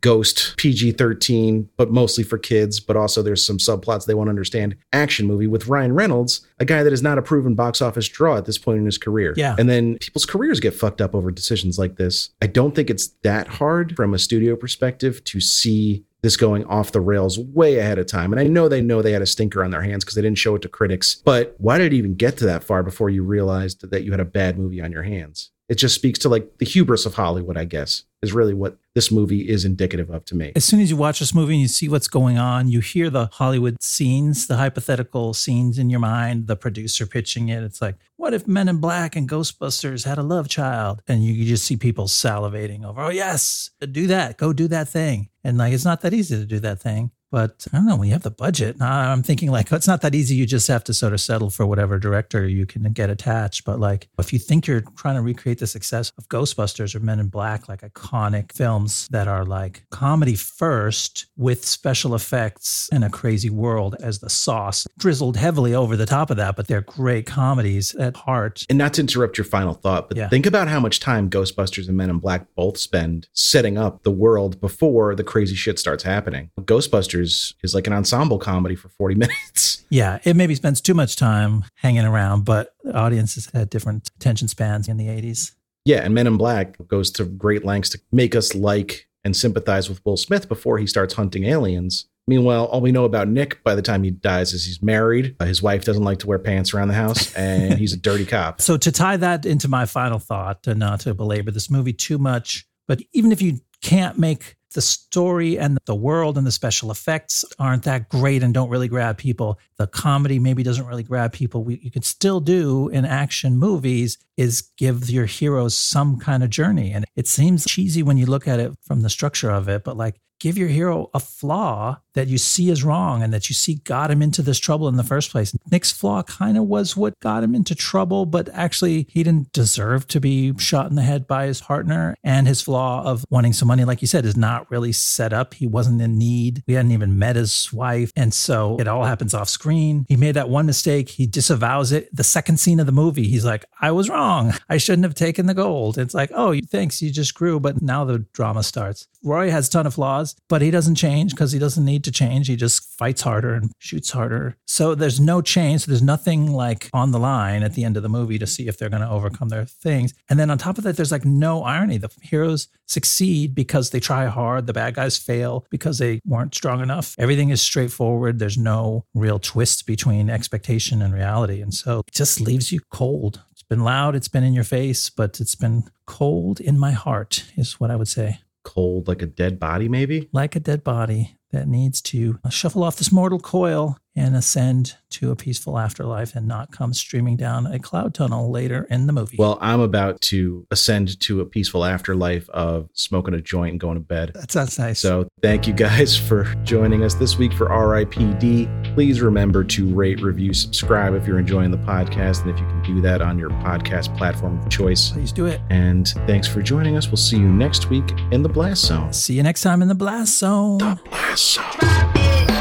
ghost 0.00 0.54
PG 0.56 0.92
13, 0.92 1.68
but 1.76 1.90
mostly 1.90 2.22
for 2.22 2.38
kids, 2.38 2.80
but 2.80 2.96
also 2.96 3.22
there's 3.22 3.44
some 3.44 3.58
subplots 3.58 4.06
they 4.06 4.14
won't 4.14 4.28
understand 4.28 4.76
action 4.92 5.26
movie 5.26 5.46
with 5.46 5.68
Ryan 5.68 5.94
Reynolds, 5.94 6.46
a 6.58 6.64
guy 6.64 6.82
that 6.82 6.92
is 6.92 7.02
not 7.02 7.18
a 7.18 7.22
proven 7.22 7.54
box 7.54 7.80
office 7.80 8.08
draw 8.08 8.36
at 8.36 8.44
this 8.44 8.58
point 8.58 8.78
in 8.78 8.86
his 8.86 8.98
career? 8.98 9.34
Yeah. 9.36 9.56
And 9.58 9.68
then 9.68 9.98
people's 9.98 10.26
careers 10.26 10.60
get 10.60 10.74
fucked 10.74 11.00
up 11.00 11.14
over 11.14 11.30
decisions 11.30 11.78
like 11.78 11.96
this. 11.96 12.30
I 12.42 12.46
don't 12.46 12.74
think 12.74 12.90
it's 12.90 13.08
that 13.22 13.48
hard 13.48 13.96
from 13.96 14.14
a 14.14 14.18
studio 14.18 14.56
perspective 14.56 15.24
to 15.24 15.40
see 15.40 16.04
this 16.24 16.36
going 16.36 16.64
off 16.64 16.90
the 16.90 17.00
rails 17.00 17.38
way 17.38 17.78
ahead 17.78 17.98
of 17.98 18.06
time. 18.06 18.32
And 18.32 18.40
I 18.40 18.44
know 18.44 18.66
they 18.66 18.80
know 18.80 19.02
they 19.02 19.12
had 19.12 19.22
a 19.22 19.26
stinker 19.26 19.62
on 19.62 19.70
their 19.70 19.82
hands 19.82 20.04
because 20.04 20.16
they 20.16 20.22
didn't 20.22 20.38
show 20.38 20.54
it 20.56 20.62
to 20.62 20.68
critics. 20.68 21.16
But 21.16 21.54
why 21.58 21.78
did 21.78 21.92
it 21.92 21.96
even 21.96 22.14
get 22.14 22.38
to 22.38 22.46
that 22.46 22.64
far 22.64 22.82
before 22.82 23.10
you 23.10 23.22
realized 23.22 23.88
that 23.88 24.02
you 24.04 24.10
had 24.10 24.20
a 24.20 24.24
bad 24.24 24.58
movie 24.58 24.80
on 24.80 24.90
your 24.90 25.02
hands? 25.02 25.50
It 25.68 25.76
just 25.76 25.94
speaks 25.94 26.18
to 26.20 26.28
like 26.28 26.58
the 26.58 26.66
hubris 26.66 27.06
of 27.06 27.14
Hollywood, 27.14 27.56
I 27.56 27.64
guess, 27.64 28.02
is 28.22 28.34
really 28.34 28.52
what 28.52 28.76
this 28.94 29.10
movie 29.10 29.48
is 29.48 29.64
indicative 29.64 30.10
of 30.10 30.24
to 30.26 30.34
me. 30.34 30.52
As 30.54 30.64
soon 30.64 30.80
as 30.80 30.90
you 30.90 30.96
watch 30.96 31.20
this 31.20 31.34
movie 31.34 31.54
and 31.54 31.62
you 31.62 31.68
see 31.68 31.88
what's 31.88 32.06
going 32.06 32.36
on, 32.36 32.68
you 32.68 32.80
hear 32.80 33.08
the 33.08 33.30
Hollywood 33.32 33.82
scenes, 33.82 34.46
the 34.46 34.56
hypothetical 34.56 35.32
scenes 35.32 35.78
in 35.78 35.88
your 35.88 36.00
mind, 36.00 36.48
the 36.48 36.56
producer 36.56 37.06
pitching 37.06 37.48
it. 37.48 37.62
It's 37.62 37.80
like, 37.80 37.96
what 38.16 38.34
if 38.34 38.46
Men 38.46 38.68
in 38.68 38.76
Black 38.76 39.16
and 39.16 39.28
Ghostbusters 39.28 40.04
had 40.04 40.18
a 40.18 40.22
love 40.22 40.48
child? 40.48 41.02
And 41.08 41.24
you, 41.24 41.44
just 41.46 41.64
see 41.64 41.76
people 41.76 42.06
salivating 42.06 42.84
over, 42.84 43.00
oh, 43.00 43.10
yes, 43.10 43.70
do 43.80 44.06
that, 44.08 44.36
go 44.36 44.52
do 44.52 44.68
that 44.68 44.88
thing. 44.88 45.30
And 45.42 45.56
like, 45.56 45.72
it's 45.72 45.84
not 45.84 46.02
that 46.02 46.12
easy 46.12 46.36
to 46.36 46.44
do 46.44 46.60
that 46.60 46.80
thing. 46.80 47.10
But 47.34 47.66
I 47.72 47.78
don't 47.78 47.86
know, 47.86 47.96
when 47.96 48.06
you 48.06 48.12
have 48.14 48.22
the 48.22 48.30
budget, 48.30 48.80
I'm 48.80 49.24
thinking 49.24 49.50
like, 49.50 49.72
it's 49.72 49.88
not 49.88 50.02
that 50.02 50.14
easy. 50.14 50.36
You 50.36 50.46
just 50.46 50.68
have 50.68 50.84
to 50.84 50.94
sort 50.94 51.12
of 51.12 51.20
settle 51.20 51.50
for 51.50 51.66
whatever 51.66 51.98
director 51.98 52.46
you 52.46 52.64
can 52.64 52.84
get 52.92 53.10
attached. 53.10 53.64
But 53.64 53.80
like, 53.80 54.06
if 54.20 54.32
you 54.32 54.38
think 54.38 54.68
you're 54.68 54.82
trying 54.96 55.16
to 55.16 55.20
recreate 55.20 55.58
the 55.58 55.66
success 55.66 56.12
of 56.16 56.28
Ghostbusters 56.28 56.94
or 56.94 57.00
Men 57.00 57.18
in 57.18 57.26
Black, 57.26 57.68
like 57.68 57.80
iconic 57.80 58.52
films 58.52 59.08
that 59.10 59.26
are 59.26 59.44
like 59.44 59.82
comedy 59.90 60.36
first 60.36 61.26
with 61.36 61.64
special 61.64 62.14
effects 62.14 62.88
and 62.92 63.02
a 63.02 63.10
crazy 63.10 63.50
world 63.50 63.96
as 64.00 64.20
the 64.20 64.30
sauce, 64.30 64.86
drizzled 64.96 65.36
heavily 65.36 65.74
over 65.74 65.96
the 65.96 66.06
top 66.06 66.30
of 66.30 66.36
that, 66.36 66.54
but 66.54 66.68
they're 66.68 66.82
great 66.82 67.26
comedies 67.26 67.96
at 67.96 68.14
heart. 68.16 68.64
And 68.68 68.78
not 68.78 68.94
to 68.94 69.00
interrupt 69.00 69.38
your 69.38 69.44
final 69.44 69.74
thought, 69.74 70.06
but 70.08 70.16
Yeah. 70.16 70.28
think 70.28 70.46
about 70.46 70.68
how 70.68 70.78
much 70.78 71.00
time 71.00 71.28
Ghostbusters 71.28 71.88
and 71.88 71.96
Men 71.96 72.10
in 72.10 72.18
Black 72.20 72.46
both 72.54 72.78
spend 72.78 73.26
setting 73.32 73.76
up 73.76 74.04
the 74.04 74.12
world 74.12 74.60
before 74.60 75.16
the 75.16 75.24
crazy 75.24 75.56
shit 75.56 75.80
starts 75.80 76.04
happening. 76.04 76.50
Ghostbusters 76.60 77.23
is 77.62 77.74
like 77.74 77.86
an 77.86 77.92
ensemble 77.92 78.38
comedy 78.38 78.74
for 78.76 78.88
40 78.88 79.14
minutes. 79.16 79.84
Yeah, 79.90 80.18
it 80.24 80.36
maybe 80.36 80.54
spends 80.54 80.80
too 80.80 80.94
much 80.94 81.16
time 81.16 81.64
hanging 81.76 82.04
around, 82.04 82.44
but 82.44 82.74
audiences 82.92 83.48
had 83.52 83.70
different 83.70 84.10
attention 84.16 84.48
spans 84.48 84.88
in 84.88 84.96
the 84.96 85.06
80s. 85.06 85.52
Yeah, 85.84 86.00
and 86.02 86.14
Men 86.14 86.26
in 86.26 86.36
Black 86.36 86.76
goes 86.88 87.10
to 87.12 87.24
great 87.24 87.64
lengths 87.64 87.90
to 87.90 88.00
make 88.10 88.34
us 88.34 88.54
like 88.54 89.08
and 89.22 89.36
sympathize 89.36 89.88
with 89.88 90.04
Will 90.04 90.16
Smith 90.16 90.48
before 90.48 90.78
he 90.78 90.86
starts 90.86 91.14
hunting 91.14 91.44
aliens. 91.44 92.06
Meanwhile, 92.26 92.66
all 92.66 92.80
we 92.80 92.92
know 92.92 93.04
about 93.04 93.28
Nick 93.28 93.62
by 93.62 93.74
the 93.74 93.82
time 93.82 94.02
he 94.02 94.10
dies 94.10 94.54
is 94.54 94.64
he's 94.64 94.82
married, 94.82 95.36
uh, 95.40 95.44
his 95.44 95.62
wife 95.62 95.84
doesn't 95.84 96.04
like 96.04 96.20
to 96.20 96.26
wear 96.26 96.38
pants 96.38 96.72
around 96.72 96.88
the 96.88 96.94
house, 96.94 97.34
and 97.34 97.74
he's 97.74 97.92
a 97.92 97.98
dirty 97.98 98.24
cop. 98.24 98.60
So 98.64 98.78
to 98.78 98.90
tie 98.90 99.18
that 99.18 99.44
into 99.44 99.68
my 99.68 99.84
final 99.84 100.18
thought, 100.18 100.66
and 100.66 100.80
not 100.80 101.00
to 101.00 101.12
belabor 101.12 101.50
this 101.50 101.70
movie 101.70 101.92
too 101.92 102.16
much, 102.16 102.66
but 102.88 103.02
even 103.12 103.30
if 103.30 103.42
you 103.42 103.60
can't 103.82 104.18
make 104.18 104.56
the 104.74 104.82
story 104.82 105.58
and 105.58 105.78
the 105.86 105.94
world 105.94 106.36
and 106.36 106.46
the 106.46 106.52
special 106.52 106.90
effects 106.90 107.44
aren't 107.58 107.84
that 107.84 108.08
great 108.08 108.42
and 108.42 108.52
don't 108.52 108.68
really 108.68 108.88
grab 108.88 109.16
people, 109.16 109.58
the 109.76 109.86
comedy 109.86 110.38
maybe 110.38 110.62
doesn't 110.62 110.86
really 110.86 111.02
grab 111.02 111.32
people. 111.32 111.64
We, 111.64 111.80
you 111.82 111.90
could 111.90 112.04
still 112.04 112.40
do 112.40 112.88
in 112.88 113.04
action 113.04 113.56
movies 113.56 114.18
is 114.36 114.62
give 114.76 115.08
your 115.08 115.26
heroes 115.26 115.76
some 115.76 116.18
kind 116.18 116.42
of 116.42 116.50
journey. 116.50 116.92
And 116.92 117.04
it 117.16 117.26
seems 117.26 117.64
cheesy 117.64 118.02
when 118.02 118.18
you 118.18 118.26
look 118.26 118.46
at 118.46 118.60
it 118.60 118.72
from 118.82 119.00
the 119.00 119.10
structure 119.10 119.50
of 119.50 119.68
it, 119.68 119.84
but 119.84 119.96
like 119.96 120.20
give 120.40 120.58
your 120.58 120.68
hero 120.68 121.08
a 121.14 121.20
flaw 121.20 122.00
that 122.14 122.28
you 122.28 122.38
see 122.38 122.70
is 122.70 122.84
wrong 122.84 123.22
and 123.22 123.32
that 123.32 123.48
you 123.48 123.54
see 123.54 123.76
got 123.84 124.10
him 124.10 124.22
into 124.22 124.42
this 124.42 124.58
trouble 124.58 124.88
in 124.88 124.96
the 124.96 125.04
first 125.04 125.30
place. 125.30 125.54
Nick's 125.70 125.92
flaw 125.92 126.22
kind 126.22 126.56
of 126.56 126.64
was 126.64 126.96
what 126.96 127.18
got 127.20 127.44
him 127.44 127.54
into 127.54 127.74
trouble, 127.74 128.26
but 128.26 128.48
actually 128.52 129.06
he 129.10 129.22
didn't 129.22 129.52
deserve 129.52 130.06
to 130.08 130.20
be 130.20 130.56
shot 130.58 130.88
in 130.88 130.96
the 130.96 131.02
head 131.02 131.26
by 131.26 131.46
his 131.46 131.60
partner. 131.60 132.16
And 132.24 132.46
his 132.46 132.62
flaw 132.62 133.04
of 133.04 133.24
wanting 133.30 133.52
some 133.52 133.68
money, 133.68 133.84
like 133.84 134.00
you 134.00 134.08
said, 134.08 134.24
is 134.24 134.36
not 134.36 134.70
really 134.70 134.92
set 134.92 135.32
up. 135.32 135.54
He 135.54 135.66
wasn't 135.66 136.00
in 136.00 136.18
need. 136.18 136.62
We 136.66 136.74
hadn't 136.74 136.92
even 136.92 137.18
met 137.18 137.36
his 137.36 137.72
wife. 137.72 138.12
And 138.16 138.32
so 138.32 138.76
it 138.78 138.88
all 138.88 139.04
happens 139.04 139.34
off 139.34 139.48
screen. 139.48 140.06
He 140.08 140.16
made 140.16 140.36
that 140.36 140.48
one 140.48 140.66
mistake. 140.66 141.08
He 141.10 141.26
disavows 141.26 141.92
it. 141.92 142.14
The 142.14 142.24
second 142.24 142.58
scene 142.58 142.80
of 142.80 142.86
the 142.86 142.92
movie, 142.92 143.28
he's 143.28 143.44
like, 143.44 143.64
I 143.80 143.90
was 143.90 144.08
wrong. 144.08 144.54
I 144.68 144.76
shouldn't 144.76 145.04
have 145.04 145.14
taken 145.14 145.46
the 145.46 145.54
gold. 145.54 145.98
It's 145.98 146.14
like, 146.14 146.30
oh, 146.34 146.58
thanks. 146.70 147.02
You 147.02 147.10
just 147.10 147.34
grew. 147.34 147.58
But 147.60 147.82
now 147.82 148.04
the 148.04 148.20
drama 148.32 148.62
starts. 148.62 149.08
Roy 149.22 149.50
has 149.50 149.68
a 149.68 149.70
ton 149.70 149.86
of 149.86 149.94
flaws, 149.94 150.36
but 150.48 150.62
he 150.62 150.70
doesn't 150.70 150.96
change 150.96 151.32
because 151.32 151.52
he 151.52 151.58
doesn't 151.58 151.84
need 151.84 152.03
to 152.04 152.12
change. 152.12 152.48
He 152.48 152.56
just 152.56 152.84
fights 152.98 153.22
harder 153.22 153.54
and 153.54 153.72
shoots 153.78 154.10
harder. 154.10 154.56
So 154.66 154.94
there's 154.94 155.20
no 155.20 155.40
change. 155.40 155.82
So 155.82 155.90
there's 155.90 156.02
nothing 156.02 156.52
like 156.52 156.90
on 156.92 157.10
the 157.10 157.18
line 157.18 157.62
at 157.62 157.74
the 157.74 157.84
end 157.84 157.96
of 157.96 158.02
the 158.02 158.08
movie 158.08 158.38
to 158.38 158.46
see 158.46 158.68
if 158.68 158.78
they're 158.78 158.88
going 158.88 159.02
to 159.02 159.10
overcome 159.10 159.48
their 159.48 159.64
things. 159.64 160.14
And 160.28 160.38
then 160.38 160.50
on 160.50 160.58
top 160.58 160.78
of 160.78 160.84
that, 160.84 160.96
there's 160.96 161.12
like 161.12 161.24
no 161.24 161.62
irony. 161.64 161.98
The 161.98 162.10
heroes 162.22 162.68
succeed 162.86 163.54
because 163.54 163.90
they 163.90 164.00
try 164.00 164.26
hard. 164.26 164.66
The 164.66 164.72
bad 164.72 164.94
guys 164.94 165.16
fail 165.16 165.66
because 165.70 165.98
they 165.98 166.20
weren't 166.26 166.54
strong 166.54 166.80
enough. 166.80 167.14
Everything 167.18 167.50
is 167.50 167.62
straightforward. 167.62 168.38
There's 168.38 168.58
no 168.58 169.04
real 169.14 169.38
twist 169.38 169.86
between 169.86 170.30
expectation 170.30 171.02
and 171.02 171.14
reality. 171.14 171.60
And 171.60 171.72
so 171.74 172.00
it 172.00 172.12
just 172.12 172.40
leaves 172.40 172.72
you 172.72 172.80
cold. 172.90 173.40
It's 173.52 173.62
been 173.62 173.84
loud, 173.84 174.14
it's 174.14 174.28
been 174.28 174.44
in 174.44 174.54
your 174.54 174.64
face, 174.64 175.10
but 175.10 175.40
it's 175.40 175.54
been 175.54 175.84
cold 176.06 176.60
in 176.60 176.78
my 176.78 176.90
heart, 176.92 177.44
is 177.56 177.80
what 177.80 177.90
I 177.90 177.96
would 177.96 178.08
say 178.08 178.40
Cold 178.62 179.08
like 179.08 179.22
a 179.22 179.26
dead 179.26 179.60
body, 179.60 179.88
maybe? 179.88 180.28
like 180.32 180.56
a 180.56 180.60
dead 180.60 180.82
body 180.82 181.36
that 181.54 181.68
needs 181.68 182.00
to 182.02 182.38
shuffle 182.50 182.84
off 182.84 182.96
this 182.96 183.12
mortal 183.12 183.38
coil 183.38 183.96
and 184.16 184.36
ascend 184.36 184.96
to 185.10 185.30
a 185.30 185.36
peaceful 185.36 185.78
afterlife 185.78 186.34
and 186.34 186.46
not 186.46 186.70
come 186.70 186.92
streaming 186.92 187.36
down 187.36 187.66
a 187.66 187.78
cloud 187.78 188.14
tunnel 188.14 188.50
later 188.50 188.86
in 188.90 189.06
the 189.06 189.12
movie. 189.12 189.36
Well, 189.38 189.58
I'm 189.60 189.80
about 189.80 190.20
to 190.22 190.66
ascend 190.70 191.18
to 191.20 191.40
a 191.40 191.44
peaceful 191.44 191.84
afterlife 191.84 192.48
of 192.50 192.88
smoking 192.94 193.34
a 193.34 193.40
joint 193.40 193.72
and 193.72 193.80
going 193.80 193.94
to 193.96 194.00
bed. 194.00 194.32
that 194.34 194.52
sounds 194.52 194.78
nice. 194.78 195.00
So, 195.00 195.28
thank 195.42 195.66
you 195.66 195.72
guys 195.72 196.16
for 196.16 196.44
joining 196.64 197.02
us 197.04 197.14
this 197.14 197.36
week 197.38 197.52
for 197.52 197.68
RIPD. 197.68 198.94
Please 198.94 199.20
remember 199.20 199.64
to 199.64 199.92
rate, 199.94 200.20
review, 200.20 200.52
subscribe 200.52 201.14
if 201.14 201.26
you're 201.26 201.38
enjoying 201.38 201.70
the 201.70 201.78
podcast, 201.78 202.42
and 202.42 202.50
if 202.50 202.58
you 202.60 202.66
can 202.66 202.82
do 202.82 203.00
that 203.00 203.20
on 203.20 203.38
your 203.38 203.50
podcast 203.50 204.16
platform 204.16 204.58
of 204.60 204.68
choice. 204.68 205.10
please 205.10 205.32
do 205.32 205.46
it. 205.46 205.60
And 205.70 206.08
thanks 206.26 206.46
for 206.46 206.62
joining 206.62 206.96
us. 206.96 207.08
We'll 207.08 207.16
see 207.16 207.38
you 207.38 207.48
next 207.48 207.90
week 207.90 208.12
in 208.30 208.42
the 208.42 208.48
Blast 208.48 208.84
Zone. 208.84 209.12
See 209.12 209.34
you 209.34 209.42
next 209.42 209.62
time 209.62 209.82
in 209.82 209.88
the 209.88 209.94
blast 209.94 210.38
zone. 210.38 210.78
The 210.78 210.98
Blast 211.04 211.54
Zone. 211.54 212.60